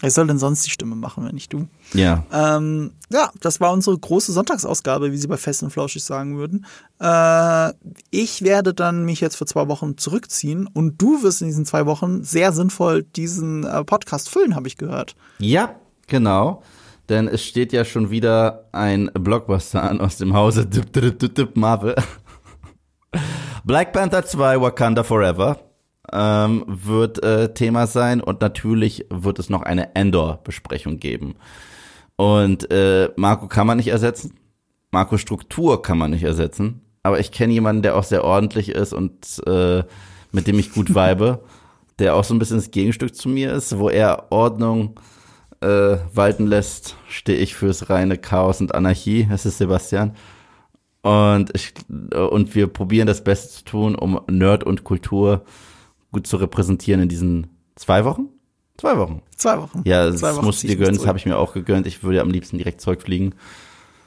Wer 0.00 0.12
soll 0.12 0.28
denn 0.28 0.38
sonst 0.38 0.64
die 0.64 0.70
Stimme 0.70 0.94
machen, 0.94 1.24
wenn 1.24 1.34
nicht 1.34 1.52
du? 1.52 1.66
Ja. 1.92 2.24
Ähm, 2.32 2.92
ja, 3.10 3.30
das 3.40 3.60
war 3.60 3.72
unsere 3.72 3.98
große 3.98 4.30
Sonntagsausgabe, 4.30 5.10
wie 5.10 5.16
sie 5.16 5.26
bei 5.26 5.36
Fest 5.36 5.64
und 5.64 5.70
Flauschig 5.70 6.04
sagen 6.04 6.36
würden. 6.36 6.66
Äh, 7.00 7.72
ich 8.10 8.42
werde 8.42 8.74
dann 8.74 9.04
mich 9.04 9.20
jetzt 9.22 9.34
für 9.36 9.46
zwei 9.46 9.66
Wochen 9.66 9.98
zurückziehen 9.98 10.68
und 10.72 11.02
du 11.02 11.24
wirst 11.24 11.42
in 11.42 11.48
diesen 11.48 11.66
zwei 11.66 11.86
Wochen 11.86 12.22
sehr 12.22 12.52
sinnvoll 12.52 13.02
diesen 13.02 13.64
äh, 13.64 13.82
Podcast 13.82 14.28
füllen, 14.28 14.54
habe 14.54 14.68
ich 14.68 14.76
gehört. 14.76 15.16
Ja, 15.38 15.74
genau. 16.06 16.62
Denn 17.08 17.28
es 17.28 17.44
steht 17.44 17.72
ja 17.72 17.84
schon 17.84 18.10
wieder 18.10 18.68
ein 18.72 19.10
Blockbuster 19.12 19.82
an 19.82 20.00
aus 20.00 20.16
dem 20.16 20.34
Hause 20.34 20.66
Marvel. 21.54 21.94
Black 23.64 23.92
Panther 23.92 24.24
2 24.24 24.60
Wakanda 24.60 25.02
Forever 25.02 25.58
ähm, 26.12 26.64
wird 26.66 27.22
äh, 27.22 27.52
Thema 27.52 27.86
sein 27.86 28.20
und 28.20 28.40
natürlich 28.40 29.06
wird 29.10 29.38
es 29.38 29.50
noch 29.50 29.62
eine 29.62 29.94
Endor-Besprechung 29.94 30.98
geben. 30.98 31.34
Und 32.16 32.70
äh, 32.70 33.10
Marco 33.16 33.48
kann 33.48 33.66
man 33.66 33.78
nicht 33.78 33.88
ersetzen. 33.88 34.34
Marco 34.90 35.18
Struktur 35.18 35.82
kann 35.82 35.98
man 35.98 36.12
nicht 36.12 36.22
ersetzen. 36.22 36.80
Aber 37.02 37.20
ich 37.20 37.32
kenne 37.32 37.52
jemanden, 37.52 37.82
der 37.82 37.96
auch 37.96 38.04
sehr 38.04 38.24
ordentlich 38.24 38.70
ist 38.70 38.92
und 38.92 39.42
äh, 39.46 39.82
mit 40.32 40.46
dem 40.46 40.58
ich 40.58 40.72
gut 40.72 40.94
vibe, 40.94 41.40
der 41.98 42.14
auch 42.14 42.24
so 42.24 42.34
ein 42.34 42.38
bisschen 42.38 42.56
das 42.56 42.70
Gegenstück 42.70 43.14
zu 43.14 43.28
mir 43.28 43.52
ist, 43.52 43.78
wo 43.78 43.88
er 43.88 44.30
Ordnung 44.30 44.98
äh, 45.64 45.98
walten 46.14 46.46
lässt, 46.46 46.96
stehe 47.08 47.38
ich 47.38 47.54
fürs 47.54 47.88
reine 47.90 48.18
Chaos 48.18 48.60
und 48.60 48.74
Anarchie. 48.74 49.26
Das 49.28 49.46
ist 49.46 49.58
Sebastian. 49.58 50.14
Und, 51.02 51.50
ich, 51.54 51.74
und 51.90 52.54
wir 52.54 52.66
probieren 52.66 53.06
das 53.06 53.24
Beste 53.24 53.52
zu 53.52 53.64
tun, 53.64 53.94
um 53.94 54.20
Nerd 54.30 54.64
und 54.64 54.84
Kultur 54.84 55.44
gut 56.12 56.26
zu 56.26 56.36
repräsentieren 56.36 57.02
in 57.02 57.08
diesen 57.08 57.48
zwei 57.76 58.04
Wochen? 58.04 58.28
Zwei 58.76 58.98
Wochen. 58.98 59.22
Zwei 59.36 59.58
Wochen. 59.58 59.82
Ja, 59.84 60.06
das 60.06 60.20
zwei 60.20 60.34
Wochen 60.34 60.46
musst 60.46 60.62
du 60.62 60.68
dir 60.68 60.76
gönnen, 60.76 60.96
das 60.96 61.06
habe 61.06 61.18
ich 61.18 61.26
mir 61.26 61.38
auch 61.38 61.52
gegönnt. 61.52 61.86
Ich 61.86 62.02
würde 62.02 62.20
am 62.20 62.30
liebsten 62.30 62.58
direkt 62.58 62.80
zurückfliegen. 62.80 63.34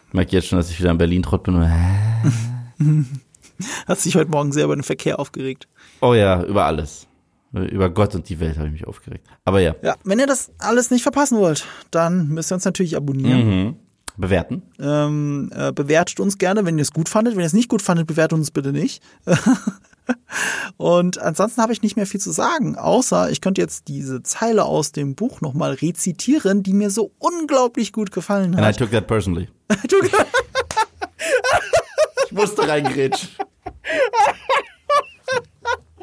Ich 0.07 0.13
merke 0.13 0.31
jetzt 0.31 0.47
schon, 0.47 0.57
dass 0.57 0.69
ich 0.69 0.79
wieder 0.79 0.91
in 0.91 0.97
Berlin 0.97 1.23
trott 1.23 1.43
bin. 1.43 1.69
Hat 3.87 3.99
sich 3.99 4.15
heute 4.15 4.29
Morgen 4.29 4.51
sehr 4.51 4.65
über 4.65 4.75
den 4.75 4.83
Verkehr 4.83 5.19
aufgeregt. 5.19 5.67
Oh 6.01 6.13
ja, 6.13 6.43
über 6.43 6.65
alles. 6.65 7.06
Über 7.65 7.89
Gott 7.89 8.15
und 8.15 8.27
die 8.29 8.39
Welt 8.39 8.57
habe 8.57 8.67
ich 8.67 8.73
mich 8.73 8.87
aufgeregt. 8.87 9.27
Aber 9.45 9.59
ja. 9.59 9.75
Ja, 9.81 9.95
wenn 10.03 10.19
ihr 10.19 10.27
das 10.27 10.51
alles 10.59 10.91
nicht 10.91 11.03
verpassen 11.03 11.37
wollt, 11.37 11.65
dann 11.91 12.27
müsst 12.29 12.51
ihr 12.51 12.55
uns 12.55 12.65
natürlich 12.65 12.95
abonnieren. 12.95 13.47
Mhm. 13.65 13.75
Bewerten. 14.19 14.63
Ähm, 14.79 15.51
äh, 15.55 15.71
bewertet 15.71 16.19
uns 16.19 16.39
gerne, 16.39 16.65
wenn 16.65 16.77
ihr 16.79 16.81
es 16.81 16.91
gut 16.91 17.07
fandet. 17.07 17.35
Wenn 17.35 17.41
ihr 17.43 17.47
es 17.47 17.53
nicht 17.53 17.69
gut 17.69 17.83
fandet, 17.83 18.07
bewertet 18.07 18.33
uns 18.33 18.49
bitte 18.49 18.71
nicht. 18.71 19.03
Und 20.77 21.19
ansonsten 21.19 21.61
habe 21.61 21.71
ich 21.73 21.81
nicht 21.83 21.97
mehr 21.97 22.07
viel 22.07 22.19
zu 22.19 22.31
sagen, 22.31 22.77
außer 22.77 23.29
ich 23.29 23.41
könnte 23.41 23.61
jetzt 23.61 23.87
diese 23.89 24.23
Zeile 24.23 24.65
aus 24.65 24.91
dem 24.91 25.13
Buch 25.15 25.41
nochmal 25.41 25.73
rezitieren, 25.73 26.63
die 26.63 26.73
mir 26.73 26.89
so 26.89 27.11
unglaublich 27.19 27.93
gut 27.93 28.11
gefallen 28.11 28.55
And 28.55 28.63
I 28.63 28.67
hat. 28.69 28.77
took 28.77 28.89
that 28.91 29.05
personally. 29.07 29.49
Ich 32.25 32.31
musste 32.33 32.67
reingrätschen. 32.67 33.29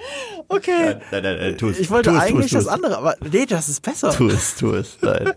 Okay. 0.48 0.96
Nein, 1.10 1.22
nein, 1.22 1.38
nein, 1.38 1.58
tu 1.58 1.68
es. 1.68 1.78
Ich 1.78 1.90
wollte 1.90 2.10
tu 2.10 2.16
es, 2.16 2.22
eigentlich 2.22 2.50
tu 2.50 2.58
es, 2.58 2.64
das 2.64 2.72
andere, 2.72 2.98
aber 2.98 3.16
nee, 3.32 3.46
das 3.46 3.68
ist 3.68 3.80
besser. 3.80 4.10
Tu 4.10 4.28
es, 4.28 4.56
tu 4.56 4.72
es. 4.72 4.98
Nein. 5.00 5.32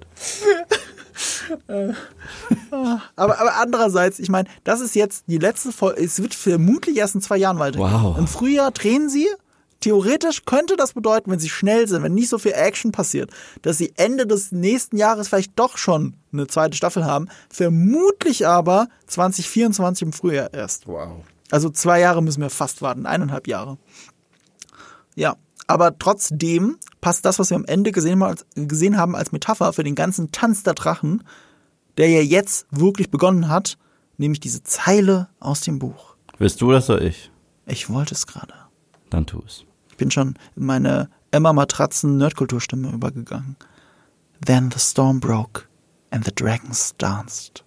aber, 3.16 3.40
aber 3.40 3.56
andererseits, 3.56 4.20
ich 4.20 4.30
meine, 4.30 4.50
das 4.64 4.82
ist 4.82 4.96
jetzt 4.96 5.26
die 5.28 5.38
letzte 5.38 5.72
Folge. 5.72 6.04
Es 6.04 6.22
wird 6.22 6.34
vermutlich 6.34 6.98
erst 6.98 7.16
in 7.16 7.22
zwei 7.22 7.38
Jahren 7.38 7.60
weitergehen. 7.60 7.92
Wow. 7.92 8.18
Im 8.18 8.28
Frühjahr 8.28 8.72
drehen 8.72 9.10
sie. 9.10 9.28
Theoretisch 9.80 10.44
könnte 10.46 10.76
das 10.76 10.94
bedeuten, 10.94 11.30
wenn 11.30 11.40
sie 11.40 11.50
schnell 11.50 11.88
sind, 11.88 12.02
wenn 12.02 12.16
nicht 12.16 12.30
so 12.30 12.40
viel 12.40 12.54
Action 12.54 12.92
passiert, 12.92 13.30
dass 13.62 13.78
sie 13.78 13.94
Ende 13.96 14.26
des 14.26 14.52
nächsten 14.52 14.98
Jahres 14.98 15.28
vielleicht 15.28 15.58
doch 15.58 15.78
schon 15.78 16.16
eine 16.34 16.48
zweite 16.48 16.76
Staffel 16.76 17.06
haben. 17.06 17.30
Vermutlich 17.50 18.48
aber 18.48 18.88
2024 19.06 20.02
im 20.08 20.14
Frühjahr 20.14 20.52
erst. 20.52 20.88
Wow. 20.88 21.24
Also 21.52 21.70
zwei 21.70 22.00
Jahre 22.00 22.24
müssen 22.24 22.42
wir 22.42 22.50
fast 22.50 22.82
warten, 22.82 23.06
eineinhalb 23.06 23.48
Jahre. 23.48 23.78
Ja, 25.18 25.36
aber 25.66 25.98
trotzdem 25.98 26.78
passt 27.02 27.26
das, 27.26 27.40
was 27.40 27.50
wir 27.50 27.58
am 27.58 27.66
Ende 27.66 27.92
gesehen 27.92 28.22
haben, 28.22 28.24
als, 28.24 28.46
gesehen 28.54 28.98
haben 28.98 29.16
als 29.16 29.32
Metapher 29.32 29.74
für 29.74 29.84
den 29.84 29.96
ganzen 29.96 30.32
Tanz 30.32 30.62
der 30.62 30.76
Drachen, 30.76 31.24
der 31.98 32.08
ja 32.08 32.22
jetzt 32.22 32.68
wirklich 32.70 33.10
begonnen 33.10 33.50
hat, 33.50 33.80
nämlich 34.18 34.40
diese 34.40 34.62
Zeile 34.62 35.28
aus 35.40 35.62
dem 35.62 35.80
Buch. 35.80 36.16
Willst 36.38 36.62
du 36.62 36.72
das 36.72 36.88
oder 36.90 37.02
ich? 37.02 37.32
Ich 37.66 37.90
wollte 37.90 38.14
es 38.14 38.28
gerade. 38.28 38.54
Dann 39.10 39.26
tu 39.26 39.42
es. 39.44 39.66
Ich 39.90 39.98
bin 39.98 40.12
schon 40.12 40.36
in 40.56 40.66
meine 40.66 41.10
Emma 41.32 41.52
Matratzen 41.52 42.18
Nerdkulturstimme 42.18 42.92
übergegangen. 42.92 43.56
Then 44.46 44.70
the 44.72 44.80
storm 44.80 45.20
broke 45.20 45.64
and 46.12 46.24
the 46.26 46.32
dragons 46.34 46.94
danced. 47.00 47.64